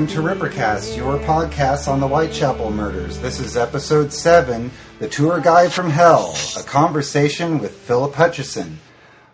Hello, 0.00 0.08
welcome 0.14 0.38
to 0.38 0.46
Rippercast, 0.46 0.96
your 0.96 1.18
podcast 1.18 1.86
on 1.86 2.00
the 2.00 2.08
Whitechapel 2.08 2.70
murders. 2.70 3.18
This 3.18 3.38
is 3.38 3.54
episode 3.54 4.14
7, 4.14 4.70
The 4.98 5.06
Tour 5.06 5.40
Guide 5.40 5.70
from 5.70 5.90
Hell, 5.90 6.34
a 6.58 6.62
conversation 6.62 7.58
with 7.58 7.72
Philip 7.72 8.14
Hutchinson. 8.14 8.78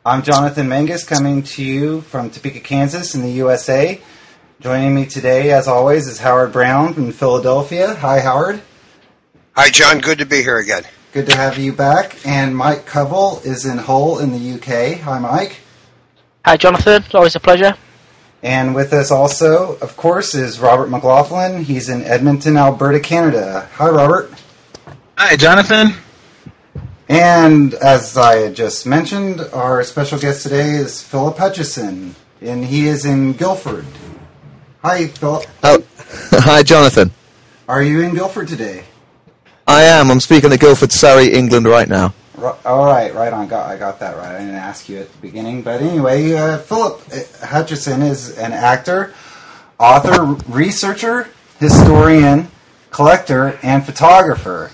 I'm 0.05 0.24
Jonathan 0.24 0.69
Menges 0.69 1.05
coming 1.05 1.45
to 1.45 1.65
you 1.65 2.01
from 2.01 2.30
Topeka, 2.30 2.59
Kansas 2.59 3.15
in 3.15 3.23
the 3.23 3.30
USA. 3.30 4.01
Joining 4.59 4.93
me 4.93 5.07
today, 5.07 5.52
as 5.52 5.69
always, 5.69 6.09
is 6.09 6.19
Howard 6.19 6.51
Brown 6.51 6.95
from 6.95 7.12
Philadelphia. 7.12 7.95
Hi, 7.95 8.19
Howard. 8.19 8.60
Hi, 9.55 9.71
John. 9.71 10.01
Good 10.01 10.18
to 10.18 10.27
be 10.27 10.43
here 10.43 10.59
again. 10.59 10.83
Good 11.12 11.27
to 11.27 11.37
have 11.37 11.59
you 11.59 11.74
back. 11.74 12.16
And 12.27 12.57
Mike 12.57 12.87
Covell 12.87 13.46
is 13.46 13.65
in 13.66 13.79
Hull 13.79 14.18
in 14.18 14.33
the 14.33 14.55
UK. 14.55 14.99
Hi, 15.02 15.21
Mike. 15.21 15.60
Hi, 16.45 16.57
Jonathan. 16.57 17.05
Always 17.15 17.37
a 17.37 17.40
pleasure. 17.40 17.77
And 18.47 18.77
with 18.77 18.93
us 18.93 19.11
also, 19.11 19.77
of 19.79 19.97
course, 19.97 20.37
is 20.37 20.61
Robert 20.61 20.89
McLaughlin. 20.89 21.65
He's 21.65 21.89
in 21.89 22.05
Edmonton, 22.05 22.57
Alberta, 22.57 23.01
Canada. 23.01 23.69
Hi, 23.73 23.89
Robert. 23.89 24.30
Hi, 25.19 25.35
Jonathan. 25.35 25.95
And 27.09 27.74
as 27.74 28.17
I 28.17 28.37
had 28.37 28.55
just 28.55 28.87
mentioned, 28.87 29.41
our 29.52 29.83
special 29.83 30.21
guest 30.21 30.45
today 30.45 30.77
is 30.77 31.02
Philip 31.02 31.39
Hutchinson, 31.39 32.15
and 32.41 32.65
he 32.65 32.87
is 32.87 33.05
in 33.05 33.33
Guildford. 33.33 33.85
Hi, 34.80 35.09
Philip. 35.09 35.45
Oh, 35.65 35.83
hi, 36.30 36.63
Jonathan. 36.63 37.11
Are 37.69 37.83
you 37.83 38.01
in 38.02 38.15
Guildford 38.15 38.47
today? 38.47 38.85
I 39.67 39.83
am. 39.83 40.09
I'm 40.09 40.21
speaking 40.21 40.52
at 40.52 40.61
Guildford, 40.61 40.93
Surrey, 40.93 41.33
England 41.33 41.67
right 41.67 41.89
now. 41.89 42.15
All 42.38 42.84
right, 42.84 43.15
right 43.15 43.32
on. 43.32 43.48
Got 43.48 43.70
I 43.70 43.79
got 43.79 43.98
that 44.01 44.16
right. 44.16 44.34
I 44.34 44.38
didn't 44.40 44.56
ask 44.56 44.90
you 44.90 44.98
at 44.98 45.10
the 45.10 45.18
beginning, 45.18 45.62
but 45.62 45.80
anyway, 45.80 46.34
uh, 46.34 46.59
Philip 46.59 47.02
uh, 47.10 47.46
Hutchinson 47.46 48.02
is 48.02 48.37
an 48.37 48.52
actor, 48.52 49.15
author, 49.78 50.24
researcher, 50.46 51.28
historian, 51.59 52.48
collector, 52.90 53.59
and 53.62 53.84
photographer. 53.84 54.70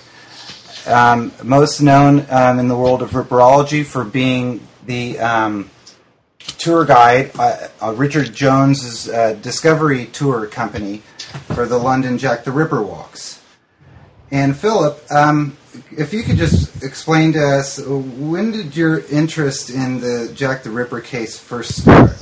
Um, 0.86 1.30
most 1.44 1.80
known 1.80 2.26
um, 2.30 2.58
in 2.58 2.66
the 2.66 2.76
world 2.76 3.00
of 3.00 3.10
ripperology 3.10 3.86
for 3.86 4.02
being 4.02 4.66
the 4.84 5.20
um, 5.20 5.70
tour 6.40 6.84
guide, 6.84 7.30
uh, 7.38 7.68
uh, 7.80 7.92
Richard 7.94 8.34
Jones's 8.34 9.08
uh, 9.08 9.34
Discovery 9.34 10.06
Tour 10.06 10.46
Company 10.46 10.98
for 11.54 11.66
the 11.66 11.78
London 11.78 12.18
Jack 12.18 12.42
the 12.42 12.50
Ripper 12.50 12.82
walks. 12.82 13.40
And 14.32 14.56
Philip, 14.56 15.00
um, 15.12 15.56
if 15.96 16.12
you 16.12 16.22
could 16.22 16.36
just 16.36 16.82
explain 16.82 17.32
to 17.32 17.40
us, 17.40 17.78
when 17.86 18.52
did 18.52 18.76
your 18.76 19.00
interest 19.10 19.70
in 19.70 20.00
the 20.00 20.32
Jack 20.34 20.62
the 20.62 20.70
Ripper 20.70 21.00
case 21.00 21.38
first 21.38 21.82
start? 21.82 22.12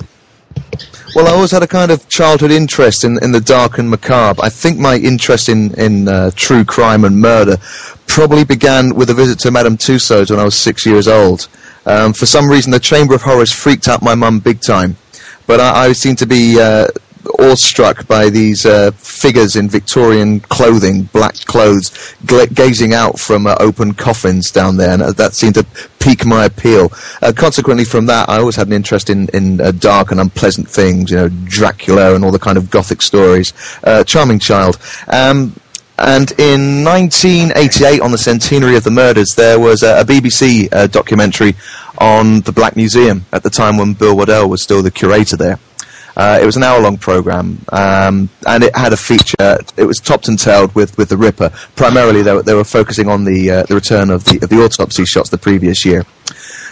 Well, 1.15 1.27
I 1.27 1.33
always 1.33 1.51
had 1.51 1.63
a 1.63 1.67
kind 1.67 1.91
of 1.91 2.09
childhood 2.09 2.53
interest 2.53 3.03
in, 3.03 3.23
in 3.23 3.33
the 3.33 3.41
dark 3.41 3.79
and 3.79 3.91
macabre. 3.91 4.41
I 4.43 4.49
think 4.49 4.79
my 4.79 4.95
interest 4.95 5.49
in, 5.49 5.75
in 5.75 6.07
uh, 6.07 6.31
true 6.37 6.65
crime 6.65 7.05
and 7.05 7.21
murder 7.21 7.57
probably 8.07 8.45
began 8.45 8.95
with 8.95 9.11
a 9.11 9.15
visit 9.15 9.41
to 9.41 9.51
Madame 9.51 9.77
Tussauds 9.77 10.31
when 10.31 10.39
I 10.39 10.45
was 10.45 10.55
six 10.55 10.87
years 10.87 11.09
old. 11.09 11.49
Um, 11.87 12.13
for 12.13 12.27
some 12.27 12.49
reason, 12.49 12.71
the 12.71 12.79
Chamber 12.79 13.15
of 13.15 13.23
Horrors 13.23 13.53
freaked 13.53 13.89
out 13.89 14.03
my 14.03 14.15
mum 14.15 14.39
big 14.39 14.61
time. 14.61 14.97
But 15.47 15.59
I, 15.59 15.87
I 15.87 15.93
seemed 15.93 16.19
to 16.19 16.27
be 16.27 16.61
uh, 16.61 16.89
awestruck 17.39 18.07
by 18.07 18.31
these 18.31 18.67
uh, 18.67 18.91
figures 18.93 19.57
in 19.57 19.69
Victorian 19.69 20.41
clothing, 20.41 21.03
black 21.05 21.35
clothes, 21.47 22.15
gazing 22.55 22.95
out 22.95 23.19
from 23.19 23.47
uh, 23.47 23.57
open 23.61 23.95
coffins 23.95 24.51
down 24.51 24.77
there, 24.77 24.93
and 24.93 25.03
uh, 25.03 25.13
that 25.13 25.35
seemed 25.35 25.55
to 25.55 25.67
pique 25.99 26.25
my 26.25 26.45
appeal. 26.45 26.93
Uh, 27.23 27.33
consequently, 27.35 27.85
from 27.85 28.07
that, 28.07 28.29
I 28.29 28.39
always 28.39 28.57
had 28.57 28.67
an 28.67 28.73
interest 28.73 29.11
in, 29.11 29.29
in 29.29 29.61
uh, 29.61 29.73
dark 29.73 30.11
and 30.11 30.21
unpleasant 30.21 30.69
things, 30.69 31.11
you 31.11 31.17
know, 31.17 31.29
Dracula 31.45 32.15
and 32.15 32.25
all 32.25 32.33
the 32.33 32.39
kind 32.39 32.59
of 32.59 32.71
gothic 32.71 33.03
stories. 33.03 33.53
Uh, 33.85 34.05
charming 34.05 34.39
child. 34.39 34.79
Um, 35.09 35.55
and 35.99 36.33
in 36.39 36.83
1988, 36.83 38.01
on 38.01 38.11
the 38.11 38.17
centenary 38.17 38.77
of 38.77 38.85
the 38.85 38.91
murders, 38.91 39.35
there 39.37 39.61
was 39.61 39.83
a, 39.83 40.01
a 40.01 40.05
BBC 40.05 40.91
documentary 40.91 41.55
on 41.99 42.41
the 42.41 42.53
Black 42.53 42.75
Museum 42.75 43.27
at 43.35 43.43
the 43.43 43.51
time 43.51 43.77
when 43.77 43.93
Bill 43.93 44.17
Waddell 44.17 44.49
was 44.49 44.63
still 44.63 44.83
the 44.83 44.91
curator 44.91 45.37
there. 45.37 45.59
Uh, 46.21 46.39
it 46.39 46.45
was 46.45 46.59
an 46.59 46.63
hour-long 46.63 46.99
program, 46.99 47.59
um, 47.73 48.29
and 48.47 48.63
it 48.63 48.77
had 48.77 48.93
a 48.93 48.97
feature. 48.97 49.57
It 49.79 49.87
was 49.87 49.97
topped 49.97 50.29
and 50.29 50.39
tailed 50.39 50.75
with, 50.75 50.99
with 50.99 51.09
the 51.09 51.17
Ripper. 51.17 51.49
Primarily, 51.77 52.21
they 52.21 52.35
were, 52.35 52.43
they 52.43 52.53
were 52.53 52.63
focusing 52.63 53.09
on 53.09 53.25
the 53.25 53.51
uh, 53.51 53.63
the 53.63 53.75
return 53.75 54.11
of 54.11 54.25
the 54.25 54.39
of 54.43 54.51
the 54.51 54.63
autopsy 54.63 55.07
shots 55.07 55.31
the 55.31 55.39
previous 55.39 55.83
year. 55.87 56.05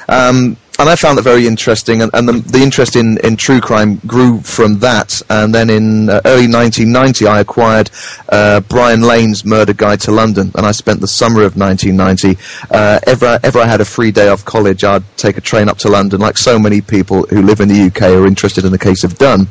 Um, 0.07 0.59
and 0.79 0.89
I 0.89 0.95
found 0.95 1.19
that 1.19 1.23
very 1.23 1.47
interesting, 1.47 2.03
and, 2.03 2.11
and 2.15 2.29
the, 2.29 2.33
the 2.35 2.61
interest 2.61 2.95
in, 2.95 3.19
in 3.25 3.37
true 3.37 3.61
crime 3.61 3.97
grew 4.07 4.41
from 4.41 4.79
that. 4.79 5.21
And 5.29 5.53
then 5.53 5.71
in 5.71 6.09
uh, 6.09 6.21
early 6.25 6.47
1990, 6.47 7.27
I 7.27 7.41
acquired 7.41 7.91
uh, 8.29 8.61
Brian 8.61 9.03
Lane's 9.03 9.45
Murder 9.45 9.73
Guide 9.73 10.01
to 10.03 10.13
London, 10.13 10.53
and 10.55 10.65
I 10.65 10.71
spent 10.71 11.01
the 11.01 11.09
summer 11.09 11.43
of 11.43 11.57
1990. 11.57 12.39
Uh, 12.71 13.01
ever, 13.09 13.41
ever 13.43 13.59
I 13.59 13.67
had 13.67 13.81
a 13.81 13.85
free 13.85 14.13
day 14.13 14.29
off 14.29 14.45
college, 14.45 14.85
I'd 14.85 15.03
take 15.17 15.37
a 15.37 15.41
train 15.41 15.69
up 15.69 15.79
to 15.79 15.89
London, 15.89 16.21
like 16.21 16.39
so 16.39 16.61
many 16.61 16.81
people 16.81 17.25
who 17.25 17.43
live 17.43 17.61
in 17.61 17.69
the 17.69 17.87
UK 17.87 18.03
are 18.03 18.27
interested 18.27 18.65
in 18.65 18.71
the 18.71 18.79
case 18.79 19.03
of 19.03 19.19
Dunn. 19.19 19.49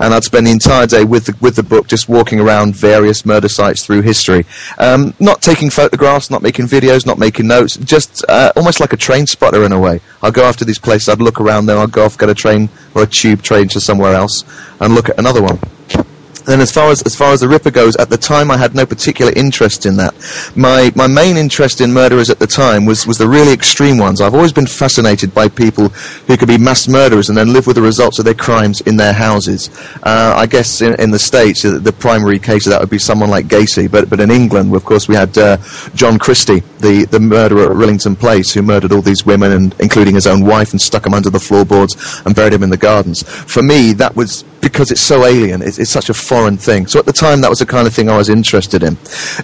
And 0.00 0.12
I'd 0.12 0.24
spend 0.24 0.48
the 0.48 0.50
entire 0.50 0.86
day 0.86 1.04
with 1.04 1.26
the, 1.26 1.36
with 1.40 1.54
the 1.54 1.62
book, 1.62 1.86
just 1.86 2.08
walking 2.08 2.40
around 2.40 2.74
various 2.74 3.24
murder 3.24 3.48
sites 3.48 3.86
through 3.86 4.02
history. 4.02 4.44
Um, 4.78 5.14
not 5.20 5.40
taking 5.40 5.70
photographs, 5.70 6.32
not 6.32 6.42
making 6.42 6.66
videos, 6.66 7.06
not 7.06 7.18
making 7.18 7.46
notes, 7.46 7.76
just 7.76 8.24
uh, 8.28 8.52
almost 8.56 8.80
like 8.80 8.92
a 8.92 8.96
train 8.96 9.28
spotter 9.28 9.64
in 9.64 9.70
a 9.70 9.78
way. 9.78 10.00
I'll 10.24 10.32
go 10.32 10.44
after 10.44 10.64
these 10.64 10.78
places, 10.78 11.10
I'd 11.10 11.20
look 11.20 11.38
around 11.38 11.66
them, 11.66 11.76
I'd 11.76 11.92
go 11.92 12.06
off, 12.06 12.16
get 12.16 12.30
a 12.30 12.34
train 12.34 12.70
or 12.94 13.02
a 13.02 13.06
tube 13.06 13.42
train 13.42 13.68
to 13.68 13.78
somewhere 13.78 14.14
else, 14.14 14.42
and 14.80 14.94
look 14.94 15.10
at 15.10 15.18
another 15.18 15.42
one. 15.42 15.58
Then, 16.44 16.60
as 16.60 16.70
far 16.70 16.90
as 16.90 17.02
as 17.02 17.16
far 17.16 17.32
as 17.32 17.40
the 17.40 17.48
Ripper 17.48 17.70
goes, 17.70 17.96
at 17.96 18.10
the 18.10 18.18
time 18.18 18.50
I 18.50 18.56
had 18.56 18.74
no 18.74 18.84
particular 18.84 19.32
interest 19.34 19.86
in 19.86 19.96
that. 19.96 20.14
My 20.54 20.92
my 20.94 21.06
main 21.06 21.36
interest 21.36 21.80
in 21.80 21.92
murderers 21.92 22.30
at 22.30 22.38
the 22.38 22.46
time 22.46 22.84
was 22.84 23.06
was 23.06 23.18
the 23.18 23.28
really 23.28 23.52
extreme 23.52 23.98
ones. 23.98 24.20
I've 24.20 24.34
always 24.34 24.52
been 24.52 24.66
fascinated 24.66 25.34
by 25.34 25.48
people 25.48 25.88
who 25.88 26.36
could 26.36 26.48
be 26.48 26.58
mass 26.58 26.86
murderers 26.86 27.28
and 27.28 27.38
then 27.38 27.52
live 27.52 27.66
with 27.66 27.76
the 27.76 27.82
results 27.82 28.18
of 28.18 28.24
their 28.24 28.34
crimes 28.34 28.80
in 28.82 28.96
their 28.96 29.12
houses. 29.12 29.70
Uh, 30.02 30.34
I 30.36 30.46
guess 30.46 30.82
in, 30.82 30.94
in 31.00 31.10
the 31.10 31.18
states, 31.18 31.64
uh, 31.64 31.78
the 31.78 31.92
primary 31.92 32.38
case 32.38 32.66
of 32.66 32.72
that 32.72 32.80
would 32.80 32.90
be 32.90 32.98
someone 32.98 33.30
like 33.30 33.46
Gacy, 33.46 33.90
but 33.90 34.10
but 34.10 34.20
in 34.20 34.30
England, 34.30 34.74
of 34.74 34.84
course, 34.84 35.08
we 35.08 35.14
had 35.14 35.36
uh, 35.38 35.56
John 35.94 36.18
Christie, 36.18 36.60
the 36.78 37.06
the 37.10 37.20
murderer 37.20 37.70
at 37.70 37.76
Rillington 37.76 38.18
Place, 38.18 38.52
who 38.52 38.62
murdered 38.62 38.92
all 38.92 39.02
these 39.02 39.24
women 39.24 39.52
and 39.52 39.74
including 39.80 40.14
his 40.14 40.26
own 40.26 40.44
wife 40.44 40.72
and 40.72 40.80
stuck 40.80 41.04
them 41.04 41.14
under 41.14 41.30
the 41.30 41.40
floorboards 41.40 42.22
and 42.26 42.34
buried 42.34 42.52
them 42.52 42.62
in 42.62 42.70
the 42.70 42.76
gardens. 42.76 43.22
For 43.22 43.62
me, 43.62 43.92
that 43.94 44.14
was 44.14 44.44
because 44.64 44.90
it's 44.90 45.00
so 45.00 45.24
alien. 45.24 45.62
It's, 45.62 45.78
it's 45.78 45.90
such 45.90 46.08
a 46.08 46.14
foreign 46.34 46.56
thing. 46.56 46.88
So 46.88 46.98
at 46.98 47.06
the 47.06 47.12
time, 47.12 47.42
that 47.42 47.48
was 47.48 47.60
the 47.60 47.66
kind 47.66 47.86
of 47.86 47.94
thing 47.94 48.10
I 48.10 48.16
was 48.16 48.28
interested 48.28 48.82
in. 48.82 48.94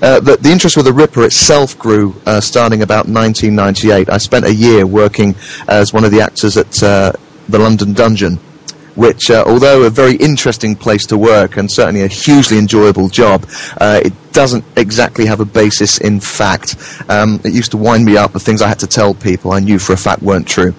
Uh, 0.02 0.18
the, 0.18 0.36
the 0.40 0.50
interest 0.50 0.76
with 0.76 0.86
the 0.86 0.92
Ripper 0.92 1.22
itself 1.22 1.78
grew 1.78 2.20
uh, 2.26 2.40
starting 2.40 2.82
about 2.82 3.06
1998. 3.06 4.10
I 4.10 4.18
spent 4.18 4.44
a 4.44 4.52
year 4.52 4.84
working 4.84 5.36
as 5.68 5.92
one 5.92 6.04
of 6.04 6.10
the 6.10 6.20
actors 6.20 6.56
at 6.56 6.82
uh, 6.82 7.12
the 7.48 7.60
London 7.60 7.92
Dungeon. 7.92 8.40
Which, 8.96 9.30
uh, 9.30 9.44
although 9.46 9.84
a 9.84 9.90
very 9.90 10.16
interesting 10.16 10.74
place 10.74 11.06
to 11.06 11.16
work 11.16 11.56
and 11.56 11.70
certainly 11.70 12.02
a 12.02 12.08
hugely 12.08 12.58
enjoyable 12.58 13.08
job, 13.08 13.46
uh, 13.80 14.00
it 14.04 14.12
doesn't 14.32 14.64
exactly 14.76 15.26
have 15.26 15.38
a 15.38 15.44
basis 15.44 15.98
in 15.98 16.18
fact. 16.18 16.74
Um, 17.08 17.40
it 17.44 17.52
used 17.52 17.70
to 17.70 17.76
wind 17.76 18.04
me 18.04 18.16
up 18.16 18.34
with 18.34 18.42
things 18.42 18.60
I 18.62 18.68
had 18.68 18.80
to 18.80 18.88
tell 18.88 19.14
people 19.14 19.52
I 19.52 19.60
knew 19.60 19.78
for 19.78 19.92
a 19.92 19.96
fact 19.96 20.22
weren't 20.22 20.48
true. 20.48 20.74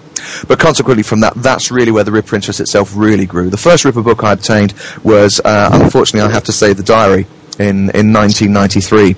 But 0.47 0.59
consequently 0.59 1.03
from 1.03 1.21
that, 1.21 1.33
that's 1.35 1.71
really 1.71 1.91
where 1.91 2.03
the 2.03 2.11
Ripper 2.11 2.35
interest 2.35 2.59
itself 2.59 2.93
really 2.95 3.25
grew. 3.25 3.49
The 3.49 3.57
first 3.57 3.85
Ripper 3.85 4.01
book 4.01 4.23
I 4.23 4.33
obtained 4.33 4.73
was, 5.03 5.39
uh, 5.43 5.69
unfortunately, 5.73 6.27
I 6.29 6.33
have 6.33 6.45
to 6.45 6.51
say, 6.51 6.73
The 6.73 6.83
Diary 6.83 7.25
in, 7.59 7.89
in 7.91 8.13
1993. 8.13 9.15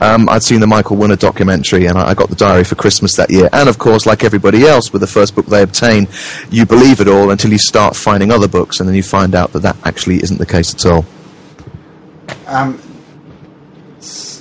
Um, 0.00 0.28
I'd 0.28 0.42
seen 0.42 0.60
the 0.60 0.66
Michael 0.66 0.96
Winner 0.96 1.16
documentary, 1.16 1.86
and 1.86 1.96
I, 1.96 2.10
I 2.10 2.14
got 2.14 2.28
the 2.28 2.36
diary 2.36 2.64
for 2.64 2.74
Christmas 2.74 3.16
that 3.16 3.30
year. 3.30 3.48
And 3.52 3.68
of 3.68 3.78
course, 3.78 4.06
like 4.06 4.24
everybody 4.24 4.66
else, 4.66 4.92
with 4.92 5.00
the 5.00 5.06
first 5.06 5.34
book 5.34 5.46
they 5.46 5.62
obtain, 5.62 6.08
you 6.50 6.66
believe 6.66 7.00
it 7.00 7.08
all 7.08 7.30
until 7.30 7.52
you 7.52 7.58
start 7.58 7.96
finding 7.96 8.30
other 8.30 8.48
books, 8.48 8.80
and 8.80 8.88
then 8.88 8.96
you 8.96 9.02
find 9.02 9.34
out 9.34 9.52
that 9.52 9.60
that 9.60 9.76
actually 9.84 10.22
isn't 10.22 10.38
the 10.38 10.46
case 10.46 10.74
at 10.74 10.86
all. 10.86 11.04
Um, 12.46 12.78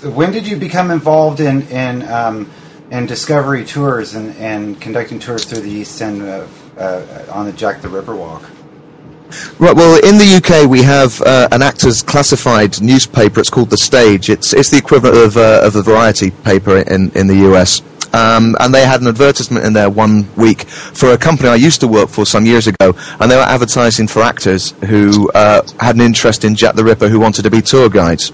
when 0.03 0.31
did 0.31 0.47
you 0.47 0.57
become 0.57 0.91
involved 0.91 1.41
in 1.41 1.63
in 1.67 2.03
um, 2.03 2.49
in 2.91 3.05
discovery 3.05 3.65
tours 3.65 4.15
and, 4.15 4.35
and 4.37 4.79
conducting 4.81 5.19
tours 5.19 5.45
through 5.45 5.61
the 5.61 5.69
East 5.69 6.01
End 6.01 6.21
of, 6.21 6.77
uh, 6.77 7.25
on 7.31 7.45
the 7.45 7.51
Jack 7.51 7.81
the 7.81 7.89
Ripper 7.89 8.15
walk? 8.15 8.43
Right. 9.59 9.75
Well, 9.75 9.99
in 10.03 10.17
the 10.17 10.37
UK, 10.37 10.67
we 10.67 10.81
have 10.81 11.21
uh, 11.21 11.47
an 11.51 11.61
actors 11.61 12.01
classified 12.01 12.81
newspaper. 12.81 13.39
It's 13.39 13.51
called 13.51 13.69
The 13.69 13.77
Stage. 13.77 14.27
It's 14.27 14.53
it's 14.53 14.71
the 14.71 14.77
equivalent 14.77 15.17
of 15.17 15.37
uh, 15.37 15.61
of 15.63 15.73
the 15.73 15.83
Variety 15.83 16.31
paper 16.31 16.77
in 16.77 17.11
in 17.11 17.27
the 17.27 17.35
US. 17.51 17.83
Um, 18.13 18.55
and 18.59 18.73
they 18.73 18.85
had 18.85 19.01
an 19.01 19.07
advertisement 19.07 19.65
in 19.65 19.73
there 19.73 19.89
one 19.89 20.27
week 20.35 20.67
for 20.67 21.11
a 21.11 21.17
company 21.17 21.49
I 21.49 21.55
used 21.55 21.81
to 21.81 21.87
work 21.87 22.09
for 22.09 22.25
some 22.25 22.45
years 22.45 22.67
ago, 22.67 22.95
and 23.19 23.31
they 23.31 23.35
were 23.35 23.41
advertising 23.41 24.07
for 24.07 24.21
actors 24.23 24.71
who 24.87 25.29
uh, 25.31 25.61
had 25.79 25.95
an 25.95 26.01
interest 26.01 26.43
in 26.43 26.55
Jack 26.55 26.75
the 26.75 26.83
Ripper 26.83 27.07
who 27.07 27.19
wanted 27.19 27.43
to 27.43 27.51
be 27.51 27.61
tour 27.61 27.89
guides. 27.89 28.31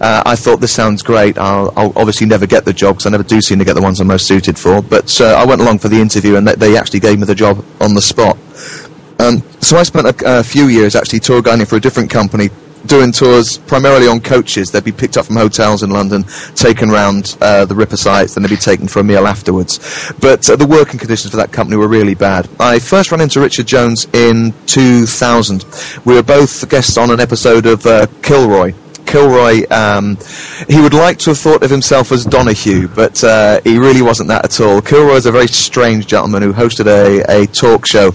Uh, 0.00 0.22
I 0.24 0.36
thought 0.36 0.60
this 0.60 0.72
sounds 0.72 1.02
great. 1.02 1.38
I'll, 1.38 1.72
I'll 1.76 1.92
obviously 1.96 2.26
never 2.26 2.46
get 2.46 2.64
the 2.64 2.72
job 2.72 2.96
because 2.96 3.06
I 3.06 3.10
never 3.10 3.24
do 3.24 3.40
seem 3.40 3.58
to 3.58 3.64
get 3.64 3.74
the 3.74 3.82
ones 3.82 4.00
I'm 4.00 4.06
most 4.06 4.26
suited 4.26 4.58
for. 4.58 4.82
But 4.82 5.20
uh, 5.20 5.34
I 5.34 5.44
went 5.44 5.60
along 5.60 5.78
for 5.78 5.88
the 5.88 6.00
interview, 6.00 6.36
and 6.36 6.46
they, 6.46 6.54
they 6.54 6.76
actually 6.76 7.00
gave 7.00 7.18
me 7.18 7.24
the 7.24 7.34
job 7.34 7.64
on 7.80 7.94
the 7.94 8.02
spot. 8.02 8.36
Um, 9.18 9.42
so 9.60 9.78
I 9.78 9.82
spent 9.82 10.06
a, 10.06 10.40
a 10.40 10.44
few 10.44 10.66
years 10.66 10.94
actually 10.94 11.20
tour 11.20 11.40
guiding 11.40 11.66
for 11.66 11.76
a 11.76 11.80
different 11.80 12.10
company 12.10 12.50
doing 12.84 13.12
tours 13.12 13.58
primarily 13.58 14.08
on 14.08 14.20
coaches. 14.20 14.70
They'd 14.70 14.84
be 14.84 14.92
picked 14.92 15.16
up 15.16 15.26
from 15.26 15.36
hotels 15.36 15.82
in 15.82 15.90
London, 15.90 16.24
taken 16.54 16.90
round 16.90 17.36
uh, 17.40 17.64
the 17.64 17.74
Ripper 17.74 17.96
sites, 17.96 18.34
then 18.34 18.42
they'd 18.42 18.50
be 18.50 18.56
taken 18.56 18.88
for 18.88 19.00
a 19.00 19.04
meal 19.04 19.26
afterwards. 19.26 20.12
But 20.20 20.48
uh, 20.48 20.56
the 20.56 20.66
working 20.66 20.98
conditions 20.98 21.30
for 21.30 21.36
that 21.38 21.52
company 21.52 21.76
were 21.76 21.88
really 21.88 22.14
bad. 22.14 22.48
I 22.60 22.78
first 22.78 23.10
ran 23.10 23.20
into 23.20 23.40
Richard 23.40 23.66
Jones 23.66 24.06
in 24.12 24.54
2000. 24.66 25.64
We 26.04 26.14
were 26.14 26.22
both 26.22 26.68
guests 26.68 26.96
on 26.96 27.10
an 27.10 27.20
episode 27.20 27.66
of 27.66 27.86
uh, 27.86 28.06
Kilroy. 28.22 28.74
Kilroy, 29.06 29.64
um, 29.70 30.18
he 30.68 30.80
would 30.80 30.92
like 30.92 31.18
to 31.20 31.30
have 31.30 31.38
thought 31.38 31.62
of 31.62 31.70
himself 31.70 32.10
as 32.10 32.24
Donahue, 32.24 32.88
but 32.88 33.22
uh, 33.22 33.60
he 33.62 33.78
really 33.78 34.02
wasn't 34.02 34.28
that 34.28 34.44
at 34.44 34.60
all. 34.60 34.82
Kilroy 34.82 35.14
is 35.14 35.26
a 35.26 35.32
very 35.32 35.46
strange 35.46 36.06
gentleman 36.06 36.42
who 36.42 36.52
hosted 36.52 36.86
a, 36.86 37.42
a 37.42 37.46
talk 37.46 37.86
show 37.86 38.12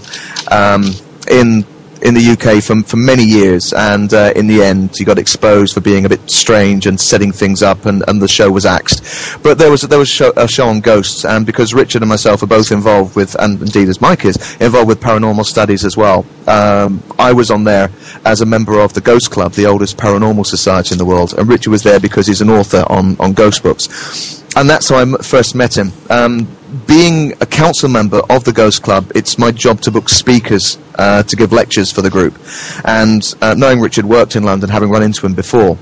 um, 0.50 0.84
in 1.30 1.64
in 2.02 2.14
the 2.14 2.30
UK 2.32 2.62
for, 2.62 2.82
for 2.82 2.96
many 2.96 3.24
years, 3.24 3.72
and 3.72 4.12
uh, 4.12 4.32
in 4.34 4.46
the 4.46 4.62
end, 4.62 4.94
he 4.96 5.04
got 5.04 5.18
exposed 5.18 5.72
for 5.72 5.80
being 5.80 6.04
a 6.04 6.08
bit 6.08 6.30
strange 6.30 6.86
and 6.86 7.00
setting 7.00 7.32
things 7.32 7.62
up, 7.62 7.86
and, 7.86 8.02
and 8.08 8.20
the 8.20 8.28
show 8.28 8.50
was 8.50 8.66
axed. 8.66 9.42
But 9.42 9.58
there 9.58 9.70
was 9.70 9.82
there 9.82 9.98
was 9.98 10.08
show, 10.08 10.32
a 10.36 10.48
show 10.48 10.66
on 10.68 10.80
ghosts, 10.80 11.24
and 11.24 11.46
because 11.46 11.72
Richard 11.74 12.02
and 12.02 12.08
myself 12.08 12.42
are 12.42 12.46
both 12.46 12.72
involved 12.72 13.14
with, 13.16 13.34
and 13.36 13.60
indeed 13.60 13.88
as 13.88 14.00
Mike 14.00 14.24
is 14.24 14.36
involved 14.60 14.88
with 14.88 15.00
paranormal 15.00 15.44
studies 15.44 15.84
as 15.84 15.96
well, 15.96 16.26
um, 16.46 17.02
I 17.18 17.32
was 17.32 17.50
on 17.50 17.64
there 17.64 17.90
as 18.24 18.40
a 18.40 18.46
member 18.46 18.80
of 18.80 18.92
the 18.94 19.00
Ghost 19.00 19.30
Club, 19.30 19.52
the 19.52 19.66
oldest 19.66 19.96
paranormal 19.96 20.46
society 20.46 20.94
in 20.94 20.98
the 20.98 21.06
world, 21.06 21.34
and 21.34 21.48
Richard 21.48 21.70
was 21.70 21.82
there 21.82 22.00
because 22.00 22.26
he's 22.26 22.40
an 22.40 22.50
author 22.50 22.84
on 22.88 23.16
on 23.20 23.32
ghost 23.32 23.62
books 23.62 24.42
and 24.56 24.68
that's 24.68 24.88
how 24.88 24.96
I 24.96 25.02
m- 25.02 25.18
first 25.18 25.54
met 25.54 25.76
him. 25.76 25.92
Um, 26.10 26.48
being 26.86 27.32
a 27.40 27.46
council 27.46 27.88
member 27.88 28.22
of 28.30 28.44
the 28.44 28.52
Ghost 28.52 28.82
Club, 28.82 29.12
it's 29.14 29.38
my 29.38 29.50
job 29.50 29.80
to 29.82 29.90
book 29.90 30.08
speakers 30.08 30.78
uh, 30.94 31.22
to 31.22 31.36
give 31.36 31.52
lectures 31.52 31.92
for 31.92 32.02
the 32.02 32.10
group. 32.10 32.38
And 32.84 33.22
uh, 33.40 33.54
knowing 33.54 33.80
Richard 33.80 34.04
worked 34.04 34.36
in 34.36 34.44
London, 34.44 34.70
having 34.70 34.90
run 34.90 35.02
into 35.02 35.26
him 35.26 35.34
before, 35.34 35.76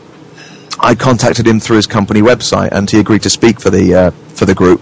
I 0.83 0.95
contacted 0.95 1.47
him 1.47 1.61
through 1.61 1.77
his 1.77 1.87
company 1.87 2.23
website, 2.23 2.73
and 2.73 2.91
he 2.91 2.99
agreed 2.99 3.23
to 3.23 3.31
speak 3.31 3.61
for 3.61 3.71
the 3.71 3.95
uh, 3.95 4.11
for 4.11 4.47
the 4.47 4.55
group. 4.55 4.81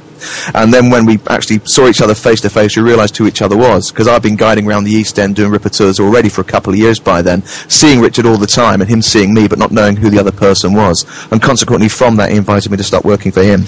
And 0.54 0.72
then 0.72 0.90
when 0.90 1.06
we 1.06 1.18
actually 1.28 1.60
saw 1.64 1.88
each 1.88 2.00
other 2.00 2.14
face 2.14 2.40
to 2.42 2.50
face, 2.50 2.76
we 2.76 2.82
realised 2.82 3.16
who 3.16 3.26
each 3.26 3.42
other 3.42 3.56
was 3.56 3.90
because 3.90 4.08
I've 4.08 4.22
been 4.22 4.36
guiding 4.36 4.68
around 4.68 4.84
the 4.84 4.92
East 4.92 5.18
End 5.18 5.36
doing 5.36 5.50
Ripper 5.50 5.68
tours 5.68 6.00
already 6.00 6.28
for 6.28 6.40
a 6.40 6.44
couple 6.44 6.72
of 6.72 6.78
years 6.78 6.98
by 6.98 7.22
then, 7.22 7.42
seeing 7.42 8.00
Richard 8.00 8.26
all 8.26 8.36
the 8.36 8.46
time 8.46 8.80
and 8.80 8.88
him 8.88 9.02
seeing 9.02 9.34
me, 9.34 9.48
but 9.48 9.58
not 9.58 9.72
knowing 9.72 9.96
who 9.96 10.10
the 10.10 10.18
other 10.18 10.32
person 10.32 10.72
was. 10.72 11.04
And 11.32 11.42
consequently, 11.42 11.88
from 11.88 12.16
that, 12.16 12.30
he 12.30 12.36
invited 12.36 12.70
me 12.70 12.76
to 12.76 12.84
start 12.84 13.04
working 13.04 13.32
for 13.32 13.42
him. 13.42 13.64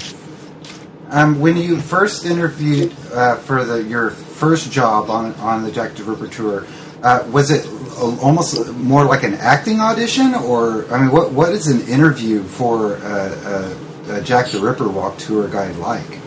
Um, 1.11 1.41
when 1.41 1.57
you 1.57 1.81
first 1.81 2.25
interviewed 2.25 2.95
uh, 3.11 3.35
for 3.35 3.65
the 3.65 3.83
your 3.83 4.11
first 4.11 4.71
job 4.71 5.09
on 5.09 5.35
on 5.35 5.61
the 5.61 5.69
Jack 5.69 5.93
the 5.95 6.05
Ripper 6.05 6.29
tour, 6.29 6.65
uh, 7.03 7.27
was 7.29 7.51
it 7.51 7.67
almost 7.99 8.71
more 8.75 9.03
like 9.03 9.23
an 9.23 9.33
acting 9.33 9.81
audition, 9.81 10.33
or 10.33 10.89
I 10.89 11.01
mean, 11.01 11.11
what 11.11 11.33
what 11.33 11.51
is 11.51 11.67
an 11.67 11.81
interview 11.89 12.43
for 12.43 12.95
uh, 12.95 13.75
uh, 14.09 14.13
a 14.19 14.21
Jack 14.21 14.51
the 14.51 14.61
Ripper 14.61 14.87
walk 14.87 15.17
tour 15.17 15.49
guide 15.49 15.75
like? 15.75 16.20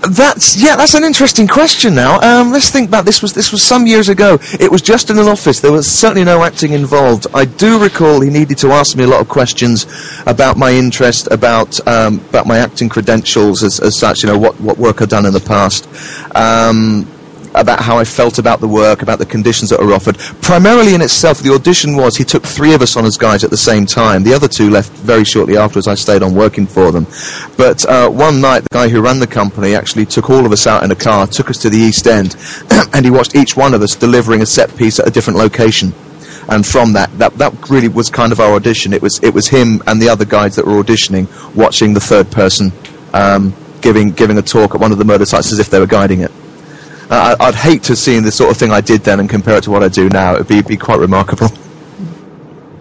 That's 0.00 0.56
yeah, 0.56 0.76
that's 0.76 0.94
an 0.94 1.04
interesting 1.04 1.48
question. 1.48 1.94
Now, 1.94 2.20
um, 2.20 2.52
let's 2.52 2.70
think 2.70 2.90
back. 2.90 3.04
This 3.04 3.20
was 3.20 3.32
this 3.32 3.50
was 3.50 3.62
some 3.62 3.86
years 3.86 4.08
ago. 4.08 4.38
It 4.60 4.70
was 4.70 4.80
just 4.80 5.10
in 5.10 5.18
an 5.18 5.26
office. 5.26 5.60
There 5.60 5.72
was 5.72 5.90
certainly 5.90 6.24
no 6.24 6.42
acting 6.44 6.72
involved. 6.72 7.26
I 7.34 7.44
do 7.44 7.82
recall 7.82 8.20
he 8.20 8.30
needed 8.30 8.58
to 8.58 8.68
ask 8.68 8.96
me 8.96 9.04
a 9.04 9.06
lot 9.08 9.20
of 9.20 9.28
questions 9.28 9.86
about 10.26 10.56
my 10.56 10.70
interest, 10.70 11.28
about 11.30 11.84
um, 11.88 12.20
about 12.30 12.46
my 12.46 12.58
acting 12.58 12.88
credentials 12.88 13.62
as, 13.64 13.80
as 13.80 13.98
such. 13.98 14.22
You 14.22 14.28
know 14.28 14.38
what 14.38 14.60
what 14.60 14.78
work 14.78 15.02
I'd 15.02 15.08
done 15.08 15.26
in 15.26 15.32
the 15.32 15.40
past. 15.40 15.88
Um, 16.34 17.06
about 17.54 17.80
how 17.80 17.98
I 17.98 18.04
felt 18.04 18.38
about 18.38 18.60
the 18.60 18.68
work, 18.68 19.02
about 19.02 19.18
the 19.18 19.26
conditions 19.26 19.70
that 19.70 19.80
were 19.80 19.92
offered. 19.92 20.18
Primarily 20.42 20.94
in 20.94 21.00
itself, 21.00 21.40
the 21.40 21.52
audition 21.52 21.96
was 21.96 22.16
he 22.16 22.24
took 22.24 22.44
three 22.44 22.74
of 22.74 22.82
us 22.82 22.96
on 22.96 23.04
as 23.04 23.16
guides 23.16 23.44
at 23.44 23.50
the 23.50 23.56
same 23.56 23.86
time. 23.86 24.22
The 24.22 24.34
other 24.34 24.48
two 24.48 24.70
left 24.70 24.92
very 24.92 25.24
shortly 25.24 25.56
afterwards. 25.56 25.88
I 25.88 25.94
stayed 25.94 26.22
on 26.22 26.34
working 26.34 26.66
for 26.66 26.92
them. 26.92 27.06
But 27.56 27.84
uh, 27.86 28.08
one 28.10 28.40
night, 28.40 28.60
the 28.62 28.68
guy 28.72 28.88
who 28.88 29.00
ran 29.00 29.20
the 29.20 29.26
company 29.26 29.74
actually 29.74 30.06
took 30.06 30.30
all 30.30 30.46
of 30.46 30.52
us 30.52 30.66
out 30.66 30.84
in 30.84 30.90
a 30.90 30.96
car, 30.96 31.26
took 31.26 31.50
us 31.50 31.58
to 31.58 31.70
the 31.70 31.78
East 31.78 32.06
End, 32.06 32.36
and 32.94 33.04
he 33.04 33.10
watched 33.10 33.34
each 33.34 33.56
one 33.56 33.74
of 33.74 33.82
us 33.82 33.96
delivering 33.96 34.42
a 34.42 34.46
set 34.46 34.74
piece 34.76 34.98
at 34.98 35.06
a 35.06 35.10
different 35.10 35.38
location. 35.38 35.92
And 36.48 36.66
from 36.66 36.94
that, 36.94 37.10
that, 37.18 37.34
that 37.34 37.68
really 37.68 37.88
was 37.88 38.08
kind 38.08 38.32
of 38.32 38.40
our 38.40 38.54
audition. 38.54 38.94
It 38.94 39.02
was, 39.02 39.22
it 39.22 39.34
was 39.34 39.48
him 39.48 39.82
and 39.86 40.00
the 40.00 40.08
other 40.08 40.24
guides 40.24 40.56
that 40.56 40.66
were 40.66 40.82
auditioning, 40.82 41.28
watching 41.54 41.92
the 41.92 42.00
third 42.00 42.30
person 42.30 42.72
um, 43.12 43.54
giving, 43.82 44.12
giving 44.12 44.38
a 44.38 44.42
talk 44.42 44.74
at 44.74 44.80
one 44.80 44.90
of 44.90 44.98
the 44.98 45.04
murder 45.04 45.26
sites 45.26 45.52
as 45.52 45.58
if 45.58 45.68
they 45.68 45.78
were 45.78 45.86
guiding 45.86 46.20
it. 46.20 46.32
I- 47.10 47.36
I'd 47.40 47.54
hate 47.54 47.84
to 47.84 47.88
have 47.92 47.98
seen 47.98 48.22
the 48.22 48.32
sort 48.32 48.50
of 48.50 48.56
thing 48.56 48.70
I 48.72 48.80
did 48.80 49.02
then 49.04 49.20
and 49.20 49.28
compare 49.28 49.56
it 49.56 49.64
to 49.64 49.70
what 49.70 49.82
I 49.82 49.88
do 49.88 50.08
now. 50.08 50.34
It'd 50.34 50.48
be, 50.48 50.62
be 50.62 50.76
quite 50.76 50.98
remarkable. 50.98 51.50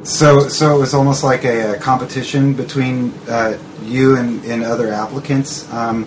So 0.04 0.48
so 0.48 0.76
it 0.76 0.80
was 0.80 0.94
almost 0.94 1.24
like 1.24 1.44
a, 1.44 1.76
a 1.76 1.80
competition 1.80 2.54
between 2.54 3.14
uh, 3.30 3.58
you 3.84 4.16
and, 4.16 4.44
and 4.46 4.64
other 4.64 4.94
applicants. 4.94 5.72
Um, 5.74 6.06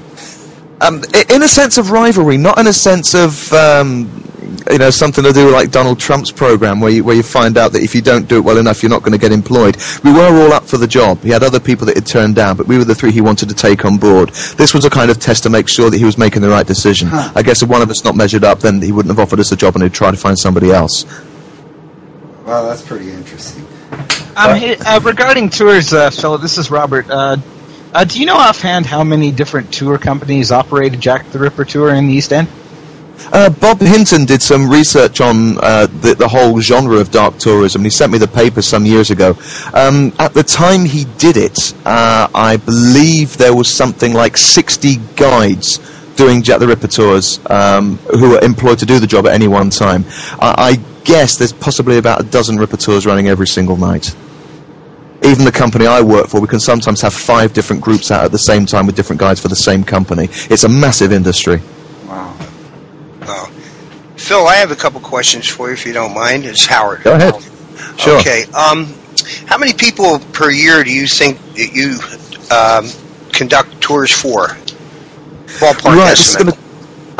Um, 0.81 1.03
in 1.29 1.43
a 1.43 1.49
sense 1.49 1.77
of 1.79 1.91
rivalry, 1.91 2.39
not 2.39 2.59
in 2.59 2.67
a 2.67 2.73
sense 2.73 3.15
of 3.15 3.53
um, 3.53 4.09
you 4.71 4.79
know 4.79 4.91
something 4.91 5.23
to 5.25 5.33
do 5.33 5.47
with 5.47 5.55
like 5.55 5.71
Donald 5.71 5.99
Trump's 5.99 6.31
program, 6.31 6.81
where 6.81 6.91
you 6.91 7.05
where 7.05 7.15
you 7.15 7.23
find 7.23 7.59
out 7.59 7.73
that 7.73 7.83
if 7.83 7.95
you 7.95 8.01
don't 8.01 8.29
do 8.29 8.37
it 8.37 8.45
well 8.45 8.57
enough, 8.57 8.83
you're 8.83 8.91
not 8.91 9.03
going 9.03 9.13
to 9.13 9.19
get 9.19 9.33
employed. 9.33 9.77
We 10.05 10.13
were 10.13 10.25
all 10.25 10.53
up 10.53 10.65
for 10.65 10.79
the 10.79 10.87
job. 10.87 11.23
He 11.23 11.31
had 11.31 11.43
other 11.43 11.61
people 11.61 11.87
that 11.87 11.97
he'd 11.97 12.07
turned 12.07 12.35
down, 12.35 12.57
but 12.57 12.67
we 12.67 12.79
were 12.79 12.85
the 12.85 12.95
three 12.95 13.13
he 13.13 13.21
wanted 13.21 13.49
to 13.51 13.55
take 13.55 13.85
on 13.85 13.99
board. 13.99 14.31
This 14.31 14.73
was 14.73 14.85
a 14.85 14.91
kind 14.91 15.11
of 15.11 15.19
test 15.19 15.43
to 15.43 15.51
make 15.51 15.69
sure 15.69 15.91
that 15.91 15.99
he 15.99 16.05
was 16.05 16.17
making 16.17 16.43
the 16.43 16.49
right 16.49 16.67
decision. 16.67 17.09
Huh. 17.09 17.33
I 17.35 17.43
guess 17.43 17.63
if 17.63 17.69
one 17.69 17.83
of 17.83 17.91
us 17.91 18.05
not 18.05 18.17
measured 18.17 18.45
up, 18.45 18.61
then 18.61 18.81
he 18.81 18.93
wouldn't 18.93 19.15
have 19.15 19.21
offered 19.21 19.41
us 19.41 19.53
a 19.53 19.57
job, 19.57 19.75
and 19.75 19.83
he'd 19.83 19.93
try 19.93 20.11
to 20.11 20.17
find 20.17 20.39
somebody 20.39 20.71
else. 20.71 21.05
well, 22.45 22.67
that's 22.67 22.83
pretty 22.83 23.11
interesting. 23.11 23.67
Um, 24.37 24.57
hey, 24.57 24.77
uh, 24.77 25.01
regarding 25.01 25.51
tours, 25.51 25.93
uh, 25.93 26.09
Philip, 26.11 26.41
this 26.41 26.57
is 26.57 26.71
Robert. 26.71 27.11
Uh, 27.93 28.05
do 28.05 28.21
you 28.21 28.27
know 28.27 28.37
offhand 28.37 28.87
how 28.87 29.03
many 29.03 29.33
different 29.33 29.73
tour 29.73 29.99
companies 29.99 30.53
operate 30.53 30.99
Jack 31.01 31.29
the 31.31 31.39
Ripper 31.41 31.65
tour 31.65 31.93
in 31.93 32.07
the 32.07 32.13
East 32.13 32.33
End? 32.33 32.49
Uh, 33.33 33.51
Bob 33.51 33.81
Hinton 33.81 34.25
did 34.25 34.41
some 34.41 34.71
research 34.71 35.21
on 35.21 35.59
uh, 35.59 35.87
the, 35.87 36.15
the 36.15 36.29
whole 36.29 36.61
genre 36.61 36.99
of 36.99 37.11
dark 37.11 37.37
tourism. 37.39 37.83
He 37.83 37.91
sent 37.91 38.13
me 38.13 38.19
the 38.19 38.29
paper 38.29 38.63
some 38.63 38.87
years 38.87 39.11
ago. 39.11 39.37
Um, 39.75 40.13
at 40.19 40.35
the 40.35 40.43
time 40.43 40.85
he 40.85 41.05
did 41.19 41.37
it, 41.37 41.75
uh, 41.85 42.29
I 42.33 42.57
believe 42.59 43.37
there 43.37 43.55
was 43.55 43.69
something 43.69 44.15
like 44.15 44.37
60 44.37 44.97
guides 45.17 45.79
doing 46.15 46.43
Jack 46.43 46.61
the 46.61 46.69
Ripper 46.69 46.89
tours 46.89 47.41
um, 47.51 47.97
who 47.97 48.31
were 48.31 48.41
employed 48.41 48.79
to 48.79 48.87
do 48.87 49.01
the 49.01 49.07
job 49.07 49.27
at 49.27 49.35
any 49.35 49.49
one 49.49 49.71
time. 49.71 50.05
I, 50.39 50.55
I 50.79 51.03
guess 51.05 51.39
there's 51.39 51.53
possibly 51.53 51.99
about 51.99 52.21
a 52.21 52.25
dozen 52.25 52.57
Ripper 52.57 52.77
tours 52.77 53.05
running 53.05 53.29
every 53.29 53.47
single 53.49 53.77
night. 53.77 54.15
Even 55.23 55.45
the 55.45 55.53
company 55.53 55.87
I 55.87 56.01
work 56.01 56.29
for, 56.29 56.41
we 56.41 56.49
can 56.49 56.61
sometimes 56.61 57.03
have 57.03 57.13
five 57.13 57.53
different 57.53 57.83
groups 57.83 58.11
out 58.11 58.25
at 58.25 58.33
the 58.33 58.39
same 58.39 58.65
time 58.65 58.87
with 58.87 58.97
different 58.97 59.21
guides 59.21 59.41
for 59.41 59.49
the 59.49 59.57
same 59.57 59.85
company. 59.85 60.29
It's 60.49 60.65
a 60.65 60.69
massive 60.69 61.13
industry. 61.13 61.61
Wow. 62.07 62.37
Oh. 63.23 63.53
Phil, 64.17 64.47
I 64.47 64.57
have 64.57 64.71
a 64.71 64.77
couple 64.77 65.01
questions 65.01 65.47
for 65.47 65.69
you 65.69 65.75
if 65.75 65.85
you 65.85 65.93
don't 65.93 66.15
mind. 66.15 66.45
It's 66.47 66.67
Howard. 66.67 67.03
Go 67.03 67.15
ahead. 67.15 67.35
Sure. 67.99 68.19
Okay. 68.19 68.45
Um, 68.53 68.95
how 69.47 69.59
many 69.59 69.75
people 69.75 70.19
per 70.33 70.51
year 70.51 70.83
do 70.85 70.93
you 70.93 71.07
think 71.07 71.39
that 71.55 71.73
you 71.75 71.99
um, 72.51 72.89
conduct 73.33 73.81
tours 73.81 74.11
for? 74.11 74.49
Ballpark 75.59 75.97
Right, 75.97 76.13
estimate. 76.13 76.57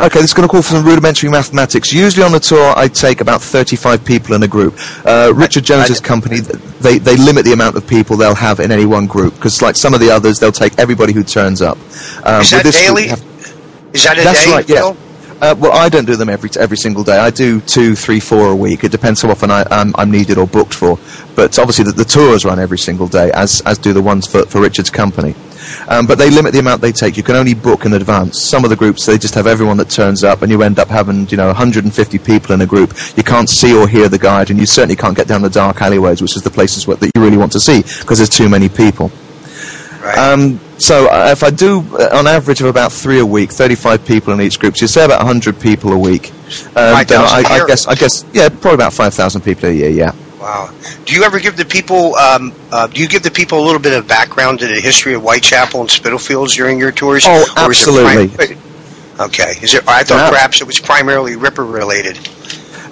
Okay, 0.07 0.21
this 0.21 0.31
is 0.31 0.35
going 0.35 0.47
to 0.47 0.51
call 0.51 0.63
for 0.63 0.75
some 0.75 0.85
rudimentary 0.85 1.29
mathematics. 1.31 1.93
Usually 1.93 2.25
on 2.25 2.33
the 2.33 2.41
tour, 2.41 2.73
I 2.77 2.89
take 2.89 3.21
about 3.21 3.43
35 3.43 4.05
people 4.05 4.35
in 4.35 4.43
a 4.43 4.49
group. 4.49 4.75
Uh, 5.05 5.33
Richard 5.35 5.65
Jones's 5.65 6.01
company, 6.01 6.41
they, 6.41 6.99
they 6.99 7.17
limit 7.17 7.45
the 7.45 7.53
amount 7.53 7.77
of 7.77 7.87
people 7.87 8.17
they'll 8.17 8.35
have 8.35 8.61
in 8.61 8.71
any 8.73 8.87
one 8.87 9.07
group, 9.07 9.35
because 9.35 9.63
like 9.63 9.77
some 9.77 9.95
of 9.95 10.01
the 10.01 10.11
others, 10.11 10.39
they'll 10.39 10.53
take 10.53 10.79
everybody 10.79 11.13
who 11.13 11.23
turns 11.23 11.63
up. 11.63 11.77
Um, 12.25 12.41
Is 12.43 12.51
that 12.51 12.63
this 12.65 12.77
group, 12.77 12.97
daily? 12.97 13.03
we 13.05 13.09
have- 13.09 13.25
Is 13.93 14.05
that 14.05 14.19
a 14.19 14.23
That's 14.23 14.45
day, 14.45 14.53
right, 14.53 14.69
yeah. 14.69 14.77
Phil? 14.93 14.97
Uh, 15.41 15.55
well, 15.59 15.73
I 15.73 15.89
don't 15.89 16.05
do 16.05 16.17
them 16.17 16.29
every 16.29 16.51
every 16.59 16.77
single 16.77 17.03
day. 17.03 17.17
I 17.17 17.31
do 17.31 17.63
two, 17.63 17.95
three, 17.95 18.21
four 18.21 18.51
a 18.51 18.57
week. 18.57 18.85
It 18.85 18.93
depends 18.93 19.23
how 19.23 19.31
often 19.31 19.51
I, 19.51 19.65
I'm, 19.71 19.95
I'm 19.97 20.11
needed 20.11 20.37
or 20.37 20.47
booked 20.47 20.75
for. 20.75 20.99
But 21.35 21.59
obviously, 21.59 21.87
the, 21.87 21.93
the 21.93 22.05
tours 22.05 22.45
run 22.45 22.59
every 22.59 22.77
single 22.77 23.09
day, 23.09 23.31
as 23.33 23.63
as 23.63 23.79
do 23.79 23.95
the 23.95 24.03
ones 24.03 24.27
for, 24.27 24.45
for 24.45 24.61
Richard's 24.61 24.91
company. 24.91 25.35
Um, 25.89 26.07
but 26.07 26.19
they 26.19 26.31
limit 26.31 26.53
the 26.53 26.59
amount 26.59 26.83
they 26.83 26.93
take. 26.93 27.17
You 27.17 27.23
can 27.23 27.37
only 27.37 27.55
book 27.55 27.87
in 27.87 27.95
advance. 27.95 28.39
Some 28.39 28.65
of 28.65 28.71
the 28.71 28.77
groups 28.77 29.07
they 29.07 29.17
just 29.17 29.35
have 29.35 29.47
everyone 29.47 29.79
that 29.79 29.89
turns 29.89 30.25
up, 30.25 30.43
and 30.43 30.53
you 30.53 30.63
end 30.63 30.79
up 30.79 30.89
having 30.89 31.27
you 31.31 31.39
know 31.39 31.47
150 31.47 32.19
people 32.19 32.55
in 32.55 32.61
a 32.61 32.67
group. 32.67 32.95
You 33.17 33.23
can't 33.23 33.49
see 33.49 33.75
or 33.75 33.89
hear 33.89 34.11
the 34.11 34.19
guide, 34.19 34.51
and 34.51 34.61
you 34.61 34.67
certainly 34.67 34.97
can't 34.97 35.17
get 35.17 35.27
down 35.27 35.41
the 35.41 35.49
dark 35.49 35.81
alleyways, 35.81 36.21
which 36.21 36.37
is 36.37 36.43
the 36.43 36.51
places 36.51 36.85
that 36.85 37.11
you 37.15 37.23
really 37.23 37.39
want 37.39 37.53
to 37.53 37.61
see 37.61 37.81
because 37.81 38.19
there's 38.19 38.29
too 38.29 38.51
many 38.51 38.69
people. 38.69 39.11
Right. 40.01 40.17
Um, 40.17 40.59
so 40.79 41.09
uh, 41.11 41.29
if 41.31 41.43
I 41.43 41.51
do, 41.51 41.81
uh, 41.99 42.09
on 42.17 42.27
average, 42.27 42.61
of 42.61 42.67
about 42.69 42.91
three 42.93 43.19
a 43.21 43.27
week, 43.27 43.51
35 43.51 44.07
people 44.07 44.33
in 44.33 44.41
each 44.41 44.59
group, 44.59 44.77
so 44.77 44.85
you 44.85 44.89
say 44.89 45.05
about 45.05 45.19
100 45.19 45.61
people 45.61 45.93
a 45.93 45.99
week. 45.99 46.29
And, 46.31 46.75
5,000 46.75 47.17
uh, 47.17 47.23
I, 47.23 47.63
I 47.63 47.67
guess, 47.67 47.87
I 47.87 47.95
guess, 47.95 48.25
yeah, 48.33 48.49
probably 48.49 48.75
about 48.75 48.95
5,000 48.95 49.43
people 49.43 49.69
a 49.69 49.73
year, 49.73 49.91
yeah. 49.91 50.13
Wow. 50.41 50.73
Do 51.05 51.15
you 51.15 51.23
ever 51.25 51.39
give 51.39 51.59
the 51.59 51.67
people? 51.67 52.15
Um, 52.17 52.55
uh, 52.73 52.87
do 52.87 53.03
you 53.03 53.09
give 53.09 53.23
the 53.23 53.31
people 53.31 53.63
a 53.63 53.65
little 53.65 53.81
bit 53.81 53.93
of 53.93 54.09
background 54.09 54.61
to 54.61 54.67
the 54.67 54.81
history 54.81 55.13
of 55.13 55.21
Whitechapel 55.21 55.79
and 55.83 55.91
Spitalfields 55.91 56.57
during 56.57 56.79
your 56.79 56.93
tours? 56.93 57.25
Oh, 57.27 57.41
Or 57.59 57.71
is 57.71 57.87
absolutely. 57.87 58.29
prim- 58.29 58.59
okay. 59.21 59.53
Is 59.61 59.75
it? 59.75 59.87
I 59.87 60.03
thought 60.03 60.17
Yeah. 60.17 60.31
perhaps 60.31 60.63
it 60.63 60.67
was 60.67 60.81
primarily 60.81 61.37
Ripper 61.37 61.65
related. 61.65 62.17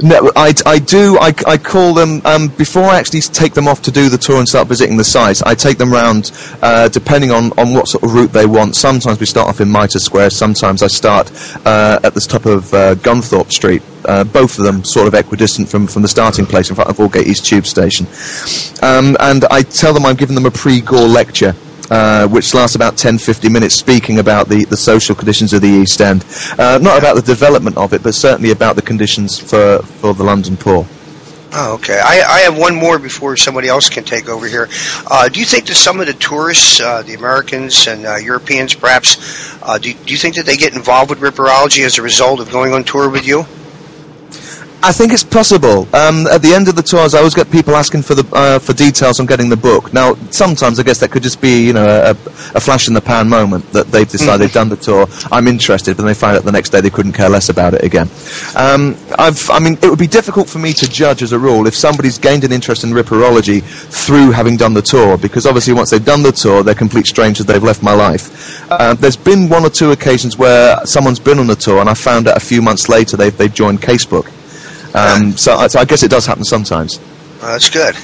No, 0.00 0.30
I, 0.36 0.54
I 0.64 0.78
do. 0.78 1.18
I, 1.20 1.34
I 1.46 1.58
call 1.58 1.92
them 1.92 2.22
um, 2.24 2.48
before 2.48 2.84
I 2.84 2.98
actually 2.98 3.20
take 3.20 3.54
them 3.54 3.66
off 3.66 3.82
to 3.82 3.90
do 3.90 4.08
the 4.08 4.18
tour 4.18 4.38
and 4.38 4.48
start 4.48 4.68
visiting 4.68 4.96
the 4.96 5.04
sites. 5.04 5.42
I 5.42 5.54
take 5.56 5.76
them 5.76 5.92
round 5.92 6.30
uh, 6.62 6.88
depending 6.88 7.32
on, 7.32 7.50
on 7.58 7.74
what 7.74 7.88
sort 7.88 8.04
of 8.04 8.14
route 8.14 8.32
they 8.32 8.46
want. 8.46 8.76
Sometimes 8.76 9.18
we 9.18 9.26
start 9.26 9.48
off 9.48 9.60
in 9.60 9.70
Mitre 9.70 9.98
Square. 9.98 10.30
Sometimes 10.30 10.84
I 10.84 10.86
start 10.86 11.32
uh, 11.66 11.98
at 12.04 12.14
the 12.14 12.20
top 12.20 12.46
of 12.46 12.72
uh, 12.72 12.94
Gunthorpe 12.96 13.50
Street. 13.50 13.82
Uh, 14.04 14.22
both 14.22 14.56
of 14.58 14.64
them 14.64 14.84
sort 14.84 15.08
of 15.08 15.14
equidistant 15.14 15.68
from, 15.68 15.88
from 15.88 16.02
the 16.02 16.08
starting 16.08 16.46
place 16.46 16.70
in 16.70 16.76
front 16.76 16.88
of 16.88 16.96
Aldgate 16.96 17.26
East 17.26 17.44
Tube 17.44 17.66
Station. 17.66 18.06
Um, 18.82 19.16
and 19.18 19.44
I 19.50 19.62
tell 19.62 19.92
them 19.92 20.06
I'm 20.06 20.16
giving 20.16 20.36
them 20.36 20.46
a 20.46 20.50
pre-Gore 20.50 21.08
lecture 21.08 21.54
uh, 21.90 22.28
which 22.28 22.54
lasts 22.54 22.76
about 22.76 22.96
10 22.96 23.18
15 23.18 23.52
minutes, 23.52 23.74
speaking 23.74 24.18
about 24.18 24.48
the, 24.48 24.64
the 24.66 24.76
social 24.76 25.14
conditions 25.14 25.52
of 25.52 25.62
the 25.62 25.68
East 25.68 26.00
End. 26.00 26.24
Uh, 26.58 26.78
not 26.82 26.98
about 26.98 27.16
the 27.16 27.22
development 27.22 27.76
of 27.76 27.92
it, 27.92 28.02
but 28.02 28.14
certainly 28.14 28.50
about 28.50 28.76
the 28.76 28.82
conditions 28.82 29.38
for, 29.38 29.78
for 29.82 30.14
the 30.14 30.24
London 30.24 30.56
poor. 30.56 30.86
Oh, 31.50 31.74
okay. 31.74 31.98
I, 31.98 32.22
I 32.28 32.38
have 32.40 32.58
one 32.58 32.74
more 32.74 32.98
before 32.98 33.36
somebody 33.36 33.68
else 33.68 33.88
can 33.88 34.04
take 34.04 34.28
over 34.28 34.46
here. 34.46 34.68
Uh, 35.06 35.28
do 35.28 35.40
you 35.40 35.46
think 35.46 35.66
that 35.66 35.76
some 35.76 35.98
of 35.98 36.06
the 36.06 36.12
tourists, 36.12 36.80
uh, 36.80 37.02
the 37.02 37.14
Americans 37.14 37.86
and 37.86 38.04
uh, 38.04 38.16
Europeans 38.16 38.74
perhaps, 38.74 39.56
uh, 39.62 39.78
do, 39.78 39.94
do 39.94 40.12
you 40.12 40.18
think 40.18 40.36
that 40.36 40.44
they 40.44 40.56
get 40.56 40.74
involved 40.74 41.08
with 41.08 41.20
ripperology 41.20 41.86
as 41.86 41.96
a 41.96 42.02
result 42.02 42.40
of 42.40 42.50
going 42.50 42.74
on 42.74 42.84
tour 42.84 43.08
with 43.08 43.26
you? 43.26 43.44
I 44.80 44.92
think 44.92 45.12
it's 45.12 45.24
possible. 45.24 45.88
Um, 45.94 46.28
at 46.28 46.40
the 46.40 46.54
end 46.54 46.68
of 46.68 46.76
the 46.76 46.82
tours, 46.82 47.14
I 47.14 47.18
always 47.18 47.34
get 47.34 47.50
people 47.50 47.74
asking 47.74 48.02
for 48.02 48.14
the 48.14 48.24
uh, 48.32 48.60
for 48.60 48.72
details 48.72 49.18
on 49.18 49.26
getting 49.26 49.48
the 49.48 49.56
book. 49.56 49.92
Now, 49.92 50.14
sometimes 50.30 50.78
I 50.78 50.84
guess 50.84 51.00
that 51.00 51.10
could 51.10 51.24
just 51.24 51.40
be 51.40 51.66
you 51.66 51.72
know 51.72 51.84
a, 51.84 52.10
a 52.10 52.60
flash 52.60 52.86
in 52.86 52.94
the 52.94 53.00
pan 53.00 53.28
moment 53.28 53.70
that 53.72 53.88
they've 53.88 54.08
decided 54.08 54.40
they've 54.40 54.52
done 54.52 54.68
the 54.68 54.76
tour. 54.76 55.08
I'm 55.32 55.48
interested, 55.48 55.96
but 55.96 56.04
then 56.04 56.06
they 56.06 56.14
find 56.14 56.36
out 56.36 56.44
the 56.44 56.52
next 56.52 56.70
day 56.70 56.80
they 56.80 56.90
couldn't 56.90 57.14
care 57.14 57.28
less 57.28 57.48
about 57.48 57.74
it 57.74 57.82
again. 57.82 58.08
Um, 58.54 58.96
I've, 59.18 59.50
I 59.50 59.58
mean, 59.58 59.76
it 59.82 59.90
would 59.90 59.98
be 59.98 60.06
difficult 60.06 60.48
for 60.48 60.60
me 60.60 60.72
to 60.74 60.88
judge 60.88 61.22
as 61.22 61.32
a 61.32 61.38
rule 61.38 61.66
if 61.66 61.74
somebody's 61.74 62.18
gained 62.18 62.44
an 62.44 62.52
interest 62.52 62.84
in 62.84 62.90
ripperology 62.90 63.62
through 63.62 64.30
having 64.30 64.56
done 64.56 64.74
the 64.74 64.82
tour, 64.82 65.18
because 65.18 65.44
obviously 65.44 65.74
once 65.74 65.90
they've 65.90 66.04
done 66.04 66.22
the 66.22 66.32
tour, 66.32 66.62
they're 66.62 66.74
complete 66.76 67.06
strangers. 67.08 67.46
They've 67.46 67.62
left 67.62 67.82
my 67.82 67.94
life. 67.94 68.70
Uh, 68.70 68.94
there's 68.94 69.16
been 69.16 69.48
one 69.48 69.64
or 69.64 69.70
two 69.70 69.90
occasions 69.90 70.38
where 70.38 70.86
someone's 70.86 71.18
been 71.18 71.40
on 71.40 71.48
the 71.48 71.56
tour, 71.56 71.80
and 71.80 71.90
I 71.90 71.94
found 71.94 72.28
out 72.28 72.36
a 72.36 72.40
few 72.40 72.62
months 72.62 72.88
later 72.88 73.16
they've, 73.16 73.36
they've 73.36 73.52
joined 73.52 73.80
Casebook. 73.82 74.37
Um, 74.94 75.36
so, 75.36 75.54
I- 75.56 75.66
so 75.68 75.78
I 75.80 75.84
guess 75.84 76.02
it 76.02 76.10
does 76.10 76.26
happen 76.26 76.44
sometimes. 76.44 76.98
Uh, 77.42 77.52
that's 77.52 77.70
good. 77.70 77.94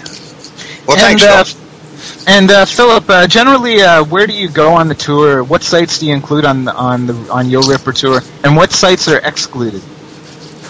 Well, 0.86 0.96
and 0.98 1.18
thanks, 1.18 1.22
uh, 1.24 1.44
Phil. 1.44 2.24
and 2.28 2.50
uh, 2.50 2.64
Philip, 2.66 3.04
uh, 3.08 3.26
generally, 3.26 3.80
uh, 3.82 4.04
where 4.04 4.26
do 4.26 4.32
you 4.34 4.48
go 4.48 4.74
on 4.74 4.88
the 4.88 4.94
tour? 4.94 5.42
What 5.42 5.62
sites 5.62 5.98
do 5.98 6.06
you 6.06 6.14
include 6.14 6.44
on 6.44 6.64
the, 6.66 6.74
on 6.74 7.06
the 7.06 7.14
on 7.32 7.48
your 7.48 7.62
Ripper 7.66 7.92
tour, 7.92 8.20
and 8.44 8.54
what 8.56 8.70
sites 8.72 9.08
are 9.08 9.18
excluded? 9.18 9.82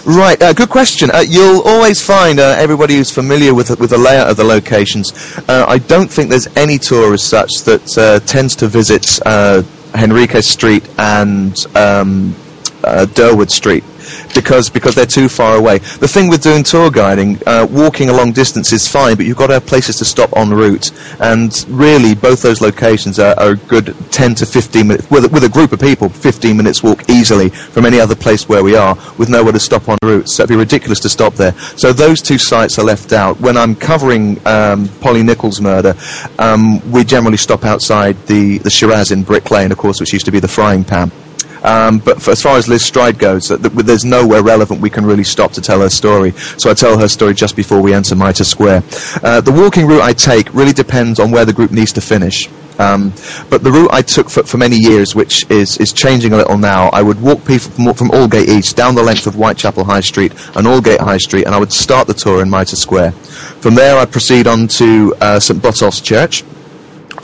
Right, 0.05 0.39
uh, 0.41 0.53
good 0.53 0.69
question. 0.69 1.09
Uh, 1.11 1.19
you'll 1.27 1.61
always 1.63 1.99
find 1.99 2.39
uh, 2.39 2.55
everybody 2.59 2.95
who's 2.95 3.09
familiar 3.11 3.53
with 3.55 3.67
the- 3.69 3.75
with 3.75 3.89
the 3.89 3.97
layout 3.97 4.29
of 4.29 4.37
the 4.37 4.43
locations. 4.43 5.11
Uh, 5.49 5.65
I 5.67 5.79
don't 5.79 6.09
think 6.09 6.29
there's 6.29 6.47
any 6.55 6.77
tour 6.77 7.13
as 7.13 7.23
such 7.23 7.51
that 7.65 7.97
uh, 7.97 8.19
tends 8.25 8.55
to 8.57 8.67
visit 8.67 9.19
uh, 9.25 9.63
Henriques 9.93 10.43
Street 10.43 10.87
and 10.97 11.55
um, 11.75 12.35
uh, 12.83 13.05
Durward 13.07 13.49
Street. 13.51 13.83
Because 14.35 14.69
because 14.69 14.95
they're 14.95 15.05
too 15.05 15.29
far 15.29 15.55
away. 15.55 15.77
The 15.77 16.07
thing 16.07 16.29
with 16.29 16.43
doing 16.43 16.63
tour 16.63 16.91
guiding, 16.91 17.39
uh, 17.47 17.65
walking 17.69 18.09
a 18.09 18.13
long 18.13 18.33
distance 18.33 18.73
is 18.73 18.87
fine, 18.87 19.15
but 19.15 19.25
you've 19.25 19.37
got 19.37 19.47
to 19.47 19.53
have 19.53 19.65
places 19.65 19.95
to 19.97 20.05
stop 20.05 20.35
en 20.35 20.49
route. 20.51 20.91
And 21.19 21.51
really, 21.69 22.13
both 22.15 22.41
those 22.41 22.59
locations 22.61 23.17
are, 23.17 23.33
are 23.39 23.51
a 23.51 23.55
good 23.55 23.95
10 24.11 24.35
to 24.35 24.45
15 24.45 24.87
minutes 24.87 25.09
with, 25.09 25.25
a- 25.25 25.29
with 25.29 25.43
a 25.45 25.49
group 25.49 25.71
of 25.71 25.79
people. 25.79 26.09
15 26.09 26.57
minutes 26.57 26.83
walk 26.83 27.09
easily 27.09 27.49
from 27.49 27.85
any 27.85 27.99
other 27.99 28.15
place 28.15 28.47
where 28.49 28.63
we 28.63 28.75
are, 28.75 28.95
with 29.17 29.29
nowhere 29.29 29.53
to 29.53 29.59
stop 29.59 29.87
en 29.87 29.97
route. 30.03 30.27
So 30.29 30.43
it'd 30.43 30.49
be 30.53 30.57
ridiculous 30.57 30.99
to 31.01 31.09
stop 31.09 31.35
there. 31.35 31.53
So 31.77 31.93
those 31.93 32.21
two 32.21 32.37
sites 32.37 32.77
are 32.77 32.83
left 32.85 33.13
out. 33.13 33.39
When 33.39 33.55
I'm 33.57 33.73
covering 33.75 34.45
um, 34.45 34.89
Polly 34.99 35.23
Nichols' 35.23 35.61
murder, 35.61 35.95
um, 36.39 36.79
we 36.91 37.03
generally 37.05 37.37
stop 37.37 37.63
outside 37.63 38.17
the 38.27 38.57
the 38.59 38.69
Shiraz 38.69 39.11
in 39.11 39.23
Brick 39.23 39.49
Lane, 39.49 39.71
of 39.71 39.77
course, 39.77 39.99
which 40.01 40.11
used 40.11 40.25
to 40.25 40.31
be 40.31 40.39
the 40.41 40.47
frying 40.47 40.83
pan. 40.83 41.11
Um, 41.65 41.97
but 41.97 42.21
for, 42.21 42.31
as 42.31 42.41
far 42.41 42.57
as 42.57 42.67
Liz 42.67 42.85
Stride 42.85 43.17
goes, 43.17 43.47
th- 43.47 43.59
there's 43.59 44.05
nowhere 44.05 44.43
relevant 44.43 44.81
we 44.81 44.89
can 44.91 45.03
really 45.03 45.23
stop 45.23 45.51
to 45.53 45.61
tell 45.61 45.81
her 45.81 45.89
story. 45.89 46.31
So 46.57 46.69
I 46.69 46.75
tell 46.75 46.97
her 46.99 47.07
story 47.07 47.33
just 47.33 47.55
before 47.55 47.81
we 47.81 47.91
enter 47.91 48.15
Mitre 48.15 48.45
Square. 48.45 48.83
Uh, 49.23 49.41
the 49.41 49.51
walking 49.51 49.87
route 49.87 50.01
I 50.01 50.13
take 50.13 50.53
really 50.53 50.73
depends 50.73 51.19
on 51.19 51.31
where 51.31 51.43
the 51.43 51.53
group 51.53 51.71
needs 51.71 51.91
to 51.93 52.01
finish. 52.01 52.47
Um, 52.77 53.13
but 53.49 53.63
the 53.63 53.71
route 53.71 53.89
I 53.91 54.01
took 54.01 54.29
for, 54.29 54.43
for 54.43 54.57
many 54.57 54.77
years, 54.77 55.15
which 55.15 55.49
is, 55.49 55.77
is 55.77 55.93
changing 55.93 56.33
a 56.33 56.37
little 56.37 56.57
now, 56.57 56.89
I 56.89 57.01
would 57.01 57.19
walk 57.21 57.39
people 57.45 57.71
from, 57.71 57.93
from 57.93 58.11
Aldgate 58.11 58.49
East 58.49 58.75
down 58.75 58.95
the 58.95 59.03
length 59.03 59.27
of 59.27 59.35
Whitechapel 59.35 59.85
High 59.85 60.01
Street 60.01 60.33
and 60.55 60.67
Aldgate 60.67 60.99
High 60.99 61.17
Street, 61.17 61.45
and 61.45 61.55
I 61.55 61.57
would 61.57 61.71
start 61.71 62.07
the 62.07 62.13
tour 62.13 62.41
in 62.41 62.49
Mitre 62.49 62.75
Square. 62.75 63.11
From 63.61 63.75
there, 63.75 63.97
I'd 63.97 64.11
proceed 64.11 64.45
on 64.45 64.67
to 64.67 65.15
uh, 65.21 65.39
St 65.39 65.59
Botolph's 65.59 66.01
Church, 66.01 66.43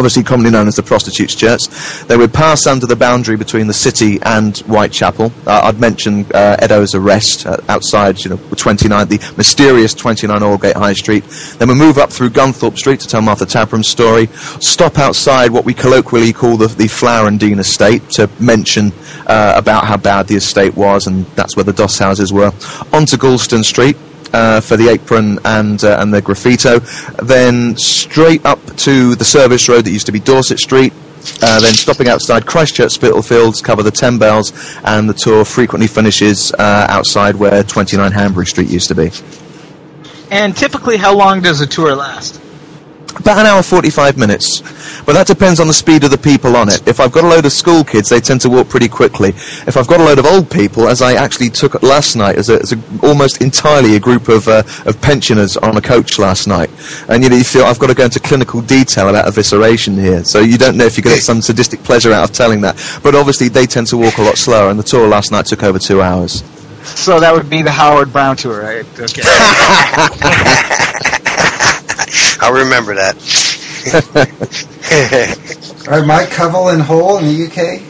obviously 0.02 0.24
commonly 0.24 0.50
known 0.50 0.68
as 0.68 0.76
the 0.76 0.82
Prostitutes 0.82 1.36
Church. 1.36 1.68
They 2.08 2.18
would 2.18 2.34
pass 2.34 2.66
under 2.66 2.88
the 2.88 2.96
boundary 2.96 3.38
between 3.38 3.68
the 3.68 3.74
city 3.74 4.18
and 4.24 4.58
Whitechapel. 4.58 5.32
Uh, 5.46 5.62
I'd 5.66 5.80
mention 5.80 6.26
uh, 6.34 6.58
Eddowes' 6.60 6.96
arrest 6.96 7.46
uh, 7.46 7.58
outside, 7.70 8.18
you 8.24 8.32
know, 8.32 8.38
29, 8.58 9.08
the 9.08 9.34
mysterious 9.38 9.94
29 9.94 10.42
Aldgate 10.42 10.76
High 10.76 10.94
Street. 10.94 11.24
Then 11.60 11.68
we 11.68 11.76
move 11.76 12.00
up 12.00 12.12
through 12.12 12.32
Gunthorpe 12.32 12.80
Street 12.80 13.00
to 13.02 13.08
tell 13.08 13.22
Martha 13.22 13.46
Tabram's 13.46 13.90
story. 13.90 14.26
Stop 14.60 14.98
outside 14.98 15.52
what 15.52 15.66
we 15.66 15.76
colloquially 15.76 16.34
call 16.34 16.58
the, 16.58 16.66
the 16.66 16.88
Flower 16.88 17.28
and 17.28 17.40
Dean 17.40 17.60
estate 17.60 18.10
to 18.12 18.28
mention 18.40 18.92
uh, 19.28 19.54
about 19.56 19.86
how 19.86 19.98
bad 19.98 20.28
the 20.28 20.36
estate 20.36 20.76
was, 20.76 21.06
and 21.06 21.28
that's 21.36 21.56
where 21.56 21.64
the 21.64 21.74
Doss 21.74 22.00
houses 22.00 22.34
were. 22.34 22.52
Onto 22.92 23.18
Goulston 23.18 23.64
Street, 23.64 23.98
uh, 24.34 24.62
for 24.62 24.78
the 24.78 24.90
apron 24.90 25.40
and 25.46 25.84
uh, 25.84 25.98
and 26.00 26.14
the 26.14 26.22
graffito. 26.22 26.80
Then 27.18 27.76
straight 27.78 28.46
up 28.46 28.60
to 28.78 29.16
the 29.16 29.26
service 29.26 29.68
road 29.70 29.86
that 29.86 29.92
used 29.92 30.06
to 30.08 30.12
be 30.12 30.20
Dorset 30.20 30.60
Street. 30.60 30.94
Uh, 31.42 31.62
then 31.62 31.74
stopping 31.74 32.08
outside 32.08 32.48
Christchurch 32.48 32.94
Spitalfields, 32.94 33.62
cover 33.62 33.84
the 33.84 33.92
Ten 33.92 34.18
Bells, 34.18 34.54
and 34.84 35.08
the 35.08 35.14
tour 35.14 35.46
frequently 35.46 35.86
finishes 35.86 36.52
uh, 36.54 36.88
outside 36.90 37.36
where 37.36 37.62
29 37.64 38.12
Hanbury 38.12 38.48
Street 38.48 38.70
used 38.70 38.88
to 38.88 38.96
be. 38.96 39.12
And 40.32 40.58
typically, 40.58 40.98
how 40.98 41.16
long 41.16 41.42
does 41.42 41.62
a 41.62 41.68
tour 41.68 41.96
last? 41.96 42.41
About 43.20 43.40
an 43.40 43.46
hour 43.46 43.62
45 43.62 44.18
minutes. 44.18 44.62
But 45.06 45.14
that 45.14 45.28
depends 45.28 45.60
on 45.60 45.68
the 45.68 45.74
speed 45.74 46.04
of 46.04 46.12
the 46.12 46.18
people 46.18 46.56
on 46.56 46.70
it. 46.70 46.88
If 46.88 47.00
I've 47.00 47.12
got 47.12 47.24
a 47.24 47.28
load 47.28 47.46
of 47.46 47.52
school 47.52 47.84
kids, 47.84 48.10
they 48.10 48.20
tend 48.20 48.42
to 48.42 48.50
walk 48.50 48.70
pretty 48.70 48.88
quickly. 48.88 49.30
If 49.30 49.78
I've 49.78 49.88
got 49.88 50.00
a 50.00 50.04
load 50.04 50.20
of 50.20 50.26
old 50.26 50.50
people, 50.50 50.88
as 50.88 51.02
I 51.02 51.14
actually 51.14 51.50
took 51.50 51.82
last 51.84 52.16
night, 52.16 52.38
as, 52.38 52.50
a, 52.50 52.60
as 52.60 52.74
a, 52.74 52.80
almost 53.04 53.42
entirely 53.42 53.96
a 53.96 54.00
group 54.00 54.30
of, 54.30 54.48
uh, 54.48 54.64
of 54.86 55.00
pensioners 55.02 55.58
on 55.58 55.78
a 55.78 55.82
coach 55.82 56.20
last 56.20 56.48
night, 56.48 56.70
and 57.10 57.24
you 57.24 57.30
know, 57.30 57.36
you 57.36 57.44
feel 57.44 57.66
I've 57.66 57.80
got 57.80 57.88
to 57.88 57.96
go 57.96 58.06
into 58.06 58.20
clinical 58.20 58.62
detail 58.62 59.10
about 59.10 59.26
evisceration 59.26 60.00
here, 60.00 60.24
so 60.24 60.40
you 60.40 60.58
don't 60.58 60.78
know 60.78 60.86
if 60.86 60.98
you 60.98 61.04
get 61.04 61.22
some 61.22 61.42
sadistic 61.42 61.84
pleasure 61.84 62.14
out 62.14 62.30
of 62.30 62.36
telling 62.36 62.62
that. 62.62 62.76
But 63.04 63.16
obviously, 63.16 63.50
they 63.50 63.66
tend 63.66 63.88
to 63.88 63.98
walk 63.98 64.18
a 64.18 64.22
lot 64.22 64.38
slower, 64.38 64.70
and 64.70 64.80
the 64.80 64.84
tour 64.84 65.08
last 65.08 65.32
night 65.32 65.46
took 65.46 65.64
over 65.64 65.80
two 65.80 66.02
hours. 66.02 66.44
So 66.84 67.20
that 67.20 67.34
would 67.34 67.50
be 67.50 67.62
the 67.62 67.72
Howard 67.72 68.12
Brown 68.12 68.36
tour, 68.36 68.62
right? 68.62 68.86
Okay. 69.00 69.22
I'll 72.42 72.54
remember 72.54 72.96
that. 72.96 73.16
Are 75.88 76.06
Mike 76.06 76.30
Covell 76.30 76.74
in 76.74 76.80
Hull 76.80 77.18
in 77.20 77.26
the 77.26 77.48
UK. 77.48 77.82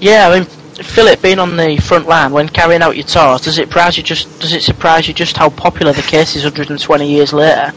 Yeah, 0.00 0.28
I 0.28 0.38
mean, 0.38 0.46
Philip 0.46 1.22
being 1.22 1.38
on 1.38 1.56
the 1.56 1.76
front 1.78 2.06
line 2.06 2.32
when 2.32 2.48
carrying 2.48 2.82
out 2.82 2.96
your 2.96 3.06
tours, 3.06 3.42
does 3.42 3.58
it 3.58 3.68
surprise 3.68 3.96
you 3.96 4.02
just 4.02 4.40
does 4.40 4.52
it 4.52 4.62
surprise 4.62 5.08
you 5.08 5.14
just 5.14 5.36
how 5.36 5.50
popular 5.50 5.92
the 5.92 6.02
case 6.02 6.36
is 6.36 6.44
120 6.44 7.10
years 7.10 7.32
later? 7.32 7.72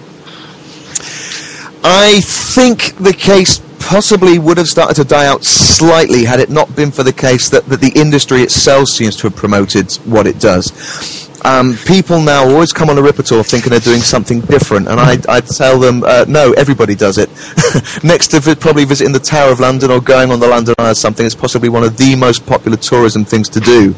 I 1.82 2.20
think 2.22 2.98
the 2.98 3.14
case 3.14 3.62
possibly 3.80 4.38
would 4.38 4.58
have 4.58 4.68
started 4.68 4.96
to 4.96 5.06
die 5.06 5.28
out 5.28 5.46
slightly 5.46 6.26
had 6.26 6.40
it 6.40 6.50
not 6.50 6.76
been 6.76 6.92
for 6.92 7.04
the 7.04 7.14
case 7.14 7.50
that, 7.50 7.66
that 7.68 7.80
the 7.80 7.92
industry 7.96 8.42
itself 8.42 8.90
seems 8.90 9.16
to 9.18 9.24
have 9.24 9.36
promoted 9.36 9.92
what 10.06 10.28
it 10.28 10.40
does. 10.40 11.29
Um, 11.46 11.78
people 11.86 12.22
now 12.22 12.48
always 12.48 12.74
come 12.74 12.90
on 12.90 12.98
a 12.98 13.02
Ripper 13.02 13.24
tour 13.24 13.44
thinking 13.44 13.70
they're 13.72 13.80
doing 13.80 14.02
something 14.02 14.42
different, 14.42 14.88
and 14.88 15.00
I, 15.00 15.18
I 15.28 15.42
tell 15.42 15.80
them, 15.80 16.04
uh, 16.04 16.26
no, 16.28 16.54
everybody 16.54 16.96
does 16.96 17.18
it. 17.18 17.30
Next 18.04 18.28
to 18.30 18.40
vi- 18.40 18.56
probably 18.56 18.86
visiting 18.86 19.14
the 19.14 19.20
Tower 19.20 19.52
of 19.52 19.60
London 19.60 19.92
or 19.92 20.02
going 20.02 20.32
on 20.32 20.40
the 20.40 20.48
London 20.48 20.76
Eye 20.80 20.92
or 20.92 20.96
something, 20.96 21.26
it's 21.26 21.36
possibly 21.36 21.70
one 21.70 21.84
of 21.84 21.98
the 21.98 22.16
most 22.16 22.46
popular 22.46 22.78
tourism 22.78 23.24
things 23.26 23.50
to 23.50 23.60
do 23.60 23.94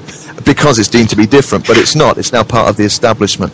because 0.46 0.80
it's 0.80 0.90
deemed 0.90 1.10
to 1.10 1.16
be 1.16 1.26
different, 1.26 1.68
but 1.68 1.78
it's 1.78 1.96
not. 1.96 2.18
It's 2.18 2.32
now 2.32 2.44
part 2.44 2.70
of 2.70 2.78
the 2.78 2.84
establishment. 2.84 3.54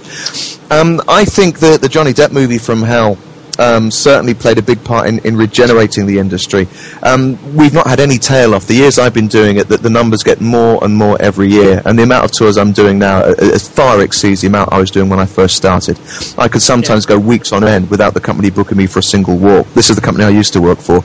Um, 0.72 1.02
I 1.08 1.26
think 1.26 1.60
that 1.60 1.82
the 1.82 1.90
Johnny 1.90 2.14
Depp 2.14 2.32
movie 2.32 2.58
from 2.58 2.82
Hell 2.82 3.18
um, 3.60 3.92
certainly 3.92 4.34
played 4.34 4.58
a 4.58 4.62
big 4.62 4.84
part 4.84 5.08
in, 5.08 5.20
in 5.20 5.36
regenerating 5.36 6.06
the 6.06 6.20
industry. 6.20 6.68
Um, 7.04 7.38
we've 7.56 7.74
not 7.74 7.88
had 7.88 8.00
any 8.00 8.18
tail 8.18 8.54
off. 8.54 8.68
The 8.68 8.76
years 8.76 9.00
I've 9.00 9.14
been 9.14 9.28
doing 9.28 9.58
it, 9.58 9.68
that 9.70 9.82
the 9.82 9.90
numbers 9.90 10.24
get 10.24 10.42
more 10.42 10.84
and 10.84 10.96
more 10.96 11.22
every 11.22 11.50
year, 11.50 11.82
and 11.86 11.98
the 11.98 12.04
amount 12.04 12.26
of 12.26 12.32
tours 12.32 12.58
I'm 12.58 12.72
doing 12.72 13.00
now 13.00 13.20
uh, 13.20 13.36
uh, 13.40 13.60
far 13.60 14.02
exceeds 14.02 14.42
the 14.42 14.48
amount 14.48 14.72
I 14.72 14.80
was 14.80 14.92
doing 14.92 15.10
when 15.10 15.20
I 15.20 15.26
first 15.26 15.56
started. 15.56 16.00
I 16.38 16.48
could 16.48 16.62
sometimes 16.62 17.06
go 17.06 17.18
weeks 17.18 17.52
on 17.52 17.64
end 17.64 17.90
without 17.90 18.14
the 18.14 18.22
company 18.22 18.50
booking 18.50 18.78
me 18.78 18.88
for 18.88 19.00
a 19.00 19.04
single 19.04 19.38
walk. 19.38 19.68
This 19.74 19.90
is 19.90 19.96
the 19.96 20.02
company 20.02 20.26
I 20.26 20.30
used 20.30 20.54
to 20.54 20.62
work 20.62 20.80
for, 20.80 21.02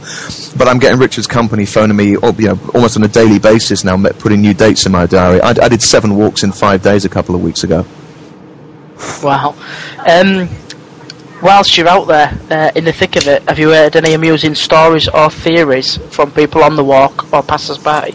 but 0.56 0.68
I'm 0.68 0.78
getting 0.78 0.98
Richard's 0.98 1.26
company 1.26 1.66
phoning 1.66 1.96
me, 1.96 2.16
oh, 2.16 2.32
you 2.38 2.48
know, 2.48 2.58
almost 2.74 2.96
on 2.96 3.04
a 3.04 3.08
daily 3.08 3.38
basis 3.38 3.84
now, 3.84 3.96
putting 4.12 4.40
new 4.40 4.54
dates 4.54 4.86
in 4.86 4.92
my 4.92 5.06
diary. 5.06 5.40
I, 5.40 5.50
I 5.50 5.68
did 5.68 5.82
seven 5.82 6.16
walks 6.16 6.42
in 6.42 6.52
five 6.52 6.82
days 6.82 7.04
a 7.04 7.08
couple 7.08 7.34
of 7.34 7.42
weeks 7.42 7.64
ago. 7.64 7.86
Wow. 9.22 9.54
Um, 10.06 10.48
whilst 11.42 11.76
you're 11.76 11.88
out 11.88 12.06
there 12.06 12.38
uh, 12.50 12.70
in 12.74 12.84
the 12.84 12.92
thick 12.92 13.16
of 13.16 13.26
it, 13.26 13.42
have 13.48 13.58
you 13.58 13.70
heard 13.70 13.96
any 13.96 14.14
amusing 14.14 14.54
stories 14.54 15.08
or 15.08 15.28
theories 15.28 15.96
from 16.14 16.30
people 16.30 16.62
on 16.62 16.76
the 16.76 16.84
walk 16.84 17.32
or 17.32 17.42
passers 17.42 17.78
by? 17.78 18.14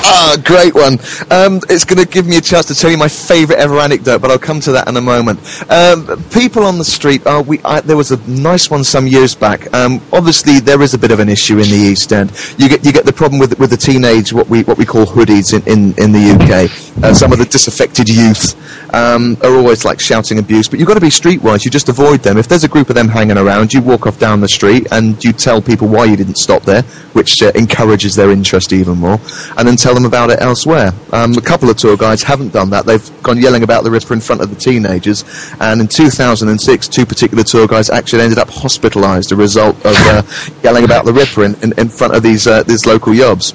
Ah, 0.00 0.36
great 0.44 0.74
one. 0.74 0.94
Um, 1.30 1.60
it's 1.68 1.84
going 1.84 2.02
to 2.02 2.06
give 2.06 2.26
me 2.26 2.36
a 2.36 2.40
chance 2.40 2.66
to 2.66 2.74
tell 2.74 2.90
you 2.90 2.96
my 2.96 3.08
favourite 3.08 3.60
ever 3.60 3.78
anecdote, 3.78 4.20
but 4.20 4.30
I'll 4.30 4.38
come 4.38 4.60
to 4.60 4.72
that 4.72 4.88
in 4.88 4.96
a 4.96 5.00
moment. 5.00 5.40
Um, 5.70 6.22
people 6.30 6.64
on 6.64 6.78
the 6.78 6.84
street, 6.84 7.26
uh, 7.26 7.42
we, 7.46 7.60
I, 7.64 7.80
there 7.80 7.96
was 7.96 8.12
a 8.12 8.16
nice 8.28 8.70
one 8.70 8.84
some 8.84 9.06
years 9.06 9.34
back. 9.34 9.72
Um, 9.74 10.00
obviously, 10.12 10.60
there 10.60 10.82
is 10.82 10.94
a 10.94 10.98
bit 10.98 11.10
of 11.10 11.20
an 11.20 11.28
issue 11.28 11.54
in 11.54 11.68
the 11.68 11.76
East 11.76 12.12
End. 12.12 12.30
You 12.58 12.68
get 12.68 12.84
you 12.84 12.92
get 12.92 13.06
the 13.06 13.12
problem 13.12 13.38
with 13.40 13.58
with 13.58 13.70
the 13.70 13.76
teenage, 13.76 14.32
what 14.32 14.48
we 14.48 14.62
what 14.64 14.78
we 14.78 14.84
call 14.84 15.04
hoodies 15.04 15.52
in 15.52 15.62
in, 15.66 15.94
in 16.02 16.12
the 16.12 16.32
UK. 16.34 17.04
Uh, 17.04 17.14
some 17.14 17.32
of 17.32 17.38
the 17.38 17.44
disaffected 17.44 18.08
youth 18.08 18.56
um, 18.94 19.36
are 19.42 19.54
always 19.54 19.84
like 19.84 20.00
shouting 20.00 20.38
abuse, 20.38 20.68
but 20.68 20.78
you've 20.78 20.88
got 20.88 20.94
to 20.94 21.00
be 21.00 21.08
streetwise. 21.08 21.64
You 21.64 21.70
just 21.70 21.88
avoid 21.88 22.20
them. 22.20 22.38
If 22.38 22.48
there's 22.48 22.64
a 22.64 22.68
group 22.68 22.88
of 22.88 22.94
them 22.94 23.08
hanging 23.08 23.38
around, 23.38 23.72
you 23.72 23.82
walk 23.82 24.06
off 24.06 24.18
down 24.18 24.40
the 24.40 24.48
street 24.48 24.86
and 24.90 25.22
you 25.24 25.32
tell 25.32 25.60
people 25.62 25.88
why 25.88 26.04
you 26.04 26.16
didn't 26.16 26.38
stop 26.38 26.62
there, 26.62 26.82
which 27.12 27.42
uh, 27.42 27.52
encourages 27.54 28.14
their 28.14 28.30
interest 28.30 28.72
even 28.72 28.98
more, 28.98 29.20
and 29.56 29.68
then 29.68 29.76
tell 29.88 29.94
them 29.94 30.04
about 30.04 30.28
it 30.28 30.38
elsewhere. 30.42 30.92
Um, 31.14 31.32
a 31.32 31.40
couple 31.40 31.70
of 31.70 31.78
tour 31.78 31.96
guides 31.96 32.22
haven't 32.22 32.52
done 32.52 32.68
that. 32.70 32.84
They've 32.84 33.22
gone 33.22 33.38
yelling 33.38 33.62
about 33.62 33.84
the 33.84 33.90
Ripper 33.90 34.12
in 34.12 34.20
front 34.20 34.42
of 34.42 34.50
the 34.50 34.56
teenagers, 34.56 35.24
and 35.60 35.80
in 35.80 35.88
2006, 35.88 36.88
two 36.88 37.06
particular 37.06 37.42
tour 37.42 37.66
guides 37.66 37.88
actually 37.88 38.20
ended 38.20 38.38
up 38.38 38.48
hospitalised 38.48 39.18
as 39.18 39.32
a 39.32 39.36
result 39.36 39.76
of 39.86 39.96
uh, 39.96 40.22
yelling 40.62 40.84
about 40.84 41.06
the 41.06 41.12
Ripper 41.14 41.42
in, 41.42 41.54
in, 41.62 41.72
in 41.78 41.88
front 41.88 42.14
of 42.14 42.22
these 42.22 42.46
uh, 42.46 42.62
these 42.64 42.84
local 42.84 43.14
yobs. 43.14 43.54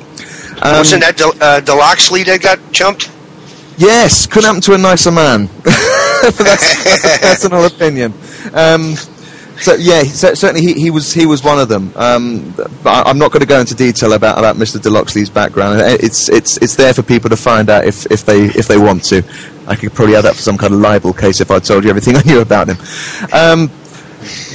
Um, 0.65 0.77
Wasn't 0.77 1.01
that 1.03 1.17
Del- 1.17 1.37
uh, 1.39 1.61
Deloxley 1.61 2.25
that 2.25 2.41
got 2.41 2.59
jumped? 2.71 3.11
Yes, 3.77 4.25
couldn't 4.25 4.45
happen 4.45 4.61
to 4.61 4.73
a 4.73 4.77
nicer 4.79 5.11
man. 5.11 5.49
that's, 5.63 6.37
that's 6.39 7.05
a 7.05 7.19
personal 7.21 7.65
opinion. 7.65 8.13
Um, 8.53 8.95
so 9.63 9.75
yeah, 9.75 10.03
certainly 10.03 10.61
he, 10.61 10.73
he 10.73 10.91
was 10.91 11.13
he 11.13 11.25
was 11.25 11.41
one 11.41 11.57
of 11.57 11.69
them. 11.69 11.93
Um, 11.95 12.53
I, 12.85 13.03
I'm 13.05 13.17
not 13.17 13.31
going 13.31 13.39
to 13.39 13.47
go 13.47 13.61
into 13.61 13.73
detail 13.73 14.11
about, 14.11 14.37
about 14.37 14.57
Mr. 14.57 14.77
Deloxley's 14.77 15.29
background. 15.29 15.79
It's 15.79 16.27
it's 16.27 16.57
it's 16.57 16.75
there 16.75 16.93
for 16.93 17.01
people 17.01 17.29
to 17.29 17.37
find 17.37 17.69
out 17.69 17.85
if, 17.85 18.05
if 18.11 18.25
they 18.25 18.43
if 18.43 18.67
they 18.67 18.77
want 18.77 19.05
to. 19.05 19.23
I 19.65 19.77
could 19.77 19.93
probably 19.93 20.17
add 20.17 20.25
that 20.25 20.35
for 20.35 20.41
some 20.41 20.57
kind 20.57 20.73
of 20.73 20.81
libel 20.81 21.13
case 21.13 21.39
if 21.39 21.49
I 21.49 21.59
told 21.59 21.85
you 21.85 21.89
everything 21.89 22.15
I 22.17 22.23
knew 22.23 22.41
about 22.41 22.67
him. 22.67 22.77
Um, 23.31 23.71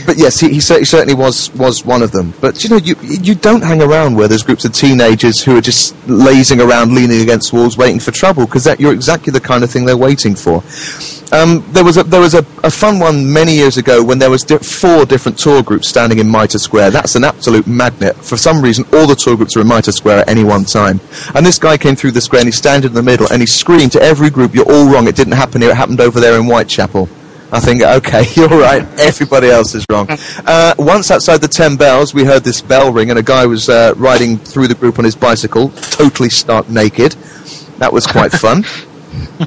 but 0.09 0.17
yes, 0.17 0.41
he, 0.41 0.49
he, 0.49 0.61
certainly 0.61 1.12
was 1.12 1.53
was 1.55 1.85
one 1.85 2.00
of 2.00 2.12
them. 2.12 2.33
But 2.41 2.65
you 2.65 2.71
know, 2.71 2.79
you 2.79 2.97
you 3.03 3.35
don't 3.35 3.62
hang 3.62 3.83
around 3.83 4.17
where 4.17 4.27
there's 4.27 4.43
groups 4.43 4.65
of 4.65 4.73
teenagers 4.73 5.45
who 5.45 5.54
are 5.59 5.61
just 5.61 5.95
lazing 6.09 6.63
around, 6.63 6.95
leaning 6.95 7.21
against 7.21 7.52
walls, 7.52 7.76
waiting 7.76 8.00
for 8.00 8.11
trouble, 8.11 8.47
because 8.47 8.65
that 8.65 8.80
you're 8.80 8.95
exactly 8.95 9.32
the 9.32 9.41
kind 9.41 9.63
of 9.63 9.71
thing 9.71 9.85
they're 9.85 9.99
waiting 9.99 10.35
for. 10.35 10.65
Um, 11.30 11.63
there 11.73 11.85
was 11.85 11.99
a 11.99 12.04
there 12.04 12.23
was 12.23 12.32
a, 12.32 12.39
a 12.65 12.71
fun 12.71 12.99
one 13.00 13.30
many 13.30 13.52
years 13.52 13.76
ago 13.76 14.02
when 14.02 14.19
there 14.19 14.30
was 14.30 14.45
di- 14.45 14.56
four 14.56 15.04
different 15.04 15.39
tour 15.39 15.63
groups 15.63 15.91
standing 15.91 16.21
in 16.21 16.26
Mitre 16.26 16.59
Square. 16.59 16.93
That's 16.93 17.15
an 17.15 17.25
absolute 17.25 17.67
magnet. 17.67 18.17
For 18.17 18.39
some 18.39 18.63
reason, 18.63 18.87
all 18.95 19.06
the 19.06 19.15
tour 19.15 19.37
groups 19.37 19.59
are 19.59 19.61
in 19.61 19.69
Mitre 19.69 19.93
Square 19.93 20.21
at 20.21 20.28
any 20.30 20.43
one 20.43 20.65
time. 20.65 21.00
And 21.35 21.45
this 21.45 21.59
guy 21.59 21.76
came 21.76 21.97
through 21.97 22.13
the 22.13 22.23
square 22.23 22.41
and 22.41 22.49
he 22.49 22.52
standing 22.52 22.89
in 22.89 22.95
the 22.95 23.02
middle 23.02 23.26
and 23.30 23.43
he 23.43 23.47
screamed 23.47 23.93
to 23.93 24.00
every 24.00 24.30
group, 24.30 24.54
"You're 24.54 24.73
all 24.73 24.91
wrong. 24.91 25.06
It 25.06 25.17
didn't 25.17 25.35
happen 25.35 25.61
here. 25.61 25.73
It 25.73 25.76
happened 25.76 26.00
over 26.00 26.19
there 26.19 26.41
in 26.41 26.47
Whitechapel." 26.47 27.11
I 27.50 27.61
think, 27.61 27.82
okay, 27.82 28.25
you're 28.34 28.49
right. 28.49 28.82
Everybody 28.99 29.49
else 29.49 29.75
is 29.75 29.84
wrong. 29.91 30.08
Uh, 30.49 30.75
once 30.78 31.11
outside 31.11 31.39
the 31.39 31.49
Ten 31.49 31.76
Bells, 31.76 32.15
we 32.15 32.25
heard 32.25 32.43
this 32.43 32.63
bell 32.63 32.91
ring, 32.93 33.11
and 33.11 33.19
a 33.19 33.23
guy 33.23 33.45
was 33.45 33.69
uh, 33.69 33.93
riding 33.97 34.39
through 34.39 34.67
the 34.67 34.75
group 34.75 34.99
on 34.99 35.04
his 35.04 35.15
bicycle, 35.15 35.69
totally 35.71 36.30
stark 36.30 36.69
naked. 36.71 37.13
That 37.78 37.93
was 37.93 38.06
quite 38.06 38.32
fun. 38.45 38.65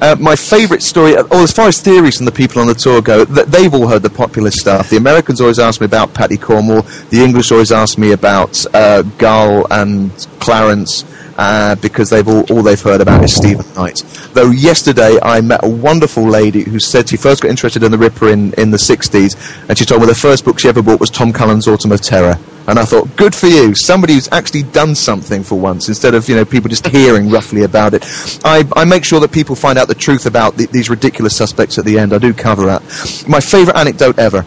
Uh, 0.00 0.16
my 0.20 0.36
favourite 0.36 0.82
story, 0.82 1.16
uh, 1.16 1.24
oh, 1.30 1.42
as 1.42 1.52
far 1.52 1.68
as 1.68 1.80
theories 1.80 2.16
from 2.16 2.26
the 2.26 2.32
people 2.32 2.60
on 2.60 2.68
the 2.68 2.74
tour 2.74 3.02
go, 3.02 3.24
th- 3.24 3.46
they've 3.46 3.72
all 3.74 3.88
heard 3.88 4.02
the 4.02 4.10
popular 4.10 4.50
stuff. 4.50 4.90
The 4.90 4.96
Americans 4.96 5.40
always 5.40 5.58
ask 5.58 5.80
me 5.80 5.86
about 5.86 6.14
Paddy 6.14 6.36
Cornwell. 6.36 6.82
The 7.10 7.22
English 7.22 7.50
always 7.50 7.72
ask 7.72 7.98
me 7.98 8.12
about 8.12 8.64
uh, 8.74 9.02
Gull 9.18 9.66
and 9.70 10.10
Clarence. 10.40 11.04
Uh, 11.42 11.74
because 11.74 12.08
they've 12.08 12.28
all, 12.28 12.44
all 12.52 12.62
they've 12.62 12.80
heard 12.80 13.00
about 13.00 13.24
is 13.24 13.34
Stephen 13.34 13.66
Knight. 13.74 14.00
Though 14.32 14.50
yesterday 14.52 15.18
I 15.20 15.40
met 15.40 15.64
a 15.64 15.68
wonderful 15.68 16.22
lady 16.24 16.62
who 16.62 16.78
said 16.78 17.08
she 17.08 17.16
first 17.16 17.42
got 17.42 17.48
interested 17.50 17.82
in 17.82 17.90
the 17.90 17.98
Ripper 17.98 18.28
in, 18.28 18.52
in 18.52 18.70
the 18.70 18.76
60s, 18.76 19.68
and 19.68 19.76
she 19.76 19.84
told 19.84 20.02
me 20.02 20.06
the 20.06 20.14
first 20.14 20.44
book 20.44 20.60
she 20.60 20.68
ever 20.68 20.82
bought 20.82 21.00
was 21.00 21.10
Tom 21.10 21.32
Cullen's 21.32 21.66
Autumn 21.66 21.90
of 21.90 22.00
Terror. 22.00 22.38
And 22.68 22.78
I 22.78 22.84
thought, 22.84 23.16
good 23.16 23.34
for 23.34 23.48
you, 23.48 23.74
somebody 23.74 24.14
who's 24.14 24.28
actually 24.30 24.62
done 24.62 24.94
something 24.94 25.42
for 25.42 25.58
once, 25.58 25.88
instead 25.88 26.14
of 26.14 26.28
you 26.28 26.36
know 26.36 26.44
people 26.44 26.70
just 26.70 26.86
hearing 26.86 27.28
roughly 27.28 27.64
about 27.64 27.94
it. 27.94 28.04
I, 28.44 28.62
I 28.76 28.84
make 28.84 29.04
sure 29.04 29.18
that 29.18 29.32
people 29.32 29.56
find 29.56 29.80
out 29.80 29.88
the 29.88 29.96
truth 29.96 30.26
about 30.26 30.56
the, 30.56 30.66
these 30.66 30.88
ridiculous 30.88 31.34
suspects 31.36 31.76
at 31.76 31.84
the 31.84 31.98
end. 31.98 32.12
I 32.12 32.18
do 32.18 32.32
cover 32.32 32.66
that. 32.66 32.82
My 33.26 33.40
favourite 33.40 33.76
anecdote 33.76 34.20
ever. 34.20 34.46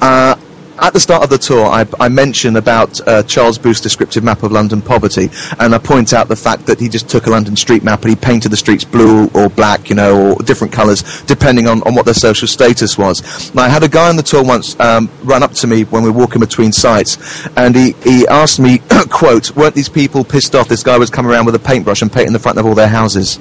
Uh, 0.00 0.36
at 0.78 0.92
the 0.92 1.00
start 1.00 1.22
of 1.22 1.30
the 1.30 1.38
tour, 1.38 1.66
I, 1.66 1.86
I 2.00 2.08
mention 2.08 2.56
about 2.56 3.00
uh, 3.06 3.22
Charles 3.22 3.58
Booth's 3.58 3.80
descriptive 3.80 4.24
map 4.24 4.42
of 4.42 4.52
London 4.52 4.82
poverty, 4.82 5.30
and 5.58 5.74
I 5.74 5.78
point 5.78 6.12
out 6.12 6.28
the 6.28 6.36
fact 6.36 6.66
that 6.66 6.80
he 6.80 6.88
just 6.88 7.08
took 7.08 7.26
a 7.26 7.30
London 7.30 7.56
street 7.56 7.84
map 7.84 8.02
and 8.02 8.10
he 8.10 8.16
painted 8.16 8.50
the 8.50 8.56
streets 8.56 8.84
blue 8.84 9.28
or 9.34 9.48
black, 9.48 9.88
you 9.88 9.94
know, 9.94 10.32
or 10.32 10.42
different 10.42 10.72
colours 10.72 11.22
depending 11.22 11.68
on, 11.68 11.82
on 11.82 11.94
what 11.94 12.04
their 12.04 12.14
social 12.14 12.48
status 12.48 12.98
was. 12.98 13.50
And 13.50 13.60
I 13.60 13.68
had 13.68 13.82
a 13.82 13.88
guy 13.88 14.08
on 14.08 14.16
the 14.16 14.22
tour 14.22 14.42
once 14.42 14.78
um, 14.80 15.08
run 15.22 15.42
up 15.42 15.52
to 15.52 15.66
me 15.66 15.84
when 15.84 16.02
we 16.02 16.10
were 16.10 16.18
walking 16.18 16.40
between 16.40 16.72
sites, 16.72 17.46
and 17.56 17.74
he, 17.76 17.92
he 18.02 18.26
asked 18.26 18.58
me, 18.58 18.78
quote, 19.10 19.54
weren't 19.56 19.74
these 19.74 19.88
people 19.88 20.24
pissed 20.24 20.54
off 20.54 20.68
this 20.68 20.82
guy 20.82 20.98
was 20.98 21.10
coming 21.10 21.30
around 21.30 21.46
with 21.46 21.54
a 21.54 21.60
paintbrush 21.60 22.02
and 22.02 22.12
painting 22.12 22.32
the 22.32 22.38
front 22.38 22.58
of 22.58 22.66
all 22.66 22.74
their 22.74 22.88
houses? 22.88 23.38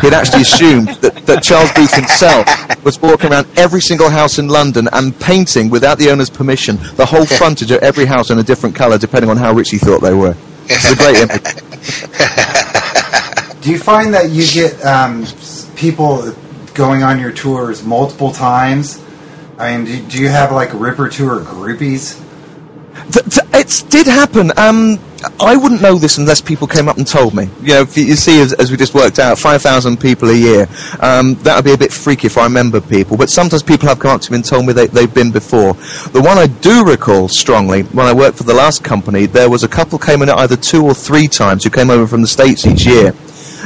He'd 0.00 0.14
actually 0.14 0.42
assumed 0.42 0.88
that, 1.00 1.14
that 1.26 1.42
Charles 1.42 1.72
Booth 1.72 1.94
himself 1.94 2.46
was 2.84 3.00
walking 3.00 3.30
around 3.32 3.46
every 3.56 3.80
single 3.80 4.10
house 4.10 4.38
in 4.38 4.48
London 4.48 4.88
and 4.92 5.18
painting, 5.18 5.70
without 5.70 5.98
the 5.98 6.10
owner's 6.10 6.30
permission, 6.30 6.76
the 6.96 7.06
whole 7.06 7.24
frontage 7.38 7.70
of 7.70 7.82
every 7.82 8.04
house 8.04 8.30
in 8.30 8.38
a 8.38 8.42
different 8.42 8.74
colour, 8.74 8.98
depending 8.98 9.30
on 9.30 9.36
how 9.36 9.52
rich 9.52 9.70
he 9.70 9.78
thought 9.78 10.00
they 10.00 10.14
were. 10.14 10.34
It's 10.64 10.90
a 10.90 10.96
great 10.96 11.16
image. 11.18 11.42
Do 13.62 13.70
you 13.72 13.78
find 13.78 14.14
that 14.14 14.30
you 14.30 14.46
get 14.46 14.84
um, 14.84 15.26
people 15.76 16.32
going 16.74 17.02
on 17.02 17.18
your 17.18 17.32
tours 17.32 17.82
multiple 17.82 18.30
times? 18.32 19.02
I 19.58 19.76
mean, 19.76 19.86
do, 19.86 20.02
do 20.02 20.22
you 20.22 20.28
have 20.28 20.52
like 20.52 20.70
Ripper 20.72 21.08
Tour 21.08 21.40
groupies? 21.40 22.22
Th- 23.12 23.24
th- 23.26 23.48
it 23.54 23.90
did 23.90 24.06
happen. 24.06 24.50
Um, 24.56 24.98
I 25.40 25.56
wouldn't 25.56 25.80
know 25.80 25.96
this 25.96 26.18
unless 26.18 26.40
people 26.40 26.66
came 26.66 26.88
up 26.88 26.98
and 26.98 27.06
told 27.06 27.34
me. 27.34 27.48
You 27.62 27.74
know, 27.74 27.80
you 27.94 28.16
see, 28.16 28.40
as, 28.40 28.52
as 28.52 28.70
we 28.70 28.76
just 28.76 28.94
worked 28.94 29.18
out, 29.18 29.38
5,000 29.38 29.98
people 29.98 30.30
a 30.30 30.34
year. 30.34 30.68
Um, 31.00 31.34
that 31.36 31.56
would 31.56 31.64
be 31.64 31.72
a 31.72 31.78
bit 31.78 31.92
freaky 31.92 32.26
if 32.26 32.36
I 32.36 32.44
remember 32.44 32.80
people. 32.80 33.16
But 33.16 33.30
sometimes 33.30 33.62
people 33.62 33.88
have 33.88 33.98
come 33.98 34.10
up 34.10 34.20
to 34.22 34.32
me 34.32 34.36
and 34.36 34.44
told 34.44 34.66
me 34.66 34.72
they, 34.72 34.86
they've 34.86 35.12
been 35.12 35.32
before. 35.32 35.74
The 36.12 36.20
one 36.20 36.38
I 36.38 36.46
do 36.46 36.84
recall 36.84 37.28
strongly, 37.28 37.82
when 37.82 38.06
I 38.06 38.12
worked 38.12 38.38
for 38.38 38.44
the 38.44 38.54
last 38.54 38.84
company, 38.84 39.26
there 39.26 39.50
was 39.50 39.64
a 39.64 39.68
couple 39.68 39.98
came 39.98 40.22
in 40.22 40.30
either 40.30 40.56
two 40.56 40.84
or 40.84 40.94
three 40.94 41.28
times 41.28 41.64
who 41.64 41.70
came 41.70 41.90
over 41.90 42.06
from 42.06 42.22
the 42.22 42.28
States 42.28 42.66
each 42.66 42.86
year. 42.86 43.14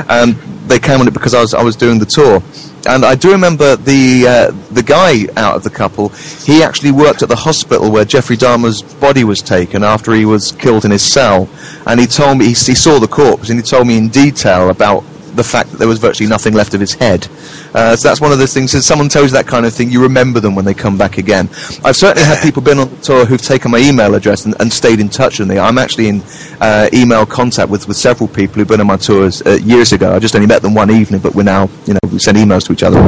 And 0.09 0.35
they 0.69 0.79
came 0.79 1.01
on 1.01 1.09
it 1.09 1.15
because 1.15 1.35
I 1.35 1.41
was, 1.41 1.53
I 1.53 1.63
was 1.63 1.77
doing 1.77 1.99
the 1.99 2.07
tour. 2.07 2.43
And 2.87 3.05
I 3.05 3.15
do 3.15 3.33
remember 3.33 3.77
the 3.77 4.27
uh, 4.27 4.51
the 4.73 4.83
guy 4.83 5.27
out 5.37 5.57
of 5.57 5.63
the 5.63 5.71
couple. 5.71 6.09
He 6.09 6.63
actually 6.63 6.93
worked 6.93 7.23
at 7.23 7.29
the 7.29 7.37
hospital 7.37 7.91
where 7.91 8.05
Jeffrey 8.05 8.37
Dahmer's 8.37 8.83
body 8.83 9.25
was 9.25 9.41
taken 9.41 9.85
after 9.85 10.15
he 10.15 10.25
was 10.25 10.53
killed 10.53 10.85
in 10.85 10.91
his 10.91 11.03
cell. 11.03 11.49
And 11.87 12.01
he 12.01 12.07
told 12.07 12.39
me 12.39 12.47
he, 12.47 12.51
he 12.51 12.75
saw 12.75 12.99
the 12.99 13.09
corpse, 13.09 13.51
and 13.51 13.59
he 13.59 13.63
told 13.63 13.87
me 13.87 13.99
in 13.99 14.09
detail 14.09 14.71
about 14.71 15.05
the 15.37 15.45
fact 15.45 15.71
that 15.71 15.79
there 15.79 15.89
was 15.89 15.99
virtually 15.99 16.29
nothing 16.29 16.55
left 16.55 16.75
of 16.75 16.81
his 16.81 16.95
head. 16.95 17.27
Uh, 17.75 17.97
so 17.97 18.09
that's 18.09 18.21
one 18.21 18.33
of 18.33 18.39
those 18.39 18.53
things. 18.53 18.75
If 18.75 18.85
someone 18.85 19.09
tells 19.09 19.27
you 19.27 19.37
that 19.37 19.47
kind 19.47 19.65
of 19.67 19.73
thing, 19.73 19.91
you 19.91 20.03
remember 20.03 20.41
them 20.41 20.55
when 20.55 20.65
they 20.65 20.75
come 20.75 20.99
back 20.99 21.19
again. 21.19 21.49
I've 21.85 21.97
certainly 21.97 22.25
had 22.25 22.43
people 22.43 22.63
been 22.63 22.79
on 22.79 23.01
tour 23.01 23.25
who've 23.25 23.41
taken 23.41 23.71
my 23.71 23.79
email 23.79 24.15
address 24.15 24.45
and, 24.45 24.55
and 24.61 24.73
stayed 24.73 25.01
in 25.01 25.09
touch 25.09 25.39
with 25.39 25.49
me. 25.49 25.59
I'm 25.59 25.79
actually 25.79 26.09
in 26.09 26.23
uh, 26.61 26.89
email 26.93 27.27
contact 27.27 27.71
with, 27.71 27.87
with 27.89 27.97
several 27.97 28.29
people 28.29 28.57
who've 28.57 28.69
been 28.69 28.81
on 28.81 28.87
my 28.87 28.97
tours 28.97 29.43
uh, 29.43 29.59
years 29.63 29.93
ago. 29.93 30.15
I 30.15 30.19
just 30.19 30.35
only 30.35 30.47
met 30.47 30.63
them 30.63 30.75
one 30.75 30.91
evening, 30.91 31.21
but 31.21 31.35
we're 31.35 31.43
now, 31.43 31.69
you 31.87 31.95
know, 31.95 32.01
we 32.11 32.19
send 32.19 32.37
emails 32.37 32.67
to 32.67 32.73
each 32.73 32.83
other. 32.83 32.99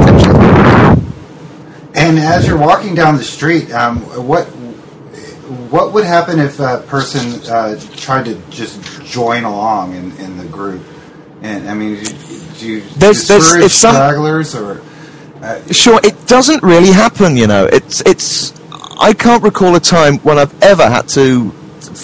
And 1.95 2.17
as 2.17 2.47
you're 2.47 2.57
walking 2.57 2.95
down 2.95 3.17
the 3.17 3.23
street, 3.23 3.71
um, 3.71 3.99
what 4.27 4.45
what 5.69 5.93
would 5.93 6.05
happen 6.05 6.39
if 6.39 6.59
a 6.59 6.83
person 6.87 7.41
uh, 7.51 7.79
tried 7.95 8.25
to 8.25 8.35
just 8.49 9.03
join 9.03 9.43
along 9.43 9.93
in, 9.93 10.11
in 10.17 10.37
the 10.37 10.45
group? 10.45 10.81
And 11.43 11.69
I 11.69 11.73
mean, 11.73 11.95
do 12.57 12.65
you, 12.67 12.81
There's- 12.97 13.27
there's- 13.27 13.43
discourage 13.43 13.73
some- 13.73 13.95
stragglers 13.95 14.55
or? 14.55 14.81
Uh, 15.43 15.59
Sure, 15.71 15.99
it 16.03 16.25
doesn't 16.25 16.63
really 16.63 16.91
happen, 16.91 17.35
you 17.35 17.47
know. 17.47 17.65
It's 17.65 18.01
it's. 18.05 18.53
I 18.99 19.11
can't 19.13 19.43
recall 19.43 19.75
a 19.75 19.79
time 19.81 20.19
when 20.19 20.39
I've 20.39 20.53
ever 20.63 20.87
had 20.89 21.09
to 21.09 21.51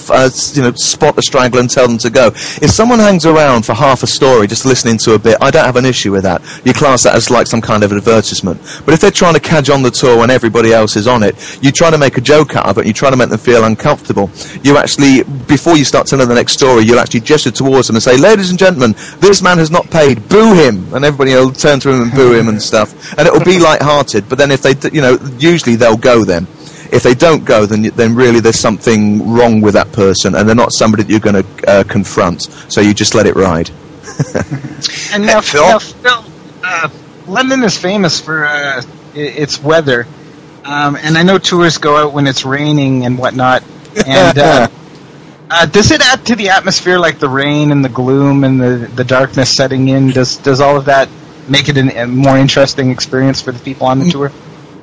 uh, 0.09 0.29
you 0.53 0.61
know, 0.61 0.71
spot 0.73 1.17
a 1.17 1.21
straggler 1.21 1.59
and 1.59 1.69
tell 1.69 1.87
them 1.87 1.97
to 1.99 2.09
go. 2.09 2.27
If 2.27 2.69
someone 2.69 2.99
hangs 2.99 3.25
around 3.25 3.65
for 3.65 3.73
half 3.73 4.03
a 4.03 4.07
story 4.07 4.47
just 4.47 4.65
listening 4.65 4.97
to 4.99 5.13
a 5.13 5.19
bit, 5.19 5.37
I 5.41 5.51
don't 5.51 5.65
have 5.65 5.75
an 5.75 5.85
issue 5.85 6.11
with 6.11 6.23
that. 6.23 6.41
You 6.65 6.73
class 6.73 7.03
that 7.03 7.15
as 7.15 7.29
like 7.29 7.47
some 7.47 7.61
kind 7.61 7.83
of 7.83 7.91
advertisement. 7.91 8.59
But 8.85 8.93
if 8.93 9.01
they're 9.01 9.11
trying 9.11 9.33
to 9.33 9.39
cadge 9.39 9.69
on 9.69 9.81
the 9.81 9.91
tour 9.91 10.17
when 10.17 10.29
everybody 10.29 10.73
else 10.73 10.95
is 10.95 11.07
on 11.07 11.23
it, 11.23 11.35
you 11.63 11.71
try 11.71 11.89
to 11.89 11.97
make 11.97 12.17
a 12.17 12.21
joke 12.21 12.55
out 12.55 12.67
of 12.67 12.77
it. 12.77 12.85
You 12.85 12.93
try 12.93 13.09
to 13.09 13.17
make 13.17 13.29
them 13.29 13.39
feel 13.39 13.63
uncomfortable. 13.63 14.29
You 14.63 14.77
actually, 14.77 15.23
before 15.47 15.77
you 15.77 15.85
start 15.85 16.07
telling 16.07 16.27
the 16.27 16.35
next 16.35 16.53
story, 16.53 16.83
you'll 16.83 16.99
actually 16.99 17.21
gesture 17.21 17.51
towards 17.51 17.87
them 17.87 17.95
and 17.95 18.03
say, 18.03 18.17
"Ladies 18.17 18.49
and 18.49 18.59
gentlemen, 18.59 18.95
this 19.19 19.41
man 19.41 19.57
has 19.57 19.71
not 19.71 19.89
paid. 19.89 20.27
Boo 20.29 20.53
him!" 20.53 20.93
And 20.93 21.05
everybody 21.05 21.33
will 21.33 21.51
turn 21.51 21.79
to 21.81 21.89
him 21.89 22.01
and 22.03 22.11
boo 22.11 22.33
him 22.33 22.49
and 22.49 22.61
stuff. 22.61 23.17
And 23.17 23.27
it 23.27 23.33
will 23.33 23.43
be 23.43 23.59
light-hearted. 23.69 24.29
But 24.29 24.37
then 24.37 24.51
if 24.51 24.61
they, 24.61 24.75
you 24.91 25.01
know, 25.01 25.17
usually 25.37 25.75
they'll 25.75 25.97
go 25.97 26.23
then. 26.23 26.47
If 26.91 27.03
they 27.03 27.13
don't 27.13 27.45
go, 27.45 27.65
then 27.65 27.83
then 27.95 28.15
really 28.15 28.39
there's 28.39 28.59
something 28.59 29.31
wrong 29.31 29.61
with 29.61 29.75
that 29.75 29.91
person, 29.91 30.35
and 30.35 30.47
they're 30.47 30.55
not 30.55 30.71
somebody 30.71 31.03
that 31.03 31.11
you're 31.11 31.19
going 31.19 31.43
to 31.43 31.69
uh, 31.69 31.83
confront. 31.83 32.43
So 32.71 32.81
you 32.81 32.93
just 32.93 33.13
let 33.13 33.25
it 33.25 33.35
ride. 33.35 33.69
And 35.11 35.25
now, 35.25 35.41
Phil? 35.41 35.67
now, 35.67 35.79
Phil 35.79 36.23
uh, 36.63 36.89
London 37.27 37.63
is 37.63 37.77
famous 37.77 38.19
for 38.21 38.45
uh, 38.45 38.81
its 39.13 39.61
weather, 39.61 40.07
um, 40.63 40.95
and 40.95 41.17
I 41.17 41.23
know 41.23 41.37
tourists 41.37 41.79
go 41.79 41.97
out 41.97 42.13
when 42.13 42.27
it's 42.27 42.45
raining 42.45 43.05
and 43.05 43.17
whatnot. 43.17 43.63
And 44.05 44.37
uh, 44.37 44.67
uh, 45.49 45.65
does 45.65 45.91
it 45.91 46.01
add 46.01 46.25
to 46.27 46.35
the 46.35 46.49
atmosphere, 46.49 46.99
like 46.99 47.19
the 47.19 47.29
rain 47.29 47.71
and 47.71 47.83
the 47.83 47.89
gloom 47.89 48.43
and 48.43 48.59
the 48.59 48.89
the 48.95 49.03
darkness 49.03 49.53
setting 49.55 49.89
in? 49.89 50.11
Does 50.11 50.37
does 50.37 50.61
all 50.61 50.77
of 50.77 50.85
that 50.85 51.09
make 51.47 51.69
it 51.69 51.77
an, 51.77 51.89
a 51.89 52.07
more 52.07 52.37
interesting 52.37 52.91
experience 52.91 53.41
for 53.41 53.51
the 53.51 53.59
people 53.59 53.87
on 53.87 53.99
the 53.99 54.09
tour? 54.09 54.31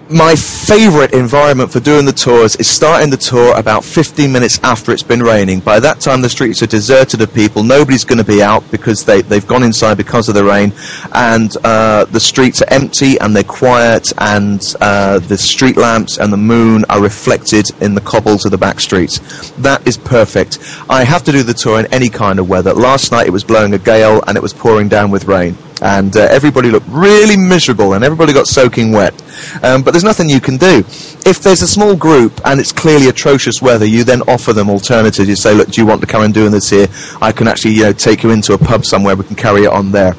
My 0.08 0.36
favourite 0.36 1.12
environment 1.14 1.72
for 1.72 1.80
doing 1.80 2.04
the 2.04 2.12
tours 2.12 2.54
is 2.56 2.68
starting 2.68 3.10
the 3.10 3.16
tour 3.16 3.58
about 3.58 3.84
15 3.84 4.30
minutes 4.30 4.60
after 4.62 4.92
it's 4.92 5.02
been 5.02 5.20
raining. 5.20 5.58
By 5.58 5.80
that 5.80 5.98
time, 5.98 6.20
the 6.20 6.28
streets 6.28 6.62
are 6.62 6.68
deserted 6.68 7.22
of 7.22 7.34
people. 7.34 7.64
Nobody's 7.64 8.04
going 8.04 8.18
to 8.18 8.24
be 8.24 8.40
out 8.40 8.62
because 8.70 9.04
they, 9.04 9.22
they've 9.22 9.46
gone 9.48 9.64
inside 9.64 9.96
because 9.96 10.28
of 10.28 10.36
the 10.36 10.44
rain. 10.44 10.72
And 11.12 11.50
uh, 11.64 12.04
the 12.04 12.20
streets 12.20 12.62
are 12.62 12.72
empty 12.72 13.18
and 13.18 13.34
they're 13.34 13.42
quiet, 13.42 14.12
and 14.18 14.62
uh, 14.80 15.18
the 15.18 15.36
street 15.36 15.76
lamps 15.76 16.18
and 16.18 16.32
the 16.32 16.36
moon 16.36 16.84
are 16.88 17.02
reflected 17.02 17.66
in 17.80 17.96
the 17.96 18.00
cobbles 18.00 18.44
of 18.44 18.52
the 18.52 18.58
back 18.58 18.78
streets. 18.78 19.50
That 19.58 19.84
is 19.88 19.96
perfect. 19.96 20.60
I 20.88 21.02
have 21.02 21.24
to 21.24 21.32
do 21.32 21.42
the 21.42 21.54
tour 21.54 21.80
in 21.80 21.92
any 21.92 22.10
kind 22.10 22.38
of 22.38 22.48
weather. 22.48 22.72
Last 22.74 23.10
night, 23.10 23.26
it 23.26 23.30
was 23.30 23.42
blowing 23.42 23.74
a 23.74 23.78
gale 23.78 24.22
and 24.28 24.36
it 24.36 24.40
was 24.40 24.54
pouring 24.54 24.88
down 24.88 25.10
with 25.10 25.24
rain 25.24 25.56
and 25.86 26.16
uh, 26.16 26.22
everybody 26.30 26.68
looked 26.68 26.88
really 26.88 27.36
miserable 27.36 27.92
and 27.92 28.02
everybody 28.02 28.32
got 28.32 28.48
soaking 28.48 28.90
wet. 28.90 29.14
Um, 29.62 29.84
but 29.84 29.92
there's 29.92 30.02
nothing 30.02 30.28
you 30.28 30.40
can 30.40 30.56
do. 30.56 30.78
If 31.24 31.40
there's 31.42 31.62
a 31.62 31.68
small 31.68 31.94
group 31.94 32.40
and 32.44 32.58
it's 32.58 32.72
clearly 32.72 33.08
atrocious 33.08 33.62
weather, 33.62 33.86
you 33.86 34.02
then 34.02 34.22
offer 34.22 34.52
them 34.52 34.68
alternatives. 34.68 35.28
You 35.28 35.36
say, 35.36 35.54
look, 35.54 35.68
do 35.68 35.80
you 35.80 35.86
want 35.86 36.00
to 36.00 36.06
come 36.08 36.24
and 36.24 36.34
doing 36.34 36.50
this 36.50 36.68
here? 36.68 36.88
I 37.22 37.30
can 37.30 37.46
actually 37.46 37.74
you 37.74 37.84
know, 37.84 37.92
take 37.92 38.24
you 38.24 38.30
into 38.30 38.52
a 38.52 38.58
pub 38.58 38.84
somewhere. 38.84 39.14
We 39.14 39.22
can 39.24 39.36
carry 39.36 39.62
it 39.62 39.68
on 39.68 39.92
there. 39.92 40.14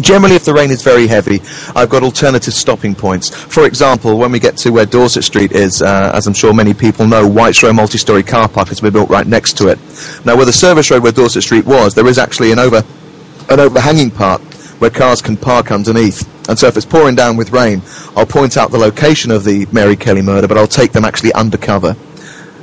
Generally, 0.00 0.36
if 0.36 0.44
the 0.44 0.52
rain 0.52 0.70
is 0.70 0.82
very 0.82 1.06
heavy, 1.06 1.40
I've 1.74 1.88
got 1.88 2.02
alternative 2.02 2.52
stopping 2.52 2.94
points. 2.94 3.30
For 3.30 3.64
example, 3.64 4.18
when 4.18 4.30
we 4.30 4.38
get 4.38 4.58
to 4.58 4.70
where 4.70 4.86
Dorset 4.86 5.24
Street 5.24 5.52
is, 5.52 5.80
uh, 5.80 6.12
as 6.14 6.26
I'm 6.26 6.34
sure 6.34 6.52
many 6.52 6.74
people 6.74 7.06
know, 7.06 7.26
White's 7.26 7.62
Row 7.62 7.72
multi-storey 7.72 8.22
car 8.22 8.48
park 8.48 8.68
has 8.68 8.80
been 8.80 8.92
built 8.92 9.08
right 9.08 9.26
next 9.26 9.56
to 9.58 9.68
it. 9.68 9.78
Now, 10.26 10.36
where 10.36 10.46
the 10.46 10.52
service 10.52 10.90
road 10.90 11.02
where 11.02 11.12
Dorset 11.12 11.42
Street 11.42 11.64
was, 11.64 11.94
there 11.94 12.06
is 12.06 12.18
actually 12.18 12.52
an 12.52 12.58
over 12.58 12.82
an 13.48 13.58
overhanging 13.58 14.10
part 14.12 14.40
where 14.80 14.90
cars 14.90 15.22
can 15.22 15.36
park 15.36 15.70
underneath. 15.70 16.26
And 16.48 16.58
so 16.58 16.66
if 16.66 16.76
it's 16.76 16.86
pouring 16.86 17.14
down 17.14 17.36
with 17.36 17.52
rain, 17.52 17.82
I'll 18.16 18.26
point 18.26 18.56
out 18.56 18.70
the 18.70 18.78
location 18.78 19.30
of 19.30 19.44
the 19.44 19.66
Mary 19.72 19.94
Kelly 19.94 20.22
murder, 20.22 20.48
but 20.48 20.58
I'll 20.58 20.66
take 20.66 20.92
them 20.92 21.04
actually 21.04 21.32
undercover. 21.34 21.94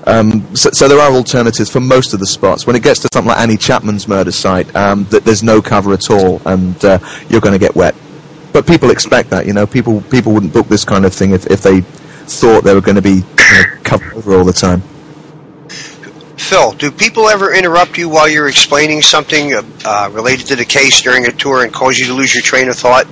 Um, 0.05 0.55
so, 0.55 0.69
so 0.71 0.87
there 0.87 0.99
are 0.99 1.11
alternatives 1.11 1.69
for 1.69 1.79
most 1.79 2.13
of 2.13 2.19
the 2.19 2.25
spots. 2.25 2.65
When 2.65 2.75
it 2.75 2.81
gets 2.81 3.01
to 3.01 3.09
something 3.13 3.27
like 3.27 3.39
Annie 3.39 3.57
Chapman's 3.57 4.07
murder 4.07 4.31
site, 4.31 4.73
um, 4.75 5.05
th- 5.05 5.23
there's 5.23 5.43
no 5.43 5.61
cover 5.61 5.93
at 5.93 6.09
all, 6.09 6.41
and 6.45 6.83
uh, 6.83 6.99
you're 7.29 7.41
going 7.41 7.53
to 7.53 7.59
get 7.59 7.75
wet. 7.75 7.93
But 8.53 8.65
people 8.65 8.89
expect 8.89 9.29
that, 9.29 9.45
you 9.45 9.53
know. 9.53 9.67
People 9.67 10.01
people 10.01 10.33
wouldn't 10.33 10.53
book 10.53 10.67
this 10.67 10.85
kind 10.85 11.05
of 11.05 11.13
thing 11.13 11.31
if, 11.31 11.45
if 11.47 11.61
they 11.61 11.81
thought 11.81 12.63
they 12.63 12.73
were 12.73 12.81
going 12.81 12.95
to 12.95 13.01
be 13.01 13.15
you 13.15 13.23
know, 13.53 13.63
covered 13.83 14.13
over 14.13 14.33
all 14.33 14.45
the 14.45 14.53
time. 14.53 14.81
Phil, 16.37 16.71
do 16.73 16.91
people 16.91 17.27
ever 17.27 17.53
interrupt 17.53 17.97
you 17.97 18.09
while 18.09 18.29
you're 18.29 18.47
explaining 18.47 19.01
something 19.01 19.53
uh, 19.83 20.09
related 20.13 20.47
to 20.47 20.55
the 20.55 20.65
case 20.65 21.01
during 21.01 21.25
a 21.25 21.31
tour 21.31 21.63
and 21.63 21.73
cause 21.73 21.97
you 21.97 22.05
to 22.07 22.13
lose 22.13 22.33
your 22.33 22.43
train 22.43 22.69
of 22.69 22.75
thought? 22.75 23.07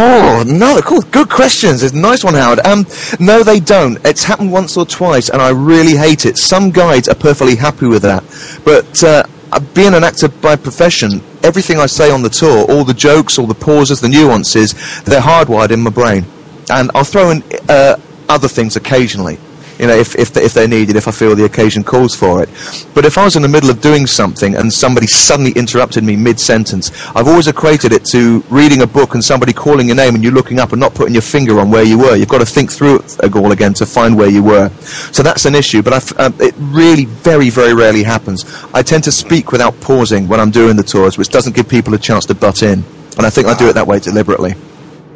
Oh, 0.00 0.42
no, 0.46 0.80
cool. 0.82 1.02
Good 1.02 1.28
questions. 1.28 1.82
It's 1.82 1.94
a 1.94 1.96
nice 1.96 2.24
one, 2.24 2.34
Howard. 2.34 2.60
Um, 2.66 2.86
no, 3.20 3.42
they 3.42 3.60
don't. 3.60 4.04
It's 4.04 4.24
happened 4.24 4.50
once 4.50 4.76
or 4.76 4.86
twice, 4.86 5.28
and 5.28 5.40
I 5.40 5.50
really 5.50 5.96
hate 5.96 6.26
it. 6.26 6.36
Some 6.36 6.70
guides 6.70 7.08
are 7.08 7.14
perfectly 7.14 7.54
happy 7.54 7.86
with 7.86 8.02
that. 8.02 8.24
But 8.64 9.04
uh, 9.04 9.22
uh, 9.52 9.60
being 9.74 9.94
an 9.94 10.02
actor 10.02 10.28
by 10.28 10.56
profession, 10.56 11.20
everything 11.42 11.78
I 11.78 11.86
say 11.86 12.10
on 12.10 12.22
the 12.22 12.30
tour, 12.30 12.66
all 12.68 12.84
the 12.84 12.94
jokes, 12.94 13.38
all 13.38 13.46
the 13.46 13.54
pauses, 13.54 14.00
the 14.00 14.08
nuances, 14.08 14.72
they're 15.02 15.20
hardwired 15.20 15.70
in 15.70 15.80
my 15.80 15.90
brain. 15.90 16.24
And 16.70 16.90
I'll 16.94 17.04
throw 17.04 17.30
in 17.30 17.42
uh, 17.68 17.96
other 18.28 18.48
things 18.48 18.76
occasionally. 18.76 19.38
You 19.78 19.86
know, 19.86 19.94
if, 19.94 20.16
if, 20.16 20.36
if 20.36 20.54
they're 20.54 20.68
needed, 20.68 20.96
if 20.96 21.06
I 21.06 21.12
feel 21.12 21.34
the 21.36 21.44
occasion 21.44 21.84
calls 21.84 22.14
for 22.14 22.42
it. 22.42 22.48
But 22.94 23.04
if 23.04 23.16
I 23.16 23.24
was 23.24 23.36
in 23.36 23.42
the 23.42 23.48
middle 23.48 23.70
of 23.70 23.80
doing 23.80 24.06
something 24.06 24.56
and 24.56 24.72
somebody 24.72 25.06
suddenly 25.06 25.52
interrupted 25.52 26.02
me 26.02 26.16
mid-sentence, 26.16 26.90
I've 27.14 27.28
always 27.28 27.46
equated 27.46 27.92
it 27.92 28.04
to 28.06 28.42
reading 28.50 28.82
a 28.82 28.86
book 28.86 29.14
and 29.14 29.24
somebody 29.24 29.52
calling 29.52 29.86
your 29.86 29.96
name 29.96 30.14
and 30.14 30.24
you 30.24 30.30
looking 30.32 30.58
up 30.58 30.72
and 30.72 30.80
not 30.80 30.94
putting 30.94 31.14
your 31.14 31.22
finger 31.22 31.60
on 31.60 31.70
where 31.70 31.84
you 31.84 31.98
were. 31.98 32.16
You've 32.16 32.28
got 32.28 32.38
to 32.38 32.46
think 32.46 32.72
through 32.72 33.00
it 33.00 33.36
all 33.36 33.52
again 33.52 33.74
to 33.74 33.86
find 33.86 34.16
where 34.16 34.28
you 34.28 34.42
were. 34.42 34.68
So 35.12 35.22
that's 35.22 35.44
an 35.44 35.54
issue, 35.54 35.82
but 35.82 36.18
um, 36.18 36.34
it 36.40 36.54
really 36.58 37.04
very, 37.04 37.50
very 37.50 37.74
rarely 37.74 38.02
happens. 38.02 38.44
I 38.74 38.82
tend 38.82 39.04
to 39.04 39.12
speak 39.12 39.52
without 39.52 39.80
pausing 39.80 40.28
when 40.28 40.40
I'm 40.40 40.50
doing 40.50 40.76
the 40.76 40.82
tours, 40.82 41.16
which 41.16 41.28
doesn't 41.28 41.54
give 41.54 41.68
people 41.68 41.94
a 41.94 41.98
chance 41.98 42.26
to 42.26 42.34
butt 42.34 42.62
in. 42.62 42.82
And 43.16 43.26
I 43.26 43.30
think 43.30 43.48
I 43.48 43.56
do 43.56 43.68
it 43.68 43.74
that 43.74 43.86
way 43.86 43.98
deliberately. 43.98 44.54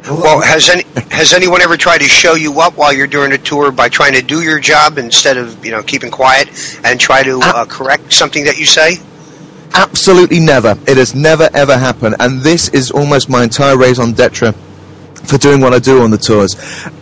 Well, 0.05 0.41
has 0.41 0.69
any 0.69 0.83
has 1.11 1.33
anyone 1.33 1.61
ever 1.61 1.77
tried 1.77 1.99
to 1.99 2.07
show 2.07 2.35
you 2.35 2.59
up 2.59 2.75
while 2.75 2.91
you're 2.91 3.07
doing 3.07 3.31
a 3.31 3.37
tour 3.37 3.71
by 3.71 3.87
trying 3.87 4.13
to 4.13 4.21
do 4.21 4.41
your 4.41 4.59
job 4.59 4.97
instead 4.97 5.37
of 5.37 5.63
you 5.65 5.71
know 5.71 5.81
keeping 5.81 6.11
quiet 6.11 6.49
and 6.83 6.99
try 6.99 7.23
to 7.23 7.39
uh, 7.41 7.65
correct 7.65 8.11
something 8.11 8.43
that 8.43 8.57
you 8.57 8.65
say? 8.65 8.97
Absolutely 9.73 10.39
never. 10.39 10.77
It 10.87 10.97
has 10.97 11.15
never 11.15 11.47
ever 11.53 11.77
happened, 11.77 12.17
and 12.19 12.41
this 12.41 12.67
is 12.69 12.91
almost 12.91 13.29
my 13.29 13.43
entire 13.43 13.77
raison 13.77 14.11
d'etre 14.11 14.51
for 15.23 15.37
doing 15.37 15.61
what 15.61 15.73
I 15.73 15.79
do 15.79 16.01
on 16.01 16.11
the 16.11 16.17
tours. 16.17 16.53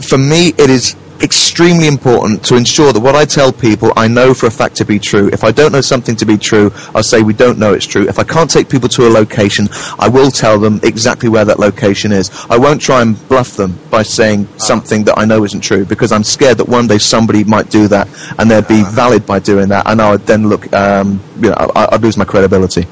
For 0.08 0.20
me, 0.20 0.50
it 0.50 0.70
is 0.70 0.96
extremely 1.24 1.88
important 1.88 2.44
to 2.46 2.56
ensure 2.56 2.92
that 2.94 3.00
what 3.00 3.16
I 3.16 3.26
tell 3.26 3.52
people 3.52 3.92
I 3.96 4.08
know 4.08 4.34
for 4.34 4.48
a 4.48 4.52
fact 4.52 4.76
to 4.78 4.86
be 4.86 5.00
true. 5.00 5.30
If 5.30 5.44
I 5.44 5.52
don't 5.52 5.72
know 5.72 5.82
something 5.82 6.16
to 6.18 6.26
be 6.26 6.38
true, 6.38 6.72
I'll 6.96 7.04
say 7.04 7.22
we 7.22 7.34
don't 7.34 7.60
know 7.60 7.74
it's 7.74 7.86
true. 7.86 8.08
If 8.08 8.20
I 8.20 8.24
can't 8.24 8.50
take 8.50 8.70
people 8.70 8.90
to 8.90 9.08
a 9.08 9.10
location, 9.10 9.68
I 10.00 10.10
will 10.10 10.32
tell 10.32 10.60
them 10.60 10.80
exactly 10.84 11.30
where 11.30 11.46
that 11.46 11.60
location 11.60 12.12
is. 12.12 12.32
I 12.50 12.58
won't 12.58 12.82
try 12.82 13.02
and 13.02 13.16
bluff 13.28 13.56
them 13.56 13.78
by 13.90 14.04
saying 14.04 14.48
something 14.58 15.04
that 15.06 15.18
I 15.18 15.26
know 15.26 15.44
isn't 15.44 15.62
true 15.62 15.86
because 15.86 16.12
I'm 16.12 16.24
scared 16.24 16.58
that 16.58 16.68
one 16.68 16.88
day 16.88 16.98
somebody 16.98 17.44
might 17.44 17.70
do 17.70 17.88
that 17.90 18.08
and 18.40 18.50
they'd 18.50 18.68
be 18.68 18.84
valid 18.84 19.26
by 19.26 19.40
doing 19.40 19.70
that, 19.70 19.88
and 19.88 20.02
I 20.02 20.12
would 20.12 20.26
then 20.26 20.50
look, 20.50 20.72
um, 20.74 21.22
you 21.38 21.50
know, 21.50 21.56
I, 21.76 21.90
I'd 21.92 22.02
lose 22.02 22.18
my 22.18 22.26
credibility. 22.26 22.86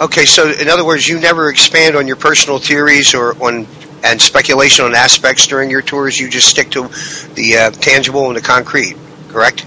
Okay, 0.00 0.24
so 0.24 0.50
in 0.50 0.68
other 0.68 0.84
words, 0.84 1.06
you 1.06 1.20
never 1.20 1.50
expand 1.50 1.94
on 1.94 2.06
your 2.06 2.16
personal 2.16 2.58
theories 2.58 3.14
or 3.14 3.32
on 3.42 3.66
and 4.02 4.20
speculation 4.20 4.84
on 4.84 4.94
aspects 4.94 5.46
during 5.46 5.70
your 5.70 5.82
tours. 5.82 6.18
You 6.18 6.28
just 6.28 6.48
stick 6.48 6.70
to 6.70 6.88
the 7.34 7.56
uh, 7.58 7.70
tangible 7.70 8.28
and 8.28 8.36
the 8.36 8.40
concrete. 8.40 8.96
Correct? 9.28 9.66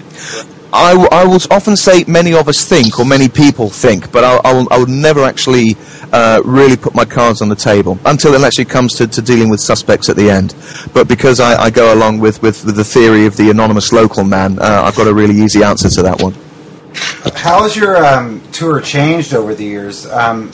I, 0.72 0.90
w- 0.90 1.08
I 1.12 1.24
will 1.24 1.38
often 1.52 1.76
say 1.76 2.04
many 2.08 2.34
of 2.34 2.48
us 2.48 2.64
think, 2.64 2.98
or 2.98 3.06
many 3.06 3.28
people 3.28 3.70
think, 3.70 4.10
but 4.10 4.24
I'll, 4.24 4.40
I'll, 4.44 4.68
I 4.72 4.78
would 4.78 4.88
never 4.88 5.22
actually 5.22 5.76
uh, 6.12 6.42
really 6.44 6.76
put 6.76 6.96
my 6.96 7.04
cards 7.04 7.40
on 7.42 7.48
the 7.48 7.54
table 7.54 7.96
until 8.04 8.34
it 8.34 8.42
actually 8.42 8.64
comes 8.64 8.94
to, 8.94 9.06
to 9.06 9.22
dealing 9.22 9.50
with 9.50 9.60
suspects 9.60 10.08
at 10.08 10.16
the 10.16 10.28
end. 10.30 10.54
But 10.92 11.06
because 11.06 11.38
I, 11.38 11.62
I 11.62 11.70
go 11.70 11.94
along 11.94 12.18
with, 12.18 12.42
with 12.42 12.62
the 12.62 12.82
theory 12.82 13.26
of 13.26 13.36
the 13.36 13.50
anonymous 13.50 13.92
local 13.92 14.24
man, 14.24 14.58
uh, 14.58 14.82
I've 14.84 14.96
got 14.96 15.06
a 15.06 15.14
really 15.14 15.40
easy 15.40 15.62
answer 15.62 15.88
to 15.90 16.02
that 16.02 16.20
one. 16.20 16.34
How 17.36 17.62
has 17.62 17.76
your 17.76 18.04
um, 18.04 18.40
tour 18.50 18.80
changed 18.80 19.32
over 19.32 19.54
the 19.54 19.64
years? 19.64 20.06
Um, 20.06 20.50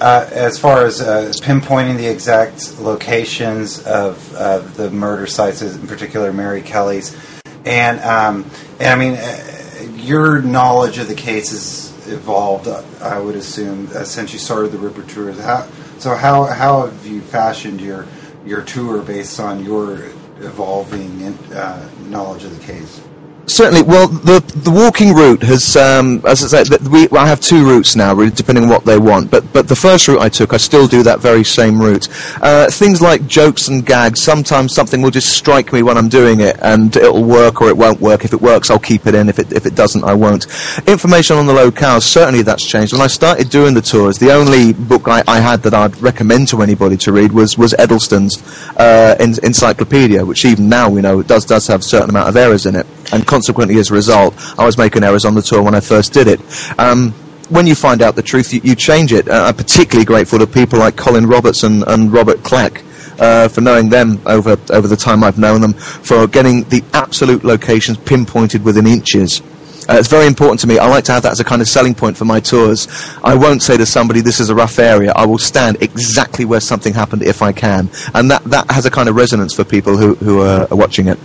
uh, 0.00 0.28
as 0.30 0.58
far 0.58 0.84
as 0.84 1.00
uh, 1.00 1.32
pinpointing 1.42 1.96
the 1.96 2.06
exact 2.06 2.80
locations 2.80 3.84
of 3.86 4.32
the 4.76 4.90
murder 4.90 5.26
sites, 5.26 5.62
in 5.62 5.86
particular 5.86 6.32
Mary 6.32 6.62
Kelly's, 6.62 7.16
and 7.64 8.00
um, 8.00 8.50
and 8.80 8.88
I 8.88 8.96
mean, 8.96 9.14
uh, 9.14 10.02
your 10.02 10.40
knowledge 10.40 10.98
of 10.98 11.08
the 11.08 11.14
case 11.14 11.50
has 11.50 12.08
evolved. 12.08 12.68
I 13.00 13.18
would 13.18 13.36
assume 13.36 13.88
uh, 13.88 14.04
since 14.04 14.32
you 14.32 14.38
started 14.38 14.72
the 14.72 14.78
Ripper 14.78 15.02
tours. 15.02 15.38
How, 15.38 15.68
so 15.98 16.14
how 16.14 16.44
how 16.44 16.86
have 16.86 17.06
you 17.06 17.20
fashioned 17.20 17.80
your 17.80 18.06
your 18.46 18.62
tour 18.62 19.02
based 19.02 19.40
on 19.40 19.64
your 19.64 20.04
evolving 20.38 21.22
uh, 21.52 21.88
knowledge 22.06 22.44
of 22.44 22.56
the 22.58 22.64
case? 22.64 23.00
Certainly. 23.48 23.82
Well, 23.82 24.08
the 24.08 24.40
the 24.56 24.70
walking 24.70 25.14
route 25.14 25.42
has, 25.42 25.74
um, 25.76 26.20
as 26.26 26.52
I 26.52 26.64
th- 26.64 26.82
we 26.82 27.08
I 27.16 27.26
have 27.26 27.40
two 27.40 27.66
routes 27.66 27.96
now, 27.96 28.14
really, 28.14 28.30
depending 28.30 28.64
on 28.64 28.70
what 28.70 28.84
they 28.84 28.98
want. 28.98 29.30
But 29.30 29.50
but 29.52 29.68
the 29.68 29.76
first 29.76 30.06
route 30.06 30.20
I 30.20 30.28
took, 30.28 30.52
I 30.52 30.58
still 30.58 30.86
do 30.86 31.02
that 31.04 31.20
very 31.20 31.44
same 31.44 31.80
route. 31.80 32.08
Uh, 32.42 32.70
things 32.70 33.00
like 33.00 33.26
jokes 33.26 33.68
and 33.68 33.84
gags. 33.84 34.20
Sometimes 34.20 34.74
something 34.74 35.00
will 35.00 35.10
just 35.10 35.32
strike 35.32 35.72
me 35.72 35.82
when 35.82 35.96
I'm 35.96 36.10
doing 36.10 36.40
it, 36.40 36.58
and 36.60 36.94
it'll 36.94 37.24
work 37.24 37.62
or 37.62 37.68
it 37.68 37.76
won't 37.76 38.00
work. 38.00 38.24
If 38.24 38.34
it 38.34 38.42
works, 38.42 38.70
I'll 38.70 38.78
keep 38.78 39.06
it 39.06 39.14
in. 39.14 39.30
If 39.30 39.38
it 39.38 39.50
if 39.52 39.64
it 39.64 39.74
doesn't, 39.74 40.04
I 40.04 40.12
won't. 40.12 40.44
Information 40.86 41.36
on 41.36 41.46
the 41.46 41.54
locales. 41.54 42.02
Certainly, 42.02 42.42
that's 42.42 42.66
changed. 42.66 42.92
When 42.92 43.02
I 43.02 43.06
started 43.06 43.48
doing 43.48 43.72
the 43.72 43.82
tours, 43.82 44.18
the 44.18 44.30
only 44.30 44.74
book 44.74 45.08
I, 45.08 45.22
I 45.26 45.40
had 45.40 45.62
that 45.62 45.72
I'd 45.72 45.96
recommend 46.02 46.48
to 46.48 46.60
anybody 46.60 46.98
to 46.98 47.12
read 47.12 47.32
was 47.32 47.56
was 47.56 47.72
Eddleston's 47.78 48.42
uh, 48.76 49.16
en- 49.18 49.42
encyclopedia, 49.42 50.24
which 50.26 50.44
even 50.44 50.68
now 50.68 50.90
we 50.90 51.00
know 51.00 51.22
does 51.22 51.46
does 51.46 51.66
have 51.68 51.80
a 51.80 51.84
certain 51.84 52.10
amount 52.10 52.28
of 52.28 52.36
errors 52.36 52.66
in 52.66 52.76
it 52.76 52.86
and 53.12 53.26
consequently, 53.26 53.78
as 53.78 53.90
a 53.90 53.94
result, 53.94 54.34
I 54.58 54.64
was 54.64 54.78
making 54.78 55.04
errors 55.04 55.24
on 55.24 55.34
the 55.34 55.42
tour 55.42 55.62
when 55.62 55.74
I 55.74 55.80
first 55.80 56.12
did 56.12 56.28
it. 56.28 56.40
Um, 56.78 57.12
when 57.48 57.66
you 57.66 57.74
find 57.74 58.02
out 58.02 58.14
the 58.14 58.22
truth, 58.22 58.52
you, 58.52 58.60
you 58.62 58.74
change 58.74 59.12
it. 59.12 59.28
Uh, 59.28 59.44
I'm 59.44 59.54
particularly 59.54 60.04
grateful 60.04 60.38
to 60.38 60.46
people 60.46 60.78
like 60.78 60.96
Colin 60.96 61.26
Robertson 61.26 61.82
and 61.86 62.12
Robert 62.12 62.42
Clack. 62.42 62.84
Uh, 63.18 63.48
for 63.48 63.62
knowing 63.62 63.88
them 63.88 64.20
over 64.26 64.56
over 64.70 64.86
the 64.86 64.96
time 64.96 65.24
I've 65.24 65.38
known 65.38 65.60
them, 65.60 65.72
for 65.72 66.28
getting 66.28 66.62
the 66.68 66.84
absolute 66.94 67.42
locations 67.42 67.98
pinpointed 67.98 68.62
within 68.62 68.86
inches. 68.86 69.42
Uh, 69.88 69.94
it's 69.94 70.06
very 70.06 70.28
important 70.28 70.60
to 70.60 70.68
me. 70.68 70.78
I 70.78 70.86
like 70.86 71.02
to 71.04 71.12
have 71.12 71.24
that 71.24 71.32
as 71.32 71.40
a 71.40 71.44
kind 71.44 71.60
of 71.60 71.66
selling 71.66 71.96
point 71.96 72.16
for 72.16 72.26
my 72.26 72.38
tours. 72.38 72.86
I 73.24 73.34
won't 73.34 73.60
say 73.62 73.76
to 73.76 73.86
somebody, 73.86 74.20
this 74.20 74.38
is 74.38 74.50
a 74.50 74.54
rough 74.54 74.78
area. 74.78 75.12
I 75.16 75.26
will 75.26 75.38
stand 75.38 75.82
exactly 75.82 76.44
where 76.44 76.60
something 76.60 76.94
happened 76.94 77.22
if 77.24 77.42
I 77.42 77.50
can. 77.50 77.90
And 78.14 78.30
that, 78.30 78.44
that 78.44 78.70
has 78.70 78.86
a 78.86 78.90
kind 78.90 79.08
of 79.08 79.16
resonance 79.16 79.52
for 79.52 79.64
people 79.64 79.96
who, 79.96 80.14
who 80.16 80.42
are 80.42 80.68
watching 80.70 81.08
it 81.08 81.18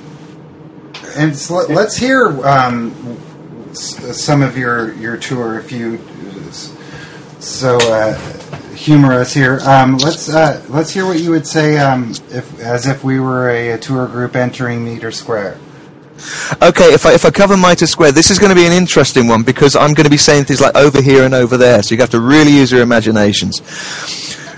and 1.16 1.36
so 1.36 1.66
let's 1.70 1.98
hear 1.98 2.28
um, 2.46 3.18
some 3.74 4.42
of 4.42 4.58
your 4.58 4.94
your 4.96 5.18
tour 5.18 5.60
if 5.60 5.72
you 5.72 6.00
so 7.44 7.78
uh, 7.78 8.14
humor 8.74 9.14
us 9.14 9.34
here. 9.34 9.60
Um, 9.64 9.98
let's 9.98 10.30
uh, 10.30 10.64
let's 10.70 10.92
hear 10.92 11.06
what 11.06 11.20
you 11.20 11.32
would 11.32 11.46
say 11.46 11.78
um, 11.78 12.12
if 12.30 12.60
as 12.60 12.88
if 12.88 13.04
we 13.04 13.20
were 13.20 13.50
a, 13.50 13.72
a, 13.72 13.78
tour 13.78 14.08
group 14.08 14.36
entering 14.36 14.84
Mitre 14.86 15.12
Square. 15.12 15.60
Okay, 16.62 16.94
if 16.94 17.06
I 17.06 17.14
if 17.14 17.26
I 17.26 17.32
cover 17.32 17.58
Mitre 17.58 17.86
Square, 17.86 18.14
this 18.14 18.32
is 18.32 18.40
going 18.40 18.50
to 18.50 18.56
be 18.56 18.66
an 18.66 18.72
interesting 18.72 19.28
one 19.28 19.44
because 19.44 19.76
I'm 19.76 19.94
going 19.94 20.06
to 20.06 20.10
be 20.10 20.18
saying 20.18 20.46
things 20.46 20.62
like 20.62 20.76
over 20.76 21.02
here 21.02 21.26
and 21.26 21.34
over 21.34 21.58
there, 21.58 21.84
so 21.84 21.96
you 21.96 22.02
have 22.02 22.12
to 22.12 22.22
really 22.22 22.52
use 22.52 22.72
your 22.72 22.82
imaginations. 22.82 23.62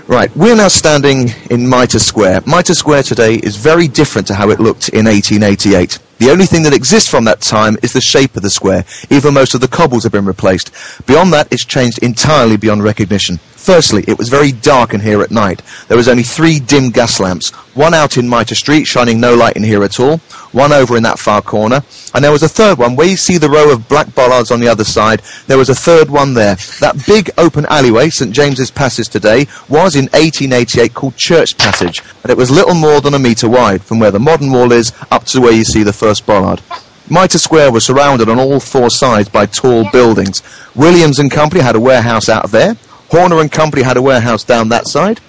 Right, 0.08 0.34
we're 0.36 0.54
now 0.54 0.68
standing 0.68 1.30
in 1.50 1.68
Mitre 1.68 1.98
Square. 1.98 2.42
Mitre 2.46 2.74
Square 2.74 3.02
today 3.02 3.34
is 3.34 3.56
very 3.56 3.88
different 3.88 4.28
to 4.28 4.34
how 4.34 4.50
it 4.50 4.60
looked 4.60 4.88
in 4.90 5.06
1888. 5.06 5.98
The 6.18 6.30
only 6.30 6.46
thing 6.46 6.62
that 6.62 6.72
exists 6.72 7.10
from 7.10 7.24
that 7.24 7.40
time 7.40 7.76
is 7.82 7.92
the 7.92 8.00
shape 8.00 8.36
of 8.36 8.42
the 8.42 8.50
square. 8.50 8.84
Even 9.10 9.34
most 9.34 9.54
of 9.56 9.60
the 9.60 9.66
cobbles 9.66 10.04
have 10.04 10.12
been 10.12 10.24
replaced. 10.24 10.70
Beyond 11.06 11.32
that, 11.32 11.52
it's 11.52 11.64
changed 11.64 11.98
entirely 12.04 12.56
beyond 12.56 12.84
recognition. 12.84 13.40
Firstly, 13.66 14.04
it 14.06 14.16
was 14.16 14.28
very 14.28 14.52
dark 14.52 14.94
in 14.94 15.00
here 15.00 15.22
at 15.22 15.32
night. 15.32 15.60
There 15.88 15.96
was 15.96 16.08
only 16.08 16.22
three 16.22 16.60
dim 16.60 16.90
gas 16.90 17.18
lamps. 17.18 17.50
One 17.74 17.94
out 17.94 18.16
in 18.16 18.28
Mitre 18.28 18.54
Street, 18.54 18.86
shining 18.86 19.18
no 19.18 19.34
light 19.34 19.56
in 19.56 19.64
here 19.64 19.82
at 19.82 19.98
all. 19.98 20.18
One 20.52 20.72
over 20.72 20.96
in 20.96 21.02
that 21.02 21.18
far 21.18 21.42
corner. 21.42 21.82
And 22.14 22.22
there 22.22 22.30
was 22.30 22.44
a 22.44 22.48
third 22.48 22.78
one, 22.78 22.94
where 22.94 23.08
you 23.08 23.16
see 23.16 23.38
the 23.38 23.50
row 23.50 23.72
of 23.72 23.88
black 23.88 24.14
bollards 24.14 24.52
on 24.52 24.60
the 24.60 24.68
other 24.68 24.84
side. 24.84 25.20
There 25.48 25.58
was 25.58 25.68
a 25.68 25.74
third 25.74 26.08
one 26.08 26.32
there. 26.32 26.54
That 26.78 27.04
big 27.08 27.28
open 27.38 27.66
alleyway, 27.66 28.08
St 28.10 28.32
James's 28.32 28.70
Passage 28.70 29.08
today, 29.08 29.48
was 29.68 29.96
in 29.96 30.04
1888 30.14 30.94
called 30.94 31.16
Church 31.16 31.58
Passage. 31.58 32.04
And 32.22 32.30
it 32.30 32.36
was 32.36 32.52
little 32.52 32.76
more 32.76 33.00
than 33.00 33.14
a 33.14 33.18
metre 33.18 33.48
wide, 33.48 33.82
from 33.82 33.98
where 33.98 34.12
the 34.12 34.20
modern 34.20 34.52
wall 34.52 34.70
is 34.70 34.92
up 35.10 35.24
to 35.24 35.40
where 35.40 35.52
you 35.52 35.64
see 35.64 35.82
the 35.82 35.92
first 35.92 36.24
bollard. 36.24 36.62
Mitre 37.10 37.38
Square 37.38 37.72
was 37.72 37.84
surrounded 37.84 38.28
on 38.28 38.38
all 38.38 38.60
four 38.60 38.90
sides 38.90 39.28
by 39.28 39.46
tall 39.46 39.90
buildings. 39.90 40.40
Williams 40.76 41.18
and 41.18 41.32
Company 41.32 41.62
had 41.62 41.74
a 41.74 41.80
warehouse 41.80 42.28
out 42.28 42.52
there. 42.52 42.76
Horner 43.10 43.40
and 43.40 43.50
Company 43.50 43.82
had 43.82 43.96
a 43.96 44.02
warehouse 44.02 44.44
down 44.44 44.68
that 44.70 44.86
side. 44.86 45.20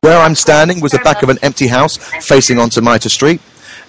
Where 0.00 0.18
I'm 0.18 0.34
standing 0.34 0.80
was 0.80 0.92
the 0.92 0.98
back 0.98 1.22
of 1.22 1.28
an 1.28 1.38
empty 1.42 1.66
house 1.66 1.96
facing 1.96 2.58
onto 2.58 2.80
Mitre 2.80 3.08
Street. 3.08 3.40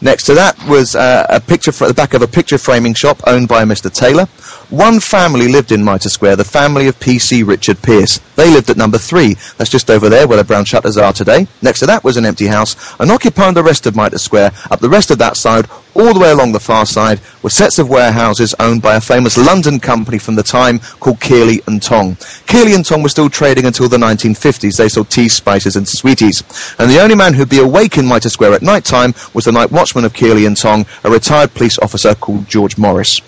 Next 0.01 0.25
to 0.25 0.33
that 0.33 0.57
was 0.67 0.95
uh, 0.95 1.25
a 1.29 1.39
picture 1.39 1.71
fr- 1.71 1.87
the 1.87 1.93
back 1.93 2.13
of 2.13 2.21
a 2.21 2.27
picture 2.27 2.57
framing 2.57 2.93
shop 2.93 3.21
owned 3.25 3.47
by 3.47 3.63
Mr. 3.63 3.91
Taylor. 3.91 4.25
One 4.69 4.99
family 4.99 5.47
lived 5.47 5.71
in 5.71 5.83
Mitre 5.83 6.09
Square, 6.09 6.35
the 6.35 6.43
family 6.43 6.87
of 6.87 6.99
P.C. 6.99 7.43
Richard 7.43 7.81
Pearce. 7.81 8.19
They 8.35 8.49
lived 8.49 8.69
at 8.69 8.77
number 8.77 8.97
three. 8.97 9.35
That's 9.57 9.69
just 9.69 9.89
over 9.89 10.09
there 10.09 10.27
where 10.27 10.37
the 10.37 10.43
brown 10.43 10.65
shutters 10.65 10.97
are 10.97 11.13
today. 11.13 11.47
Next 11.61 11.79
to 11.79 11.85
that 11.85 12.03
was 12.03 12.17
an 12.17 12.25
empty 12.25 12.47
house, 12.47 12.95
and 12.99 13.09
occupying 13.09 13.53
the 13.53 13.63
rest 13.63 13.85
of 13.85 13.95
Mitre 13.95 14.17
Square, 14.17 14.51
up 14.69 14.81
the 14.81 14.89
rest 14.89 15.11
of 15.11 15.17
that 15.19 15.37
side, 15.37 15.65
all 15.95 16.13
the 16.13 16.19
way 16.19 16.31
along 16.31 16.51
the 16.51 16.59
far 16.59 16.85
side, 16.85 17.19
were 17.41 17.49
sets 17.49 17.79
of 17.79 17.89
warehouses 17.89 18.53
owned 18.59 18.81
by 18.81 18.95
a 18.95 19.01
famous 19.01 19.37
London 19.37 19.79
company 19.79 20.17
from 20.17 20.35
the 20.35 20.43
time 20.43 20.79
called 20.99 21.19
Kearley 21.19 21.61
and 21.67 21.81
Tong. 21.81 22.17
Kearley 22.47 22.73
and 22.73 22.85
Tong 22.85 23.01
were 23.01 23.09
still 23.09 23.29
trading 23.29 23.65
until 23.65 23.89
the 23.89 23.97
1950s. 23.97 24.77
They 24.77 24.89
sold 24.89 25.09
tea, 25.09 25.29
spices, 25.29 25.75
and 25.75 25.87
sweeties. 25.87 26.43
And 26.77 26.91
the 26.91 27.01
only 27.01 27.15
man 27.15 27.33
who'd 27.33 27.49
be 27.49 27.59
awake 27.59 27.97
in 27.97 28.07
Mitre 28.07 28.29
Square 28.29 28.53
at 28.53 28.61
night 28.61 28.85
time 28.85 29.13
was 29.33 29.45
the 29.45 29.51
night 29.51 29.71
watchman 29.71 30.05
of 30.05 30.13
Kearley 30.13 30.45
and 30.45 30.57
Tong, 30.57 30.85
a 31.03 31.09
retired 31.09 31.53
police 31.53 31.79
officer 31.79 32.13
called 32.13 32.47
George 32.47 32.77
Morris 32.77 33.21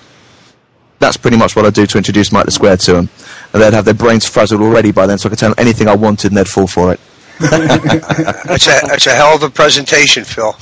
that's 1.00 1.18
pretty 1.18 1.38
much 1.38 1.56
what 1.56 1.66
I 1.66 1.70
do 1.70 1.86
to 1.86 1.98
introduce 1.98 2.32
Mitre 2.32 2.52
Square 2.52 2.78
to 2.78 2.94
them. 2.94 3.10
And 3.54 3.62
they'd 3.62 3.74
have 3.74 3.86
their 3.86 3.94
brains 3.94 4.28
frazzled 4.28 4.62
already 4.62 4.92
by 4.92 5.06
then, 5.06 5.18
so 5.18 5.28
I 5.28 5.30
could 5.30 5.40
tell 5.40 5.50
them 5.50 5.60
anything 5.60 5.88
I 5.88 5.96
wanted 5.96 6.32
and 6.32 6.38
they'd 6.38 6.48
fall 6.48 6.68
for 6.68 6.94
it. 6.94 7.00
that's, 7.40 8.68
a, 8.68 8.88
that's 8.88 9.08
a 9.08 9.12
hell 9.12 9.36
of 9.36 9.44
a 9.44 9.50
presentation, 9.50 10.24
Phil. 10.24 10.56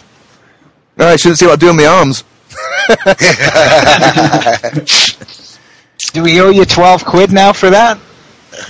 All 1.00 1.06
right, 1.06 1.20
shouldn't 1.20 1.40
see 1.40 1.46
what 1.46 1.54
I 1.54 1.56
do 1.58 1.70
in 1.70 1.78
my 1.78 1.86
arms. 1.86 2.24
do 6.14 6.24
we 6.24 6.40
owe 6.40 6.50
you 6.50 6.66
12 6.66 7.06
quid 7.06 7.32
now 7.32 7.52
for 7.52 7.70
that? 7.70 8.00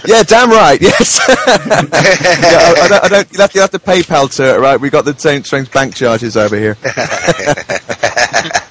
Yeah, 0.07 0.23
damn 0.23 0.49
right. 0.49 0.81
Yes. 0.81 1.19
yeah, 1.29 1.35
I, 1.37 2.73
I, 2.81 2.87
don't, 2.87 3.03
I 3.03 3.07
don't, 3.07 3.31
you 3.31 3.39
have 3.39 3.51
to, 3.51 3.57
you 3.57 3.61
have 3.61 3.71
to 3.71 3.79
PayPal 3.79 4.33
to 4.37 4.55
it, 4.55 4.59
right? 4.59 4.79
We 4.79 4.89
got 4.89 5.05
the 5.05 5.17
same 5.17 5.43
strange 5.43 5.71
bank 5.71 5.95
charges 5.95 6.35
over 6.35 6.57
here. 6.57 6.77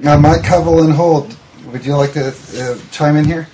Now, 0.00 0.16
Mike 0.16 0.42
Covell 0.42 0.84
and 0.84 0.92
Hull, 0.92 1.28
would 1.72 1.84
you 1.84 1.96
like 1.96 2.12
to 2.12 2.28
uh, 2.28 2.78
chime 2.92 3.16
in 3.16 3.24
here? 3.24 3.48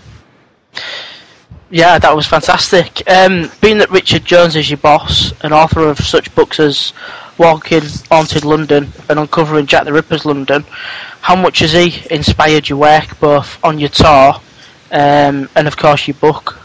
Yeah, 1.71 1.99
that 1.99 2.15
was 2.15 2.27
fantastic. 2.27 3.03
Um, 3.09 3.51
being 3.63 3.79
that 3.79 3.91
Richard 3.91 4.27
Jones 4.27 4.55
is 4.55 4.69
your 4.69 4.77
boss 4.77 5.33
and 5.43 5.55
author 5.55 5.89
of 5.89 5.99
such 5.99 6.35
books 6.35 6.61
as 6.61 6.93
Walking 7.39 7.83
Haunted 8.11 8.45
London 8.45 8.93
and 9.09 9.19
Uncovering 9.19 9.67
Jack 9.67 9.85
the 9.85 9.93
Ripper's 9.93 10.25
London, 10.25 10.65
how 11.21 11.37
much 11.37 11.61
has 11.61 11.73
he 11.73 12.03
inspired 12.11 12.69
your 12.69 12.79
work 12.79 13.19
both 13.21 13.63
on 13.65 13.79
your 13.79 13.89
tour 13.89 14.35
um, 14.93 15.49
and, 15.55 15.67
of 15.67 15.77
course, 15.77 16.07
your 16.07 16.15
book? 16.15 16.59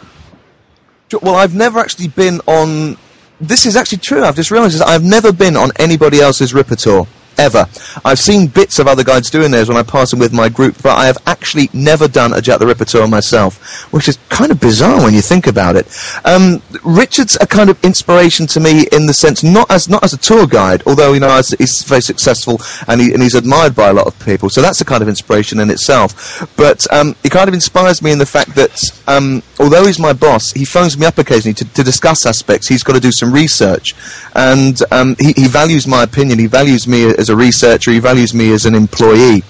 Well, 1.21 1.35
I've 1.35 1.55
never 1.55 1.79
actually 1.79 2.09
been 2.09 2.39
on. 2.45 2.97
This 3.41 3.65
is 3.65 3.75
actually 3.75 3.99
true. 3.99 4.23
I've 4.23 4.35
just 4.35 4.51
realised 4.51 4.81
I've 4.81 5.03
never 5.03 5.31
been 5.31 5.55
on 5.55 5.71
anybody 5.77 6.19
else's 6.19 6.53
Ripper 6.53 6.75
tour 6.75 7.07
ever. 7.39 7.65
I've 8.03 8.19
seen 8.19 8.47
bits 8.47 8.77
of 8.79 8.87
other 8.87 9.03
guides 9.03 9.29
doing 9.29 9.49
theirs 9.49 9.69
when 9.69 9.77
I 9.77 9.83
pass 9.83 10.11
them 10.11 10.19
with 10.19 10.33
my 10.33 10.49
group, 10.49 10.75
but 10.83 10.97
I 10.97 11.05
have 11.05 11.17
actually 11.25 11.69
never 11.73 12.07
done 12.07 12.33
a 12.33 12.41
Jack 12.41 12.59
the 12.59 12.67
Ripper 12.67 12.85
tour 12.85 13.07
myself, 13.07 13.91
which 13.93 14.09
is 14.09 14.19
kind 14.29 14.51
of 14.51 14.59
bizarre 14.59 15.01
when 15.01 15.13
you 15.13 15.21
think 15.21 15.47
about 15.47 15.75
it. 15.75 15.87
Um, 16.25 16.61
Richard's 16.83 17.37
a 17.39 17.47
kind 17.47 17.69
of 17.69 17.83
inspiration 17.83 18.45
to 18.47 18.59
me 18.59 18.85
in 18.91 19.05
the 19.05 19.13
sense, 19.13 19.43
not 19.43 19.71
as 19.71 19.87
not 19.89 20.03
as 20.03 20.13
a 20.13 20.17
tour 20.17 20.45
guide, 20.45 20.83
although 20.85 21.13
you 21.13 21.21
know 21.21 21.41
he's 21.57 21.83
very 21.83 22.01
successful 22.01 22.61
and, 22.87 22.99
he, 22.99 23.13
and 23.13 23.23
he's 23.23 23.35
admired 23.35 23.75
by 23.75 23.89
a 23.89 23.93
lot 23.93 24.07
of 24.07 24.19
people, 24.25 24.49
so 24.49 24.61
that's 24.61 24.81
a 24.81 24.85
kind 24.85 25.01
of 25.01 25.07
inspiration 25.07 25.59
in 25.59 25.69
itself. 25.69 26.45
But 26.57 26.85
um, 26.93 27.15
he 27.23 27.29
kind 27.29 27.47
of 27.47 27.53
inspires 27.53 28.01
me 28.01 28.11
in 28.11 28.19
the 28.19 28.25
fact 28.25 28.55
that 28.55 28.77
um, 29.07 29.41
although 29.59 29.85
he's 29.85 29.99
my 29.99 30.13
boss, 30.13 30.51
he 30.51 30.65
phones 30.65 30.97
me 30.97 31.05
up 31.05 31.17
occasionally 31.17 31.53
to, 31.55 31.65
to 31.73 31.83
discuss 31.83 32.25
aspects. 32.25 32.67
He's 32.67 32.83
got 32.83 32.93
to 32.93 32.99
do 32.99 33.11
some 33.11 33.31
research, 33.31 33.93
and 34.35 34.77
um, 34.91 35.15
he, 35.19 35.31
he 35.33 35.47
values 35.47 35.87
my 35.87 36.03
opinion. 36.03 36.39
He 36.39 36.47
values 36.47 36.87
me 36.87 37.05
as 37.05 37.28
a 37.29 37.35
researcher. 37.35 37.91
He 37.91 37.99
values 37.99 38.33
me 38.33 38.51
as 38.51 38.65
an 38.65 38.75
employee. 38.75 39.43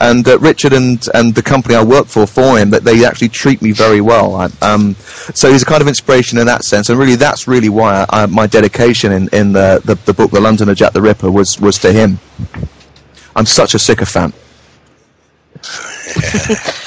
And 0.00 0.26
uh, 0.26 0.38
Richard 0.38 0.72
and, 0.72 1.04
and 1.14 1.34
the 1.34 1.42
company 1.42 1.74
I 1.74 1.84
work 1.84 2.06
for 2.06 2.26
for 2.26 2.58
him, 2.58 2.70
that 2.70 2.84
they 2.84 3.04
actually 3.04 3.28
treat 3.28 3.62
me 3.62 3.72
very 3.72 4.00
well. 4.00 4.34
I, 4.36 4.48
um, 4.62 4.94
so 5.34 5.50
he's 5.50 5.62
a 5.62 5.66
kind 5.66 5.82
of 5.82 5.88
inspiration 5.88 6.38
in 6.38 6.46
that 6.46 6.64
sense. 6.64 6.88
And 6.88 6.98
really, 6.98 7.16
that's 7.16 7.46
really 7.46 7.68
why 7.68 8.06
I, 8.10 8.26
my 8.26 8.46
dedication 8.46 9.12
in, 9.12 9.28
in 9.32 9.52
the, 9.52 9.80
the, 9.84 9.94
the 9.94 10.12
book, 10.12 10.30
The 10.30 10.40
London 10.40 10.68
of 10.68 10.76
Jack 10.76 10.92
the 10.92 11.02
Ripper, 11.02 11.30
was, 11.30 11.60
was 11.60 11.78
to 11.80 11.92
him. 11.92 12.18
I'm 13.34 13.46
such 13.46 13.74
a 13.74 13.78
sycophant. 13.78 14.34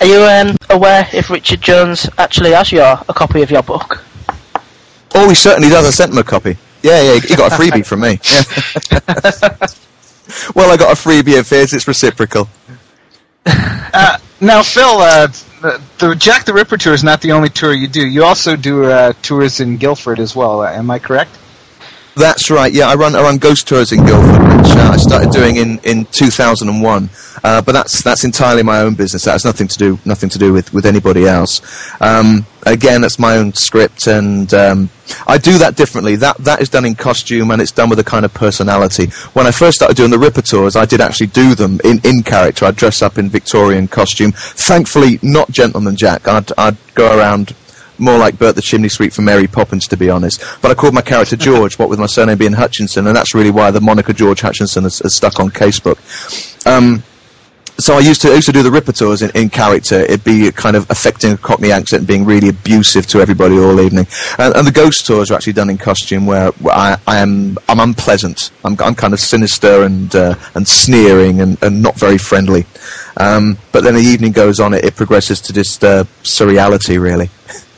Are 0.00 0.06
you 0.06 0.22
um, 0.22 0.56
aware 0.70 1.06
if 1.12 1.28
Richard 1.28 1.60
Jones 1.60 2.08
actually 2.16 2.52
has 2.52 2.72
your 2.72 2.98
a 3.06 3.12
copy 3.12 3.42
of 3.42 3.50
your 3.50 3.62
book? 3.62 4.02
Oh, 5.14 5.28
he 5.28 5.34
certainly 5.34 5.68
does. 5.68 5.86
I 5.86 5.90
sent 5.90 6.12
him 6.12 6.18
a 6.18 6.24
copy. 6.24 6.56
Yeah, 6.82 7.02
yeah, 7.02 7.20
he 7.20 7.36
got 7.36 7.52
a 7.52 7.54
freebie 7.54 7.84
from 7.84 8.00
me. 8.00 8.18
Yeah. 8.90 9.66
well, 10.54 10.70
I 10.70 10.76
got 10.76 10.92
a 10.92 11.00
freebie 11.00 11.38
of 11.38 11.48
his. 11.48 11.72
It's 11.72 11.88
reciprocal. 11.88 12.48
Uh, 13.92 14.18
now, 14.40 14.62
Phil, 14.62 14.84
uh, 14.84 15.26
the, 15.60 15.82
the, 15.98 16.14
Jack 16.14 16.44
the 16.44 16.54
Ripper 16.54 16.76
tour 16.76 16.94
is 16.94 17.02
not 17.02 17.20
the 17.20 17.32
only 17.32 17.48
tour 17.48 17.72
you 17.72 17.88
do. 17.88 18.06
You 18.06 18.22
also 18.22 18.54
do 18.54 18.84
uh, 18.84 19.14
tours 19.20 19.58
in 19.58 19.78
Guildford 19.78 20.20
as 20.20 20.36
well. 20.36 20.60
Uh, 20.60 20.70
am 20.70 20.90
I 20.92 21.00
correct? 21.00 21.36
That's 22.20 22.50
right. 22.50 22.70
Yeah, 22.70 22.88
I 22.88 22.96
run 22.96 23.16
I 23.16 23.22
run 23.22 23.38
ghost 23.38 23.66
tours 23.66 23.92
in 23.92 24.04
Guildford, 24.04 24.42
which 24.42 24.76
uh, 24.76 24.90
I 24.92 24.98
started 24.98 25.30
doing 25.30 25.56
in, 25.56 25.78
in 25.84 26.04
2001. 26.04 27.08
Uh, 27.42 27.62
but 27.62 27.72
that's 27.72 28.02
that's 28.02 28.24
entirely 28.24 28.62
my 28.62 28.80
own 28.80 28.92
business. 28.94 29.24
That 29.24 29.32
has 29.32 29.46
nothing 29.46 29.68
to 29.68 29.78
do 29.78 29.98
nothing 30.04 30.28
to 30.28 30.38
do 30.38 30.52
with, 30.52 30.70
with 30.74 30.84
anybody 30.84 31.26
else. 31.26 31.62
Um, 31.98 32.44
again, 32.66 33.00
that's 33.00 33.18
my 33.18 33.38
own 33.38 33.54
script, 33.54 34.06
and 34.06 34.52
um, 34.52 34.90
I 35.26 35.38
do 35.38 35.56
that 35.58 35.76
differently. 35.76 36.16
That 36.16 36.36
that 36.44 36.60
is 36.60 36.68
done 36.68 36.84
in 36.84 36.94
costume, 36.94 37.50
and 37.52 37.62
it's 37.62 37.72
done 37.72 37.88
with 37.88 37.98
a 37.98 38.04
kind 38.04 38.26
of 38.26 38.34
personality. 38.34 39.06
When 39.32 39.46
I 39.46 39.50
first 39.50 39.76
started 39.76 39.96
doing 39.96 40.10
the 40.10 40.18
Ripper 40.18 40.42
tours, 40.42 40.76
I 40.76 40.84
did 40.84 41.00
actually 41.00 41.28
do 41.28 41.54
them 41.54 41.80
in, 41.84 42.00
in 42.04 42.22
character. 42.22 42.66
I'd 42.66 42.76
dress 42.76 43.00
up 43.00 43.16
in 43.16 43.30
Victorian 43.30 43.88
costume. 43.88 44.32
Thankfully, 44.32 45.18
not 45.22 45.50
Gentleman 45.50 45.96
Jack. 45.96 46.28
I'd 46.28 46.52
I'd 46.58 46.76
go 46.94 47.16
around 47.16 47.54
more 48.00 48.18
like 48.18 48.38
Bert 48.38 48.56
the 48.56 48.62
Chimney 48.62 48.88
Sweep 48.88 49.12
from 49.12 49.26
Mary 49.26 49.46
Poppins, 49.46 49.86
to 49.88 49.96
be 49.96 50.10
honest. 50.10 50.42
But 50.62 50.70
I 50.70 50.74
called 50.74 50.94
my 50.94 51.02
character 51.02 51.36
George, 51.36 51.78
what 51.78 51.88
with 51.88 51.98
my 51.98 52.06
surname 52.06 52.38
being 52.38 52.52
Hutchinson, 52.52 53.06
and 53.06 53.14
that's 53.14 53.34
really 53.34 53.50
why 53.50 53.70
the 53.70 53.80
moniker 53.80 54.12
George 54.12 54.40
Hutchinson 54.40 54.84
has, 54.84 55.00
is 55.02 55.14
stuck 55.14 55.40
on 55.40 55.50
Casebook. 55.50 55.98
Um, 56.66 57.02
so 57.80 57.94
I 57.94 58.00
used 58.00 58.20
to 58.22 58.30
I 58.30 58.34
used 58.34 58.46
to 58.46 58.52
do 58.52 58.62
the 58.62 58.70
Ripper 58.70 58.92
tours 58.92 59.22
in, 59.22 59.30
in 59.34 59.48
character. 59.48 59.96
It'd 60.00 60.24
be 60.24 60.52
kind 60.52 60.76
of 60.76 60.88
affecting 60.90 61.32
a 61.32 61.36
Cockney 61.36 61.72
accent 61.72 62.00
and 62.00 62.06
being 62.06 62.26
really 62.26 62.48
abusive 62.48 63.06
to 63.08 63.20
everybody 63.20 63.58
all 63.58 63.80
evening. 63.80 64.06
And, 64.38 64.54
and 64.54 64.66
the 64.66 64.72
Ghost 64.72 65.06
tours 65.06 65.30
are 65.30 65.34
actually 65.34 65.54
done 65.54 65.70
in 65.70 65.78
costume, 65.78 66.26
where, 66.26 66.50
where 66.52 66.74
I, 66.74 66.98
I, 67.06 67.18
am 67.20 67.56
I'm 67.68 67.80
unpleasant. 67.80 68.50
I'm, 68.64 68.76
I'm 68.80 68.94
kind 68.94 69.14
of 69.14 69.20
sinister 69.20 69.82
and 69.82 70.14
uh, 70.14 70.34
and 70.54 70.68
sneering 70.68 71.40
and, 71.40 71.62
and 71.62 71.82
not 71.82 71.98
very 71.98 72.18
friendly. 72.18 72.66
Um, 73.16 73.56
but 73.72 73.82
then 73.82 73.94
the 73.94 74.00
evening 74.00 74.32
goes 74.32 74.60
on, 74.60 74.74
it, 74.74 74.84
it 74.84 74.96
progresses 74.96 75.40
to 75.42 75.52
just 75.52 75.82
uh, 75.82 76.04
surreality, 76.22 77.00
really. 77.00 77.30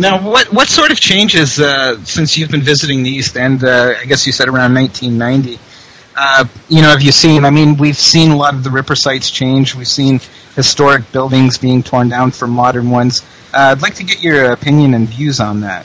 Now, 0.00 0.18
what 0.26 0.50
what 0.50 0.70
sort 0.70 0.92
of 0.92 0.98
changes 0.98 1.60
uh, 1.60 2.02
since 2.04 2.38
you've 2.38 2.50
been 2.50 2.62
visiting 2.62 3.02
the 3.02 3.10
East 3.10 3.36
End? 3.36 3.62
Uh, 3.62 3.96
I 4.00 4.06
guess 4.06 4.26
you 4.26 4.32
said 4.32 4.48
around 4.48 4.72
1990. 4.72 5.60
Uh, 6.16 6.46
you 6.70 6.80
know, 6.80 6.88
have 6.88 7.02
you 7.02 7.12
seen? 7.12 7.44
I 7.44 7.50
mean, 7.50 7.76
we've 7.76 7.98
seen 7.98 8.30
a 8.30 8.36
lot 8.36 8.54
of 8.54 8.64
the 8.64 8.70
Ripper 8.70 8.96
sites 8.96 9.30
change. 9.30 9.74
We've 9.74 9.86
seen 9.86 10.20
historic 10.56 11.12
buildings 11.12 11.58
being 11.58 11.82
torn 11.82 12.08
down 12.08 12.30
for 12.30 12.48
modern 12.48 12.88
ones. 12.88 13.20
Uh, 13.52 13.74
I'd 13.76 13.82
like 13.82 13.96
to 13.96 14.04
get 14.04 14.22
your 14.22 14.52
opinion 14.52 14.94
and 14.94 15.06
views 15.06 15.38
on 15.38 15.60
that. 15.60 15.84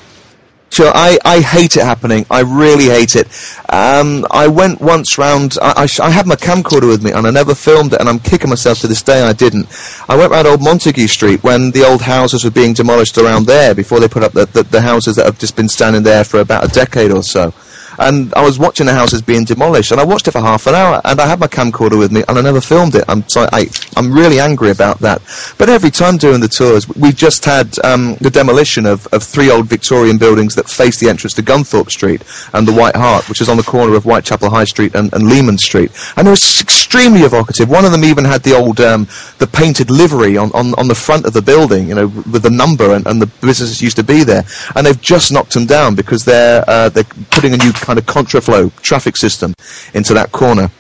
Sure, 0.72 0.92
I, 0.94 1.18
I 1.24 1.40
hate 1.40 1.78
it 1.78 1.84
happening. 1.84 2.26
I 2.30 2.42
really 2.42 2.86
hate 2.86 3.16
it. 3.16 3.28
Um, 3.70 4.26
I 4.30 4.48
went 4.48 4.82
once 4.82 5.18
round. 5.18 5.58
I, 5.62 5.86
I, 5.86 6.06
I, 6.06 6.10
had 6.10 6.28
my 6.28 6.36
camcorder 6.36 6.90
with 6.90 7.04
me, 7.04 7.12
and 7.12 7.26
I 7.26 7.32
never 7.32 7.56
filmed 7.56 7.94
it. 7.94 8.00
And 8.02 8.10
I'm 8.10 8.20
kicking 8.20 8.50
myself 8.50 8.80
to 8.80 8.88
this 8.88 9.02
day 9.02 9.22
I 9.22 9.32
didn't. 9.32 9.68
I 10.10 10.18
went 10.18 10.32
round 10.32 10.48
Old 10.48 10.62
Montague 10.62 11.08
Street 11.08 11.44
when 11.44 11.72
the 11.72 11.86
old 11.86 12.02
houses 12.02 12.44
were 12.44 12.52
being 12.52 12.74
demolished 12.74 13.18
around 13.18 13.46
there 13.46 13.74
before 13.74 14.00
they 14.00 14.10
put 14.10 14.24
up 14.24 14.34
the, 14.34 14.48
the, 14.48 14.64
the 14.64 14.82
houses 14.82 15.16
that 15.16 15.26
have 15.26 15.40
just 15.40 15.56
been 15.56 15.70
standing 15.70 16.04
there 16.04 16.24
for 16.24 16.42
about 16.42 16.66
a 16.66 16.68
decade 16.68 17.12
or 17.12 17.24
so 17.24 17.54
and 18.00 18.34
I 18.34 18.44
was 18.44 18.60
watching 18.60 18.86
the 18.86 18.94
houses 18.94 19.22
being 19.22 19.46
demolished, 19.46 19.92
and 19.92 20.00
I 20.00 20.04
watched 20.04 20.28
it 20.28 20.32
for 20.32 20.42
half 20.42 20.68
an 20.68 20.76
hour, 20.76 21.02
and 21.04 21.20
I 21.20 21.28
had 21.28 21.40
my 21.40 21.48
camcorder 21.48 21.98
with 21.98 22.12
me, 22.12 22.24
and 22.28 22.38
I 22.38 22.42
never 22.42 22.62
filmed 22.62 22.96
it. 22.96 23.06
I'm 23.08 23.28
so 23.30 23.48
I, 23.52 23.68
I'm 23.98 24.14
really 24.14 24.40
angry 24.40 24.72
about 24.72 25.00
that. 25.00 25.22
But 25.58 25.70
every 25.70 25.92
time 25.92 26.18
doing 26.18 26.42
the 26.42 26.48
tours, 26.48 26.88
we 26.90 27.12
just 27.12 27.46
had 27.46 27.78
um, 27.84 28.16
the 28.22 28.30
demolition 28.30 28.86
of, 28.86 29.08
of 29.08 29.24
three 29.24 29.50
old 29.50 29.68
Victorian 29.68 30.18
buildings 30.18 30.56
that 30.56 30.70
face 30.70 31.00
the 31.00 31.10
entrance 31.10 31.34
to 31.36 31.44
Gunthorpe 31.44 31.90
Street 31.90 32.24
and 32.54 32.68
the 32.68 32.74
White 32.74 32.96
Hart, 32.96 33.28
which 33.30 33.42
is 33.42 33.50
on 33.50 33.58
the 33.58 33.64
corner 33.64 33.96
of 33.96 34.04
Whitechapel 34.04 34.50
High 34.50 34.66
Street 34.66 34.96
and, 34.96 35.14
and 35.14 35.30
Leman 35.30 35.58
Street, 35.58 35.92
and 36.18 36.28
it 36.28 36.32
was 36.32 36.62
extremely 36.62 37.22
evocative. 37.22 37.70
One 37.70 37.86
of 37.86 37.92
them 37.92 38.04
even 38.04 38.26
had 38.26 38.44
the 38.44 38.56
old 38.56 38.80
um, 38.82 39.08
the 39.40 39.48
painted 39.48 39.90
livery 39.90 40.38
on, 40.38 40.52
on, 40.54 40.74
on 40.76 40.88
the 40.88 40.96
front 40.96 41.26
of 41.26 41.34
the 41.34 41.42
building, 41.42 41.88
you 41.90 41.96
know, 41.96 42.08
with 42.08 42.44
the 42.44 42.50
number 42.50 42.94
and, 42.94 43.06
and 43.08 43.22
the 43.22 43.28
businesses 43.28 43.82
used 43.82 43.98
to 43.98 44.04
be 44.04 44.24
there, 44.24 44.44
and 44.76 44.86
they've 44.86 45.02
just 45.02 45.32
knocked 45.32 45.54
them 45.54 45.66
down 45.66 45.96
because 45.96 46.26
they're 46.26 46.64
uh, 46.68 46.90
they're 46.90 47.04
putting 47.32 47.54
a 47.54 47.58
new 47.58 47.72
kind 47.86 48.00
of 48.00 48.06
contraflow 48.06 48.74
traffic 48.82 49.16
system 49.16 49.54
into 49.94 50.14
that 50.16 50.32
corner. 50.32 50.72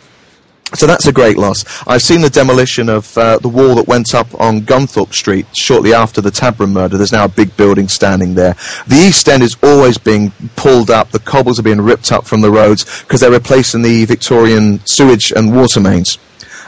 So 0.74 0.88
that's 0.88 1.06
a 1.06 1.14
great 1.14 1.38
loss. 1.38 1.64
I've 1.88 2.02
seen 2.02 2.22
the 2.22 2.30
demolition 2.30 2.90
of 2.90 3.16
uh, 3.18 3.38
the 3.38 3.48
wall 3.48 3.76
that 3.76 3.88
went 3.88 4.16
up 4.16 4.28
on 4.42 4.62
Gunthorpe 4.62 5.14
Street 5.14 5.46
shortly 5.56 5.94
after 5.94 6.22
the 6.22 6.32
Tabram 6.32 6.72
murder. 6.72 6.98
There's 6.98 7.12
now 7.12 7.26
a 7.26 7.30
big 7.30 7.56
building 7.56 7.88
standing 7.88 8.34
there. 8.34 8.56
The 8.88 8.96
East 8.96 9.30
End 9.30 9.44
is 9.44 9.56
always 9.62 10.00
being 10.00 10.32
pulled 10.56 10.90
up. 10.90 11.12
The 11.12 11.20
cobbles 11.20 11.60
are 11.60 11.64
being 11.64 11.80
ripped 11.80 12.12
up 12.12 12.26
from 12.26 12.42
the 12.42 12.50
roads 12.50 12.84
because 13.04 13.22
they're 13.22 13.32
replacing 13.32 13.84
the 13.84 14.06
Victorian 14.06 14.82
sewage 14.86 15.32
and 15.32 15.56
water 15.56 15.80
mains 15.80 16.18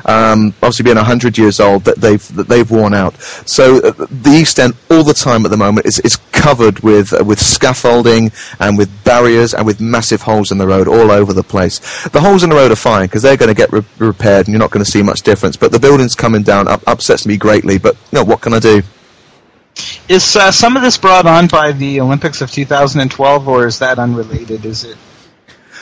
um, 0.07 0.53
obviously 0.61 0.83
being 0.83 0.95
100 0.95 1.37
years 1.37 1.59
old, 1.59 1.83
that 1.83 1.97
they've 1.97 2.35
that 2.35 2.47
they've 2.47 2.69
worn 2.69 2.93
out. 2.93 3.15
So 3.45 3.77
uh, 3.77 3.91
the 4.09 4.31
East 4.31 4.59
End, 4.59 4.73
all 4.89 5.03
the 5.03 5.13
time 5.13 5.45
at 5.45 5.51
the 5.51 5.57
moment, 5.57 5.85
is, 5.85 5.99
is 5.99 6.15
covered 6.31 6.79
with 6.79 7.13
uh, 7.13 7.23
with 7.23 7.39
scaffolding 7.39 8.31
and 8.59 8.77
with 8.77 8.89
barriers 9.03 9.53
and 9.53 9.65
with 9.65 9.81
massive 9.81 10.21
holes 10.21 10.51
in 10.51 10.57
the 10.57 10.67
road 10.67 10.87
all 10.87 11.11
over 11.11 11.33
the 11.33 11.43
place. 11.43 12.07
The 12.09 12.21
holes 12.21 12.43
in 12.43 12.49
the 12.49 12.55
road 12.55 12.71
are 12.71 12.77
fine 12.77 13.05
because 13.05 13.21
they're 13.21 13.37
going 13.37 13.53
to 13.53 13.55
get 13.55 13.71
re- 13.71 13.83
repaired 13.99 14.47
and 14.47 14.53
you're 14.53 14.59
not 14.59 14.71
going 14.71 14.83
to 14.83 14.89
see 14.89 15.03
much 15.03 15.21
difference. 15.21 15.57
But 15.57 15.71
the 15.71 15.79
buildings 15.79 16.15
coming 16.15 16.43
down 16.43 16.67
up, 16.67 16.81
upsets 16.87 17.25
me 17.25 17.37
greatly. 17.37 17.77
But 17.77 17.95
you 18.11 18.19
know, 18.19 18.23
what 18.23 18.41
can 18.41 18.53
I 18.53 18.59
do? 18.59 18.81
Is 20.09 20.35
uh, 20.35 20.51
some 20.51 20.75
of 20.75 20.81
this 20.81 20.97
brought 20.97 21.27
on 21.27 21.47
by 21.47 21.71
the 21.71 21.99
Olympics 21.99 22.41
of 22.41 22.49
2012, 22.49 23.47
or 23.47 23.67
is 23.67 23.79
that 23.79 23.99
unrelated? 23.99 24.65
Is 24.65 24.85
it 24.85 24.97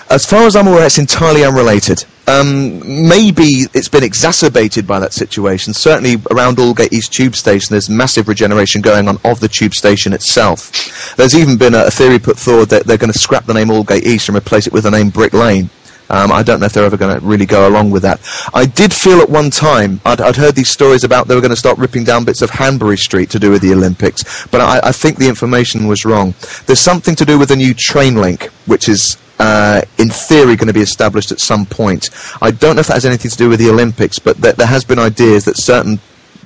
as 0.10 0.26
far 0.26 0.46
as 0.46 0.56
I'm 0.56 0.68
aware, 0.68 0.86
it's 0.86 0.98
entirely 0.98 1.44
unrelated. 1.44 2.06
Um, 2.28 2.80
maybe 3.08 3.68
it's 3.74 3.88
been 3.88 4.04
exacerbated 4.04 4.88
by 4.88 5.00
that 5.00 5.14
situation. 5.14 5.74
Certainly 5.74 6.18
around 6.32 6.58
Aldgate 6.58 6.92
East 6.92 7.14
Tube 7.14 7.36
Station, 7.36 7.74
there's 7.74 7.90
massive 7.90 8.28
regeneration 8.28 8.82
going 8.82 9.08
on 9.08 9.20
of 9.24 9.40
the 9.40 9.48
tube 9.48 9.74
station 9.74 10.14
itself. 10.14 11.16
There's 11.16 11.36
even 11.36 11.58
been 11.58 11.76
a, 11.76 11.86
a 11.86 11.92
theory 11.92 12.20
put 12.20 12.40
forward 12.40 12.70
that 12.70 12.86
they're 12.86 12.98
going 12.98 13.14
to 13.14 13.20
scrap 13.20 13.46
the 13.46 13.54
name 13.54 13.70
Aldgate 13.70 14.06
East 14.06 14.28
and 14.30 14.38
replace 14.38 14.66
it 14.66 14.74
with 14.74 14.84
the 14.84 14.92
name 14.92 15.10
Brick 15.10 15.34
Lane. 15.34 15.70
Um, 16.10 16.32
I 16.32 16.44
don't 16.44 16.60
know 16.60 16.68
if 16.68 16.74
they're 16.74 16.86
ever 16.86 16.98
going 16.98 17.20
to 17.20 17.26
really 17.26 17.46
go 17.46 17.68
along 17.68 17.92
with 17.92 18.04
that. 18.04 18.20
I 18.54 18.66
did 18.66 18.94
feel 18.94 19.20
at 19.20 19.30
one 19.30 19.50
time, 19.50 20.02
I'd, 20.06 20.22
I'd 20.22 20.36
heard 20.36 20.56
these 20.56 20.70
stories 20.70 21.04
about 21.04 21.28
they 21.28 21.36
were 21.36 21.42
going 21.42 21.50
to 21.50 21.56
start 21.56 21.78
ripping 21.78 22.04
down 22.04 22.26
bits 22.26 22.42
of 22.42 22.50
Hanbury 22.50 22.98
Street 22.98 23.30
to 23.32 23.40
do 23.40 23.52
with 23.52 23.62
the 23.62 23.74
Olympics, 23.74 24.48
but 24.48 24.62
I, 24.62 24.80
I 24.84 24.92
think 24.92 25.18
the 25.18 25.28
information 25.28 25.88
was 25.88 26.06
wrong. 26.06 26.34
There's 26.66 26.80
something 26.80 27.16
to 27.16 27.26
do 27.26 27.40
with 27.40 27.50
the 27.50 27.56
new 27.56 27.74
train 27.74 28.16
link, 28.16 28.46
which 28.66 28.88
is 28.88 29.18
uh, 29.40 29.82
in 29.98 30.10
theory, 30.10 30.56
going 30.56 30.68
to 30.68 30.74
be 30.74 30.82
established 30.82 31.32
at 31.32 31.40
some 31.40 31.66
point. 31.66 32.10
I 32.42 32.52
don't 32.52 32.76
know 32.76 32.80
if 32.80 32.88
that 32.88 32.94
has 32.94 33.06
anything 33.06 33.32
to 33.32 33.38
do 33.38 33.50
with 33.50 33.60
the 33.60 33.70
Olympics, 33.70 34.20
but 34.20 34.42
th- 34.42 34.56
there 34.56 34.68
has 34.68 34.86
been 34.86 35.00
ideas 35.00 35.46
that 35.46 35.58
certain 35.58 36.00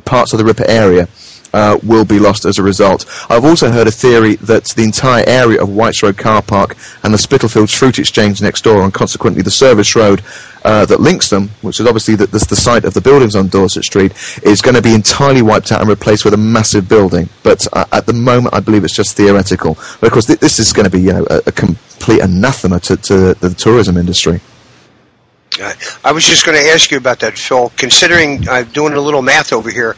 parts 0.05 0.33
of 0.33 0.39
the 0.39 0.45
Ripper 0.45 0.65
area 0.67 1.07
uh, 1.53 1.77
will 1.83 2.05
be 2.05 2.19
lost 2.19 2.45
as 2.45 2.57
a 2.57 2.63
result. 2.63 3.05
I've 3.29 3.45
also 3.45 3.71
heard 3.71 3.87
a 3.87 3.91
theory 3.91 4.35
that 4.37 4.65
the 4.65 4.83
entire 4.83 5.23
area 5.27 5.61
of 5.61 5.69
Whites 5.69 6.03
Row 6.03 6.13
car 6.13 6.41
park 6.41 6.75
and 7.03 7.13
the 7.13 7.17
Spitalfields 7.17 7.73
fruit 7.73 7.99
exchange 7.99 8.41
next 8.41 8.63
door, 8.63 8.83
and 8.83 8.93
consequently 8.93 9.41
the 9.41 9.51
service 9.51 9.95
road 9.95 10.21
uh, 10.63 10.85
that 10.85 10.99
links 10.99 11.29
them, 11.29 11.49
which 11.61 11.79
is 11.79 11.85
obviously 11.85 12.15
the, 12.15 12.27
the, 12.27 12.39
the, 12.49 12.55
site 12.55 12.83
of 12.83 12.93
the 12.93 13.01
buildings 13.01 13.35
on 13.35 13.47
Dorset 13.47 13.83
Street, 13.83 14.11
is 14.43 14.61
going 14.61 14.75
to 14.75 14.81
be 14.81 14.93
entirely 14.93 15.41
wiped 15.41 15.71
out 15.71 15.79
and 15.79 15.89
replaced 15.89 16.25
with 16.25 16.33
a 16.33 16.37
massive 16.37 16.89
building. 16.89 17.29
But 17.43 17.65
uh, 17.73 17.85
at 17.91 18.05
the 18.05 18.13
moment, 18.13 18.53
I 18.53 18.59
believe 18.59 18.83
it's 18.83 18.95
just 18.95 19.15
theoretical. 19.15 19.75
But 19.99 20.07
of 20.07 20.11
course, 20.11 20.25
th- 20.25 20.39
this 20.39 20.59
is 20.59 20.73
going 20.73 20.85
to 20.85 20.91
be 20.91 21.01
you 21.01 21.13
know, 21.13 21.25
a, 21.29 21.41
a 21.47 21.51
complete 21.51 22.19
anathema 22.21 22.79
to, 22.81 22.97
to 22.97 23.33
the 23.35 23.55
tourism 23.57 23.97
industry. 23.97 24.41
I 26.03 26.11
was 26.11 26.25
just 26.25 26.45
going 26.45 26.57
to 26.61 26.69
ask 26.69 26.91
you 26.91 26.97
about 26.97 27.19
that, 27.19 27.37
Phil. 27.37 27.71
Considering 27.75 28.47
I'm 28.47 28.67
uh, 28.67 28.71
doing 28.71 28.93
a 28.93 29.01
little 29.01 29.21
math 29.21 29.51
over 29.51 29.69
here, 29.69 29.95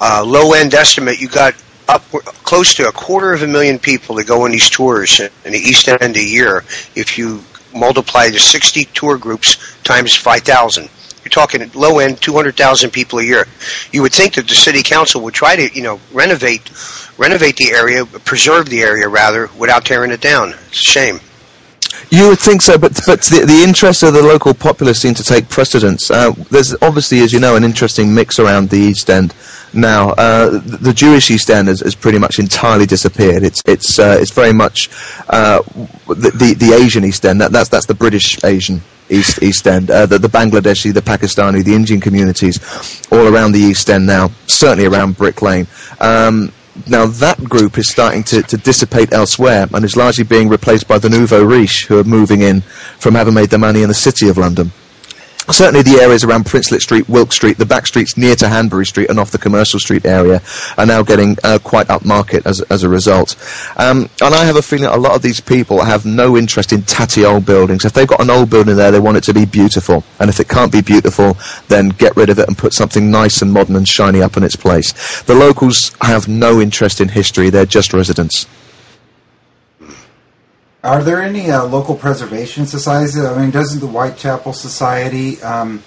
uh, 0.00 0.24
low 0.26 0.52
end 0.52 0.74
estimate, 0.74 1.20
you 1.20 1.28
got 1.28 1.54
up 1.88 2.02
close 2.44 2.74
to 2.74 2.88
a 2.88 2.92
quarter 2.92 3.32
of 3.32 3.42
a 3.42 3.46
million 3.46 3.78
people 3.78 4.16
to 4.16 4.24
go 4.24 4.42
on 4.44 4.52
these 4.52 4.70
tours 4.70 5.20
in 5.20 5.52
the 5.52 5.58
East 5.58 5.88
End 5.88 6.16
a 6.16 6.24
year. 6.24 6.64
If 6.94 7.18
you 7.18 7.42
multiply 7.74 8.28
the 8.30 8.38
60 8.38 8.84
tour 8.86 9.18
groups 9.18 9.76
times 9.82 10.14
5,000, 10.14 10.88
you're 11.24 11.30
talking 11.30 11.70
low 11.74 11.98
end 11.98 12.20
200,000 12.20 12.90
people 12.90 13.18
a 13.18 13.24
year. 13.24 13.46
You 13.92 14.02
would 14.02 14.12
think 14.12 14.34
that 14.34 14.48
the 14.48 14.54
city 14.54 14.82
council 14.82 15.22
would 15.22 15.34
try 15.34 15.54
to, 15.56 15.74
you 15.74 15.82
know, 15.82 16.00
renovate 16.12 16.70
renovate 17.18 17.56
the 17.56 17.72
area, 17.72 18.06
preserve 18.06 18.70
the 18.70 18.80
area 18.80 19.06
rather, 19.06 19.50
without 19.58 19.84
tearing 19.84 20.10
it 20.10 20.22
down. 20.22 20.54
It's 20.68 20.80
a 20.80 20.90
shame. 20.90 21.20
You 22.10 22.28
would 22.28 22.38
think 22.38 22.62
so, 22.62 22.78
but 22.78 22.98
but 23.06 23.20
the, 23.22 23.44
the 23.46 23.62
interests 23.62 24.02
of 24.02 24.14
the 24.14 24.22
local 24.22 24.54
populace 24.54 25.00
seem 25.00 25.14
to 25.14 25.22
take 25.22 25.48
precedence. 25.48 26.10
Uh, 26.10 26.32
there's 26.50 26.74
obviously, 26.82 27.20
as 27.20 27.32
you 27.32 27.40
know, 27.40 27.56
an 27.56 27.64
interesting 27.64 28.14
mix 28.14 28.38
around 28.38 28.70
the 28.70 28.78
East 28.78 29.10
End 29.10 29.34
now. 29.72 30.10
Uh, 30.10 30.58
the 30.58 30.92
Jewish 30.92 31.30
East 31.30 31.50
End 31.50 31.68
has, 31.68 31.80
has, 31.80 31.94
pretty 31.94 32.18
much 32.18 32.38
entirely 32.38 32.86
disappeared. 32.86 33.42
It's 33.42 33.62
it's 33.66 33.98
uh, 33.98 34.18
it's 34.20 34.32
very 34.32 34.52
much 34.52 34.88
uh, 35.28 35.62
the, 36.08 36.32
the, 36.34 36.54
the 36.54 36.72
Asian 36.74 37.04
East 37.04 37.24
End. 37.24 37.40
That, 37.40 37.52
that's 37.52 37.68
that's 37.68 37.86
the 37.86 37.94
British 37.94 38.42
Asian 38.44 38.80
East 39.08 39.42
East 39.42 39.66
End. 39.66 39.90
Uh, 39.90 40.06
the, 40.06 40.18
the 40.18 40.28
Bangladeshi, 40.28 40.92
the 40.92 41.02
Pakistani, 41.02 41.64
the 41.64 41.74
Indian 41.74 42.00
communities, 42.00 42.58
all 43.12 43.26
around 43.26 43.52
the 43.52 43.60
East 43.60 43.90
End 43.90 44.06
now. 44.06 44.30
Certainly 44.46 44.86
around 44.86 45.16
Brick 45.16 45.42
Lane. 45.42 45.66
Um, 46.00 46.52
now 46.88 47.06
that 47.06 47.42
group 47.44 47.78
is 47.78 47.88
starting 47.88 48.22
to, 48.24 48.42
to 48.42 48.56
dissipate 48.56 49.12
elsewhere 49.12 49.66
and 49.72 49.84
is 49.84 49.96
largely 49.96 50.24
being 50.24 50.48
replaced 50.48 50.88
by 50.88 50.98
the 50.98 51.08
nouveau 51.08 51.42
riche 51.42 51.86
who 51.86 51.98
are 51.98 52.04
moving 52.04 52.42
in 52.42 52.60
from 52.98 53.14
having 53.14 53.34
made 53.34 53.50
their 53.50 53.58
money 53.58 53.82
in 53.82 53.88
the 53.88 53.94
city 53.94 54.28
of 54.28 54.38
London. 54.38 54.72
Certainly 55.52 55.82
the 55.82 56.00
areas 56.00 56.22
around 56.22 56.46
Princelet 56.46 56.80
Street, 56.80 57.08
Wilkes 57.08 57.36
Street, 57.36 57.58
the 57.58 57.66
back 57.66 57.86
streets 57.86 58.16
near 58.16 58.36
to 58.36 58.48
Hanbury 58.48 58.86
Street 58.86 59.10
and 59.10 59.18
off 59.18 59.32
the 59.32 59.38
Commercial 59.38 59.80
Street 59.80 60.06
area 60.06 60.40
are 60.78 60.86
now 60.86 61.02
getting 61.02 61.36
uh, 61.42 61.58
quite 61.62 61.88
upmarket 61.88 62.46
as, 62.46 62.60
as 62.62 62.84
a 62.84 62.88
result. 62.88 63.36
Um, 63.76 64.08
and 64.22 64.34
I 64.34 64.44
have 64.44 64.56
a 64.56 64.62
feeling 64.62 64.86
a 64.86 64.96
lot 64.96 65.16
of 65.16 65.22
these 65.22 65.40
people 65.40 65.82
have 65.82 66.06
no 66.06 66.36
interest 66.36 66.72
in 66.72 66.82
tatty 66.82 67.24
old 67.24 67.46
buildings. 67.46 67.84
If 67.84 67.92
they've 67.92 68.06
got 68.06 68.20
an 68.20 68.30
old 68.30 68.48
building 68.48 68.76
there, 68.76 68.90
they 68.90 69.00
want 69.00 69.16
it 69.16 69.24
to 69.24 69.34
be 69.34 69.44
beautiful. 69.44 70.04
And 70.20 70.30
if 70.30 70.38
it 70.38 70.48
can't 70.48 70.70
be 70.70 70.82
beautiful, 70.82 71.36
then 71.68 71.88
get 71.88 72.16
rid 72.16 72.30
of 72.30 72.38
it 72.38 72.46
and 72.46 72.56
put 72.56 72.72
something 72.72 73.10
nice 73.10 73.42
and 73.42 73.52
modern 73.52 73.74
and 73.76 73.88
shiny 73.88 74.22
up 74.22 74.36
in 74.36 74.44
its 74.44 74.56
place. 74.56 75.22
The 75.22 75.34
locals 75.34 75.92
have 76.00 76.28
no 76.28 76.60
interest 76.60 77.00
in 77.00 77.08
history, 77.08 77.50
they're 77.50 77.66
just 77.66 77.92
residents. 77.92 78.46
Are 80.82 81.02
there 81.02 81.20
any 81.20 81.50
uh, 81.50 81.64
local 81.66 81.94
preservation 81.94 82.64
societies? 82.64 83.22
I 83.22 83.38
mean, 83.38 83.50
doesn't 83.50 83.80
the 83.80 83.86
Whitechapel 83.86 84.54
Society 84.54 85.40
um, 85.42 85.82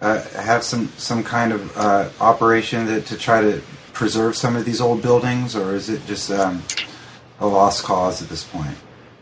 uh, 0.00 0.20
have 0.30 0.64
some 0.64 0.88
some 0.96 1.22
kind 1.22 1.52
of 1.52 1.76
uh, 1.76 2.08
operation 2.20 2.86
that, 2.86 3.06
to 3.06 3.16
try 3.16 3.40
to 3.40 3.62
preserve 3.92 4.36
some 4.36 4.56
of 4.56 4.64
these 4.64 4.80
old 4.80 5.02
buildings, 5.02 5.54
or 5.54 5.72
is 5.74 5.88
it 5.88 6.04
just 6.06 6.32
um, 6.32 6.64
a 7.38 7.46
lost 7.46 7.84
cause 7.84 8.20
at 8.20 8.28
this 8.28 8.42
point? 8.42 8.76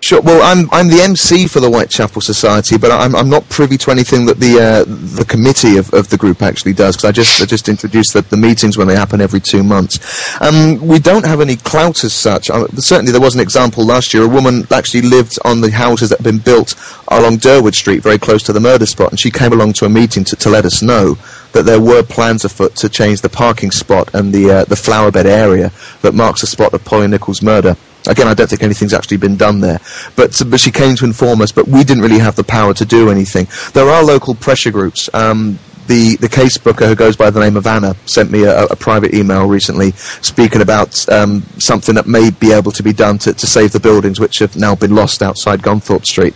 Sure. 0.06 0.20
Well, 0.20 0.40
I'm 0.40 0.70
I'm 0.70 0.86
the 0.86 1.02
MC 1.02 1.48
for 1.48 1.58
the 1.58 1.68
Whitechapel 1.68 2.22
Society, 2.22 2.78
but 2.78 2.92
I'm 2.92 3.16
I'm 3.16 3.28
not 3.28 3.48
privy 3.48 3.76
to 3.78 3.90
anything 3.90 4.24
that 4.26 4.38
the 4.38 4.60
uh, 4.60 4.84
the 4.86 5.24
committee 5.24 5.78
of, 5.78 5.92
of 5.92 6.08
the 6.10 6.16
group 6.16 6.42
actually 6.42 6.74
does 6.74 6.94
because 6.94 7.08
I 7.08 7.10
just 7.10 7.42
I 7.42 7.44
just 7.44 7.68
introduced 7.68 8.12
the, 8.12 8.22
the 8.22 8.36
meetings 8.36 8.78
when 8.78 8.86
they 8.86 8.94
happen 8.94 9.20
every 9.20 9.40
two 9.40 9.64
months. 9.64 9.98
Um, 10.40 10.78
we 10.78 11.00
don't 11.00 11.26
have 11.26 11.40
any 11.40 11.56
clout 11.56 12.04
as 12.04 12.12
such. 12.12 12.50
Uh, 12.50 12.68
certainly, 12.76 13.10
there 13.10 13.20
was 13.20 13.34
an 13.34 13.40
example 13.40 13.84
last 13.84 14.14
year. 14.14 14.22
A 14.22 14.28
woman 14.28 14.62
actually 14.70 15.02
lived 15.02 15.40
on 15.44 15.60
the 15.60 15.72
houses 15.72 16.10
that 16.10 16.20
had 16.20 16.24
been 16.24 16.38
built 16.38 16.76
along 17.08 17.38
Durward 17.38 17.74
Street, 17.74 18.00
very 18.00 18.16
close 18.16 18.44
to 18.44 18.52
the 18.52 18.60
murder 18.60 18.86
spot, 18.86 19.10
and 19.10 19.18
she 19.18 19.32
came 19.32 19.52
along 19.52 19.72
to 19.72 19.86
a 19.86 19.88
meeting 19.88 20.22
to, 20.22 20.36
to 20.36 20.48
let 20.48 20.64
us 20.64 20.82
know 20.82 21.18
that 21.50 21.64
there 21.64 21.80
were 21.80 22.04
plans 22.04 22.44
afoot 22.44 22.76
to 22.76 22.88
change 22.88 23.22
the 23.22 23.28
parking 23.28 23.72
spot 23.72 24.14
and 24.14 24.32
the 24.32 24.52
uh, 24.52 24.64
the 24.66 24.76
flower 24.76 25.10
bed 25.10 25.26
area 25.26 25.72
that 26.02 26.14
marks 26.14 26.42
the 26.42 26.46
spot 26.46 26.72
of 26.74 26.84
Polly 26.84 27.08
Nichols' 27.08 27.42
murder. 27.42 27.76
Again, 28.06 28.28
I 28.28 28.34
don't 28.34 28.48
think 28.48 28.62
anything's 28.62 28.94
actually 28.94 29.16
been 29.18 29.36
done 29.36 29.60
there. 29.60 29.80
But, 30.14 30.40
but 30.48 30.60
she 30.60 30.70
came 30.70 30.96
to 30.96 31.04
inform 31.04 31.40
us, 31.40 31.52
but 31.52 31.66
we 31.68 31.84
didn't 31.84 32.02
really 32.02 32.18
have 32.18 32.36
the 32.36 32.44
power 32.44 32.74
to 32.74 32.84
do 32.84 33.10
anything. 33.10 33.48
There 33.72 33.88
are 33.88 34.02
local 34.02 34.34
pressure 34.34 34.70
groups. 34.70 35.08
Um, 35.14 35.58
the, 35.86 36.16
the 36.16 36.28
case 36.28 36.58
booker 36.58 36.86
who 36.86 36.94
goes 36.94 37.16
by 37.16 37.30
the 37.30 37.40
name 37.40 37.56
of 37.56 37.66
Anna 37.66 37.94
sent 38.06 38.30
me 38.30 38.44
a, 38.44 38.64
a 38.66 38.76
private 38.76 39.14
email 39.14 39.46
recently 39.46 39.92
speaking 39.92 40.60
about 40.60 41.08
um, 41.08 41.42
something 41.58 41.94
that 41.94 42.06
may 42.06 42.30
be 42.30 42.52
able 42.52 42.72
to 42.72 42.82
be 42.82 42.92
done 42.92 43.18
to, 43.18 43.32
to 43.32 43.46
save 43.46 43.72
the 43.72 43.80
buildings 43.80 44.18
which 44.18 44.38
have 44.38 44.56
now 44.56 44.74
been 44.74 44.94
lost 44.94 45.22
outside 45.22 45.62
Gunthorpe 45.62 46.04
Street. 46.04 46.34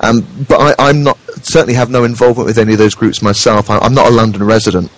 Um, 0.00 0.26
but 0.48 0.78
I, 0.78 0.90
am 0.90 1.02
not 1.02 1.18
certainly 1.42 1.74
have 1.74 1.90
no 1.90 2.04
involvement 2.04 2.46
with 2.46 2.58
any 2.58 2.72
of 2.72 2.78
those 2.78 2.94
groups 2.94 3.22
myself. 3.22 3.70
I, 3.70 3.84
am 3.84 3.94
not 3.94 4.06
a 4.06 4.14
London 4.14 4.42
resident, 4.42 4.90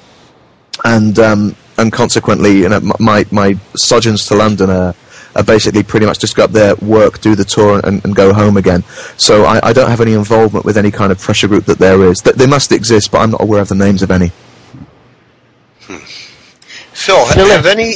and 0.84 1.18
um, 1.18 1.56
and 1.76 1.92
consequently, 1.92 2.58
you 2.58 2.68
know, 2.68 2.80
my 3.00 3.24
my 3.30 3.54
sojourns 3.76 4.26
to 4.26 4.36
London 4.36 4.70
are 4.70 4.94
are 5.36 5.44
basically 5.44 5.82
pretty 5.82 6.06
much 6.06 6.18
just 6.18 6.36
go 6.36 6.44
up 6.44 6.50
there, 6.52 6.74
work, 6.76 7.20
do 7.20 7.34
the 7.34 7.44
tour, 7.44 7.80
and, 7.84 8.04
and 8.04 8.14
go 8.14 8.32
home 8.32 8.56
again. 8.56 8.82
So 9.16 9.44
I, 9.44 9.60
I, 9.68 9.72
don't 9.72 9.90
have 9.90 10.00
any 10.00 10.12
involvement 10.12 10.64
with 10.64 10.76
any 10.76 10.90
kind 10.90 11.12
of 11.12 11.18
pressure 11.18 11.48
group 11.48 11.64
that 11.66 11.78
there 11.78 12.02
is. 12.04 12.20
Th- 12.20 12.36
they 12.36 12.46
must 12.46 12.72
exist, 12.72 13.10
but 13.10 13.18
I'm 13.18 13.30
not 13.30 13.42
aware 13.42 13.60
of 13.60 13.68
the 13.68 13.74
names 13.74 14.02
of 14.02 14.10
any. 14.10 14.32
Hmm. 15.82 15.96
Phil, 16.92 17.26
have, 17.26 17.36
you 17.36 17.50
have 17.50 17.66
any? 17.66 17.94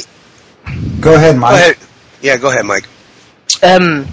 Go 1.01 1.15
ahead, 1.15 1.37
Mike. 1.37 1.51
Go 1.51 1.55
ahead. 1.55 1.77
Yeah, 2.21 2.37
go 2.37 2.49
ahead, 2.49 2.65
Mike. 2.65 2.87
Um, 3.61 4.07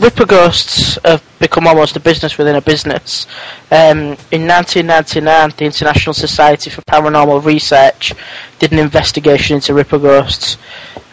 Ripper 0.00 0.24
ghosts 0.24 0.98
have 1.04 1.22
become 1.38 1.66
almost 1.66 1.94
a 1.94 2.00
business 2.00 2.38
within 2.38 2.56
a 2.56 2.62
business. 2.62 3.26
Um, 3.70 4.16
in 4.30 4.46
1999, 4.48 5.52
the 5.58 5.64
International 5.66 6.14
Society 6.14 6.70
for 6.70 6.80
Paranormal 6.82 7.44
Research 7.44 8.14
did 8.58 8.72
an 8.72 8.78
investigation 8.78 9.56
into 9.56 9.74
Ripper 9.74 9.98
ghosts. 9.98 10.56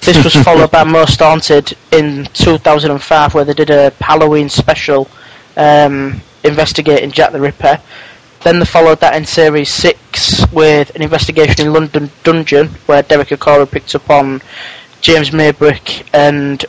This 0.02 0.24
was 0.24 0.36
followed 0.43 0.72
by 0.72 0.84
Most 0.84 1.20
Haunted 1.20 1.76
in 1.91 2.26
2005, 2.34 3.34
where 3.34 3.43
they 3.43 3.54
did 3.54 3.70
a 3.70 3.89
Halloween 4.00 4.48
special 4.48 5.10
um, 5.58 6.22
investigating 6.43 7.12
Jack 7.12 7.32
the 7.34 7.41
Ripper. 7.41 7.82
Then 8.43 8.60
they 8.60 8.66
followed 8.66 9.00
that 9.02 9.16
in 9.16 9.26
Series 9.26 9.70
6 9.74 10.54
with 10.54 10.95
an 10.95 11.02
investigation 11.02 11.66
in 11.66 11.74
London 11.74 12.10
Dungeon, 12.24 12.68
where 12.86 13.04
Derek 13.04 13.30
Acorah 13.30 13.70
picked 13.70 13.95
up 13.95 14.10
on 14.10 14.41
James 15.02 15.32
Maybrick 15.32 16.08
and 16.14 16.66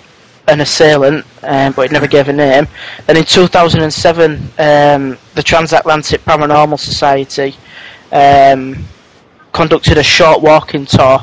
an 0.49 0.61
assailant, 0.61 1.25
um, 1.43 1.73
but 1.75 1.83
it 1.83 1.93
never 1.93 2.07
gave 2.09 2.29
a 2.29 2.33
name. 2.33 2.67
Then 3.07 3.19
in 3.19 3.25
2007, 3.25 4.33
um, 4.59 5.19
the 5.35 5.43
Transatlantic 5.45 6.23
Paranormal 6.25 6.81
Society 6.81 7.55
um, 8.11 8.85
conducted 9.53 9.99
a 9.99 10.03
short 10.03 10.41
walking 10.43 10.87
tour 10.87 11.21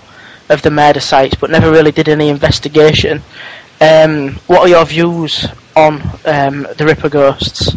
of 0.50 0.62
the 0.62 0.72
murder 0.72 1.00
sites, 1.00 1.36
but 1.36 1.50
never 1.50 1.72
really 1.72 1.92
did 1.92 2.10
any 2.10 2.30
investigation. 2.30 3.22
Um, 3.82 4.36
what 4.48 4.62
are 4.62 4.70
your 4.70 4.86
views 4.86 5.48
on 5.76 6.02
um, 6.26 6.68
the 6.78 6.86
Ripper 6.86 7.10
ghosts? 7.10 7.76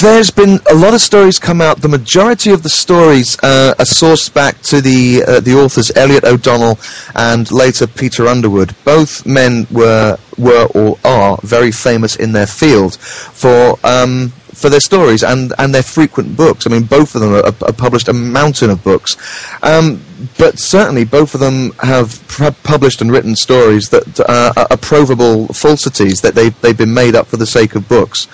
There's 0.00 0.30
been 0.30 0.58
a 0.70 0.74
lot 0.74 0.94
of 0.94 1.00
stories 1.00 1.38
come 1.38 1.60
out. 1.60 1.80
The 1.80 1.88
majority 1.88 2.50
of 2.50 2.62
the 2.62 2.68
stories 2.68 3.38
uh, 3.42 3.74
are 3.78 3.84
sourced 3.84 4.32
back 4.32 4.60
to 4.62 4.80
the 4.80 5.22
uh, 5.26 5.40
the 5.40 5.54
authors 5.54 5.92
Elliott 5.94 6.24
O'Donnell 6.24 6.78
and 7.14 7.50
later 7.52 7.86
Peter 7.86 8.26
Underwood. 8.26 8.74
Both 8.84 9.24
men 9.24 9.66
were 9.70 10.18
were 10.36 10.66
or 10.74 10.98
are 11.04 11.38
very 11.42 11.70
famous 11.70 12.16
in 12.16 12.32
their 12.32 12.46
field 12.46 12.96
for. 12.96 13.78
Um, 13.84 14.32
for 14.56 14.70
their 14.70 14.80
stories 14.80 15.22
and, 15.22 15.52
and 15.58 15.74
their 15.74 15.82
frequent 15.82 16.36
books. 16.36 16.66
I 16.66 16.70
mean, 16.70 16.84
both 16.84 17.14
of 17.14 17.20
them 17.20 17.32
have, 17.32 17.76
published 17.76 18.08
a 18.08 18.12
mountain 18.12 18.70
of 18.70 18.82
books. 18.82 19.16
Um, 19.62 20.02
but 20.38 20.58
certainly 20.58 21.04
both 21.04 21.34
of 21.34 21.40
them 21.40 21.72
have 21.82 22.26
published 22.64 23.02
and 23.02 23.12
written 23.12 23.36
stories 23.36 23.90
that 23.90 24.20
uh, 24.20 24.66
are 24.70 24.76
provable 24.78 25.48
falsities, 25.48 26.22
that 26.22 26.34
they've, 26.34 26.58
they've 26.62 26.76
been 26.76 26.94
made 26.94 27.14
up 27.14 27.26
for 27.26 27.36
the 27.36 27.46
sake 27.46 27.74
of 27.74 27.86
books. 27.88 28.28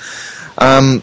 Um, 0.58 1.02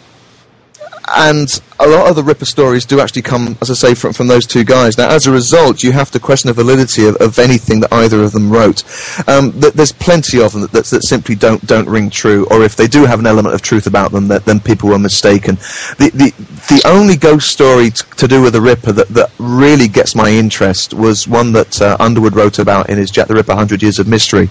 and 1.16 1.62
a 1.80 1.88
lot 1.88 2.10
of 2.10 2.16
the 2.16 2.24
Ripper 2.24 2.45
stories 2.45 2.86
do 2.86 2.99
actually 2.99 3.22
come, 3.22 3.57
as 3.62 3.70
I 3.70 3.74
say, 3.74 3.93
from, 3.93 4.14
from 4.14 4.28
those 4.28 4.45
two 4.45 4.64
guys. 4.64 4.97
Now, 4.97 5.10
as 5.10 5.28
a 5.28 5.32
result, 5.32 5.84
you 5.84 5.91
have 5.91 6.12
to 6.12 6.20
question 6.20 6.47
the 6.47 6.53
validity 6.53 7.07
of, 7.07 7.16
of 7.18 7.39
anything 7.39 7.80
that 7.80 7.93
either 7.93 8.22
of 8.22 8.32
them 8.32 8.51
wrote. 8.51 8.84
Um, 9.28 9.51
th- 9.60 9.74
there's 9.74 9.91
plenty 9.91 10.41
of 10.41 10.51
them 10.51 10.62
that, 10.62 10.72
that, 10.72 10.86
that, 10.86 11.03
simply 11.03 11.36
don't 11.36 11.66
don't 11.66 11.88
ring 11.88 12.10
true, 12.10 12.45
or 12.51 12.64
if 12.64 12.76
they 12.76 12.88
do 12.88 13.05
have 13.05 13.20
an 13.20 13.28
element 13.28 13.55
of 13.55 13.62
truth 13.62 13.88
about 13.88 14.12
them, 14.12 14.28
that, 14.28 14.45
then 14.45 14.60
people 14.60 14.89
were 14.89 14.99
mistaken. 14.99 15.55
The 15.97 16.12
the, 16.14 16.32
the 16.74 16.82
only 16.86 17.16
ghost 17.16 17.49
story 17.49 17.91
t- 17.91 18.03
to 18.18 18.28
do 18.28 18.41
with 18.41 18.53
the 18.53 18.62
Ripper 18.62 18.91
that, 18.91 19.07
that 19.10 19.32
really 19.39 19.88
gets 19.88 20.16
my 20.16 20.30
interest 20.30 20.93
was 20.93 21.28
one 21.28 21.53
that 21.53 21.82
uh, 21.82 21.97
Underwood 21.99 22.36
wrote 22.36 22.60
about 22.60 22.89
in 22.89 22.97
his 22.97 23.12
Jack 23.12 23.28
the 23.28 23.36
Ripper: 23.36 23.55
Hundred 23.55 23.82
Years 23.82 23.99
of 23.99 24.07
Mystery, 24.07 24.49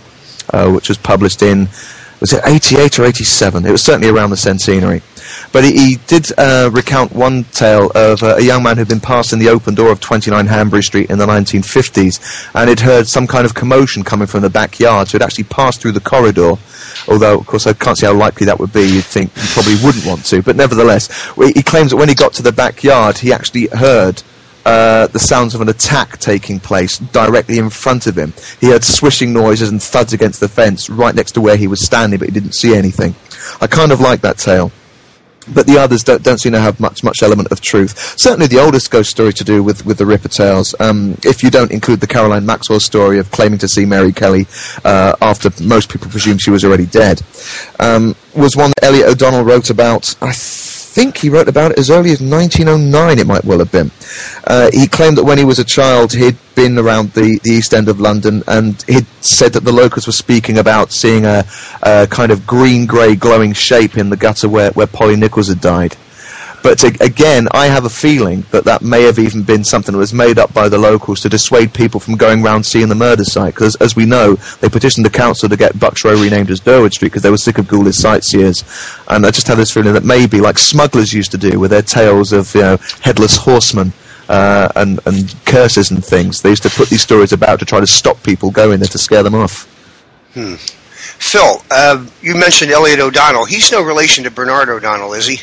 uh, 0.51 0.71
which 0.71 0.89
was 0.89 0.99
published 0.99 1.43
in 1.43 1.69
was 2.21 2.33
it 2.33 2.43
88 2.45 2.99
or 2.99 3.05
87? 3.05 3.65
It 3.65 3.71
was 3.71 3.83
certainly 3.83 4.09
around 4.09 4.31
the 4.31 4.37
centenary. 4.37 5.03
But 5.53 5.65
he, 5.65 5.73
he 5.73 5.97
did 6.07 6.27
uh, 6.39 6.71
recount 6.73 7.13
one 7.13 7.45
tale 7.45 7.91
of 7.95 8.23
uh, 8.23 8.37
a 8.37 8.43
young 8.43 8.63
man 8.63 8.77
who'd 8.77 8.89
been 8.89 9.01
passing 9.01 9.39
the 9.39 9.49
open 9.49 9.75
door 9.75 9.91
of 9.91 10.01
29 10.01 10.47
Hanbury 10.47 10.83
Street 10.83 11.11
in 11.11 11.19
the 11.19 11.27
1950s, 11.27 12.51
and 12.55 12.69
had 12.69 12.81
heard 12.81 13.07
some 13.07 13.27
kind 13.27 13.45
of 13.45 13.55
commotion 13.55 14.05
coming 14.05 14.27
from 14.27 14.43
the 14.43 14.51
backyard, 14.51 15.09
so 15.09 15.19
he'd 15.19 15.25
actually 15.25 15.45
passed 15.45 15.81
through 15.81 15.93
the 15.93 16.01
corridor. 16.01 16.55
Although, 17.09 17.39
of 17.39 17.47
course, 17.47 17.67
I 17.67 17.73
can't 17.73 17.97
see 17.97 18.07
how 18.07 18.15
likely 18.15 18.47
that 18.47 18.59
would 18.59 18.73
be. 18.73 18.83
You'd 18.83 19.05
think 19.05 19.33
he 19.35 19.47
probably 19.53 19.77
wouldn't 19.85 20.05
want 20.05 20.25
to. 20.27 20.43
But 20.43 20.57
nevertheless, 20.57 21.09
he 21.55 21.63
claims 21.63 21.91
that 21.91 21.97
when 21.97 22.09
he 22.09 22.15
got 22.15 22.33
to 22.35 22.43
the 22.43 22.53
backyard, 22.53 23.19
he 23.19 23.33
actually 23.33 23.69
heard 23.69 24.23
uh, 24.69 25.07
the 25.07 25.19
sounds 25.19 25.55
of 25.55 25.63
an 25.63 25.69
attack 25.71 26.19
taking 26.19 26.61
place 26.61 26.99
directly 26.99 27.59
in 27.59 27.71
front 27.71 28.07
of 28.07 28.19
him. 28.19 28.35
He 28.61 28.69
heard 28.69 28.85
swishing 28.85 29.33
noises 29.33 29.71
and 29.71 29.83
thuds 29.83 30.13
against 30.13 30.41
the 30.41 30.49
fence 30.49 30.91
right 30.91 31.15
next 31.15 31.33
to 31.33 31.41
where 31.41 31.57
he 31.57 31.67
was 31.67 31.85
standing, 31.85 32.19
but 32.19 32.29
he 32.29 32.35
didn't 32.35 32.55
see 32.55 32.75
anything. 32.75 33.15
I 33.63 33.67
kind 33.67 33.93
of 33.93 34.01
like 34.01 34.21
that 34.21 34.37
tale. 34.37 34.71
But 35.55 35.67
the 35.67 35.79
others 35.79 36.05
don't, 36.05 36.23
don't 36.23 36.39
seem 36.39 36.53
to 36.53 36.61
have 36.61 36.81
much 36.81 37.03
much 37.03 37.23
element 37.23 37.51
of 37.51 37.61
truth. 37.61 38.19
Certainly, 38.19 38.49
the 38.49 38.59
oldest 38.59 38.91
ghost 38.91 39.11
story 39.11 39.33
to 39.33 39.45
do 39.45 39.63
with, 39.63 39.85
with 39.87 39.99
the 39.99 40.07
Ripper 40.07 40.29
tales, 40.29 40.75
um, 40.81 41.17
if 41.25 41.43
you 41.43 41.51
don't 41.51 41.71
include 41.71 42.01
the 42.01 42.07
Caroline 42.07 42.47
Maxwell 42.47 42.81
story 42.81 43.19
of 43.19 43.31
claiming 43.31 43.59
to 43.59 43.69
see 43.69 43.85
Mary 43.85 44.13
Kelly 44.13 44.47
uh, 44.85 45.15
after 45.21 45.51
most 45.63 45.91
people 45.91 46.09
presume 46.09 46.39
she 46.39 46.51
was 46.51 46.65
already 46.65 46.87
dead, 46.87 47.23
um, 47.81 48.15
was 48.35 48.57
one 48.57 48.71
that 48.77 48.85
Elliott 48.85 49.09
O'Donnell 49.09 49.45
wrote 49.45 49.71
about. 49.71 50.15
I 50.23 50.33
think 50.89 51.19
he 51.19 51.29
wrote 51.29 51.49
about 51.49 51.73
it 51.73 51.79
as 51.79 51.91
early 51.91 52.11
as 52.11 52.21
1909, 52.21 53.19
it 53.19 53.27
might 53.27 53.45
well 53.45 53.59
have 53.59 53.71
been. 53.71 53.91
Uh, 54.45 54.71
he 54.73 54.89
claimed 54.89 55.19
that 55.19 55.25
when 55.25 55.39
he 55.39 55.45
was 55.45 55.59
a 55.59 55.65
child, 55.65 56.13
he'd 56.13 56.37
been 56.55 56.79
around 56.79 57.13
the, 57.13 57.39
the 57.45 57.51
East 57.51 57.75
End 57.75 57.89
of 57.89 58.01
London 58.01 58.43
and 58.49 58.83
he'd 58.89 59.07
said 59.21 59.53
that 59.53 59.65
the 59.65 59.73
locals 59.73 60.07
were 60.07 60.13
speaking 60.13 60.59
about 60.59 60.91
seeing 60.91 61.25
a, 61.25 61.45
a 61.83 62.07
kind 62.11 62.33
of 62.33 62.47
green 62.47 62.87
grey 62.87 63.15
glowing 63.15 63.53
shape 63.53 63.97
in 63.97 64.11
the 64.11 64.17
gutter 64.17 64.49
where, 64.49 64.71
where 64.73 64.87
Polly 64.87 65.17
Nichols 65.17 65.49
had 65.49 65.61
died. 65.61 65.97
But 66.69 66.81
to, 66.81 66.89
again, 67.01 67.49
I 67.53 67.69
have 67.69 67.87
a 67.87 67.89
feeling 67.89 68.45
that 68.51 68.65
that 68.65 68.83
may 68.83 69.05
have 69.05 69.19
even 69.19 69.43
been 69.43 69.65
something 69.65 69.95
that 69.95 69.99
was 69.99 70.13
made 70.13 70.39
up 70.39 70.53
by 70.53 70.69
the 70.69 70.77
locals 70.77 71.23
to 71.23 71.31
dissuade 71.31 71.73
people 71.73 71.99
from 71.99 72.17
going 72.17 72.43
round 72.43 72.67
seeing 72.67 72.91
the 72.91 72.95
murder 72.95 73.25
site. 73.25 73.55
Because 73.55 73.75
as 73.77 73.97
we 73.97 74.05
know, 74.05 74.35
they 74.61 74.69
petitioned 74.69 75.07
the 75.07 75.11
council 75.11 75.49
to 75.49 75.57
get 75.57 75.81
Bucks 75.81 76.05
Row 76.05 76.13
renamed 76.21 76.51
as 76.51 76.61
Durward 76.61 76.93
Street 76.93 77.09
because 77.09 77.23
they 77.23 77.31
were 77.31 77.39
sick 77.39 77.57
of 77.57 77.69
ghoulish 77.69 77.97
sightseers. 77.97 78.65
And 79.09 79.25
I 79.25 79.31
just 79.31 79.47
have 79.47 79.57
this 79.57 79.73
feeling 79.73 79.95
that 79.95 80.05
maybe, 80.05 80.43
like 80.43 80.59
smugglers 80.59 81.15
used 81.15 81.31
to 81.31 81.39
do 81.39 81.59
with 81.59 81.71
their 81.71 81.81
tales 81.81 82.35
of 82.35 82.55
you 82.55 82.61
know 82.61 82.77
headless 83.01 83.39
horsemen. 83.39 83.95
Uh, 84.29 84.69
and, 84.77 85.01
and 85.07 85.35
curses 85.47 85.91
and 85.91 86.05
things. 86.05 86.43
They 86.43 86.51
used 86.51 86.65
to 86.65 86.69
put 86.69 86.91
these 86.91 87.01
stories 87.01 87.33
about 87.33 87.61
to 87.61 87.65
try 87.65 87.81
to 87.81 87.87
stop 87.87 88.23
people 88.23 88.51
going 88.51 88.79
there 88.81 88.89
to 88.89 88.99
scare 88.99 89.23
them 89.23 89.35
off. 89.35 89.65
Hmm. 90.35 90.57
Phil, 90.57 91.63
uh, 91.71 92.07
you 92.21 92.35
mentioned 92.35 92.71
Elliott 92.71 93.01
O'Donnell. 93.01 93.47
He's 93.47 93.73
no 93.73 93.81
relation 93.81 94.25
to 94.25 94.31
Bernard 94.31 94.69
O'Donnell, 94.69 95.15
is 95.15 95.27
he? 95.27 95.41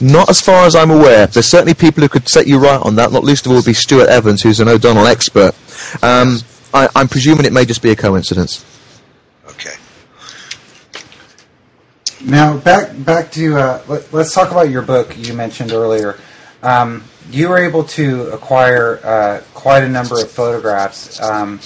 Not 0.00 0.28
as 0.28 0.40
far 0.40 0.66
as 0.66 0.74
I'm 0.74 0.90
aware. 0.90 1.26
There's 1.26 1.46
certainly 1.46 1.74
people 1.74 2.02
who 2.02 2.08
could 2.08 2.28
set 2.28 2.46
you 2.46 2.58
right 2.58 2.80
on 2.80 2.96
that, 2.96 3.12
not 3.12 3.24
least 3.24 3.46
of 3.46 3.52
all 3.52 3.56
would 3.56 3.64
be 3.64 3.72
Stewart 3.72 4.08
Evans, 4.08 4.42
who's 4.42 4.60
an 4.60 4.68
O'Donnell 4.68 5.06
expert. 5.06 5.54
Um, 6.02 6.38
I, 6.72 6.88
I'm 6.96 7.08
presuming 7.08 7.46
it 7.46 7.52
may 7.52 7.64
just 7.64 7.82
be 7.82 7.90
a 7.90 7.96
coincidence. 7.96 8.64
Okay. 9.46 9.74
Now 12.24 12.56
back 12.56 12.92
back 13.04 13.30
to 13.32 13.56
uh, 13.56 13.82
let, 13.86 14.14
us 14.14 14.34
talk 14.34 14.50
about 14.50 14.70
your 14.70 14.82
book 14.82 15.16
you 15.16 15.34
mentioned 15.34 15.72
earlier. 15.72 16.18
Um, 16.62 17.04
you 17.30 17.48
were 17.48 17.58
able 17.58 17.84
to 17.84 18.28
acquire 18.30 19.00
uh, 19.04 19.42
quite 19.54 19.82
a 19.82 19.88
number 19.88 20.20
of 20.20 20.30
photographs 20.30 21.20
um, 21.20 21.58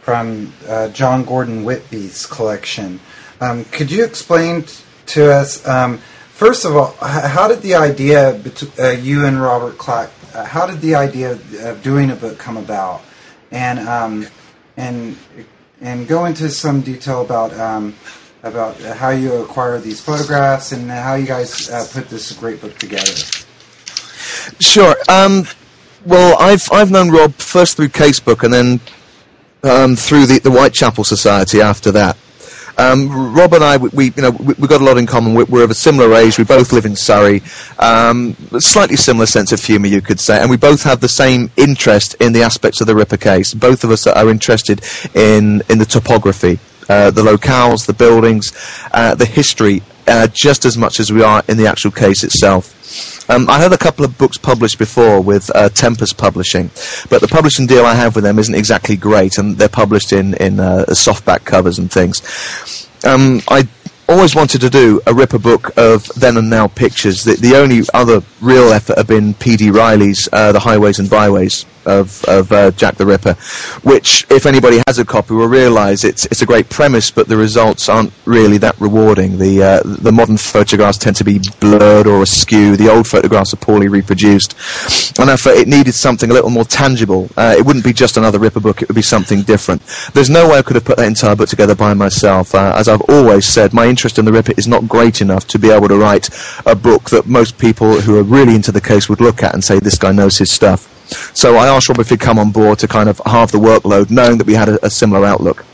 from 0.00 0.52
uh, 0.68 0.88
John 0.88 1.24
Gordon 1.24 1.64
Whitby's 1.64 2.26
collection. 2.26 3.00
Um, 3.40 3.64
could 3.66 3.90
you 3.90 4.04
explain 4.04 4.62
t- 4.62 4.82
to 5.06 5.32
us, 5.32 5.66
um, 5.66 6.00
first 6.36 6.64
of 6.64 6.76
all, 6.76 6.94
how 7.00 7.48
did 7.48 7.62
the 7.62 7.74
idea, 7.74 8.38
bet- 8.42 8.78
uh, 8.78 8.90
you 8.90 9.24
and 9.24 9.40
Robert 9.40 9.78
Clack, 9.78 10.10
uh, 10.34 10.44
how 10.44 10.66
did 10.66 10.80
the 10.80 10.94
idea 10.94 11.32
of 11.32 11.82
doing 11.82 12.10
a 12.10 12.16
book 12.16 12.38
come 12.38 12.56
about? 12.56 13.02
And 13.50 13.78
um, 13.80 14.26
and 14.76 15.16
and 15.80 16.06
go 16.08 16.24
into 16.26 16.50
some 16.50 16.80
detail 16.82 17.22
about 17.22 17.54
um, 17.54 17.94
about 18.42 18.78
how 18.80 19.10
you 19.10 19.32
acquired 19.34 19.82
these 19.82 20.00
photographs 20.00 20.72
and 20.72 20.90
how 20.90 21.14
you 21.14 21.26
guys 21.26 21.70
uh, 21.70 21.86
put 21.92 22.08
this 22.08 22.32
great 22.32 22.60
book 22.60 22.76
together. 22.78 23.12
Sure. 24.60 24.96
Um, 25.08 25.46
well, 26.04 26.36
I've 26.40 26.68
I've 26.72 26.90
known 26.90 27.10
Rob 27.10 27.34
first 27.34 27.76
through 27.76 27.88
Casebook 27.88 28.42
and 28.42 28.52
then 28.52 28.80
um, 29.62 29.96
through 29.96 30.26
the, 30.26 30.38
the 30.40 30.50
Whitechapel 30.50 31.04
Society 31.04 31.60
after 31.60 31.90
that. 31.92 32.16
Um, 32.78 33.34
Rob 33.34 33.54
and 33.54 33.64
I, 33.64 33.76
we, 33.76 33.88
we 33.92 34.04
you 34.16 34.22
know, 34.22 34.30
we, 34.30 34.54
we 34.54 34.68
got 34.68 34.80
a 34.80 34.84
lot 34.84 34.98
in 34.98 35.06
common. 35.06 35.34
We're, 35.34 35.46
we're 35.46 35.64
of 35.64 35.70
a 35.70 35.74
similar 35.74 36.14
age. 36.14 36.38
We 36.38 36.44
both 36.44 36.72
live 36.72 36.84
in 36.84 36.96
Surrey. 36.96 37.42
Um, 37.78 38.34
slightly 38.58 38.96
similar 38.96 39.26
sense 39.26 39.52
of 39.52 39.62
humour, 39.62 39.86
you 39.86 40.00
could 40.00 40.20
say, 40.20 40.40
and 40.40 40.50
we 40.50 40.56
both 40.56 40.82
have 40.82 41.00
the 41.00 41.08
same 41.08 41.50
interest 41.56 42.16
in 42.20 42.32
the 42.32 42.42
aspects 42.42 42.80
of 42.80 42.86
the 42.86 42.94
Ripper 42.94 43.16
case. 43.16 43.54
Both 43.54 43.84
of 43.84 43.90
us 43.90 44.06
are 44.06 44.28
interested 44.28 44.82
in 45.14 45.62
in 45.68 45.78
the 45.78 45.86
topography, 45.86 46.58
uh, 46.88 47.10
the 47.10 47.22
locales, 47.22 47.86
the 47.86 47.94
buildings, 47.94 48.52
uh, 48.92 49.14
the 49.14 49.26
history, 49.26 49.82
uh, 50.06 50.28
just 50.32 50.64
as 50.64 50.76
much 50.76 51.00
as 51.00 51.12
we 51.12 51.22
are 51.22 51.42
in 51.48 51.56
the 51.56 51.66
actual 51.66 51.90
case 51.90 52.24
itself. 52.24 53.15
Um, 53.28 53.50
I 53.50 53.58
had 53.58 53.72
a 53.72 53.78
couple 53.78 54.04
of 54.04 54.16
books 54.18 54.36
published 54.36 54.78
before 54.78 55.20
with 55.20 55.50
uh, 55.54 55.68
Tempus 55.70 56.12
Publishing, 56.12 56.70
but 57.10 57.20
the 57.20 57.28
publishing 57.28 57.66
deal 57.66 57.84
I 57.84 57.94
have 57.94 58.14
with 58.14 58.24
them 58.24 58.38
isn't 58.38 58.54
exactly 58.54 58.96
great, 58.96 59.38
and 59.38 59.56
they're 59.56 59.68
published 59.68 60.12
in 60.12 60.34
in 60.34 60.60
uh, 60.60 60.84
softback 60.90 61.44
covers 61.44 61.78
and 61.78 61.90
things. 61.90 62.88
Um, 63.04 63.40
I 63.48 63.68
always 64.08 64.34
wanted 64.34 64.60
to 64.60 64.70
do 64.70 65.00
a 65.06 65.14
Ripper 65.14 65.38
book 65.38 65.76
of 65.76 66.06
then 66.14 66.36
and 66.36 66.48
now 66.48 66.68
pictures. 66.68 67.24
The, 67.24 67.34
the 67.34 67.56
only 67.56 67.82
other 67.92 68.22
real 68.40 68.72
effort 68.72 68.96
had 68.96 69.06
been 69.06 69.34
P.D. 69.34 69.70
Riley's 69.70 70.28
uh, 70.32 70.52
The 70.52 70.60
Highways 70.60 70.98
and 70.98 71.10
Byways 71.10 71.66
of, 71.86 72.24
of 72.24 72.52
uh, 72.52 72.70
Jack 72.72 72.96
the 72.96 73.06
Ripper, 73.06 73.34
which, 73.82 74.26
if 74.30 74.46
anybody 74.46 74.82
has 74.86 74.98
a 74.98 75.04
copy, 75.04 75.34
will 75.34 75.48
realise 75.48 76.04
it's, 76.04 76.26
it's 76.26 76.42
a 76.42 76.46
great 76.46 76.68
premise, 76.68 77.10
but 77.10 77.28
the 77.28 77.36
results 77.36 77.88
aren't 77.88 78.12
really 78.24 78.58
that 78.58 78.78
rewarding. 78.80 79.38
The, 79.38 79.62
uh, 79.62 79.80
the 79.84 80.12
modern 80.12 80.36
photographs 80.36 80.98
tend 80.98 81.16
to 81.16 81.24
be 81.24 81.40
blurred 81.60 82.06
or 82.06 82.22
askew. 82.22 82.76
The 82.76 82.90
old 82.90 83.06
photographs 83.06 83.54
are 83.54 83.58
poorly 83.58 83.88
reproduced. 83.88 84.54
And 85.18 85.30
I 85.30 85.36
felt 85.36 85.56
it 85.56 85.68
needed 85.68 85.94
something 85.94 86.30
a 86.30 86.34
little 86.34 86.50
more 86.50 86.64
tangible. 86.64 87.28
Uh, 87.36 87.54
it 87.56 87.64
wouldn't 87.64 87.84
be 87.84 87.92
just 87.92 88.16
another 88.16 88.38
Ripper 88.38 88.60
book, 88.60 88.82
it 88.82 88.88
would 88.88 88.94
be 88.94 89.02
something 89.02 89.42
different. 89.42 89.82
There's 90.12 90.30
no 90.30 90.48
way 90.48 90.58
I 90.58 90.62
could 90.62 90.76
have 90.76 90.84
put 90.84 90.96
that 90.98 91.06
entire 91.06 91.36
book 91.36 91.48
together 91.48 91.74
by 91.74 91.94
myself. 91.94 92.54
Uh, 92.54 92.74
as 92.76 92.88
I've 92.88 93.02
always 93.02 93.46
said, 93.46 93.72
my 93.72 93.86
interest 93.86 94.18
in 94.18 94.24
the 94.24 94.32
Ripper 94.32 94.52
is 94.56 94.66
not 94.66 94.88
great 94.88 95.20
enough 95.20 95.46
to 95.48 95.58
be 95.58 95.70
able 95.70 95.88
to 95.88 95.96
write 95.96 96.28
a 96.66 96.74
book 96.74 97.10
that 97.10 97.26
most 97.26 97.58
people 97.58 98.00
who 98.00 98.18
are 98.18 98.22
really 98.22 98.54
into 98.54 98.72
the 98.72 98.80
case 98.80 99.08
would 99.08 99.20
look 99.20 99.42
at 99.42 99.54
and 99.54 99.62
say, 99.62 99.78
this 99.78 99.98
guy 99.98 100.12
knows 100.12 100.38
his 100.38 100.50
stuff. 100.50 100.95
So 101.34 101.56
I 101.56 101.68
asked 101.68 101.88
Rob 101.88 101.98
if 102.00 102.08
he'd 102.08 102.20
come 102.20 102.38
on 102.38 102.50
board 102.50 102.78
to 102.80 102.88
kind 102.88 103.08
of 103.08 103.20
halve 103.26 103.52
the 103.52 103.58
workload, 103.58 104.10
knowing 104.10 104.38
that 104.38 104.46
we 104.46 104.54
had 104.54 104.68
a, 104.68 104.84
a 104.86 104.90
similar 104.90 105.24
outlook. 105.24 105.64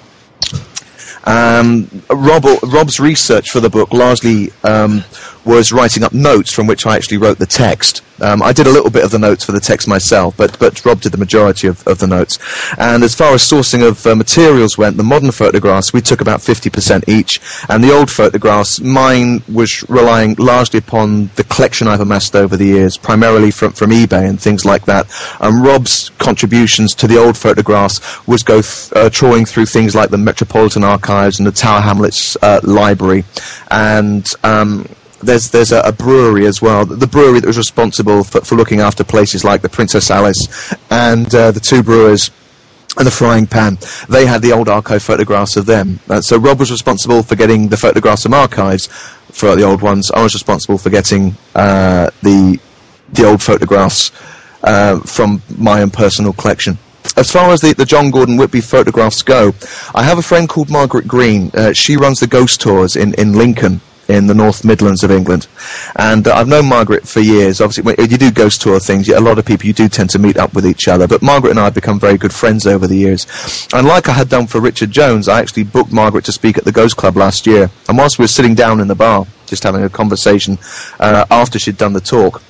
Um, 1.25 1.89
Rob, 2.11 2.45
Rob's 2.63 2.99
research 2.99 3.51
for 3.51 3.61
the 3.61 3.71
book 3.71 3.93
largely 3.93 4.53
um, 4.65 5.05
was 5.45 5.73
writing 5.73 6.03
up 6.03 6.13
notes 6.13 6.53
from 6.53 6.67
which 6.67 6.87
I 6.87 6.97
actually 6.97 7.19
wrote 7.19 7.39
the 7.39 7.47
text. 7.47 8.03
Um, 8.21 8.41
I 8.41 8.53
did 8.53 8.69
a 8.69 8.71
little 8.71 8.91
bit 8.91 9.05
of 9.05 9.11
the 9.11 9.19
notes 9.19 9.45
for 9.45 9.51
the 9.51 9.61
text 9.61 9.89
myself, 9.89 10.37
but, 10.37 10.57
but 10.61 10.85
Rob 10.85 11.01
did 11.01 11.11
the 11.11 11.19
majority 11.19 11.67
of, 11.67 11.85
of 11.89 11.99
the 11.99 12.07
notes. 12.07 12.39
And 12.79 13.03
as 13.03 13.17
far 13.17 13.35
as 13.35 13.43
sourcing 13.43 13.87
of 13.87 14.07
uh, 14.07 14.15
materials 14.15 14.79
went, 14.79 14.97
the 14.97 15.03
modern 15.03 15.33
photographs, 15.33 15.93
we 15.93 16.01
took 16.01 16.21
about 16.21 16.39
50% 16.39 17.09
each. 17.09 17.41
And 17.69 17.83
the 17.83 17.93
old 17.93 18.11
photographs, 18.11 18.81
mine 18.81 19.43
was 19.53 19.85
relying 19.89 20.37
largely 20.39 20.79
upon 20.79 21.31
the 21.35 21.45
collection 21.45 21.89
I've 21.89 22.01
amassed 22.01 22.37
over 22.37 22.57
the 22.57 22.67
years, 22.67 22.97
primarily 22.97 23.51
from, 23.51 23.73
from 23.73 23.91
eBay 23.91 24.29
and 24.29 24.41
things 24.41 24.65
like 24.65 24.85
that. 24.85 25.13
And 25.41 25.65
Rob's 25.65 26.11
contributions 26.19 26.95
to 26.97 27.09
the 27.09 27.19
old 27.19 27.37
photographs 27.37 28.25
was 28.29 28.45
go 28.45 28.63
th- 28.63 28.93
uh, 28.95 29.11
trawling 29.11 29.47
through 29.47 29.67
things 29.67 29.97
like 29.97 30.11
the 30.11 30.19
Metropolitan 30.19 30.85
Archives 30.85 31.41
and 31.41 31.47
the 31.47 31.53
Tower 31.53 31.81
Hamlets 31.81 32.37
uh, 32.41 32.61
Library. 32.63 33.25
And 33.69 34.25
um, 34.45 34.87
there's 35.23 35.51
there's 35.51 35.73
a, 35.73 35.81
a, 35.81 35.93
brewery 35.93 36.47
as 36.47 36.61
well. 36.61 36.85
The 36.85 37.07
brewery 37.07 37.41
that 37.41 37.47
was 37.47 37.57
responsible 37.57 38.25
for, 38.25 38.41
for 38.43 38.55
looking 38.57 38.81
after 38.81 39.05
places 39.05 39.45
like 39.45 39.63
the 39.63 39.69
Princess 39.69 40.11
Alice 40.11 40.75
and 40.91 41.33
uh, 41.35 41.51
the 41.51 41.61
two 41.61 41.83
brewers 41.83 42.31
and 42.99 43.07
the 43.07 43.11
frying 43.11 43.47
pan. 43.47 43.79
They 44.09 44.27
had 44.27 44.43
the 44.43 44.53
old 44.53 44.69
archive 44.69 45.03
photographs 45.03 45.57
of 45.57 45.67
them. 45.67 46.01
Uh, 46.09 46.21
so 46.21 46.37
Rob 46.39 46.59
was 46.59 46.71
responsible 46.71 47.23
for 47.23 47.37
getting 47.37 47.69
the 47.69 47.77
photographs 47.77 48.25
from 48.25 48.35
archives 48.35 48.87
for 48.87 49.57
the 49.57 49.63
old 49.63 49.81
ones. 49.81 50.11
I 50.11 50.23
was 50.23 50.35
responsible 50.35 50.79
for 50.79 50.91
getting 50.91 51.35
uh, 51.55 52.11
the 52.23 52.59
the 53.13 53.25
old 53.25 53.43
photographs 53.43 54.11
uh, 54.63 55.01
from 55.01 55.43
my 55.57 55.83
own 55.83 55.91
personal 55.91 56.33
collection. 56.33 56.79
As 57.17 57.31
far 57.31 57.51
as 57.51 57.61
the, 57.61 57.75
the 57.75 57.85
John 57.85 58.11
Gordon 58.11 58.37
Whitby 58.37 58.61
photographs 58.61 59.23
go, 59.23 59.53
I 59.95 60.05
have 60.05 60.19
a 60.19 60.23
friend 60.23 60.49
called 60.49 60.71
Margaret 60.71 61.07
Green. 61.09 61.51
Uh, 61.53 61.73
she 61.73 61.97
runs 61.97 62.21
the 62.21 62.29
ghost 62.29 62.61
tours 62.61 62.95
in, 62.95 63.13
in 63.15 63.35
Lincoln 63.35 63.81
in 64.13 64.27
the 64.27 64.35
North 64.35 64.65
Midlands 64.65 65.03
of 65.03 65.11
England. 65.11 65.47
And 65.97 66.29
uh, 66.29 66.35
I've 66.35 66.49
known 66.49 66.69
Margaret 66.69 67.09
for 67.09 67.21
years. 67.21 67.61
Obviously, 67.61 67.85
when 67.85 68.11
you 68.11 68.19
do 68.19 68.31
ghost 68.31 68.61
tour 68.61 68.79
things, 68.79 69.09
a 69.09 69.21
lot 69.21 69.39
of 69.39 69.47
people 69.47 69.67
you 69.67 69.73
do 69.73 69.89
tend 69.89 70.11
to 70.11 70.19
meet 70.19 70.37
up 70.37 70.55
with 70.55 70.67
each 70.67 70.87
other. 70.87 71.09
But 71.09 71.23
Margaret 71.23 71.51
and 71.51 71.61
I 71.61 71.65
have 71.65 71.75
become 71.75 71.99
very 71.99 72.19
good 72.19 72.33
friends 72.33 72.67
over 72.67 72.87
the 72.87 72.97
years. 72.97 73.27
And 73.73 73.87
like 73.87 74.09
I 74.09 74.13
had 74.13 74.29
done 74.29 74.47
for 74.47 74.61
Richard 74.61 74.91
Jones, 74.91 75.29
I 75.29 75.41
actually 75.41 75.65
booked 75.65 75.93
Margaret 75.93 76.25
to 76.27 76.33
speak 76.33 76.59
at 76.59 76.65
the 76.65 76.73
Ghost 76.73 76.97
Club 76.97 77.17
last 77.17 77.47
year. 77.47 77.71
And 77.89 77.97
whilst 77.97 78.19
we 78.19 78.25
were 78.25 78.29
sitting 78.29 78.55
down 78.55 78.81
in 78.81 78.89
the 78.89 78.95
bar, 78.95 79.27
just 79.47 79.63
having 79.63 79.83
a 79.83 79.89
conversation 79.89 80.59
uh, 81.01 81.25
after 81.31 81.59
she'd 81.59 81.79
done 81.79 81.95
the 81.95 82.01
talk, 82.01 82.43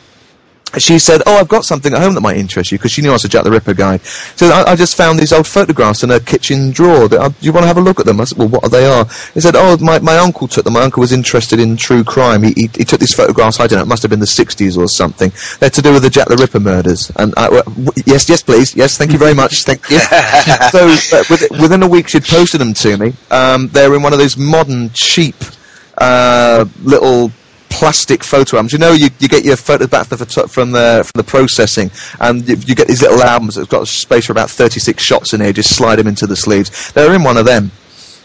she 0.79 0.99
said, 0.99 1.23
"Oh, 1.27 1.37
I've 1.37 1.49
got 1.49 1.65
something 1.65 1.93
at 1.93 2.01
home 2.01 2.15
that 2.15 2.21
might 2.21 2.37
interest 2.37 2.73
you," 2.73 2.79
because 2.79 2.93
she 2.93 3.03
knew 3.03 3.11
I 3.11 3.13
was 3.13 3.25
a 3.25 3.29
Jack 3.29 3.45
the 3.45 3.51
Ripper 3.51 3.75
guy. 3.75 3.99
So 3.99 4.49
I, 4.49 4.73
I, 4.73 4.77
just 4.77 4.97
found 4.97 5.19
these 5.19 5.33
old 5.33 5.47
photographs 5.47 6.03
in 6.03 6.11
her 6.11 6.21
kitchen 6.21 6.71
drawer. 6.71 7.09
That, 7.09 7.21
uh, 7.21 7.29
do 7.29 7.35
you 7.41 7.53
want 7.53 7.65
to 7.65 7.69
have 7.69 7.77
a 7.77 7.81
look 7.81 8.01
at 8.01 8.07
them? 8.07 8.21
I 8.21 8.25
said, 8.25 8.39
"Well, 8.39 8.49
what 8.49 8.65
are 8.65 8.71
they 8.71 8.87
are?" 8.87 9.05
He 9.35 9.41
said, 9.41 9.55
"Oh, 9.57 9.77
my, 9.79 9.99
my 9.99 10.17
uncle 10.17 10.49
took 10.49 10.65
them. 10.65 10.75
My 10.75 10.83
uncle 10.83 11.01
was 11.01 11.13
interested 11.13 11.59
in 11.61 11.77
true 11.77 12.05
crime. 12.05 12.43
He, 12.43 12.53
he, 12.57 12.71
he 12.77 12.85
took 12.85 13.01
these 13.01 13.15
photographs. 13.15 13.61
I 13.61 13.67
don't 13.67 13.79
know. 13.79 13.83
It 13.83 13.89
must 13.89 14.03
have 14.03 14.11
been 14.11 14.21
the 14.21 14.27
'60s 14.27 14.77
or 14.77 14.89
something. 14.89 15.33
They're 15.61 15.71
to 15.71 15.83
do 15.83 15.93
with 15.93 16.03
the 16.03 16.11
Jack 16.11 16.29
the 16.29 16.37
Ripper 16.37 16.61
murders." 16.61 17.11
And 17.17 17.35
I, 17.37 17.49
w- 17.49 17.93
yes, 18.07 18.29
yes, 18.29 18.43
please, 18.43 18.75
yes, 18.75 18.97
thank 18.97 19.13
you 19.13 19.19
very 19.19 19.35
much, 19.35 19.65
thank 19.65 19.89
you. 19.91 19.99
so 20.71 20.89
uh, 21.17 21.25
with, 21.29 21.51
within 21.61 21.83
a 21.83 21.89
week, 21.89 22.09
she'd 22.09 22.25
posted 22.25 22.61
them 22.61 22.75
to 22.75 22.97
me. 22.97 23.13
Um, 23.31 23.69
they're 23.69 23.95
in 23.95 24.03
one 24.03 24.13
of 24.13 24.19
those 24.19 24.37
modern, 24.37 24.91
cheap 24.95 25.37
uh, 25.99 26.65
little 26.83 27.31
plastic 27.73 28.23
photo 28.23 28.59
albums. 28.59 28.73
You 28.73 28.79
know, 28.79 28.93
you, 28.93 29.09
you 29.19 29.29
get 29.29 29.45
your 29.45 29.57
photos 29.57 29.89
back 29.89 30.07
from 30.07 30.19
the, 30.19 30.27
from 30.27 30.73
the, 30.73 31.03
from 31.11 31.19
the 31.19 31.25
processing, 31.25 31.91
and 32.21 32.47
you, 32.47 32.57
you, 32.57 32.75
get 32.75 32.87
these 32.87 33.03
little 33.03 33.23
albums 33.23 33.55
that's 33.55 33.69
got 33.69 33.89
space 33.89 34.27
for 34.27 34.33
about 34.33 34.51
36 34.51 35.03
shots 35.03 35.33
in 35.33 35.41
here. 35.41 35.53
Just 35.53 35.75
slide 35.75 35.97
them 35.97 36.07
into 36.07 36.27
the 36.27 36.37
sleeves. 36.37 36.93
They're 36.93 37.15
in 37.15 37.25
one 37.25 37.37
of 37.37 37.47
them. 37.47 37.71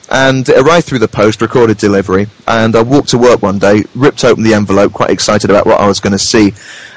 And 0.10 0.48
it 0.48 0.58
arrived 0.58 0.88
through 0.88 1.00
the 1.00 1.08
post, 1.08 1.42
recorded 1.42 1.78
delivery, 1.78 2.28
and 2.48 2.76
I 2.78 2.82
walked 2.82 3.10
to 3.10 3.18
work 3.18 3.42
one 3.42 3.60
day, 3.60 3.84
ripped 3.94 4.24
open 4.24 4.44
the 4.44 4.54
envelope, 4.54 4.94
quite 4.94 5.10
excited 5.10 5.50
about 5.50 5.66
what 5.66 5.82
I 5.82 5.88
was 5.88 6.00
going 6.00 6.14
to 6.14 6.20
see. 6.20 6.54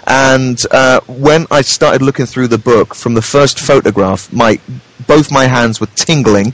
And 0.07 0.59
uh, 0.71 1.01
when 1.09 1.47
I 1.51 1.63
started 1.63 2.03
looking 2.03 2.27
through 2.27 2.49
the 2.49 2.59
book, 2.59 2.95
from 2.95 3.15
the 3.15 3.23
first 3.23 3.59
photograph, 3.59 4.33
my 4.33 4.61
both 5.09 5.33
my 5.33 5.47
hands 5.47 5.81
were 5.81 5.89
tingling, 5.97 6.53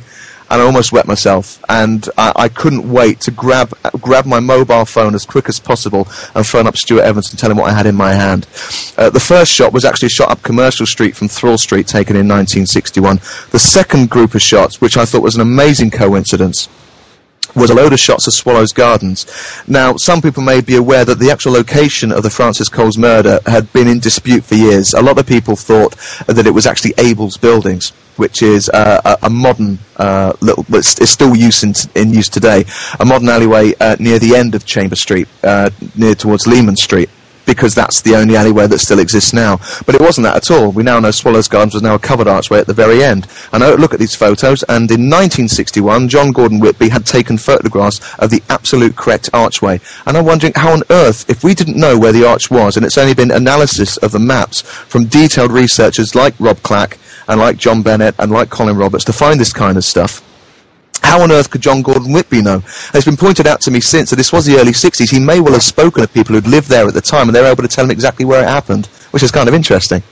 and 0.51 0.63
I 0.63 0.65
almost 0.65 0.93
wet 0.93 1.07
myself. 1.07 1.63
And 1.69 2.09
I, 2.17 2.33
I 2.37 2.49
couldn't 2.49 2.91
wait 2.91 3.21
to 3.23 3.31
grab 3.31 3.73
grab 4.01 4.27
my 4.27 4.41
mobile 4.41 4.85
phone 4.85 5.15
as 5.15 5.25
quick 5.25 5.49
as 5.49 5.59
possible 5.59 6.09
and 6.35 6.47
phone 6.47 6.67
up 6.67 6.77
Stewart 6.77 7.05
Evans 7.05 7.31
and 7.31 7.39
tell 7.39 7.51
him 7.51 7.57
what 7.57 7.71
I 7.71 7.75
had 7.75 7.87
in 7.87 7.95
my 7.95 8.13
hand. 8.13 8.47
Uh, 8.97 9.11
the 9.11 9.21
first 9.21 9.53
shot 9.53 9.73
was 9.73 9.85
actually 9.85 10.09
shot 10.09 10.31
up 10.31 10.43
Commercial 10.43 10.87
Street 10.87 11.17
from 11.17 11.29
Thrawl 11.29 11.59
Street, 11.59 11.87
taken 11.87 12.17
in 12.17 12.29
1961. 12.29 13.17
The 13.51 13.59
second 13.59 14.11
group 14.11 14.35
of 14.35 14.43
shots, 14.43 14.81
which 14.81 14.97
I 14.97 15.05
thought 15.05 15.23
was 15.23 15.35
an 15.35 15.41
amazing 15.41 15.91
coincidence, 15.91 16.69
was 17.57 17.71
a 17.71 17.75
load 17.75 17.93
of 17.93 17.99
shots 17.99 18.27
of 18.27 18.35
Swallows 18.35 18.73
Gardens. 18.73 19.27
Now, 19.67 19.97
some 19.97 20.21
people 20.21 20.43
may 20.43 20.61
be 20.61 20.77
aware 20.77 21.05
that 21.05 21.19
the 21.19 21.31
actual 21.31 21.53
location 21.53 22.13
of 22.13 22.23
the 22.23 22.31
Frances 22.31 22.69
Coles 22.69 22.99
murder 22.99 23.41
had 23.47 23.73
been 23.73 23.89
in 23.89 23.99
dispute 23.99 24.45
for 24.45 24.55
years. 24.55 24.93
A 24.93 25.03
lot 25.03 25.19
of 25.19 25.27
people 25.27 25.57
thought 25.57 25.97
that 26.27 26.47
it 26.47 26.53
was 26.53 26.67
actually 26.67 26.95
Abel's 26.99 27.37
Buildings, 27.37 27.91
which 28.17 28.43
is 28.43 28.69
uh, 28.69 29.01
a, 29.05 29.27
a, 29.27 29.31
modern 29.31 29.79
uh, 29.97 30.33
little, 30.41 30.65
but 30.69 30.79
it's, 30.79 31.11
still 31.11 31.35
use 31.35 31.63
in, 31.63 31.75
in, 31.95 32.13
use 32.13 32.29
today, 32.29 32.65
a 33.01 33.05
modern 33.05 33.29
alleyway 33.29 33.75
uh, 33.81 33.97
near 33.99 34.19
the 34.19 34.35
end 34.35 34.55
of 34.55 34.65
Chamber 34.65 34.97
Street, 34.97 35.29
uh, 35.43 35.71
near 35.97 36.15
towards 36.15 36.47
Leman 36.47 36.77
Street 36.77 37.11
because 37.47 37.75
that's 37.75 38.03
the 38.03 38.17
only 38.17 38.37
alleyway 38.37 38.67
that 38.67 38.79
still 38.79 38.99
exists 38.99 39.33
now. 39.33 39.57
But 39.87 39.95
it 39.95 40.01
wasn't 40.01 40.25
that 40.25 40.37
at 40.37 40.51
all. 40.51 40.71
We 40.71 40.83
now 40.83 41.01
know 41.01 41.11
Swallows 41.11 41.49
Gardens 41.49 41.75
was 41.75 41.83
now 41.83 41.95
a 41.95 41.99
covered 41.99 42.29
archway 42.29 42.59
at 42.59 42.67
the 42.67 42.75
very 42.75 43.03
end. 43.03 43.27
And 43.53 43.63
I 43.63 43.75
look 43.75 43.95
at 43.95 44.01
these 44.01 44.15
photos, 44.15 44.63
and 44.65 44.91
in 44.91 45.09
1961, 45.09 46.09
John 46.09 46.33
Gordon 46.33 46.61
Whitby 46.61 46.89
had 46.89 47.07
taken 47.07 47.39
photographs 47.39 48.01
of 48.19 48.31
the 48.31 48.43
absolute 48.49 48.97
correct 48.97 49.31
archway. 49.33 49.81
And 50.07 50.17
I'm 50.17 50.27
wondering 50.27 50.53
how 50.57 50.73
on 50.73 50.83
earth, 50.91 51.29
if 51.31 51.43
we 51.45 51.55
didn't 51.55 51.77
know 51.77 51.99
where 51.99 52.13
the 52.13 52.27
arch 52.27 52.51
was, 52.51 52.77
and 52.77 52.85
it's 52.85 52.99
only 52.99 53.15
been 53.15 53.31
analysis 53.31 53.97
of 53.99 54.13
the 54.13 54.19
maps 54.19 54.63
from 54.63 55.07
detailed 55.07 55.53
researchers 55.53 56.15
like 56.15 56.35
Rob 56.39 56.63
Clack 56.63 56.99
and 57.29 57.41
like 57.41 57.57
John 57.57 57.83
Bennett 57.83 58.15
and 58.19 58.31
like 58.31 58.51
Colin 58.51 58.77
Roberts 58.77 59.05
to 59.05 59.13
find 59.13 59.41
this 59.41 59.53
kind 59.53 59.77
of 59.77 59.85
stuff, 59.85 60.23
how 61.03 61.23
on 61.23 61.33
earth 61.33 61.51
could 61.51 61.61
John 61.61 61.83
Gordon 61.83 62.13
Whitby 62.13 62.43
know? 62.43 62.55
And 62.55 62.95
it's 62.95 63.05
been 63.05 63.17
pointed 63.17 63.47
out 63.47 63.61
to 63.63 63.71
me 63.71 63.81
since 63.81 64.11
that 64.11 64.17
this 64.17 64.33
was 64.33 64.45
the 64.45 64.57
early 64.57 64.73
60s. 64.73 65.11
He 65.11 65.21
may 65.21 65.41
well 65.41 65.53
have 65.53 65.63
spoken 65.63 66.03
to 66.03 66.09
people 66.09 66.35
who'd 66.35 66.47
lived 66.47 66.69
there 66.69 66.87
at 66.87 66.95
the 66.95 67.01
time, 67.01 67.29
and 67.29 67.35
they 67.35 67.41
were 67.41 67.49
able 67.49 67.63
to 67.63 67.69
tell 67.69 67.85
him 67.85 67.91
exactly 67.91 68.25
where 68.25 68.43
it 68.43 68.49
happened, 68.49 68.87
which 69.11 69.23
is 69.23 69.31
kind 69.31 69.49
of 69.49 69.55
interesting. 69.55 70.03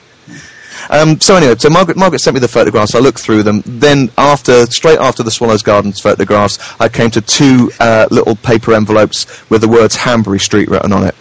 Um, 0.90 1.18
so 1.20 1.36
anyway, 1.36 1.54
so 1.56 1.70
Margaret, 1.70 1.96
Margaret 1.96 2.18
sent 2.18 2.34
me 2.34 2.40
the 2.40 2.48
photographs. 2.48 2.94
I 2.94 2.98
looked 2.98 3.20
through 3.20 3.42
them. 3.42 3.62
Then, 3.64 4.10
after, 4.18 4.66
straight 4.66 4.98
after 4.98 5.22
the 5.22 5.30
Swallows 5.30 5.62
Gardens 5.62 6.00
photographs, 6.00 6.58
I 6.78 6.88
came 6.88 7.10
to 7.12 7.20
two 7.20 7.70
uh, 7.80 8.06
little 8.10 8.36
paper 8.36 8.74
envelopes 8.74 9.48
with 9.50 9.62
the 9.62 9.68
words 9.68 9.96
Hanbury 9.96 10.40
Street 10.40 10.68
written 10.68 10.92
on 10.92 11.04
it 11.04 11.14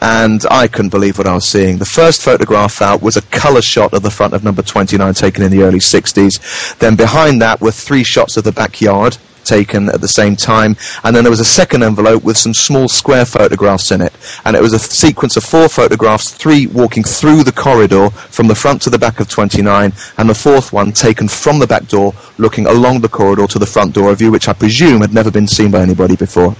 and 0.00 0.44
I 0.50 0.68
couldn't 0.68 0.90
believe 0.90 1.18
what 1.18 1.26
I 1.26 1.34
was 1.34 1.48
seeing. 1.48 1.78
The 1.78 1.84
first 1.84 2.22
photograph 2.22 2.80
out 2.80 3.02
was 3.02 3.16
a 3.16 3.22
colour 3.22 3.62
shot 3.62 3.92
of 3.92 4.02
the 4.02 4.10
front 4.10 4.34
of 4.34 4.44
number 4.44 4.62
29 4.62 5.14
taken 5.14 5.42
in 5.42 5.50
the 5.50 5.62
early 5.62 5.78
60s. 5.78 6.78
Then 6.78 6.96
behind 6.96 7.42
that 7.42 7.60
were 7.60 7.70
three 7.70 8.04
shots 8.04 8.36
of 8.36 8.44
the 8.44 8.52
backyard 8.52 9.18
taken 9.44 9.88
at 9.88 10.00
the 10.00 10.08
same 10.08 10.36
time, 10.36 10.76
and 11.02 11.14
then 11.14 11.24
there 11.24 11.30
was 11.30 11.40
a 11.40 11.44
second 11.44 11.82
envelope 11.82 12.22
with 12.22 12.36
some 12.36 12.54
small 12.54 12.88
square 12.88 13.24
photographs 13.24 13.90
in 13.90 14.00
it. 14.00 14.12
And 14.44 14.54
it 14.54 14.62
was 14.62 14.72
a 14.72 14.78
sequence 14.78 15.36
of 15.36 15.44
four 15.44 15.68
photographs, 15.68 16.30
three 16.30 16.66
walking 16.66 17.04
through 17.04 17.44
the 17.44 17.52
corridor 17.52 18.10
from 18.10 18.48
the 18.48 18.54
front 18.54 18.82
to 18.82 18.90
the 18.90 18.98
back 18.98 19.20
of 19.20 19.28
29, 19.28 19.92
and 20.18 20.28
the 20.28 20.34
fourth 20.34 20.72
one 20.72 20.92
taken 20.92 21.28
from 21.28 21.58
the 21.58 21.66
back 21.66 21.88
door, 21.88 22.14
looking 22.38 22.66
along 22.66 23.00
the 23.00 23.08
corridor 23.08 23.46
to 23.48 23.58
the 23.58 23.66
front 23.66 23.94
door, 23.94 24.12
a 24.12 24.14
view 24.14 24.30
which 24.30 24.48
I 24.48 24.52
presume 24.52 25.00
had 25.00 25.14
never 25.14 25.30
been 25.30 25.48
seen 25.48 25.70
by 25.70 25.80
anybody 25.80 26.16
before. 26.16 26.54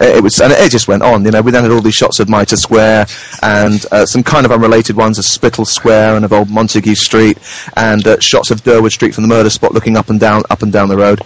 It 0.00 0.22
was, 0.22 0.40
and 0.40 0.50
it 0.52 0.70
just 0.70 0.88
went 0.88 1.02
on. 1.02 1.24
You 1.24 1.30
know, 1.30 1.42
we 1.42 1.50
then 1.50 1.62
had 1.62 1.70
all 1.70 1.82
these 1.82 1.94
shots 1.94 2.20
of 2.20 2.28
Mitre 2.28 2.56
Square 2.56 3.06
and 3.42 3.84
uh, 3.92 4.06
some 4.06 4.22
kind 4.22 4.46
of 4.46 4.52
unrelated 4.52 4.96
ones 4.96 5.18
of 5.18 5.26
Spital 5.26 5.66
Square 5.66 6.16
and 6.16 6.24
of 6.24 6.32
Old 6.32 6.48
Montague 6.48 6.94
Street, 6.94 7.38
and 7.76 8.06
uh, 8.06 8.18
shots 8.18 8.50
of 8.50 8.62
Durward 8.62 8.92
Street 8.92 9.14
from 9.14 9.22
the 9.22 9.28
murder 9.28 9.50
spot, 9.50 9.74
looking 9.74 9.98
up 9.98 10.08
and 10.08 10.18
down, 10.18 10.42
up 10.48 10.62
and 10.62 10.72
down 10.72 10.88
the 10.88 10.96
road. 10.96 11.20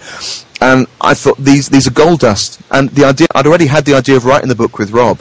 And 0.59 0.87
I 0.99 1.13
thought 1.13 1.37
these 1.37 1.69
these 1.69 1.87
are 1.87 1.91
gold 1.91 2.19
dust. 2.19 2.61
And 2.69 2.89
the 2.89 3.05
idea, 3.05 3.27
I'd 3.33 3.47
already 3.47 3.67
had 3.67 3.85
the 3.85 3.93
idea 3.93 4.17
of 4.17 4.25
writing 4.25 4.49
the 4.49 4.55
book 4.55 4.77
with 4.77 4.91
Rob. 4.91 5.19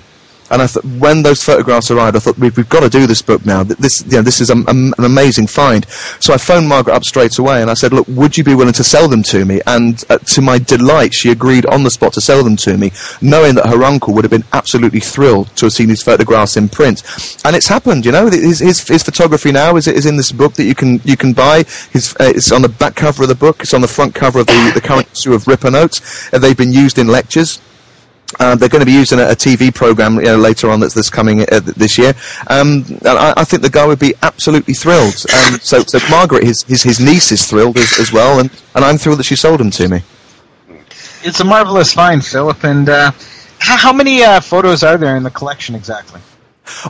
And 0.50 0.60
I 0.60 0.66
when 0.98 1.22
those 1.22 1.42
photographs 1.42 1.90
arrived, 1.90 2.16
I 2.16 2.20
thought 2.20 2.38
we've, 2.38 2.56
we've 2.56 2.68
got 2.68 2.80
to 2.80 2.90
do 2.90 3.06
this 3.06 3.22
book 3.22 3.44
now. 3.46 3.62
This, 3.62 4.04
you 4.04 4.18
know, 4.18 4.22
this 4.22 4.40
is 4.40 4.50
a, 4.50 4.56
a, 4.56 4.70
an 4.70 4.92
amazing 4.98 5.46
find. 5.46 5.86
So 6.20 6.34
I 6.34 6.36
phoned 6.36 6.68
Margaret 6.68 6.94
up 6.94 7.04
straight 7.04 7.38
away, 7.38 7.62
and 7.62 7.70
I 7.70 7.74
said, 7.74 7.92
"Look, 7.92 8.06
would 8.08 8.36
you 8.36 8.44
be 8.44 8.54
willing 8.54 8.74
to 8.74 8.84
sell 8.84 9.08
them 9.08 9.22
to 9.24 9.44
me?" 9.44 9.60
And 9.66 10.02
uh, 10.10 10.18
to 10.18 10.42
my 10.42 10.58
delight, 10.58 11.14
she 11.14 11.30
agreed 11.30 11.66
on 11.66 11.82
the 11.82 11.90
spot 11.90 12.12
to 12.14 12.20
sell 12.20 12.44
them 12.44 12.56
to 12.56 12.76
me, 12.76 12.92
knowing 13.22 13.54
that 13.54 13.66
her 13.68 13.82
uncle 13.82 14.12
would 14.14 14.24
have 14.24 14.30
been 14.30 14.44
absolutely 14.52 15.00
thrilled 15.00 15.48
to 15.56 15.66
have 15.66 15.72
seen 15.72 15.88
these 15.88 16.02
photographs 16.02 16.56
in 16.56 16.68
print. 16.68 17.02
And 17.44 17.56
it's 17.56 17.68
happened. 17.68 18.04
You 18.04 18.12
know, 18.12 18.26
his, 18.26 18.60
his, 18.60 18.86
his 18.86 19.02
photography 19.02 19.50
now 19.50 19.76
is, 19.76 19.88
is 19.88 20.06
in 20.06 20.16
this 20.16 20.32
book 20.32 20.54
that 20.54 20.64
you 20.64 20.74
can 20.74 21.00
you 21.04 21.16
can 21.16 21.32
buy. 21.32 21.64
His, 21.92 22.14
uh, 22.20 22.32
it's 22.34 22.52
on 22.52 22.62
the 22.62 22.68
back 22.68 22.96
cover 22.96 23.22
of 23.22 23.28
the 23.28 23.34
book. 23.34 23.60
It's 23.60 23.74
on 23.74 23.80
the 23.80 23.88
front 23.88 24.14
cover 24.14 24.40
of 24.40 24.46
the, 24.46 24.72
the 24.74 24.80
current 24.80 25.10
issue 25.12 25.32
of 25.32 25.46
Ripper 25.46 25.70
Notes. 25.70 26.32
And 26.32 26.42
they've 26.42 26.56
been 26.56 26.72
used 26.72 26.98
in 26.98 27.08
lectures. 27.08 27.60
Uh, 28.40 28.56
they're 28.56 28.68
going 28.68 28.80
to 28.80 28.86
be 28.86 28.92
using 28.92 29.20
a, 29.20 29.30
a 29.30 29.36
TV 29.36 29.72
program 29.72 30.16
you 30.16 30.22
know, 30.22 30.36
later 30.36 30.68
on 30.68 30.80
that's, 30.80 30.94
that's 30.94 31.10
coming 31.10 31.42
uh, 31.42 31.60
this 31.76 31.98
year. 31.98 32.14
Um, 32.48 32.84
and 32.88 33.06
I, 33.06 33.34
I, 33.36 33.44
think 33.44 33.62
the 33.62 33.70
guy 33.70 33.86
would 33.86 33.98
be 33.98 34.14
absolutely 34.22 34.74
thrilled. 34.74 35.14
Um, 35.32 35.60
so, 35.60 35.82
so 35.82 35.98
Margaret, 36.10 36.42
his, 36.42 36.62
his, 36.64 36.82
his 36.82 37.00
niece, 37.00 37.30
is 37.30 37.46
thrilled 37.46 37.76
as, 37.76 37.98
as, 38.00 38.12
well, 38.12 38.40
and, 38.40 38.50
and 38.74 38.84
I'm 38.84 38.98
thrilled 38.98 39.20
that 39.20 39.24
she 39.24 39.36
sold 39.36 39.60
him 39.60 39.70
to 39.72 39.88
me. 39.88 40.02
It's 41.22 41.40
a 41.40 41.44
marvelous 41.44 41.92
find, 41.92 42.24
Philip. 42.24 42.64
And 42.64 42.88
uh, 42.88 43.12
how, 43.58 43.76
how, 43.76 43.92
many 43.92 44.22
uh, 44.22 44.40
photos 44.40 44.82
are 44.82 44.98
there 44.98 45.16
in 45.16 45.22
the 45.22 45.30
collection 45.30 45.74
exactly? 45.74 46.20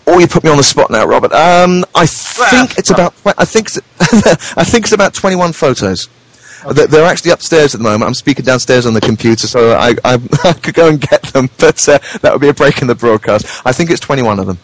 Oh, 0.06 0.18
you 0.18 0.26
put 0.26 0.44
me 0.44 0.50
on 0.50 0.56
the 0.56 0.62
spot 0.62 0.90
now, 0.90 1.04
Robert. 1.04 1.32
Um, 1.32 1.84
I 1.94 2.06
think 2.06 2.78
it's 2.78 2.90
about. 2.90 3.12
I 3.26 3.44
think 3.44 3.70
I 4.00 4.64
think 4.64 4.84
it's 4.84 4.92
about 4.92 5.14
twenty-one 5.14 5.52
photos. 5.52 6.08
Okay. 6.64 6.86
They're 6.86 7.04
actually 7.04 7.32
upstairs 7.32 7.74
at 7.74 7.78
the 7.78 7.84
moment. 7.84 8.04
I'm 8.04 8.14
speaking 8.14 8.44
downstairs 8.44 8.86
on 8.86 8.94
the 8.94 9.00
computer, 9.00 9.46
so 9.46 9.72
I, 9.72 9.94
I, 10.04 10.14
I 10.44 10.52
could 10.54 10.74
go 10.74 10.88
and 10.88 11.00
get 11.00 11.22
them, 11.24 11.50
but 11.58 11.88
uh, 11.88 11.98
that 12.20 12.32
would 12.32 12.40
be 12.40 12.48
a 12.48 12.54
break 12.54 12.80
in 12.80 12.88
the 12.88 12.94
broadcast. 12.94 13.62
I 13.66 13.72
think 13.72 13.90
it's 13.90 14.00
21 14.00 14.38
of 14.38 14.46
them. 14.46 14.58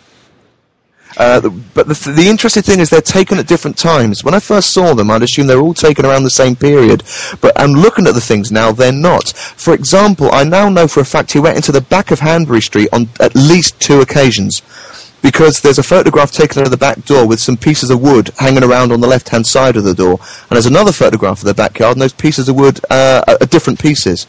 Uh, 1.17 1.41
but 1.75 1.89
the, 1.89 2.13
the, 2.17 2.29
interesting 2.29 2.63
thing 2.63 2.79
is 2.79 2.89
they're 2.89 3.01
taken 3.01 3.39
at 3.39 3.47
different 3.49 3.77
times. 3.77 4.23
When 4.23 4.33
I 4.33 4.39
first 4.39 4.73
saw 4.73 4.95
them, 4.95 5.11
I'd 5.11 5.23
assume 5.23 5.49
they're 5.49 5.61
all 5.61 5.75
taken 5.75 6.07
around 6.07 6.23
the 6.23 6.31
same 6.31 6.55
period. 6.55 7.03
But 7.41 7.59
I'm 7.61 7.73
looking 7.73 8.07
at 8.07 8.15
the 8.15 8.21
things 8.21 8.53
now, 8.53 8.71
they're 8.71 8.93
not. 8.93 9.29
For 9.29 9.75
example, 9.75 10.31
I 10.33 10.45
now 10.45 10.69
know 10.69 10.87
for 10.87 11.01
a 11.01 11.05
fact 11.05 11.33
he 11.33 11.41
went 11.41 11.57
into 11.57 11.73
the 11.73 11.81
back 11.81 12.13
of 12.13 12.21
Hanbury 12.21 12.61
Street 12.61 12.89
on 12.93 13.09
at 13.19 13.35
least 13.35 13.81
two 13.81 14.01
occasions 14.01 14.63
because 15.23 15.61
there's 15.61 15.79
a 15.79 15.83
photograph 15.83 16.33
taken 16.33 16.61
out 16.61 16.67
of 16.67 16.71
the 16.71 16.77
back 16.77 17.05
door 17.05 17.27
with 17.27 17.41
some 17.41 17.57
pieces 17.57 17.91
of 17.91 18.01
wood 18.01 18.31
hanging 18.39 18.65
around 18.65 18.93
on 18.93 19.01
the 19.01 19.07
left-hand 19.07 19.47
side 19.47 19.77
of 19.77 19.85
the 19.85 19.95
door, 19.95 20.19
and 20.19 20.51
there's 20.51 20.67
another 20.67 20.93
photograph 20.93 21.39
of 21.39 21.45
the 21.45 21.55
backyard, 21.55 21.93
and 21.93 22.03
those 22.03 22.13
pieces 22.13 22.49
of 22.49 22.57
wood 22.57 22.81
uh, 22.91 23.23
are 23.27 23.47
different 23.47 23.81
pieces. 23.81 24.27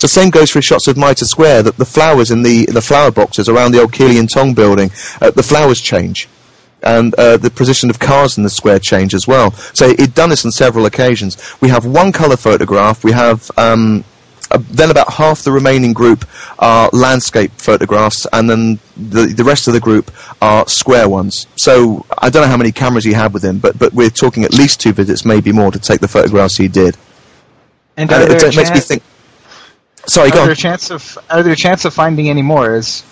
The 0.00 0.08
same 0.08 0.30
goes 0.30 0.50
for 0.50 0.62
shots 0.62 0.86
of 0.86 0.96
Mitre 0.96 1.26
Square, 1.26 1.64
that 1.64 1.76
the 1.76 1.84
flowers 1.84 2.30
in 2.30 2.42
the, 2.42 2.66
the 2.66 2.82
flower 2.82 3.10
boxes 3.10 3.48
around 3.48 3.72
the 3.72 3.80
old 3.80 3.92
Kearley 3.92 4.18
and 4.18 4.30
Tonge 4.30 4.54
building, 4.54 4.90
uh, 5.20 5.30
the 5.30 5.42
flowers 5.42 5.80
change. 5.80 6.28
And 6.82 7.14
uh, 7.14 7.38
the 7.38 7.48
position 7.48 7.88
of 7.88 7.98
cars 7.98 8.36
in 8.36 8.44
the 8.44 8.50
square 8.50 8.78
change 8.78 9.14
as 9.14 9.26
well. 9.26 9.52
So 9.72 9.96
he'd 9.96 10.14
done 10.14 10.28
this 10.28 10.44
on 10.44 10.50
several 10.50 10.84
occasions. 10.84 11.38
We 11.62 11.70
have 11.70 11.86
one 11.86 12.12
colour 12.12 12.36
photograph. 12.36 13.02
We 13.02 13.12
have 13.12 13.50
um, 13.56 14.04
uh, 14.54 14.58
then 14.70 14.90
about 14.90 15.12
half 15.12 15.42
the 15.42 15.50
remaining 15.50 15.92
group 15.92 16.24
are 16.58 16.88
landscape 16.92 17.50
photographs, 17.52 18.26
and 18.32 18.48
then 18.48 18.78
the 18.96 19.26
the 19.26 19.44
rest 19.44 19.66
of 19.66 19.74
the 19.74 19.80
group 19.80 20.10
are 20.40 20.66
square 20.68 21.08
ones. 21.08 21.46
So 21.56 22.06
I 22.16 22.30
don't 22.30 22.42
know 22.42 22.48
how 22.48 22.56
many 22.56 22.72
cameras 22.72 23.04
he 23.04 23.12
had 23.12 23.34
with 23.34 23.44
him, 23.44 23.58
but 23.58 23.78
but 23.78 23.92
we're 23.92 24.10
talking 24.10 24.44
at 24.44 24.54
least 24.54 24.80
two 24.80 24.92
visits, 24.92 25.24
maybe 25.24 25.52
more, 25.52 25.70
to 25.72 25.78
take 25.78 26.00
the 26.00 26.08
photographs 26.08 26.56
he 26.56 26.68
did. 26.68 26.96
And, 27.96 28.10
and 28.10 28.32
it, 28.32 28.42
it 28.42 28.56
makes 28.56 28.70
me 28.70 28.80
think. 28.80 29.02
Sorry, 30.06 30.28
are 30.28 30.32
go 30.32 30.42
there 30.42 30.50
on. 30.50 30.56
chance 30.56 30.90
of 30.90 31.18
are 31.30 31.42
there 31.42 31.52
a 31.52 31.56
chance 31.56 31.84
of 31.84 31.92
finding 31.92 32.28
any 32.28 32.42
more? 32.42 32.76
Is 32.76 33.02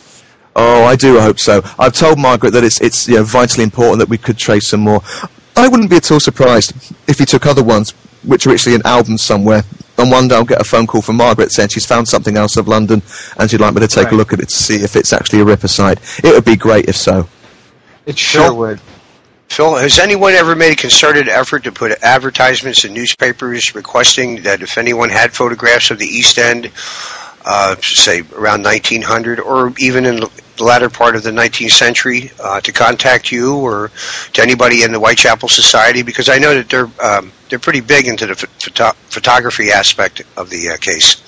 Oh, 0.54 0.84
I 0.84 0.96
do 0.96 1.18
I 1.18 1.22
hope 1.22 1.38
so. 1.38 1.62
I've 1.78 1.94
told 1.94 2.18
Margaret 2.18 2.52
that 2.52 2.64
it's 2.64 2.80
it's 2.80 3.08
you 3.08 3.16
know, 3.16 3.24
vitally 3.24 3.64
important 3.64 3.98
that 4.00 4.08
we 4.08 4.18
could 4.18 4.38
trace 4.38 4.68
some 4.68 4.80
more. 4.80 5.02
I 5.56 5.68
wouldn't 5.68 5.90
be 5.90 5.96
at 5.96 6.10
all 6.10 6.20
surprised 6.20 6.72
if 7.08 7.18
he 7.18 7.24
took 7.24 7.46
other 7.46 7.62
ones, 7.62 7.94
which 8.24 8.46
are 8.46 8.52
actually 8.52 8.74
in 8.74 8.82
albums 8.84 9.22
somewhere, 9.22 9.62
and 9.98 10.10
one 10.10 10.28
day 10.28 10.34
I'll 10.34 10.44
get 10.44 10.60
a 10.60 10.64
phone 10.64 10.86
call 10.86 11.02
from 11.02 11.16
Margaret 11.16 11.52
saying 11.52 11.68
she's 11.68 11.86
found 11.86 12.08
something 12.08 12.36
else 12.36 12.56
of 12.56 12.66
London 12.66 13.02
and 13.38 13.50
she'd 13.50 13.60
like 13.60 13.74
me 13.74 13.80
to 13.80 13.88
take 13.88 14.06
right. 14.06 14.14
a 14.14 14.16
look 14.16 14.32
at 14.32 14.40
it 14.40 14.48
to 14.48 14.54
see 14.54 14.76
if 14.76 14.96
it's 14.96 15.12
actually 15.12 15.40
a 15.40 15.44
Ripper 15.44 15.68
site. 15.68 15.98
It 16.24 16.34
would 16.34 16.44
be 16.44 16.56
great 16.56 16.88
if 16.88 16.96
so. 16.96 17.28
It 18.06 18.18
sure 18.18 18.42
Phil, 18.42 18.56
would. 18.56 18.80
Phil, 19.48 19.76
has 19.76 19.98
anyone 19.98 20.32
ever 20.32 20.56
made 20.56 20.72
a 20.72 20.76
concerted 20.76 21.28
effort 21.28 21.64
to 21.64 21.72
put 21.72 21.92
advertisements 22.02 22.84
in 22.84 22.94
newspapers 22.94 23.74
requesting 23.74 24.42
that 24.42 24.62
if 24.62 24.78
anyone 24.78 25.10
had 25.10 25.32
photographs 25.32 25.90
of 25.90 25.98
the 25.98 26.06
East 26.06 26.38
End, 26.38 26.70
uh, 27.44 27.76
say 27.80 28.22
around 28.34 28.62
1900, 28.64 29.40
or 29.40 29.74
even 29.78 30.06
in 30.06 30.20
the 30.56 30.64
latter 30.64 30.90
part 30.90 31.16
of 31.16 31.22
the 31.22 31.30
19th 31.30 31.70
century, 31.70 32.30
uh, 32.42 32.60
to 32.60 32.72
contact 32.72 33.32
you 33.32 33.56
or 33.56 33.90
to 34.32 34.42
anybody 34.42 34.82
in 34.82 34.92
the 34.92 34.98
Whitechapel 34.98 35.48
Society? 35.48 36.02
Because 36.02 36.28
I 36.28 36.38
know 36.38 36.54
that 36.54 36.68
they're 36.68 36.90
um, 37.02 37.32
they're 37.48 37.58
pretty 37.58 37.80
big 37.80 38.06
into 38.06 38.26
the 38.26 38.34
photo- 38.34 38.96
photography 39.08 39.70
aspect 39.70 40.22
of 40.36 40.50
the 40.50 40.70
uh, 40.70 40.76
case. 40.78 41.22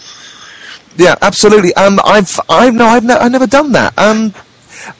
Yeah, 0.97 1.17
absolutely. 1.23 1.75
Um, 1.75 1.99
I've 2.05 2.39
I've 2.49 2.75
no, 2.75 2.87
I've, 2.87 3.05
ne- 3.05 3.15
I've 3.15 3.33
never 3.33 3.47
done 3.47 3.73
that. 3.73 3.99
Um, 3.99 4.33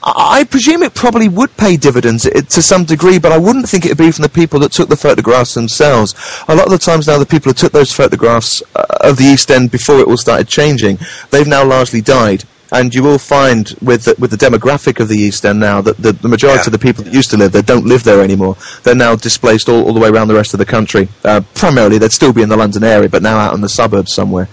I, 0.03 0.43
presume 0.45 0.83
it 0.83 0.93
probably 0.93 1.27
would 1.27 1.55
pay 1.57 1.77
dividends 1.77 2.25
it, 2.25 2.49
to 2.49 2.61
some 2.61 2.85
degree, 2.85 3.19
but 3.19 3.31
I 3.31 3.37
wouldn't 3.37 3.69
think 3.69 3.85
it 3.85 3.89
would 3.89 3.97
be 3.97 4.11
from 4.11 4.23
the 4.23 4.29
people 4.29 4.59
that 4.61 4.71
took 4.71 4.89
the 4.89 4.95
photographs 4.95 5.53
themselves. 5.53 6.15
A 6.47 6.55
lot 6.55 6.65
of 6.65 6.71
the 6.71 6.77
times 6.77 7.07
now, 7.07 7.17
the 7.17 7.25
people 7.25 7.51
who 7.51 7.53
took 7.53 7.71
those 7.71 7.91
photographs 7.91 8.63
uh, 8.75 8.85
of 9.01 9.17
the 9.17 9.25
East 9.25 9.51
End 9.51 9.71
before 9.71 9.99
it 9.99 10.07
all 10.07 10.17
started 10.17 10.47
changing, 10.47 10.97
they've 11.31 11.47
now 11.47 11.63
largely 11.63 12.01
died 12.01 12.45
and 12.75 12.93
you 12.93 13.01
will 13.01 13.17
find 13.17 13.73
with 13.81 14.03
the, 14.03 14.15
with 14.19 14.31
the 14.31 14.37
demographic 14.37 14.99
of 14.99 15.07
the 15.07 15.17
East 15.17 15.45
End 15.45 15.59
now 15.61 15.81
that 15.81 15.95
the, 15.97 16.11
the 16.11 16.27
majority 16.27 16.59
yeah. 16.59 16.65
of 16.65 16.71
the 16.73 16.79
people 16.79 17.05
that 17.05 17.13
used 17.13 17.29
to 17.31 17.37
live 17.37 17.53
there 17.53 17.61
don't 17.61 17.85
live 17.85 18.03
there 18.03 18.21
anymore. 18.21 18.57
They're 18.83 18.93
now 18.95 19.15
displaced 19.15 19.69
all, 19.69 19.85
all 19.85 19.93
the 19.93 19.99
way 19.99 20.09
around 20.09 20.27
the 20.27 20.35
rest 20.35 20.53
of 20.53 20.57
the 20.57 20.65
country. 20.65 21.07
Uh, 21.23 21.41
primarily, 21.53 21.97
they'd 21.97 22.11
still 22.11 22.33
be 22.33 22.41
in 22.41 22.49
the 22.49 22.57
London 22.57 22.83
area, 22.83 23.07
but 23.07 23.23
now 23.23 23.37
out 23.37 23.53
in 23.53 23.61
the 23.61 23.69
suburbs 23.69 24.13
somewhere. 24.13 24.49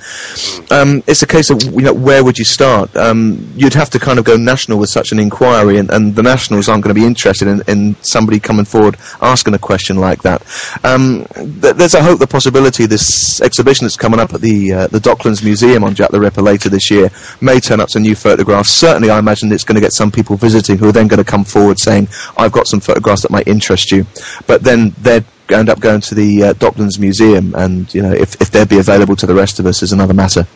Um, 0.70 1.03
it's 1.09 1.23
a 1.23 1.27
case 1.27 1.51
of 1.51 1.62
you 1.62 1.83
know 1.83 1.93
where 1.93 2.23
would 2.23 2.39
you 2.39 2.45
start? 2.45 2.95
Um, 2.97 3.53
you'd 3.57 3.75
have 3.75 3.91
to 3.91 3.99
kind 3.99 4.20
of 4.20 4.25
go 4.25 4.37
national 4.37 4.79
with 4.79 4.91
such 4.91 5.11
an 5.11 5.18
inquiry, 5.18 5.79
and, 5.79 5.91
and 5.91 6.14
the 6.14 6.23
nationals 6.23 6.68
aren't 6.68 6.85
going 6.85 6.95
to 6.95 7.01
be 7.01 7.07
interested 7.07 7.49
in, 7.49 7.62
in, 7.66 7.97
somebody 8.03 8.39
coming 8.39 8.64
forward 8.64 8.97
asking 9.20 9.55
a 9.55 9.59
question 9.59 9.97
like 9.97 10.23
that. 10.23 10.43
Um, 10.85 11.27
th- 11.35 11.75
there's 11.75 11.95
a 11.95 12.03
hope, 12.03 12.20
the 12.20 12.27
possibility 12.27 12.87
this 12.87 13.41
exhibition 13.41 13.85
that's 13.85 13.97
coming 13.97 14.20
up 14.20 14.33
at 14.33 14.41
the 14.41 14.73
uh, 14.73 14.87
the 14.87 15.01
Docklands 15.01 15.43
Museum 15.43 15.83
on 15.83 15.95
Jack 15.95 16.11
the 16.11 16.20
Ripper 16.20 16.43
later 16.43 16.68
this 16.68 16.91
year 16.91 17.11
may 17.41 17.59
turn 17.59 17.81
up 17.81 17.91
some 17.91 18.03
new 18.03 18.12
photographs. 18.15 18.71
Certainly, 18.71 19.11
I 19.11 19.19
imagine 19.19 19.53
it's 19.53 19.65
going 19.65 19.77
to 19.77 19.81
get 19.81 19.93
some 19.93 20.11
people 20.11 20.37
visiting 20.37 20.79
who 20.79 20.89
are 20.89 20.93
then 20.93 21.09
going 21.09 21.19
to 21.19 21.31
come 21.31 21.45
forward 21.45 21.79
saying, 21.79 22.09
"I've 22.37 22.53
got 22.53 22.67
some 22.67 22.81
photographs 22.81 23.23
that 23.23 23.31
might 23.31 23.49
interest 23.49 23.91
you," 23.93 24.07
but 24.47 24.63
then 24.63 24.95
they're 24.99 25.25
end 25.51 25.69
up 25.69 25.81
going 25.81 26.01
to 26.01 26.15
the 26.15 26.45
uh, 26.45 26.53
Docklands 26.55 26.99
Museum, 26.99 27.55
and 27.55 27.93
you 27.95 28.03
know, 28.03 28.13
if 28.13 28.41
if 28.41 28.51
they'd 28.51 28.69
be 28.69 28.79
available 28.79 29.17
to 29.17 29.27
the 29.27 29.35
rest 29.35 29.59
of 29.59 29.67
us 29.67 29.83
is 29.83 29.93
another 29.93 30.15
matter. 30.15 30.47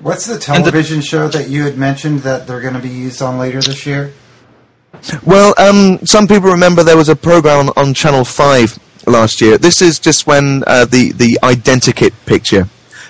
What's 0.00 0.26
the 0.26 0.38
television 0.38 0.98
the, 0.98 1.02
show 1.02 1.28
that 1.28 1.48
you 1.48 1.64
had 1.64 1.78
mentioned 1.78 2.20
that 2.20 2.46
they're 2.46 2.60
going 2.60 2.74
to 2.74 2.80
be 2.80 2.90
used 2.90 3.22
on 3.22 3.38
later 3.38 3.60
this 3.60 3.86
year? 3.86 4.12
Well, 5.24 5.54
um, 5.58 5.98
some 6.04 6.26
people 6.26 6.50
remember 6.50 6.82
there 6.82 6.96
was 6.96 7.08
a 7.08 7.16
program 7.16 7.68
on, 7.68 7.72
on 7.76 7.94
Channel 7.94 8.24
Five 8.24 8.78
last 9.06 9.40
year. 9.40 9.58
This 9.58 9.82
is 9.82 9.98
just 9.98 10.26
when 10.26 10.62
uh, 10.66 10.84
the 10.84 11.12
the 11.12 11.38
identikit 11.42 12.12
picture 12.26 12.68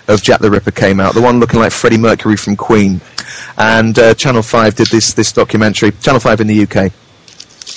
of 0.09 0.23
Jack 0.23 0.41
the 0.41 0.51
Ripper 0.51 0.71
came 0.71 1.01
out, 1.01 1.15
the 1.15 1.23
one 1.23 1.41
looking 1.41 1.61
like 1.61 1.73
Freddie 1.73 1.99
Mercury 1.99 2.37
from 2.37 2.57
Queen 2.57 3.01
and 3.57 3.99
uh, 3.99 4.15
Channel 4.15 4.43
Five 4.43 4.75
did 4.75 4.89
this 4.89 5.15
this 5.15 5.33
documentary. 5.33 5.93
Channel 5.93 6.21
Five 6.21 6.41
in 6.41 6.47
the 6.47 6.63
UK 6.63 6.93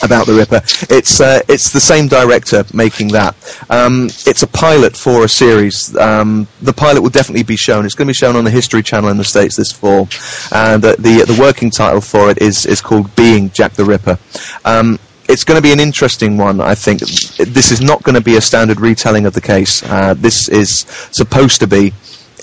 about 0.04 0.28
the 0.28 0.34
Ripper. 0.34 0.62
It's 0.94 1.20
uh, 1.20 1.42
it's 1.48 1.72
the 1.72 1.80
same 1.80 2.08
director 2.08 2.64
making 2.74 3.10
that. 3.10 3.36
Um, 3.70 4.06
it's 4.26 4.44
a 4.44 4.48
pilot 4.48 4.96
for 4.96 5.24
a 5.24 5.30
series. 5.30 5.96
Um, 5.98 6.48
the 6.62 6.74
pilot 6.74 7.02
will 7.02 7.10
definitely 7.10 7.44
be 7.44 7.58
shown. 7.58 7.86
It's 7.86 7.96
going 7.96 8.08
to 8.08 8.12
be 8.12 8.16
shown 8.16 8.36
on 8.36 8.44
the 8.44 8.52
History 8.52 8.84
Channel 8.84 9.10
in 9.10 9.18
the 9.18 9.24
States 9.24 9.56
this 9.56 9.72
fall, 9.72 10.08
and 10.52 10.84
uh, 10.84 10.96
the 10.98 11.24
the 11.28 11.38
working 11.40 11.70
title 11.70 12.02
for 12.02 12.30
it 12.30 12.42
is 12.42 12.66
is 12.66 12.82
called 12.82 13.16
Being 13.16 13.50
Jack 13.52 13.74
the 13.74 13.86
Ripper. 13.86 14.18
Um, 14.66 15.00
it's 15.30 15.44
going 15.44 15.58
to 15.58 15.62
be 15.62 15.74
an 15.74 15.80
interesting 15.82 16.38
one, 16.38 16.62
I 16.62 16.74
think. 16.74 17.02
This 17.02 17.74
is 17.74 17.82
not 17.82 18.02
going 18.04 18.16
to 18.16 18.22
be 18.22 18.38
a 18.38 18.42
standard 18.42 18.80
retelling 18.80 19.26
of 19.26 19.34
the 19.34 19.42
case. 19.42 19.84
Uh, 19.84 20.14
this 20.14 20.48
is 20.48 20.86
supposed 21.12 21.60
to 21.60 21.68
be 21.68 21.94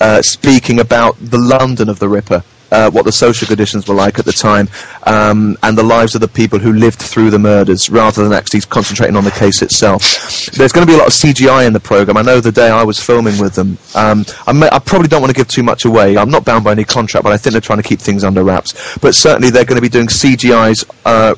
uh, 0.01 0.21
speaking 0.21 0.79
about 0.79 1.15
the 1.19 1.37
London 1.37 1.89
of 1.89 1.99
the 1.99 2.09
Ripper, 2.09 2.43
uh, 2.71 2.89
what 2.91 3.05
the 3.05 3.11
social 3.11 3.47
conditions 3.47 3.87
were 3.87 3.95
like 3.95 4.19
at 4.19 4.25
the 4.25 4.31
time, 4.31 4.67
um, 5.03 5.57
and 5.63 5.77
the 5.77 5.83
lives 5.83 6.15
of 6.15 6.21
the 6.21 6.27
people 6.27 6.59
who 6.59 6.73
lived 6.73 6.99
through 6.99 7.29
the 7.29 7.39
murders, 7.39 7.89
rather 7.89 8.23
than 8.23 8.33
actually 8.33 8.61
concentrating 8.61 9.15
on 9.15 9.23
the 9.23 9.31
case 9.31 9.61
itself. 9.61 10.01
There's 10.51 10.71
going 10.71 10.85
to 10.85 10.91
be 10.91 10.95
a 10.95 10.97
lot 10.97 11.07
of 11.07 11.13
CGI 11.13 11.67
in 11.67 11.73
the 11.73 11.79
program. 11.79 12.17
I 12.17 12.21
know 12.21 12.39
the 12.39 12.51
day 12.51 12.69
I 12.69 12.83
was 12.83 12.99
filming 12.99 13.39
with 13.39 13.53
them. 13.53 13.77
Um, 13.95 14.25
I, 14.47 14.53
may, 14.53 14.69
I, 14.71 14.79
probably 14.79 15.07
don't 15.07 15.21
want 15.21 15.31
to 15.31 15.37
give 15.37 15.47
too 15.47 15.63
much 15.63 15.85
away. 15.85 16.17
I'm 16.17 16.29
not 16.29 16.43
bound 16.43 16.63
by 16.63 16.71
any 16.71 16.83
contract, 16.83 17.23
but 17.23 17.31
I 17.31 17.37
think 17.37 17.53
they're 17.53 17.61
trying 17.61 17.81
to 17.81 17.87
keep 17.87 17.99
things 17.99 18.23
under 18.23 18.43
wraps. 18.43 18.97
But 18.97 19.15
certainly 19.15 19.49
they're 19.49 19.65
going 19.65 19.77
to 19.77 19.81
be 19.81 19.89
doing 19.89 20.07
CGIs. 20.07 20.89
Uh, 21.05 21.35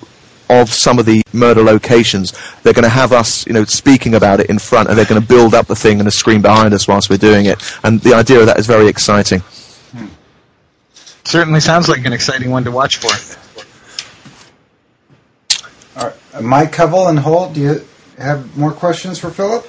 of 0.49 0.69
some 0.69 0.99
of 0.99 1.05
the 1.05 1.21
murder 1.33 1.63
locations. 1.63 2.33
They're 2.63 2.73
going 2.73 2.83
to 2.83 2.89
have 2.89 3.11
us, 3.11 3.45
you 3.47 3.53
know, 3.53 3.65
speaking 3.65 4.15
about 4.15 4.39
it 4.39 4.49
in 4.49 4.59
front, 4.59 4.89
and 4.89 4.97
they're 4.97 5.05
going 5.05 5.21
to 5.21 5.27
build 5.27 5.53
up 5.53 5.67
the 5.67 5.75
thing 5.75 5.99
and 5.99 6.07
a 6.07 6.11
screen 6.11 6.41
behind 6.41 6.73
us 6.73 6.87
whilst 6.87 7.09
we're 7.09 7.17
doing 7.17 7.45
it. 7.45 7.61
And 7.83 8.01
the 8.01 8.13
idea 8.13 8.39
of 8.39 8.45
that 8.47 8.57
is 8.59 8.67
very 8.67 8.87
exciting 8.87 9.41
certainly 11.27 11.59
sounds 11.59 11.89
like 11.89 12.05
an 12.05 12.13
exciting 12.13 12.49
one 12.49 12.63
to 12.63 12.71
watch 12.71 12.97
for. 12.97 13.11
All 15.99 16.07
right. 16.07 16.43
Mike 16.43 16.71
Covell 16.71 17.09
and 17.09 17.19
Holt, 17.19 17.53
do 17.53 17.61
you 17.61 17.85
have 18.17 18.57
more 18.57 18.71
questions 18.71 19.19
for 19.19 19.29
Philip? 19.29 19.67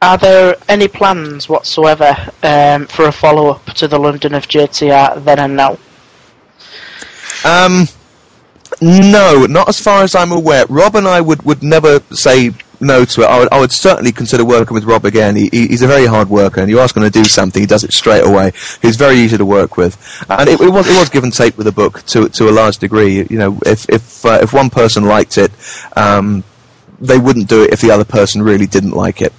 Are 0.00 0.18
there 0.18 0.56
any 0.68 0.88
plans 0.88 1.48
whatsoever 1.48 2.16
um, 2.42 2.86
for 2.86 3.06
a 3.06 3.12
follow 3.12 3.48
up 3.48 3.64
to 3.74 3.88
the 3.88 3.98
London 3.98 4.34
of 4.34 4.46
JTR 4.48 5.24
then 5.24 5.38
and 5.38 5.56
now? 5.56 5.78
Um, 7.44 7.86
no, 8.84 9.46
not 9.46 9.68
as 9.68 9.80
far 9.80 10.02
as 10.02 10.14
I'm 10.14 10.32
aware. 10.32 10.66
Rob 10.68 10.94
and 10.96 11.08
I 11.08 11.20
would, 11.20 11.42
would 11.42 11.62
never 11.62 12.00
say 12.10 12.50
no 12.80 13.04
to 13.04 13.22
it. 13.22 13.26
I 13.26 13.38
would, 13.38 13.48
I 13.52 13.60
would 13.60 13.72
certainly 13.72 14.12
consider 14.12 14.44
working 14.44 14.74
with 14.74 14.84
Rob 14.84 15.04
again. 15.04 15.36
He, 15.36 15.48
he, 15.50 15.68
he's 15.68 15.82
a 15.82 15.86
very 15.86 16.06
hard 16.06 16.28
worker, 16.28 16.60
and 16.60 16.68
you 16.68 16.80
ask 16.80 16.96
him 16.96 17.02
to 17.02 17.10
do 17.10 17.24
something, 17.24 17.60
he 17.60 17.66
does 17.66 17.84
it 17.84 17.92
straight 17.92 18.26
away. 18.26 18.52
He's 18.82 18.96
very 18.96 19.16
easy 19.16 19.38
to 19.38 19.44
work 19.46 19.76
with, 19.76 19.96
and 20.28 20.48
it, 20.48 20.60
it 20.60 20.70
was 20.70 20.86
it 20.86 20.98
was 20.98 21.08
give 21.08 21.24
and 21.24 21.32
take 21.32 21.56
with 21.56 21.66
the 21.66 21.72
book 21.72 22.02
to 22.06 22.28
to 22.28 22.48
a 22.48 22.52
large 22.52 22.78
degree. 22.78 23.26
You 23.30 23.38
know, 23.38 23.58
if 23.64 23.88
if 23.88 24.24
uh, 24.26 24.40
if 24.42 24.52
one 24.52 24.70
person 24.70 25.04
liked 25.04 25.38
it, 25.38 25.50
um, 25.96 26.44
they 27.00 27.18
wouldn't 27.18 27.48
do 27.48 27.62
it 27.64 27.72
if 27.72 27.80
the 27.80 27.90
other 27.90 28.04
person 28.04 28.42
really 28.42 28.66
didn't 28.66 28.92
like 28.92 29.22
it. 29.22 29.32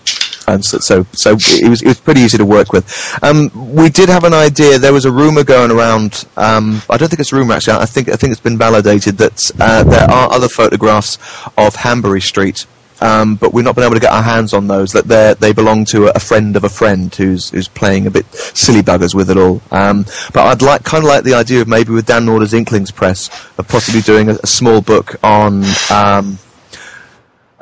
And 0.48 0.64
so, 0.64 0.80
so, 0.80 1.06
so 1.12 1.32
it 1.32 1.70
was 1.70 1.82
it 1.82 1.88
was 1.88 2.00
pretty 2.00 2.22
easy 2.22 2.38
to 2.38 2.46
work 2.46 2.72
with. 2.74 2.86
Um, 3.24 3.50
we 3.74 3.90
did 3.90 4.10
have 4.10 4.24
an 4.24 4.34
idea. 4.34 4.80
There 4.80 4.94
was 4.94 5.06
a 5.06 5.12
rumor 5.12 5.44
going 5.44 5.72
around. 5.72 6.26
Um, 6.38 6.82
I 6.90 6.98
don't 6.98 7.10
think 7.10 7.20
it's 7.20 7.34
a 7.34 7.36
rumor 7.36 7.54
actually. 7.54 7.74
I 7.74 7.86
think 7.86 8.10
I 8.10 8.16
think 8.16 8.32
it's 8.32 8.42
been 8.42 8.58
validated 8.58 9.18
that 9.18 9.52
uh, 9.60 9.84
there 9.84 10.10
are 10.10 10.32
other 10.32 10.48
photographs 10.48 11.18
of 11.58 11.76
Hanbury 11.76 12.22
Street 12.22 12.66
um, 13.02 13.36
but 13.36 13.54
we've 13.54 13.66
not 13.66 13.76
been 13.76 13.84
able 13.84 13.96
to 13.96 14.00
get 14.00 14.12
our 14.12 14.24
hands 14.24 14.54
on 14.54 14.68
those. 14.68 14.92
That 14.92 15.06
they 15.08 15.36
they 15.40 15.54
belong 15.54 15.86
to 15.86 16.08
a, 16.16 16.20
friend 16.20 16.56
of 16.56 16.64
a 16.64 16.70
friend 16.70 17.14
who's 17.14 17.50
who's 17.50 17.68
playing 17.68 18.08
a 18.08 18.12
bit 18.12 18.26
silly 18.34 18.82
buggers 18.82 19.14
with 19.14 19.30
it 19.30 19.38
all. 19.38 19.62
Um, 19.72 20.06
but 20.34 20.46
I'd 20.46 20.62
like 20.62 20.84
kind 20.84 21.04
of 21.04 21.10
like 21.10 21.24
the 21.24 21.34
idea 21.34 21.62
of 21.62 21.68
maybe 21.68 21.92
with 21.92 22.06
Dan 22.06 22.26
Norder's 22.26 22.54
Inklings 22.54 22.92
Press 22.92 23.30
of 23.58 23.68
possibly 23.68 24.02
doing 24.02 24.30
a, 24.30 24.34
a 24.44 24.48
small 24.48 24.82
book 24.82 25.16
on. 25.24 25.64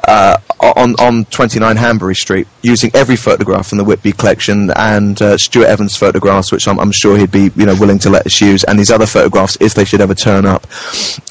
Uh, 0.06 0.38
on 0.60 0.96
on 1.00 1.26
29 1.26 1.78
Hanbury 1.78 2.16
Street, 2.16 2.48
using 2.62 2.92
every 2.94 3.16
photograph 3.16 3.68
from 3.68 3.78
the 3.78 3.84
Whitby 3.84 4.12
collection 4.12 4.72
and 4.76 5.22
uh, 5.22 5.38
Stewart 5.38 5.68
Evans' 5.68 5.96
photographs, 5.96 6.52
which 6.52 6.68
I'm, 6.68 6.80
I'm, 6.80 6.92
sure 6.92 7.18
he'd 7.18 7.32
be 7.32 7.52
you 7.56 7.66
know 7.66 7.76
willing 7.76 8.00
to 8.00 8.10
let 8.10 8.26
us 8.26 8.40
use, 8.42 8.64
and 8.64 8.78
these 8.78 8.92
other 8.92 9.06
photographs 9.06 9.58
if 9.62 9.74
they 9.74 9.86
should 9.86 10.02
ever 10.02 10.16
turn 10.16 10.46
up. 10.46 10.68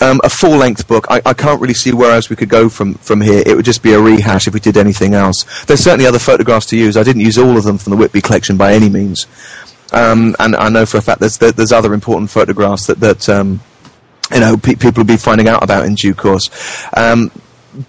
Um, 0.00 0.20
a 0.24 0.30
full 0.30 0.56
length 0.56 0.86
book, 0.88 1.06
I, 1.10 1.20
I, 1.24 1.34
can't 1.34 1.60
really 1.60 1.74
see 1.74 1.92
where 1.92 2.12
else 2.12 2.30
we 2.30 2.36
could 2.36 2.48
go 2.48 2.68
from 2.68 2.94
from 2.94 3.20
here. 3.20 3.42
It 3.44 3.56
would 3.56 3.64
just 3.64 3.82
be 3.82 3.92
a 3.92 4.00
rehash 4.00 4.46
if 4.46 4.54
we 4.54 4.60
did 4.60 4.76
anything 4.76 5.14
else. 5.14 5.64
There's 5.64 5.80
certainly 5.80 6.06
other 6.06 6.18
photographs 6.18 6.66
to 6.66 6.76
use. 6.76 6.96
I 6.96 7.02
didn't 7.02 7.22
use 7.22 7.38
all 7.38 7.56
of 7.56 7.64
them 7.64 7.78
from 7.78 7.90
the 7.90 7.96
Whitby 7.96 8.20
collection 8.20 8.56
by 8.56 8.72
any 8.74 8.88
means, 8.88 9.26
um, 9.92 10.34
and 10.38 10.56
I 10.56 10.68
know 10.68 10.86
for 10.86 10.98
a 10.98 11.02
fact 11.02 11.20
there's 11.20 11.38
there's 11.38 11.72
other 11.72 11.94
important 11.94 12.30
photographs 12.30 12.86
that 12.86 13.00
that. 13.00 13.28
Um, 13.28 13.60
you 14.32 14.40
know, 14.40 14.56
pe- 14.56 14.76
people 14.76 15.02
will 15.02 15.08
be 15.08 15.18
finding 15.18 15.46
out 15.46 15.62
about 15.62 15.84
in 15.84 15.94
due 15.94 16.14
course. 16.14 16.48
Um, 16.96 17.30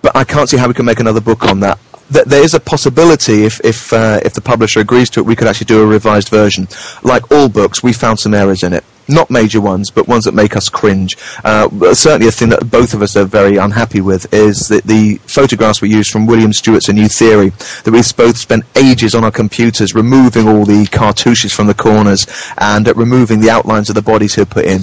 but 0.01 0.15
I 0.15 0.23
can't 0.23 0.49
see 0.49 0.57
how 0.57 0.67
we 0.67 0.73
can 0.73 0.85
make 0.85 0.99
another 0.99 1.21
book 1.21 1.43
on 1.43 1.59
that. 1.61 1.79
There 2.09 2.43
is 2.43 2.53
a 2.53 2.59
possibility, 2.59 3.43
if 3.43 3.59
if 3.63 3.91
uh, 3.91 4.19
if 4.23 4.33
the 4.33 4.41
publisher 4.41 4.81
agrees 4.81 5.09
to 5.11 5.21
it, 5.21 5.25
we 5.25 5.35
could 5.35 5.47
actually 5.47 5.65
do 5.65 5.81
a 5.81 5.85
revised 5.85 6.29
version. 6.29 6.67
Like 7.01 7.31
all 7.31 7.49
books, 7.49 7.81
we 7.81 7.91
found 7.91 8.19
some 8.19 8.33
errors 8.33 8.61
in 8.61 8.73
it. 8.73 8.83
Not 9.07 9.31
major 9.31 9.59
ones, 9.59 9.89
but 9.89 10.07
ones 10.07 10.25
that 10.25 10.33
make 10.33 10.55
us 10.55 10.69
cringe. 10.69 11.17
Uh, 11.43 11.93
certainly, 11.93 12.27
a 12.27 12.31
thing 12.31 12.49
that 12.49 12.69
both 12.69 12.93
of 12.93 13.01
us 13.01 13.17
are 13.17 13.25
very 13.25 13.57
unhappy 13.57 13.99
with 13.99 14.31
is 14.33 14.67
that 14.67 14.83
the 14.83 15.15
photographs 15.27 15.81
we 15.81 15.89
used 15.89 16.11
from 16.11 16.25
William 16.25 16.53
Stewart's 16.53 16.87
A 16.87 16.93
New 16.93 17.07
Theory, 17.07 17.49
that 17.49 17.91
we 17.91 18.01
both 18.15 18.37
spent 18.37 18.63
ages 18.75 19.15
on 19.15 19.23
our 19.23 19.31
computers 19.31 19.95
removing 19.95 20.47
all 20.47 20.65
the 20.65 20.85
cartouches 20.85 21.51
from 21.51 21.67
the 21.67 21.73
corners 21.73 22.27
and 22.57 22.87
uh, 22.87 22.93
removing 22.93 23.41
the 23.41 23.49
outlines 23.49 23.89
of 23.89 23.95
the 23.95 24.01
bodies 24.01 24.35
he'd 24.35 24.49
put 24.49 24.65
in. 24.65 24.81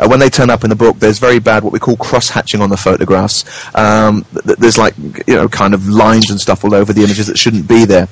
Uh, 0.00 0.08
when 0.08 0.18
they 0.18 0.30
turn 0.30 0.48
up 0.48 0.64
in 0.64 0.70
the 0.70 0.76
book, 0.76 0.98
there's 0.98 1.18
very 1.18 1.38
bad 1.38 1.62
what 1.62 1.74
we 1.74 1.78
call 1.78 1.94
cross-hatching 1.96 2.62
on 2.62 2.70
the 2.70 2.76
photographs. 2.76 3.44
Um, 3.74 4.24
th- 4.32 4.56
there's 4.56 4.78
like 4.78 4.96
you 5.26 5.34
know 5.34 5.48
kind 5.48 5.74
of 5.74 5.88
lines 5.88 6.30
and 6.30 6.40
stuff 6.40 6.64
all 6.64 6.74
over 6.74 6.92
the 6.92 7.04
images 7.04 7.26
that 7.26 7.36
shouldn't 7.36 7.68
be 7.68 7.84
there. 7.84 8.08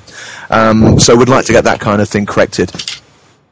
Um, 0.51 0.99
so 0.99 1.15
we'd 1.15 1.29
like 1.29 1.45
to 1.45 1.51
get 1.51 1.63
that 1.63 1.79
kind 1.79 1.99
of 2.01 2.07
thing 2.07 2.27
corrected. 2.27 2.71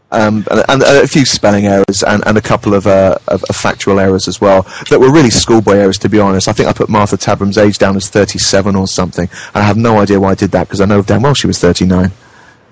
Um, 0.09 0.45
and, 0.49 0.63
and, 0.69 0.83
a 0.83 1.07
few 1.07 1.25
spelling 1.25 1.65
errors 1.65 2.01
and, 2.01 2.25
and 2.25 2.37
a 2.37 2.41
couple 2.41 2.73
of, 2.73 2.87
uh, 2.87 3.17
of, 3.27 3.43
of, 3.43 3.55
factual 3.57 3.99
errors 3.99 4.29
as 4.29 4.39
well 4.39 4.61
that 4.89 5.01
were 5.01 5.11
really 5.11 5.29
schoolboy 5.29 5.73
errors 5.73 5.97
to 5.97 6.07
be 6.07 6.17
honest. 6.17 6.47
I 6.47 6.53
think 6.53 6.69
I 6.69 6.71
put 6.71 6.87
Martha 6.87 7.17
Tabram's 7.17 7.57
age 7.57 7.77
down 7.77 7.97
as 7.97 8.07
37 8.09 8.73
or 8.77 8.87
something. 8.87 9.27
and 9.47 9.55
I 9.55 9.63
have 9.63 9.75
no 9.75 9.99
idea 9.99 10.17
why 10.17 10.29
I 10.29 10.35
did 10.35 10.51
that 10.51 10.67
because 10.67 10.79
I 10.79 10.85
know 10.85 11.01
damn 11.01 11.23
well 11.23 11.33
she 11.33 11.45
was 11.45 11.59
39. 11.59 12.09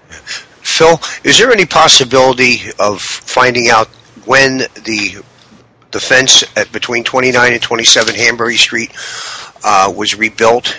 Phil, 0.09 1.01
is 1.25 1.37
there 1.37 1.51
any 1.51 1.65
possibility 1.65 2.71
of 2.79 3.01
finding 3.01 3.69
out 3.69 3.87
when 4.23 4.59
the 4.85 5.21
the 5.95 6.01
fence 6.01 6.43
at 6.57 6.69
between 6.73 7.05
29 7.05 7.53
and 7.53 7.61
27 7.61 8.15
Hanbury 8.15 8.57
Street 8.57 8.91
uh, 9.63 9.93
was 9.95 10.13
rebuilt. 10.13 10.77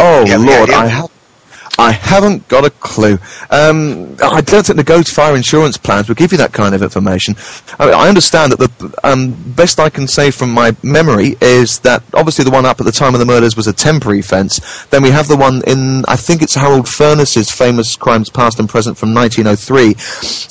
Oh 0.00 0.24
Lord, 0.38 0.70
I 0.70 0.86
have 0.86 1.13
I 1.78 1.92
haven't 1.92 2.46
got 2.48 2.64
a 2.64 2.70
clue. 2.70 3.18
Um, 3.50 4.16
I 4.22 4.40
don't 4.40 4.64
think 4.64 4.76
the 4.76 4.84
Goad 4.84 5.08
Fire 5.08 5.34
insurance 5.34 5.76
plans 5.76 6.08
will 6.08 6.14
give 6.14 6.32
you 6.32 6.38
that 6.38 6.52
kind 6.52 6.74
of 6.74 6.82
information. 6.82 7.34
I, 7.78 7.90
I 7.90 8.08
understand 8.08 8.52
that 8.52 8.58
the 8.58 8.94
um, 9.02 9.32
best 9.54 9.80
I 9.80 9.90
can 9.90 10.06
say 10.06 10.30
from 10.30 10.52
my 10.52 10.76
memory 10.82 11.36
is 11.40 11.80
that 11.80 12.02
obviously 12.14 12.44
the 12.44 12.50
one 12.50 12.64
up 12.64 12.80
at 12.80 12.86
the 12.86 12.92
time 12.92 13.14
of 13.14 13.20
the 13.20 13.26
murders 13.26 13.56
was 13.56 13.66
a 13.66 13.72
temporary 13.72 14.22
fence. 14.22 14.86
Then 14.86 15.02
we 15.02 15.10
have 15.10 15.26
the 15.26 15.36
one 15.36 15.62
in, 15.66 16.04
I 16.06 16.16
think 16.16 16.42
it's 16.42 16.54
Harold 16.54 16.86
Furniss's 16.86 17.50
famous 17.50 17.96
Crimes 17.96 18.30
Past 18.30 18.60
and 18.60 18.68
Present 18.68 18.96
from 18.96 19.12
1903. 19.12 19.90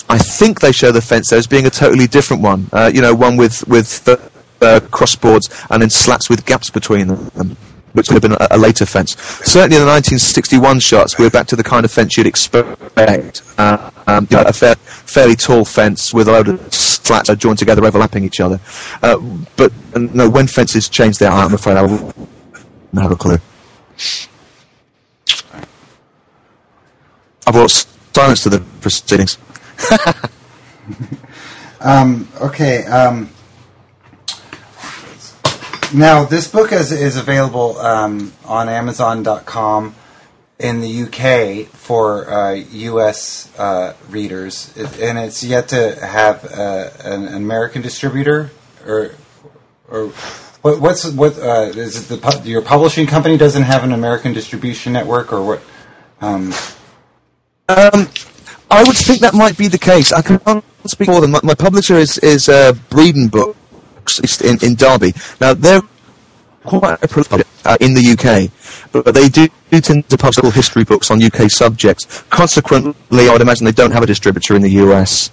I 0.09 0.17
think 0.17 0.59
they 0.59 0.71
show 0.71 0.91
the 0.91 1.01
fence 1.01 1.29
there 1.29 1.39
as 1.39 1.47
being 1.47 1.65
a 1.65 1.69
totally 1.69 2.07
different 2.07 2.43
one. 2.43 2.67
Uh, 2.73 2.91
you 2.93 3.01
know, 3.01 3.15
one 3.15 3.37
with 3.37 3.65
with 3.67 4.07
uh, 4.07 4.79
crossboards 4.91 5.65
and 5.69 5.81
then 5.81 5.89
slats 5.89 6.29
with 6.29 6.45
gaps 6.45 6.69
between 6.69 7.07
them 7.07 7.57
which 7.93 8.09
would 8.09 8.21
have 8.21 8.31
been 8.31 8.39
a, 8.39 8.55
a, 8.55 8.57
later 8.57 8.85
fence. 8.85 9.15
Certainly 9.17 9.77
in 9.77 9.81
the 9.81 9.91
1961 9.91 10.79
shots, 10.79 11.17
we're 11.17 11.29
back 11.29 11.47
to 11.47 11.55
the 11.55 11.63
kind 11.63 11.85
of 11.85 11.91
fence 11.91 12.17
you'd 12.17 12.27
expect. 12.27 13.43
Uh, 13.57 13.91
um, 14.07 14.27
you 14.29 14.37
know, 14.37 14.43
a 14.43 14.53
fair, 14.53 14.75
fairly 14.75 15.35
tall 15.35 15.63
fence 15.63 16.13
with 16.13 16.27
a 16.27 16.31
load 16.31 16.47
of 16.49 16.73
slats 16.73 17.33
joined 17.35 17.59
together, 17.59 17.85
overlapping 17.85 18.23
each 18.23 18.39
other. 18.39 18.59
Uh, 19.01 19.17
but 19.55 19.71
no, 19.95 20.29
when 20.29 20.47
fences 20.47 20.89
change 20.89 21.17
there, 21.17 21.31
I'm 21.31 21.53
afraid 21.53 21.77
I 21.77 21.83
won't 21.83 22.15
have 22.95 23.11
a 23.11 23.15
clue. 23.15 23.37
I 27.45 27.51
brought 27.51 27.71
silence 28.13 28.43
to 28.43 28.49
the 28.49 28.59
proceedings. 28.81 29.37
um, 31.81 32.27
okay. 32.41 32.85
Um, 32.85 33.29
now, 35.93 36.25
this 36.25 36.47
book 36.47 36.71
is, 36.71 36.91
is 36.91 37.17
available 37.17 37.77
um, 37.79 38.33
on 38.45 38.69
Amazon.com 38.69 39.95
in 40.59 40.81
the 40.81 41.03
UK 41.03 41.67
for 41.67 42.29
uh, 42.31 42.53
US 42.53 43.51
uh, 43.59 43.93
readers, 44.09 44.75
it, 44.77 44.99
and 44.99 45.17
it's 45.17 45.43
yet 45.43 45.69
to 45.69 45.95
have 46.05 46.45
uh, 46.45 46.89
an 47.03 47.27
American 47.27 47.81
distributor, 47.81 48.51
or 48.85 49.15
or 49.89 50.07
what, 50.61 50.79
what's 50.79 51.09
what 51.11 51.37
uh, 51.37 51.71
is 51.75 52.09
it? 52.09 52.21
The 52.21 52.41
your 52.45 52.61
publishing 52.61 53.07
company 53.07 53.37
doesn't 53.37 53.63
have 53.63 53.83
an 53.83 53.91
American 53.91 54.33
distribution 54.33 54.93
network, 54.93 55.33
or 55.33 55.43
what? 55.43 55.61
Um, 56.21 56.53
um, 57.69 58.07
I 58.71 58.83
would 58.83 58.95
think 58.95 59.19
that 59.21 59.33
might 59.33 59.57
be 59.57 59.67
the 59.67 59.77
case. 59.77 60.13
I 60.13 60.21
can't 60.21 60.63
speak 60.85 61.07
for 61.07 61.19
them. 61.19 61.31
My, 61.31 61.39
my 61.43 61.55
publisher 61.55 61.95
is 61.95 62.17
is 62.19 62.47
uh, 62.47 62.73
Breedon 62.89 63.29
Book 63.29 63.57
in, 64.41 64.57
in 64.63 64.75
Derby. 64.75 65.13
Now 65.39 65.53
they're 65.53 65.81
quite 66.63 67.03
a 67.03 67.07
prolific 67.07 67.45
uh, 67.65 67.77
in 67.81 67.93
the 67.93 68.11
UK, 68.13 68.51
but, 68.91 69.13
they 69.13 69.29
do, 69.29 69.47
tend 69.69 70.07
to 70.09 70.17
publish 70.17 70.53
history 70.53 70.83
books 70.83 71.11
on 71.11 71.21
UK 71.21 71.49
subjects. 71.49 72.23
Consequently, 72.29 73.27
I 73.27 73.31
would 73.31 73.41
imagine 73.41 73.65
they 73.65 73.71
don't 73.71 73.91
have 73.91 74.03
a 74.03 74.07
distributor 74.07 74.55
in 74.55 74.61
the 74.61 74.71
US. 74.71 75.31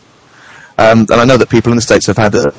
Um, 0.78 1.00
and 1.00 1.12
I 1.12 1.24
know 1.24 1.36
that 1.36 1.50
people 1.50 1.72
in 1.72 1.76
the 1.76 1.82
States 1.82 2.06
have 2.06 2.16
had 2.16 2.34
a, 2.34 2.54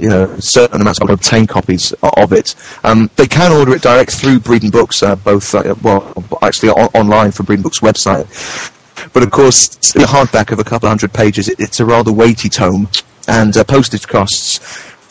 you 0.00 0.08
know, 0.08 0.34
certain 0.38 0.80
amounts 0.80 1.00
of 1.00 1.10
obtain 1.10 1.46
copies 1.46 1.92
of 2.02 2.32
it. 2.32 2.54
Um, 2.84 3.10
they 3.16 3.26
can 3.26 3.52
order 3.52 3.74
it 3.74 3.82
direct 3.82 4.12
through 4.12 4.40
Breedon 4.40 4.70
Books, 4.70 5.02
uh, 5.02 5.16
both, 5.16 5.54
uh, 5.54 5.74
well, 5.82 6.12
actually 6.42 6.70
on- 6.70 6.90
online 6.94 7.32
from 7.32 7.46
Breedon 7.46 7.62
Books' 7.62 7.80
website. 7.80 8.26
But 9.12 9.22
of 9.22 9.30
course, 9.30 9.68
the 9.92 10.00
hardback 10.00 10.52
of 10.52 10.58
a 10.58 10.64
couple 10.64 10.88
hundred 10.88 11.12
pages, 11.12 11.48
it, 11.48 11.60
it's 11.60 11.80
a 11.80 11.84
rather 11.84 12.12
weighty 12.12 12.48
tome, 12.48 12.88
and 13.28 13.56
uh, 13.56 13.64
postage 13.64 14.06
costs 14.06 14.60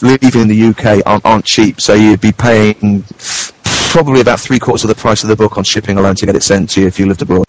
living 0.02 0.42
in 0.42 0.48
the 0.48 0.68
UK 0.68 1.06
aren't, 1.06 1.26
aren't 1.26 1.46
cheap, 1.46 1.82
so 1.82 1.94
you'd 1.94 2.22
be 2.22 2.32
paying 2.32 3.04
probably 3.96 4.22
about 4.22 4.40
three 4.40 4.60
quarters 4.60 4.84
of 4.84 4.90
the 4.90 4.96
price 4.96 5.24
of 5.24 5.30
the 5.30 5.36
book 5.36 5.58
on 5.58 5.64
shipping 5.64 5.98
alone 5.98 6.16
to 6.16 6.26
get 6.26 6.36
it 6.36 6.44
sent 6.44 6.70
to 6.72 6.82
you 6.82 6.88
if 6.88 7.00
you 7.00 7.06
lived 7.06 7.22
abroad. 7.22 7.46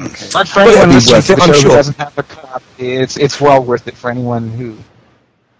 Okay. 0.00 0.28
But 0.32 0.48
for 0.48 0.60
anyone 0.60 0.90
listening 0.90 1.22
to 1.22 1.34
the 1.34 1.40
show 1.46 1.52
sure. 1.52 1.70
who 1.70 1.76
doesn't 1.76 1.96
have 1.98 2.16
a 2.18 2.22
copy, 2.22 2.92
it's 2.94 3.18
it's 3.18 3.40
well 3.40 3.62
worth 3.62 3.86
it 3.86 3.94
for 3.94 4.10
anyone 4.10 4.48
who 4.48 4.76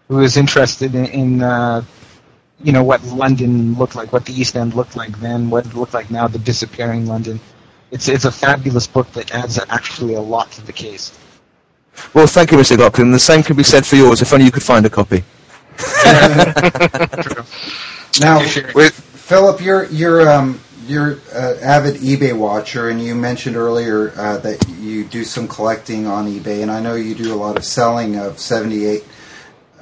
who 0.08 0.20
is 0.20 0.36
interested 0.36 0.94
in, 0.94 1.04
in 1.06 1.42
uh, 1.42 1.84
you 2.62 2.72
know 2.72 2.82
what 2.82 3.04
London 3.04 3.74
looked 3.74 3.94
like, 3.94 4.12
what 4.12 4.24
the 4.24 4.32
East 4.32 4.56
End 4.56 4.74
looked 4.74 4.96
like 4.96 5.18
then, 5.20 5.50
what 5.50 5.66
it 5.66 5.74
looked 5.74 5.94
like 5.94 6.10
now, 6.10 6.26
the 6.26 6.38
disappearing 6.38 7.06
London. 7.06 7.38
It's 7.90 8.08
it's 8.08 8.24
a 8.24 8.32
fabulous 8.32 8.86
book 8.86 9.10
that 9.12 9.34
adds 9.34 9.60
actually 9.68 10.14
a 10.14 10.20
lot 10.20 10.50
to 10.52 10.64
the 10.64 10.72
case. 10.72 11.16
Well, 12.14 12.26
thank 12.26 12.50
you, 12.50 12.58
Mr. 12.58 12.76
Gopkin. 12.76 13.12
The 13.12 13.18
same 13.18 13.42
can 13.42 13.56
be 13.56 13.62
said 13.62 13.86
for 13.86 13.96
yours, 13.96 14.20
if 14.22 14.32
only 14.32 14.46
you 14.46 14.52
could 14.52 14.62
find 14.62 14.84
a 14.84 14.90
copy. 14.90 15.24
now, 18.20 18.40
with 18.74 18.92
Philip, 18.94 19.60
you're 19.60 19.84
you're 19.86 20.30
um, 20.30 20.60
you're 20.86 21.12
an 21.32 21.58
avid 21.62 21.96
eBay 21.96 22.36
watcher, 22.36 22.88
and 22.88 23.00
you 23.02 23.14
mentioned 23.14 23.56
earlier 23.56 24.12
uh, 24.16 24.38
that 24.38 24.68
you 24.68 25.04
do 25.04 25.24
some 25.24 25.46
collecting 25.46 26.06
on 26.06 26.26
eBay, 26.26 26.62
and 26.62 26.70
I 26.70 26.80
know 26.80 26.96
you 26.96 27.14
do 27.14 27.32
a 27.32 27.36
lot 27.36 27.56
of 27.56 27.64
selling 27.64 28.16
of 28.16 28.38
'78 28.38 29.04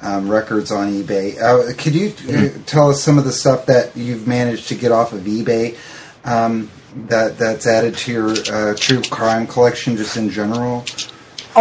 um, 0.01 0.29
records 0.29 0.71
on 0.71 0.91
eBay. 0.91 1.37
Uh, 1.41 1.73
could 1.77 1.95
you 1.95 2.13
uh, 2.29 2.49
tell 2.65 2.89
us 2.89 3.01
some 3.01 3.17
of 3.17 3.25
the 3.25 3.31
stuff 3.31 3.65
that 3.65 3.95
you've 3.97 4.27
managed 4.27 4.69
to 4.69 4.75
get 4.75 4.91
off 4.91 5.13
of 5.13 5.21
eBay 5.21 5.77
um, 6.23 6.69
that 7.07 7.37
that's 7.37 7.67
added 7.67 7.95
to 7.97 8.11
your 8.11 8.29
uh, 8.53 8.75
true 8.77 9.01
crime 9.01 9.47
collection, 9.47 9.97
just 9.97 10.15
in 10.15 10.29
general? 10.29 10.85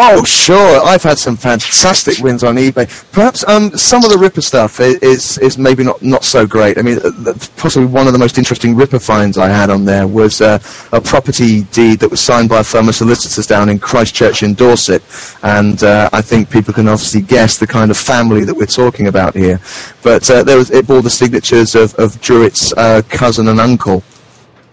Oh, 0.01 0.23
sure. 0.23 0.81
I've 0.85 1.03
had 1.03 1.19
some 1.19 1.37
fantastic 1.37 2.23
wins 2.23 2.45
on 2.45 2.55
eBay. 2.55 2.87
Perhaps 3.11 3.43
um, 3.49 3.77
some 3.77 4.05
of 4.05 4.13
the 4.13 4.17
Ripper 4.17 4.41
stuff 4.41 4.79
is 4.79 5.39
is 5.39 5.59
maybe 5.59 5.83
not, 5.83 6.01
not 6.01 6.23
so 6.23 6.47
great. 6.47 6.79
I 6.79 6.83
mean, 6.83 7.01
uh, 7.03 7.35
possibly 7.57 7.87
one 7.87 8.07
of 8.07 8.13
the 8.13 8.19
most 8.19 8.39
interesting 8.39 8.77
Ripper 8.77 9.01
finds 9.01 9.39
I 9.39 9.49
had 9.49 9.71
on 9.71 9.85
there 9.85 10.07
was 10.07 10.41
uh, 10.41 10.61
a 10.93 11.01
property 11.01 11.65
deed 11.65 11.99
that 11.99 12.11
was 12.13 12.21
signed 12.21 12.49
by 12.49 12.61
a 12.61 12.65
firm 12.65 12.89
of 12.89 12.95
solicitors 12.95 13.49
down 13.49 13.69
in 13.69 13.81
Christchurch 13.81 14.45
in 14.45 14.55
Dorset. 14.55 15.03
And 15.43 15.83
uh, 15.83 16.09
I 16.13 16.23
think 16.23 16.49
people 16.49 16.73
can 16.73 16.87
obviously 16.87 17.23
guess 17.23 17.59
the 17.59 17.67
kind 17.67 17.91
of 17.91 17.97
family 17.97 18.45
that 18.45 18.55
we're 18.55 18.67
talking 18.67 19.09
about 19.09 19.35
here. 19.35 19.59
But 20.05 20.31
uh, 20.31 20.45
there 20.45 20.59
was, 20.59 20.71
it 20.71 20.87
bore 20.87 21.03
the 21.03 21.11
signatures 21.11 21.75
of, 21.75 21.93
of 21.97 22.21
Druitt's 22.21 22.73
uh, 22.75 23.03
cousin 23.09 23.49
and 23.49 23.59
uncle 23.59 24.05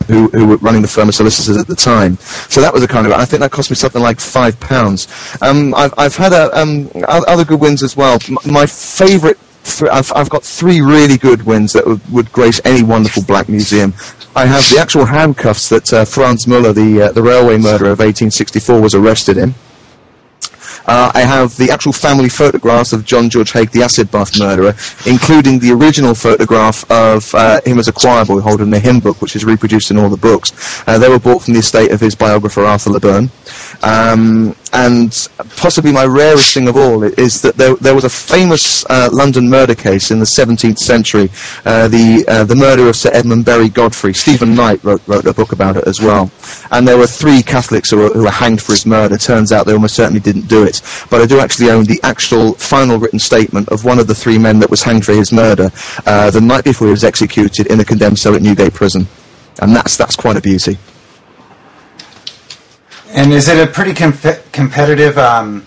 who, 0.08 0.28
who 0.30 0.48
were 0.48 0.58
running 0.58 0.82
the 0.82 0.88
firm 0.88 1.10
of 1.10 1.16
solicitors 1.16 1.58
at 1.58 1.68
the 1.68 1.76
time. 1.76 2.18
So 2.18 2.62
that 2.62 2.74
was 2.74 2.84
a 2.84 2.88
kind 2.88 3.06
of, 3.08 3.14
I 3.14 3.26
think 3.26 3.42
that 3.42 3.52
cost 3.52 3.70
me 3.70 3.76
something 3.76 4.02
like 4.02 4.20
five 4.20 4.60
pounds. 4.60 5.08
Um, 5.42 5.74
I've, 5.76 5.94
I've 5.98 6.16
had 6.16 6.34
a, 6.34 6.58
um, 6.60 6.90
other 7.08 7.46
good 7.46 7.60
wins 7.60 7.84
as 7.84 7.96
well. 7.96 8.20
M- 8.28 8.38
my 8.52 8.66
favourite 8.66 9.38
I've, 9.92 10.12
I've 10.16 10.30
got 10.30 10.44
three 10.44 10.82
really 10.82 11.18
good 11.18 11.42
wins 11.42 11.74
that 11.74 11.86
would, 11.88 12.12
would, 12.12 12.32
grace 12.32 12.62
any 12.66 12.84
wonderful 12.84 13.24
black 13.24 13.50
museum. 13.50 13.94
I 14.36 14.46
have 14.46 14.64
the 14.70 14.78
actual 14.80 15.06
handcuffs 15.06 15.70
that 15.70 15.92
uh, 15.92 16.06
Franz 16.06 16.46
Muller, 16.46 16.72
the, 16.72 17.04
uh, 17.04 17.12
the 17.12 17.24
railway 17.24 17.58
murderer 17.58 17.90
of 17.90 18.00
1864, 18.00 18.80
was 18.80 18.94
arrested 18.94 19.38
in. 19.38 19.56
Uh, 20.88 21.12
I 21.14 21.22
have 21.22 21.56
the 21.58 21.72
actual 21.72 21.94
family 21.94 22.30
photographs 22.30 22.94
of 22.94 23.06
John 23.06 23.30
George 23.30 23.52
Haigh, 23.52 23.66
the 23.66 23.84
acid 23.84 24.12
bath 24.12 24.40
murderer, 24.40 24.74
including 25.06 25.60
the 25.60 25.72
original 25.72 26.14
photograph 26.14 26.90
of 26.92 27.34
uh, 27.36 27.62
him 27.66 27.80
as 27.80 27.88
a 27.88 27.94
choir 27.94 28.26
boy 28.26 28.40
holding 28.40 28.70
the 28.70 28.80
hymn 28.80 29.00
book, 29.00 29.22
which 29.22 29.36
is 29.36 29.46
reproduced 29.46 29.92
in 29.92 29.98
all 29.98 30.10
the 30.10 30.18
books. 30.18 30.84
Uh, 30.88 30.98
they 30.98 31.10
were 31.10 31.20
bought 31.20 31.44
from 31.44 31.54
the 31.54 31.60
estate 31.60 31.92
of 31.92 32.00
his 32.00 32.16
biographer 32.16 32.64
Arthur 32.64 32.92
La 32.92 33.00
Bern. 33.00 33.30
Um, 33.84 34.56
and 34.74 35.30
possibly 35.56 35.92
my 35.92 36.06
rarest 36.06 36.54
thing 36.54 36.68
of 36.68 36.76
all 36.76 37.04
is 37.04 37.42
that 37.42 37.56
there, 37.56 37.76
there 37.76 37.96
was 37.96 38.04
a 38.04 38.10
famous 38.10 38.86
uh, 38.90 39.10
London 39.12 39.50
murder 39.50 39.74
case 39.74 40.12
in 40.12 40.20
the 40.20 40.26
17th 40.26 40.80
century, 40.80 41.30
uh, 41.66 41.88
the 41.88 42.26
uh, 42.28 42.44
the 42.44 42.56
murder 42.56 42.90
of 42.90 42.96
Sir 42.96 43.10
Edmund 43.14 43.46
Berry 43.46 43.70
Godfrey. 43.70 44.14
Stephen 44.14 44.54
Knight 44.54 44.84
wrote, 44.84 45.02
wrote 45.08 45.26
a 45.26 45.34
book 45.34 45.54
about 45.54 45.78
it 45.78 45.88
as 45.88 46.02
well. 46.02 46.30
And 46.72 46.86
there 46.88 46.98
were 46.98 47.08
three 47.08 47.42
Catholics 47.42 47.92
who 47.92 47.98
were, 47.98 48.10
who 48.10 48.24
were 48.24 48.32
hanged 48.32 48.62
for 48.62 48.74
his 48.74 48.86
murder. 48.86 49.18
Turns 49.18 49.52
out 49.52 49.66
they 49.66 49.74
almost 49.74 49.96
certainly 49.96 50.20
didn't 50.20 50.48
do 50.48 50.64
it. 50.64 50.75
But 51.10 51.22
I 51.22 51.26
do 51.26 51.40
actually 51.40 51.70
own 51.70 51.86
the 51.86 52.00
actual 52.04 52.54
final 52.54 52.98
written 52.98 53.20
statement 53.20 53.70
of 53.70 53.86
one 53.86 54.00
of 54.00 54.08
the 54.08 54.16
three 54.16 54.38
men 54.38 54.60
that 54.60 54.70
was 54.70 54.84
hanged 54.84 55.06
for 55.06 55.14
his 55.14 55.32
murder 55.32 55.72
uh, 56.06 56.32
the 56.32 56.42
night 56.42 56.64
before 56.64 56.88
he 56.88 56.92
was 56.92 57.04
executed 57.04 57.68
in 57.68 57.78
the 57.78 57.86
condemned 57.86 58.20
cell 58.20 58.36
at 58.36 58.42
Newgate 58.42 58.74
Prison. 58.74 59.08
And 59.62 59.76
that's, 59.76 59.98
that's 59.98 60.16
quite 60.16 60.38
a 60.38 60.42
beauty. 60.42 60.78
And 63.10 63.32
is 63.32 63.48
it 63.48 63.58
a 63.58 63.72
pretty 63.72 63.94
com- 63.94 64.18
competitive 64.52 65.18
um, 65.18 65.66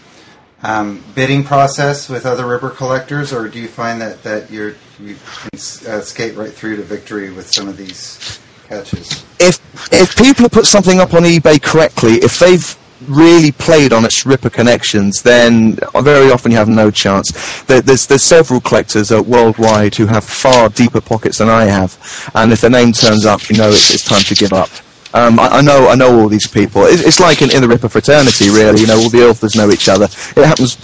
um, 0.62 1.02
bidding 1.14 1.44
process 1.44 2.08
with 2.08 2.26
other 2.26 2.46
Ripper 2.46 2.70
collectors, 2.70 3.32
or 3.32 3.48
do 3.48 3.58
you 3.58 3.68
find 3.68 4.00
that, 4.00 4.22
that 4.22 4.50
you're, 4.50 4.74
you 5.00 5.16
can 5.16 5.58
uh, 5.88 6.00
skate 6.00 6.36
right 6.36 6.52
through 6.52 6.76
to 6.76 6.82
victory 6.82 7.30
with 7.30 7.50
some 7.50 7.68
of 7.68 7.76
these 7.76 8.38
catches? 8.66 9.24
If 9.40 9.58
if 9.92 10.16
people 10.16 10.48
put 10.48 10.66
something 10.66 11.00
up 11.00 11.14
on 11.14 11.22
eBay 11.22 11.62
correctly, 11.62 12.14
if 12.14 12.38
they've 12.38 12.76
really 13.06 13.52
played 13.52 13.92
on 13.92 14.04
its 14.04 14.26
Ripper 14.26 14.50
connections, 14.50 15.22
then 15.22 15.78
very 16.02 16.30
often 16.30 16.50
you 16.50 16.56
have 16.56 16.68
no 16.68 16.90
chance. 16.90 17.62
There, 17.62 17.80
there's 17.80 18.06
there's 18.06 18.24
several 18.24 18.60
collectors 18.60 19.12
uh, 19.12 19.22
worldwide 19.22 19.94
who 19.94 20.06
have 20.06 20.24
far 20.24 20.68
deeper 20.68 21.00
pockets 21.00 21.38
than 21.38 21.48
I 21.48 21.64
have, 21.66 22.30
and 22.34 22.52
if 22.52 22.60
their 22.60 22.70
name 22.70 22.92
turns 22.92 23.26
up, 23.26 23.48
you 23.50 23.56
know 23.56 23.68
it's, 23.68 23.92
it's 23.92 24.04
time 24.04 24.22
to 24.22 24.34
give 24.34 24.52
up. 24.52 24.70
Um, 25.14 25.38
I, 25.38 25.48
I, 25.48 25.60
know 25.62 25.88
I 25.88 25.94
know 25.94 26.20
all 26.20 26.28
these 26.28 26.46
people. 26.46 26.82
It, 26.84 27.00
it's 27.00 27.20
like 27.20 27.40
in, 27.40 27.50
in, 27.50 27.62
the 27.62 27.68
Ripper 27.68 27.88
fraternity, 27.88 28.50
really. 28.50 28.82
You 28.82 28.86
know, 28.88 28.98
all 28.98 29.08
the 29.08 29.26
authors 29.28 29.54
know 29.54 29.70
each 29.70 29.88
other. 29.88 30.04
It 30.04 30.44
happens 30.44 30.76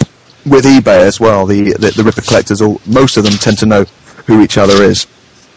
with 0.45 0.65
eBay 0.65 1.01
as 1.01 1.19
well. 1.19 1.45
The 1.45 1.73
the, 1.73 1.91
the 1.91 2.03
Ripper 2.03 2.21
collectors, 2.21 2.61
all 2.61 2.81
most 2.87 3.17
of 3.17 3.23
them 3.23 3.33
tend 3.33 3.59
to 3.59 3.65
know 3.65 3.85
who 4.25 4.41
each 4.41 4.57
other 4.57 4.83
is. 4.83 5.05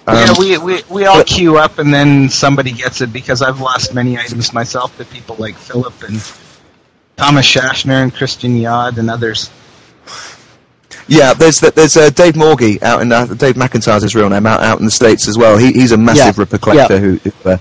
yeah, 0.06 0.32
we, 0.38 0.56
we, 0.59 0.82
we 0.90 1.04
all 1.04 1.22
queue 1.22 1.59
up 1.59 1.78
and 1.78 1.92
then 1.92 2.30
somebody 2.30 2.72
gets 2.72 3.02
it 3.02 3.12
because 3.12 3.42
I've 3.42 3.61
lost 3.61 3.94
many 3.94 4.16
items 4.16 4.54
myself 4.54 4.96
to 4.96 5.04
people 5.04 5.36
like 5.38 5.54
Philip 5.54 6.02
and 6.02 6.16
Thomas 7.19 7.45
Shashner 7.47 8.03
and 8.03 8.14
Christian 8.14 8.57
Yod 8.57 8.97
and 8.99 9.11
others. 9.11 9.51
Yeah, 11.09 11.33
there's 11.35 11.61
there's 11.61 11.97
uh, 11.97 12.11
Dave 12.11 12.35
Morgie 12.35 12.83
out 12.83 13.01
in 13.03 13.11
uh, 13.12 13.27
Dave 13.27 13.55
McIntyre's 13.57 14.03
his 14.03 14.14
real 14.14 14.29
name 14.29 14.47
out 14.47 14.62
out 14.62 14.79
in 14.79 14.85
the 14.85 14.91
states 14.91 15.27
as 15.27 15.37
well. 15.39 15.57
He, 15.57 15.73
he's 15.73 15.93
a 15.93 15.97
massive 15.97 16.37
Yeah. 16.37 16.43
Ripper 16.43 16.59
collector 16.59 16.95
Yeah. 16.95 17.01
who 17.01 17.16
who, 17.16 17.33
uh, 17.51 17.57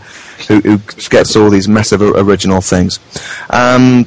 who 0.47 0.59
who 0.61 0.77
gets 1.09 1.35
all 1.35 1.49
these 1.49 1.67
massive 1.67 2.01
original 2.01 2.61
things. 2.61 2.99
Um, 3.49 4.05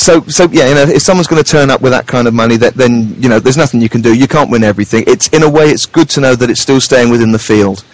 so 0.00 0.20
so 0.22 0.48
yeah, 0.50 0.68
you 0.68 0.74
know, 0.74 0.82
if 0.82 1.02
someone's 1.02 1.26
going 1.26 1.42
to 1.42 1.48
turn 1.48 1.70
up 1.70 1.80
with 1.80 1.92
that 1.92 2.06
kind 2.06 2.26
of 2.26 2.34
money, 2.34 2.56
that 2.56 2.74
then 2.74 3.14
you 3.22 3.28
know, 3.28 3.38
there's 3.38 3.56
nothing 3.56 3.80
you 3.80 3.88
can 3.88 4.00
do. 4.00 4.14
You 4.14 4.26
can't 4.26 4.50
win 4.50 4.64
everything. 4.64 5.04
It's 5.06 5.28
in 5.28 5.42
a 5.42 5.50
way, 5.50 5.66
it's 5.68 5.86
good 5.86 6.08
to 6.10 6.20
know 6.20 6.34
that 6.34 6.50
it's 6.50 6.60
still 6.60 6.80
staying 6.80 7.10
within 7.10 7.32
the 7.32 7.38
field. 7.38 7.84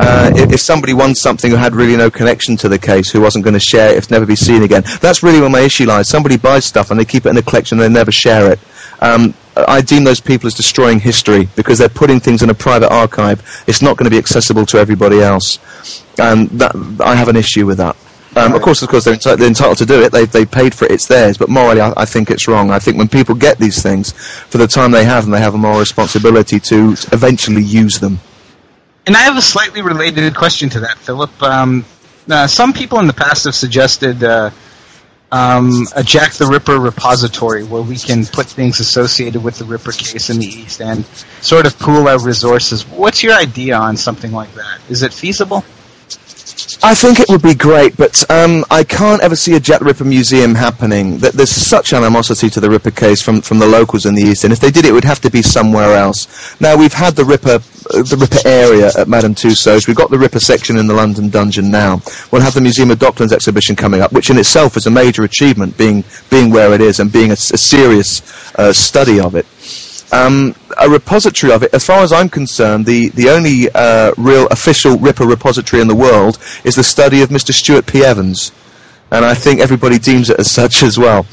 Uh, 0.00 0.30
if, 0.36 0.52
if 0.52 0.60
somebody 0.60 0.94
won 0.94 1.14
something 1.14 1.50
who 1.50 1.56
had 1.56 1.74
really 1.74 1.96
no 1.96 2.10
connection 2.10 2.56
to 2.58 2.68
the 2.68 2.78
case, 2.78 3.10
who 3.10 3.20
wasn't 3.20 3.44
going 3.44 3.54
to 3.54 3.60
share 3.60 3.90
it, 3.90 3.96
if 3.96 4.10
never 4.10 4.24
be 4.24 4.36
seen 4.36 4.62
again, 4.62 4.82
that's 5.00 5.22
really 5.22 5.40
where 5.40 5.50
my 5.50 5.60
issue 5.60 5.86
lies. 5.86 6.08
Somebody 6.08 6.36
buys 6.36 6.64
stuff 6.64 6.90
and 6.90 7.00
they 7.00 7.04
keep 7.04 7.26
it 7.26 7.30
in 7.30 7.36
a 7.36 7.42
collection 7.42 7.80
and 7.80 7.84
they 7.94 7.98
never 7.98 8.12
share 8.12 8.52
it. 8.52 8.60
Um, 9.00 9.34
I 9.56 9.80
deem 9.80 10.04
those 10.04 10.20
people 10.20 10.46
as 10.46 10.54
destroying 10.54 11.00
history 11.00 11.48
because 11.56 11.78
they're 11.78 11.88
putting 11.88 12.20
things 12.20 12.42
in 12.42 12.50
a 12.50 12.54
private 12.54 12.92
archive. 12.92 13.64
It's 13.66 13.82
not 13.82 13.96
going 13.96 14.04
to 14.04 14.10
be 14.10 14.18
accessible 14.18 14.66
to 14.66 14.78
everybody 14.78 15.20
else, 15.20 15.58
and 16.18 16.48
that 16.50 16.76
I 17.00 17.16
have 17.16 17.28
an 17.28 17.36
issue 17.36 17.66
with 17.66 17.78
that. 17.78 17.96
Um, 18.38 18.54
of 18.54 18.62
course, 18.62 18.82
of 18.82 18.88
course, 18.88 19.04
they're, 19.04 19.14
enti- 19.14 19.36
they're 19.36 19.48
entitled 19.48 19.78
to 19.78 19.86
do 19.86 20.00
it. 20.02 20.12
They 20.12 20.24
they 20.24 20.46
paid 20.46 20.74
for 20.74 20.84
it. 20.84 20.92
It's 20.92 21.06
theirs. 21.06 21.36
But 21.36 21.48
morally, 21.48 21.80
I, 21.80 21.92
I 21.96 22.04
think 22.04 22.30
it's 22.30 22.46
wrong. 22.48 22.70
I 22.70 22.78
think 22.78 22.96
when 22.96 23.08
people 23.08 23.34
get 23.34 23.58
these 23.58 23.82
things 23.82 24.12
for 24.12 24.58
the 24.58 24.66
time 24.66 24.90
they 24.90 25.04
have 25.04 25.24
them, 25.24 25.32
they 25.32 25.40
have 25.40 25.54
a 25.54 25.58
moral 25.58 25.80
responsibility 25.80 26.60
to 26.60 26.92
eventually 27.12 27.62
use 27.62 27.98
them. 27.98 28.20
And 29.06 29.16
I 29.16 29.20
have 29.20 29.36
a 29.36 29.42
slightly 29.42 29.82
related 29.82 30.36
question 30.36 30.68
to 30.70 30.80
that, 30.80 30.98
Philip. 30.98 31.42
Um, 31.42 31.84
uh, 32.30 32.46
some 32.46 32.72
people 32.72 32.98
in 33.00 33.06
the 33.06 33.14
past 33.14 33.44
have 33.44 33.54
suggested 33.54 34.22
uh, 34.22 34.50
um, 35.32 35.86
a 35.96 36.02
Jack 36.02 36.32
the 36.34 36.46
Ripper 36.46 36.78
repository 36.78 37.64
where 37.64 37.82
we 37.82 37.96
can 37.96 38.26
put 38.26 38.46
things 38.46 38.80
associated 38.80 39.42
with 39.42 39.58
the 39.58 39.64
Ripper 39.64 39.92
case 39.92 40.30
in 40.30 40.38
the 40.38 40.46
East 40.46 40.80
and 40.80 41.04
sort 41.40 41.66
of 41.66 41.78
pool 41.78 42.08
our 42.08 42.22
resources. 42.22 42.86
What's 42.86 43.22
your 43.22 43.34
idea 43.34 43.76
on 43.76 43.96
something 43.96 44.32
like 44.32 44.52
that? 44.54 44.80
Is 44.88 45.02
it 45.02 45.12
feasible? 45.12 45.64
I 46.82 46.94
think 46.94 47.20
it 47.20 47.28
would 47.28 47.42
be 47.42 47.54
great, 47.54 47.96
but 47.96 48.28
um, 48.30 48.64
I 48.70 48.82
can't 48.82 49.22
ever 49.22 49.36
see 49.36 49.54
a 49.54 49.60
the 49.60 49.78
Ripper 49.80 50.04
museum 50.04 50.54
happening. 50.54 51.18
That 51.18 51.34
there's 51.34 51.50
such 51.50 51.92
animosity 51.92 52.50
to 52.50 52.60
the 52.60 52.68
Ripper 52.68 52.90
case 52.90 53.22
from, 53.22 53.42
from 53.42 53.58
the 53.58 53.66
locals 53.66 54.06
in 54.06 54.14
the 54.14 54.22
East, 54.22 54.44
and 54.44 54.52
if 54.52 54.58
they 54.58 54.70
did 54.70 54.84
it, 54.84 54.88
it 54.88 54.92
would 54.92 55.04
have 55.04 55.20
to 55.20 55.30
be 55.30 55.40
somewhere 55.40 55.94
else. 55.94 56.60
Now 56.60 56.76
we've 56.76 56.92
had 56.92 57.14
the 57.14 57.24
Ripper, 57.24 57.60
uh, 57.94 58.02
the 58.02 58.16
Ripper 58.18 58.48
area 58.48 58.90
at 58.96 59.08
Madame 59.08 59.34
Tussauds. 59.34 59.86
We've 59.86 59.96
got 59.96 60.10
the 60.10 60.18
Ripper 60.18 60.40
section 60.40 60.78
in 60.78 60.88
the 60.88 60.94
London 60.94 61.28
Dungeon 61.30 61.70
now. 61.70 62.02
We'll 62.32 62.42
have 62.42 62.54
the 62.54 62.60
Museum 62.60 62.90
of 62.90 62.98
Docklands 62.98 63.32
exhibition 63.32 63.76
coming 63.76 64.00
up, 64.00 64.12
which 64.12 64.30
in 64.30 64.38
itself 64.38 64.76
is 64.76 64.86
a 64.86 64.90
major 64.90 65.22
achievement, 65.22 65.76
being 65.78 66.02
being 66.28 66.50
where 66.50 66.72
it 66.72 66.80
is 66.80 66.98
and 66.98 67.12
being 67.12 67.30
a 67.30 67.36
serious 67.36 68.22
uh, 68.56 68.72
study 68.72 69.20
of 69.20 69.36
it 69.36 69.46
um, 70.12 70.54
a 70.78 70.88
repository 70.88 71.52
of 71.52 71.62
it. 71.62 71.74
As 71.74 71.84
far 71.84 72.00
as 72.00 72.12
I'm 72.12 72.28
concerned, 72.28 72.86
the, 72.86 73.08
the 73.10 73.28
only 73.30 73.70
uh, 73.70 74.12
real 74.16 74.46
official 74.48 74.98
Ripper 74.98 75.26
repository 75.26 75.82
in 75.82 75.88
the 75.88 75.94
world 75.94 76.38
is 76.64 76.76
the 76.76 76.84
study 76.84 77.22
of 77.22 77.30
Mr. 77.30 77.52
Stewart 77.52 77.86
P. 77.86 78.04
Evans, 78.04 78.52
and 79.10 79.24
I 79.24 79.34
think 79.34 79.60
everybody 79.60 79.98
deems 79.98 80.30
it 80.30 80.38
as 80.38 80.50
such 80.50 80.82
as 80.82 80.98
well. 80.98 81.26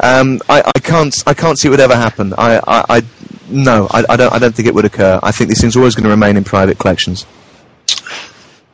Um, 0.00 0.40
I, 0.48 0.62
I 0.74 0.78
can't 0.78 1.14
I 1.26 1.34
can't 1.34 1.58
see 1.58 1.68
it 1.68 1.70
would 1.72 1.80
ever 1.80 1.96
happen. 1.96 2.32
I, 2.38 2.58
I, 2.58 2.84
I 2.88 3.02
no, 3.48 3.88
I, 3.90 4.04
I 4.08 4.16
don't 4.16 4.32
I 4.32 4.38
don't 4.38 4.54
think 4.54 4.68
it 4.68 4.74
would 4.74 4.84
occur. 4.84 5.18
I 5.22 5.32
think 5.32 5.48
these 5.48 5.60
things 5.60 5.76
are 5.76 5.80
always 5.80 5.94
going 5.94 6.04
to 6.04 6.10
remain 6.10 6.36
in 6.36 6.44
private 6.44 6.78
collections. 6.78 7.26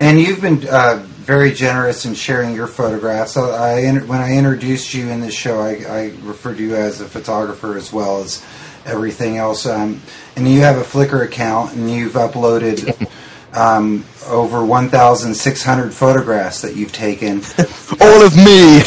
And 0.01 0.21
you've 0.21 0.43
been 0.43 0.67
uh, 0.69 1.03
very 1.07 1.53
generous 1.53 2.05
in 2.05 2.15
sharing 2.15 2.55
your 2.55 2.67
photographs. 2.67 3.33
So 3.33 3.53
I, 3.53 3.97
when 4.01 4.21
I 4.21 4.37
introduced 4.37 4.93
you 4.93 5.09
in 5.09 5.21
this 5.21 5.33
show, 5.33 5.61
I, 5.61 5.85
I 5.89 6.13
referred 6.23 6.59
to 6.59 6.63
you 6.63 6.75
as 6.75 7.01
a 7.01 7.07
photographer 7.07 7.79
as 7.79 7.93
well 7.93 8.21
as 8.21 8.45
everything 8.85 9.37
else. 9.37 9.67
Um, 9.67 10.01
and 10.37 10.49
you 10.49 10.61
have 10.61 10.79
a 10.79 10.83
Flickr 10.83 11.25
account, 11.25 11.75
and 11.75 11.91
you've 11.91 12.15
uploaded 12.15 13.09
um, 13.53 14.05
over 14.27 14.65
1,600 14.65 15.93
photographs 15.93 16.63
that 16.63 16.77
you've 16.77 16.93
taken. 16.93 17.39
All 18.01 18.23
of 18.25 18.37
me. 18.37 18.83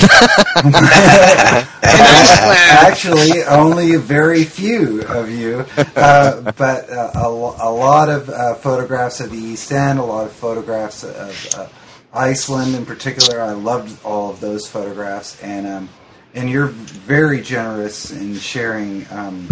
Actually, 1.84 3.44
only 3.44 3.96
very 3.96 4.44
few 4.44 5.04
of 5.04 5.30
you, 5.30 5.66
uh, 5.96 6.52
but 6.54 6.90
uh, 6.90 7.12
a, 7.16 7.28
a 7.28 7.72
lot 7.72 8.10
of 8.10 8.30
uh, 8.30 8.56
photographs 8.56 9.20
of 9.20 9.32
the 9.32 9.38
East 9.38 9.72
End, 9.72 10.00
a 10.00 10.04
lot 10.04 10.26
of 10.26 10.32
photographs 10.32 11.04
of 11.04 11.48
uh, 11.56 11.68
Iceland 12.14 12.76
in 12.76 12.86
particular. 12.86 13.42
I 13.42 13.52
loved 13.52 14.04
all 14.04 14.30
of 14.32 14.40
those 14.40 14.68
photographs, 14.68 15.42
and 15.42 15.68
um, 15.68 15.90
and 16.34 16.50
you're 16.50 16.68
very 16.68 17.42
generous 17.42 18.12
in 18.12 18.36
sharing 18.36 19.06
um, 19.12 19.48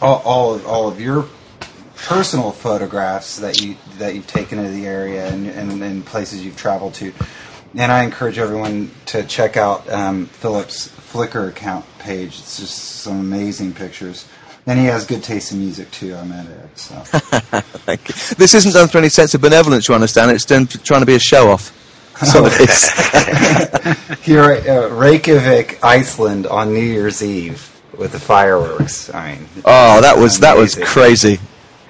all, 0.00 0.18
all 0.24 0.54
of 0.54 0.66
all 0.66 0.88
of 0.88 1.00
your 1.00 1.26
personal 1.96 2.50
photographs 2.50 3.38
that 3.38 3.60
you 3.60 3.76
that 3.98 4.14
you've 4.14 4.26
taken 4.26 4.58
of 4.58 4.72
the 4.72 4.86
area 4.86 5.26
and, 5.28 5.46
and, 5.46 5.82
and 5.82 6.04
places 6.04 6.44
you've 6.44 6.56
traveled 6.56 6.94
to. 6.94 7.12
And 7.76 7.90
I 7.90 8.04
encourage 8.04 8.38
everyone 8.38 8.90
to 9.06 9.24
check 9.24 9.56
out 9.56 9.88
um, 9.90 10.26
Philip's 10.26 10.88
Flickr 10.88 11.48
account 11.48 11.84
page. 11.98 12.38
It's 12.38 12.58
just 12.60 12.76
some 12.76 13.18
amazing 13.18 13.72
pictures. 13.72 14.28
And 14.66 14.78
he 14.78 14.86
has 14.86 15.04
good 15.04 15.22
taste 15.22 15.52
in 15.52 15.58
music 15.58 15.90
too. 15.90 16.14
I 16.14 16.24
might 16.24 16.46
add. 16.46 16.78
So 16.78 16.94
Thank 17.04 18.08
you. 18.08 18.14
This 18.36 18.54
isn't 18.54 18.72
done 18.72 18.88
for 18.88 18.98
any 18.98 19.08
sense 19.08 19.34
of 19.34 19.40
benevolence, 19.40 19.88
you 19.88 19.94
understand. 19.94 20.30
It's 20.30 20.44
done 20.44 20.66
trying 20.66 21.00
to 21.00 21.06
be 21.06 21.16
a 21.16 21.20
show 21.20 21.50
off. 21.50 21.80
So 22.24 22.46
it 22.46 22.60
is. 22.60 24.20
here 24.20 24.52
at 24.52 24.68
uh, 24.68 24.88
Reykjavik, 24.94 25.80
Iceland, 25.82 26.46
on 26.46 26.72
New 26.72 26.80
Year's 26.80 27.22
Eve 27.24 27.73
with 27.98 28.12
the 28.12 28.20
fireworks. 28.20 29.12
I 29.12 29.34
mean, 29.36 29.48
Oh, 29.64 30.00
that 30.00 30.16
was 30.16 30.40
that 30.40 30.56
was 30.56 30.74
crazy. 30.76 31.38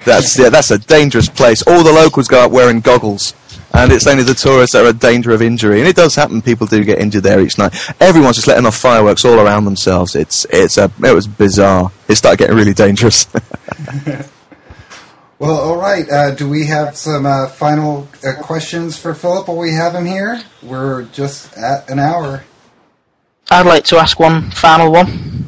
That's 0.05 0.37
yeah, 0.37 0.49
that's 0.49 0.71
a 0.71 0.77
dangerous 0.77 1.27
place. 1.29 1.63
All 1.63 1.83
the 1.83 1.91
locals 1.91 2.27
go 2.27 2.39
out 2.39 2.51
wearing 2.51 2.79
goggles, 2.79 3.33
and 3.73 3.91
it's 3.91 4.05
only 4.05 4.23
the 4.23 4.35
tourists 4.35 4.73
that 4.73 4.85
are 4.85 4.89
in 4.89 4.97
danger 4.97 5.31
of 5.31 5.41
injury. 5.41 5.79
And 5.79 5.87
it 5.87 5.95
does 5.95 6.13
happen; 6.15 6.41
people 6.43 6.67
do 6.67 6.83
get 6.83 6.99
injured 6.99 7.23
there 7.23 7.39
each 7.41 7.57
night. 7.57 7.73
Everyone's 7.99 8.35
just 8.35 8.47
letting 8.47 8.65
off 8.67 8.75
fireworks 8.77 9.25
all 9.25 9.39
around 9.39 9.65
themselves. 9.65 10.15
It's 10.15 10.45
it's 10.51 10.77
a 10.77 10.91
it 11.03 11.13
was 11.13 11.25
bizarre. 11.27 11.91
It 12.07 12.15
started 12.15 12.37
getting 12.37 12.55
really 12.55 12.73
dangerous. 12.73 13.27
Well, 15.37 15.59
all 15.59 15.75
right. 15.75 16.09
Uh, 16.09 16.31
do 16.33 16.47
we 16.49 16.65
have 16.67 16.95
some 16.95 17.25
uh, 17.25 17.47
final 17.47 18.07
uh, 18.25 18.41
questions 18.41 18.97
for 18.97 19.13
Philip 19.13 19.49
while 19.49 19.57
we 19.57 19.73
have 19.73 19.93
him 19.93 20.05
here? 20.05 20.41
We're 20.63 21.03
just 21.03 21.55
at 21.57 21.89
an 21.89 21.99
hour. 21.99 22.45
I'd 23.51 23.65
like 23.65 23.83
to 23.85 23.97
ask 23.97 24.17
one 24.17 24.49
final 24.51 24.93
one. 24.93 25.47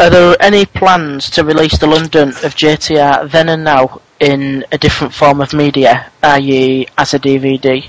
Are 0.00 0.10
there 0.10 0.36
any 0.40 0.66
plans 0.66 1.30
to 1.30 1.44
release 1.44 1.78
the 1.78 1.86
London 1.86 2.28
of 2.28 2.56
JTR 2.56 3.30
then 3.30 3.48
and 3.48 3.62
now 3.62 4.00
in 4.18 4.64
a 4.72 4.78
different 4.78 5.14
form 5.14 5.40
of 5.40 5.52
media, 5.52 6.10
i.e., 6.22 6.86
as 6.98 7.14
a 7.14 7.18
DVD? 7.18 7.88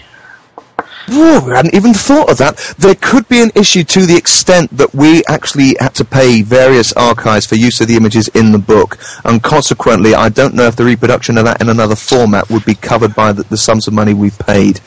Ooh, 1.10 1.52
I 1.52 1.58
hadn't 1.58 1.76
even 1.76 1.94
thought 1.94 2.30
of 2.30 2.38
that. 2.38 2.58
There 2.78 2.96
could 2.96 3.28
be 3.28 3.42
an 3.42 3.52
issue 3.56 3.84
to 3.84 4.06
the 4.06 4.16
extent 4.16 4.76
that 4.78 4.94
we 4.94 5.24
actually 5.28 5.76
had 5.80 5.94
to 5.96 6.06
pay 6.06 6.42
various 6.42 6.94
archives 6.94 7.46
for 7.46 7.56
use 7.56 7.80
of 7.82 7.88
the 7.88 7.96
images 7.96 8.28
in 8.30 8.52
the 8.52 8.60
book, 8.60 8.98
and 9.24 9.42
consequently, 9.42 10.16
I 10.16 10.30
don't 10.30 10.56
know 10.56 10.66
if 10.66 10.76
the 10.76 10.86
reproduction 10.86 11.38
of 11.38 11.46
that 11.46 11.62
in 11.62 11.70
another 11.70 11.96
format 11.96 12.50
would 12.50 12.66
be 12.66 12.76
covered 12.76 13.16
by 13.16 13.34
the, 13.34 13.44
the 13.44 13.58
sums 13.58 13.88
of 13.88 13.94
money 13.94 14.14
we 14.14 14.32
paid. 14.32 14.80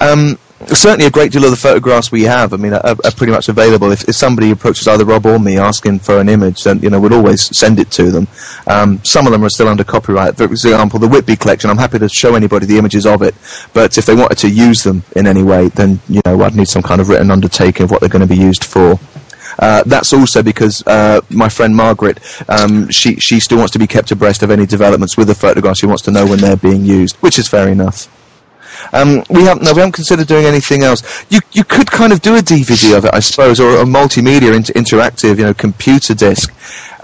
Um, 0.00 0.38
certainly, 0.74 1.06
a 1.06 1.10
great 1.10 1.32
deal 1.32 1.44
of 1.44 1.50
the 1.50 1.56
photographs 1.56 2.10
we 2.10 2.22
have, 2.22 2.52
I 2.52 2.56
mean, 2.56 2.72
are, 2.72 2.84
are 2.84 3.12
pretty 3.16 3.32
much 3.32 3.48
available. 3.48 3.92
If, 3.92 4.08
if 4.08 4.16
somebody 4.16 4.50
approaches 4.50 4.88
either 4.88 5.04
Rob 5.04 5.26
or 5.26 5.38
me 5.38 5.58
asking 5.58 6.00
for 6.00 6.18
an 6.18 6.28
image, 6.28 6.64
then 6.64 6.80
you 6.80 6.90
know 6.90 6.98
we'd 6.98 7.12
always 7.12 7.56
send 7.56 7.78
it 7.78 7.90
to 7.92 8.10
them. 8.10 8.28
Um, 8.66 9.02
some 9.04 9.26
of 9.26 9.32
them 9.32 9.44
are 9.44 9.48
still 9.48 9.68
under 9.68 9.84
copyright. 9.84 10.36
For 10.36 10.44
example, 10.44 10.98
the 10.98 11.08
Whitby 11.08 11.36
collection, 11.36 11.70
I'm 11.70 11.78
happy 11.78 11.98
to 11.98 12.08
show 12.08 12.34
anybody 12.34 12.66
the 12.66 12.78
images 12.78 13.06
of 13.06 13.22
it, 13.22 13.34
but 13.72 13.96
if 13.96 14.06
they 14.06 14.14
wanted 14.14 14.38
to 14.38 14.50
use 14.50 14.82
them 14.82 15.04
in 15.14 15.26
any 15.26 15.42
way, 15.42 15.68
then 15.68 16.00
you 16.08 16.20
know 16.26 16.42
I'd 16.42 16.56
need 16.56 16.68
some 16.68 16.82
kind 16.82 17.00
of 17.00 17.08
written 17.08 17.30
undertaking 17.30 17.84
of 17.84 17.90
what 17.90 18.00
they're 18.00 18.08
going 18.08 18.26
to 18.26 18.34
be 18.34 18.40
used 18.40 18.64
for. 18.64 18.98
Uh, 19.58 19.82
that's 19.86 20.12
also 20.12 20.42
because 20.42 20.82
uh, 20.86 21.20
my 21.30 21.48
friend 21.48 21.74
Margaret, 21.74 22.18
um, 22.48 22.90
she 22.90 23.16
she 23.16 23.40
still 23.40 23.58
wants 23.58 23.72
to 23.72 23.78
be 23.78 23.86
kept 23.86 24.10
abreast 24.10 24.42
of 24.42 24.50
any 24.50 24.66
developments 24.66 25.16
with 25.16 25.28
the 25.28 25.34
photographs. 25.34 25.80
She 25.80 25.86
wants 25.86 26.02
to 26.02 26.10
know 26.10 26.26
when 26.26 26.40
they're 26.40 26.56
being 26.56 26.84
used, 26.84 27.16
which 27.16 27.38
is 27.38 27.48
fair 27.48 27.68
enough. 27.68 28.08
Um, 28.92 29.24
we 29.30 29.42
haven't 29.44 29.64
no, 29.64 29.72
we 29.72 29.78
haven't 29.78 29.92
considered 29.92 30.26
doing 30.26 30.44
anything 30.44 30.82
else. 30.82 31.24
You 31.30 31.40
you 31.52 31.64
could 31.64 31.90
kind 31.90 32.12
of 32.12 32.20
do 32.20 32.36
a 32.36 32.40
DVD 32.40 32.96
of 32.96 33.04
it, 33.04 33.14
I 33.14 33.20
suppose, 33.20 33.60
or 33.60 33.76
a 33.78 33.84
multimedia 33.84 34.54
inter- 34.54 34.72
interactive, 34.74 35.38
you 35.38 35.44
know, 35.44 35.54
computer 35.54 36.14
disc. 36.14 36.52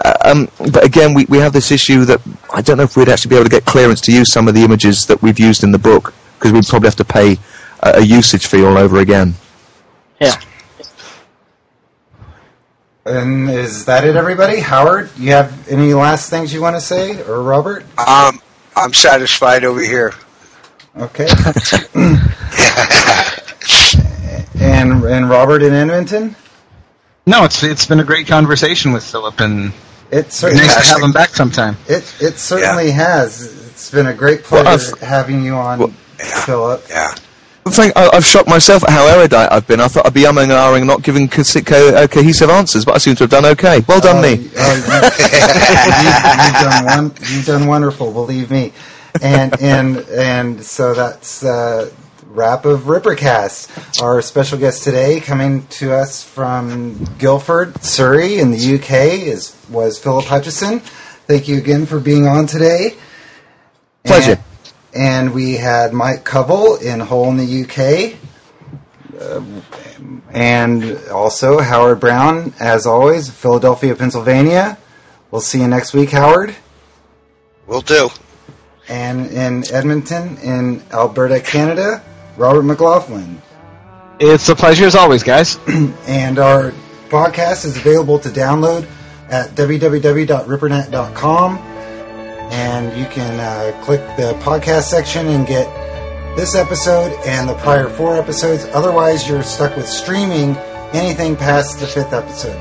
Uh, 0.03 0.13
um, 0.25 0.49
but 0.71 0.83
again, 0.83 1.13
we, 1.13 1.25
we 1.25 1.37
have 1.37 1.53
this 1.53 1.71
issue 1.71 2.05
that 2.05 2.21
I 2.53 2.61
don't 2.61 2.77
know 2.77 2.83
if 2.83 2.97
we'd 2.97 3.09
actually 3.09 3.29
be 3.29 3.35
able 3.35 3.45
to 3.45 3.51
get 3.51 3.65
clearance 3.65 4.01
to 4.01 4.11
use 4.11 4.31
some 4.31 4.47
of 4.47 4.53
the 4.53 4.63
images 4.63 5.05
that 5.07 5.21
we've 5.21 5.39
used 5.39 5.63
in 5.63 5.71
the 5.71 5.79
book 5.79 6.13
because 6.37 6.51
we'd 6.51 6.65
probably 6.65 6.87
have 6.87 6.95
to 6.97 7.05
pay 7.05 7.37
a, 7.81 7.99
a 7.99 8.01
usage 8.01 8.47
fee 8.47 8.63
all 8.63 8.77
over 8.77 8.99
again. 8.99 9.33
Yeah. 10.19 10.39
And 13.05 13.49
is 13.49 13.85
that 13.85 14.05
it, 14.05 14.15
everybody? 14.15 14.61
Howard, 14.61 15.09
you 15.17 15.31
have 15.31 15.67
any 15.69 15.93
last 15.93 16.29
things 16.29 16.53
you 16.53 16.61
want 16.61 16.77
to 16.77 16.81
say, 16.81 17.21
or 17.23 17.41
Robert? 17.43 17.83
Um, 17.99 18.41
I'm 18.75 18.93
satisfied 18.93 19.65
over 19.65 19.81
here. 19.81 20.13
Okay. 20.95 21.25
and 24.59 25.03
and 25.05 25.29
Robert 25.29 25.63
in 25.63 25.73
Edmonton. 25.73 26.35
No, 27.25 27.43
it's 27.45 27.63
it's 27.63 27.85
been 27.85 27.99
a 27.99 28.03
great 28.03 28.27
conversation 28.27 28.91
with 28.93 29.03
Philip, 29.03 29.39
and 29.39 29.71
It 30.11 30.25
nice 30.25 30.35
certainly 30.35 30.65
to 30.65 30.79
have 30.81 31.01
him 31.01 31.11
back 31.11 31.29
sometime. 31.29 31.77
it 31.87 32.03
it 32.21 32.37
certainly 32.37 32.91
has. 32.91 33.41
It's 33.69 33.89
been 33.91 34.05
a 34.07 34.13
great 34.13 34.43
pleasure 34.43 34.65
Well, 34.65 34.79
I've- 35.01 35.05
having 35.05 35.43
you 35.43 35.55
on, 35.55 35.79
well, 35.79 35.87
Philip. 36.17 36.83
Yeah. 36.89 37.15
I 37.65 37.69
think 37.69 37.93
I, 37.95 38.09
I've 38.11 38.25
shocked 38.25 38.49
myself 38.49 38.83
at 38.83 38.89
how 38.89 39.07
erudite 39.07 39.49
I've 39.49 39.65
been. 39.65 39.79
I 39.79 39.87
thought 39.87 40.05
I'd 40.05 40.13
be 40.13 40.23
umming 40.23 40.43
and 40.43 40.51
ahhing, 40.51 40.85
not 40.85 41.01
giving 41.01 41.29
co- 41.29 41.43
co- 41.43 41.95
uh, 41.95 42.07
cohesive 42.07 42.49
answers, 42.49 42.83
but 42.83 42.93
I 42.93 42.97
seem 42.97 43.15
to 43.15 43.23
have 43.23 43.29
done 43.31 43.45
okay. 43.45 43.79
Well 43.87 44.01
done, 44.01 44.17
Oh, 44.17 44.21
me. 44.21 44.33
you- 44.43 44.51
oh, 44.57 44.75
you, 44.75 44.81
have 44.91 46.61
done 46.61 46.85
one, 46.85 47.05
you've 47.31 47.45
done 47.45 47.65
wonderful, 47.67 48.11
believe 48.11 48.51
me. 48.51 48.73
And 49.21 49.61
and 49.61 49.97
and 50.09 50.63
so 50.63 50.93
that's 50.93 51.43
uh, 51.43 51.91
wrap 52.27 52.65
of 52.65 52.81
Rippercast. 52.81 54.01
Our 54.01 54.21
special 54.21 54.57
guest 54.57 54.83
today, 54.83 55.19
coming 55.19 55.67
to 55.67 55.93
us 55.93 56.23
from 56.23 57.03
Guildford, 57.19 57.83
Surrey, 57.83 58.39
in 58.39 58.51
the 58.51 58.75
UK, 58.75 59.23
is 59.27 59.55
was 59.69 59.99
Philip 59.99 60.25
Hutchinson. 60.25 60.79
Thank 60.79 61.47
you 61.47 61.57
again 61.57 61.85
for 61.85 61.99
being 61.99 62.27
on 62.27 62.47
today. 62.47 62.95
Pleasure. 64.03 64.43
And, 64.93 65.27
and 65.27 65.33
we 65.33 65.53
had 65.53 65.93
Mike 65.93 66.25
Covell 66.25 66.81
in 66.81 66.99
Hull 66.99 67.29
in 67.29 67.37
the 67.37 67.63
UK. 67.63 68.17
Uh, 69.19 69.41
and 70.31 70.97
also 71.09 71.59
Howard 71.59 71.99
Brown, 71.99 72.53
as 72.59 72.85
always, 72.85 73.29
Philadelphia, 73.29 73.95
Pennsylvania. 73.95 74.77
We'll 75.31 75.41
see 75.41 75.61
you 75.61 75.67
next 75.67 75.93
week, 75.93 76.09
Howard. 76.09 76.55
We'll 77.67 77.81
do. 77.81 78.09
And 78.89 79.27
in 79.27 79.63
Edmonton, 79.71 80.37
in 80.39 80.83
Alberta, 80.91 81.39
Canada, 81.39 82.03
Robert 82.37 82.63
McLaughlin. 82.63 83.41
It's 84.19 84.49
a 84.49 84.55
pleasure 84.55 84.85
as 84.85 84.95
always, 84.95 85.23
guys. 85.23 85.57
And 86.07 86.39
our 86.39 86.71
podcast 87.09 87.65
is 87.65 87.77
available 87.77 88.19
to 88.19 88.29
download 88.29 88.87
at 89.29 89.49
www.rippernet.com. 89.51 91.57
And 92.51 92.99
you 92.99 93.05
can 93.05 93.39
uh, 93.39 93.81
click 93.83 94.01
the 94.17 94.33
podcast 94.43 94.83
section 94.83 95.27
and 95.27 95.47
get 95.47 95.65
this 96.35 96.55
episode 96.55 97.13
and 97.25 97.47
the 97.47 97.53
prior 97.55 97.89
four 97.89 98.15
episodes. 98.15 98.65
Otherwise, 98.73 99.27
you're 99.27 99.43
stuck 99.43 99.75
with 99.75 99.87
streaming 99.87 100.55
anything 100.93 101.35
past 101.35 101.79
the 101.79 101.87
fifth 101.87 102.13
episode. 102.13 102.57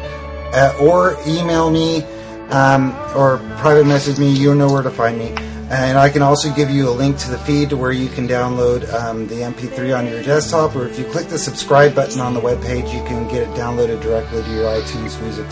Uh, 0.54 0.74
or 0.80 1.16
email 1.26 1.70
me 1.70 2.02
um, 2.50 2.92
or 3.16 3.38
private 3.58 3.86
message 3.86 4.18
me. 4.18 4.30
You 4.30 4.54
know 4.54 4.70
where 4.70 4.82
to 4.82 4.90
find 4.90 5.18
me. 5.18 5.34
And 5.72 5.96
I 5.96 6.10
can 6.10 6.20
also 6.20 6.52
give 6.52 6.68
you 6.68 6.86
a 6.90 6.92
link 6.92 7.16
to 7.20 7.30
the 7.30 7.38
feed 7.38 7.70
to 7.70 7.78
where 7.78 7.92
you 7.92 8.10
can 8.10 8.28
download 8.28 8.92
um, 8.92 9.26
the 9.26 9.36
MP3 9.36 9.98
on 9.98 10.06
your 10.06 10.22
desktop. 10.22 10.76
Or 10.76 10.86
if 10.86 10.98
you 10.98 11.06
click 11.06 11.28
the 11.28 11.38
subscribe 11.38 11.94
button 11.94 12.20
on 12.20 12.34
the 12.34 12.40
webpage, 12.40 12.92
you 12.92 13.02
can 13.04 13.26
get 13.28 13.44
it 13.44 13.48
downloaded 13.56 14.02
directly 14.02 14.42
to 14.42 14.50
your 14.50 14.66
iTunes 14.66 15.18
Music 15.22 15.46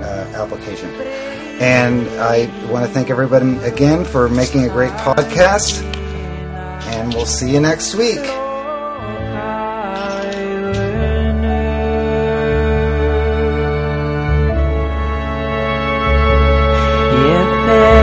uh, 0.00 0.32
application. 0.34 0.88
And 1.60 2.08
I 2.18 2.46
want 2.70 2.86
to 2.86 2.90
thank 2.90 3.10
everybody 3.10 3.54
again 3.58 4.06
for 4.06 4.30
making 4.30 4.64
a 4.64 4.68
great 4.70 4.92
podcast. 4.92 5.82
And 6.94 7.12
we'll 7.12 7.26
see 7.26 7.52
you 7.52 7.60
next 7.60 7.94
week. 7.96 8.24
Ég 17.26 17.95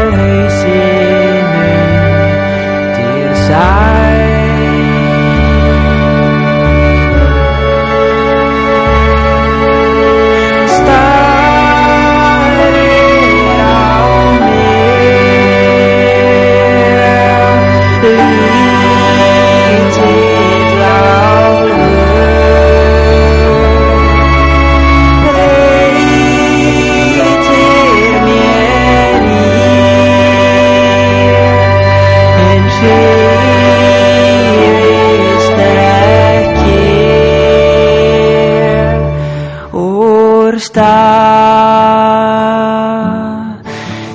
大 40.74 40.82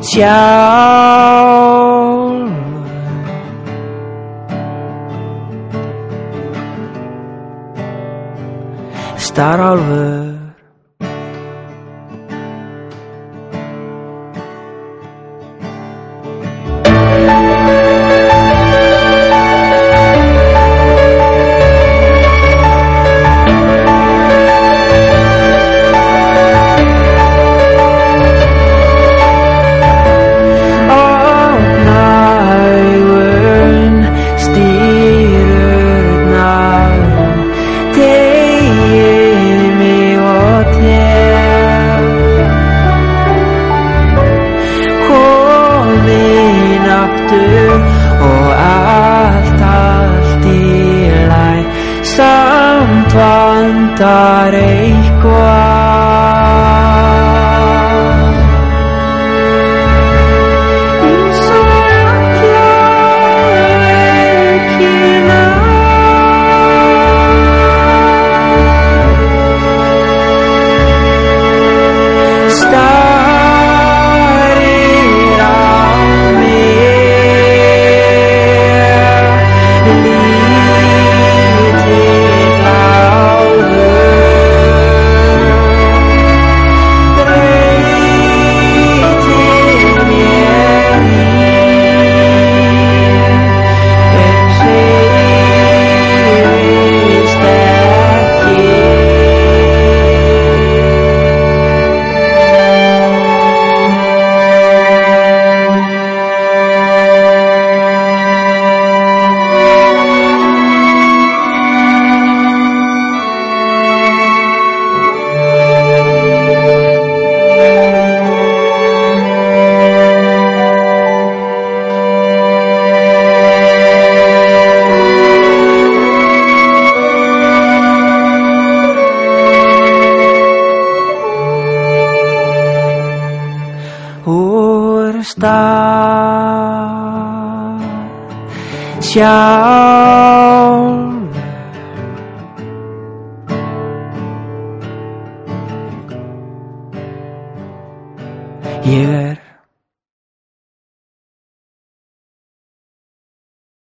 家。 0.02 0.77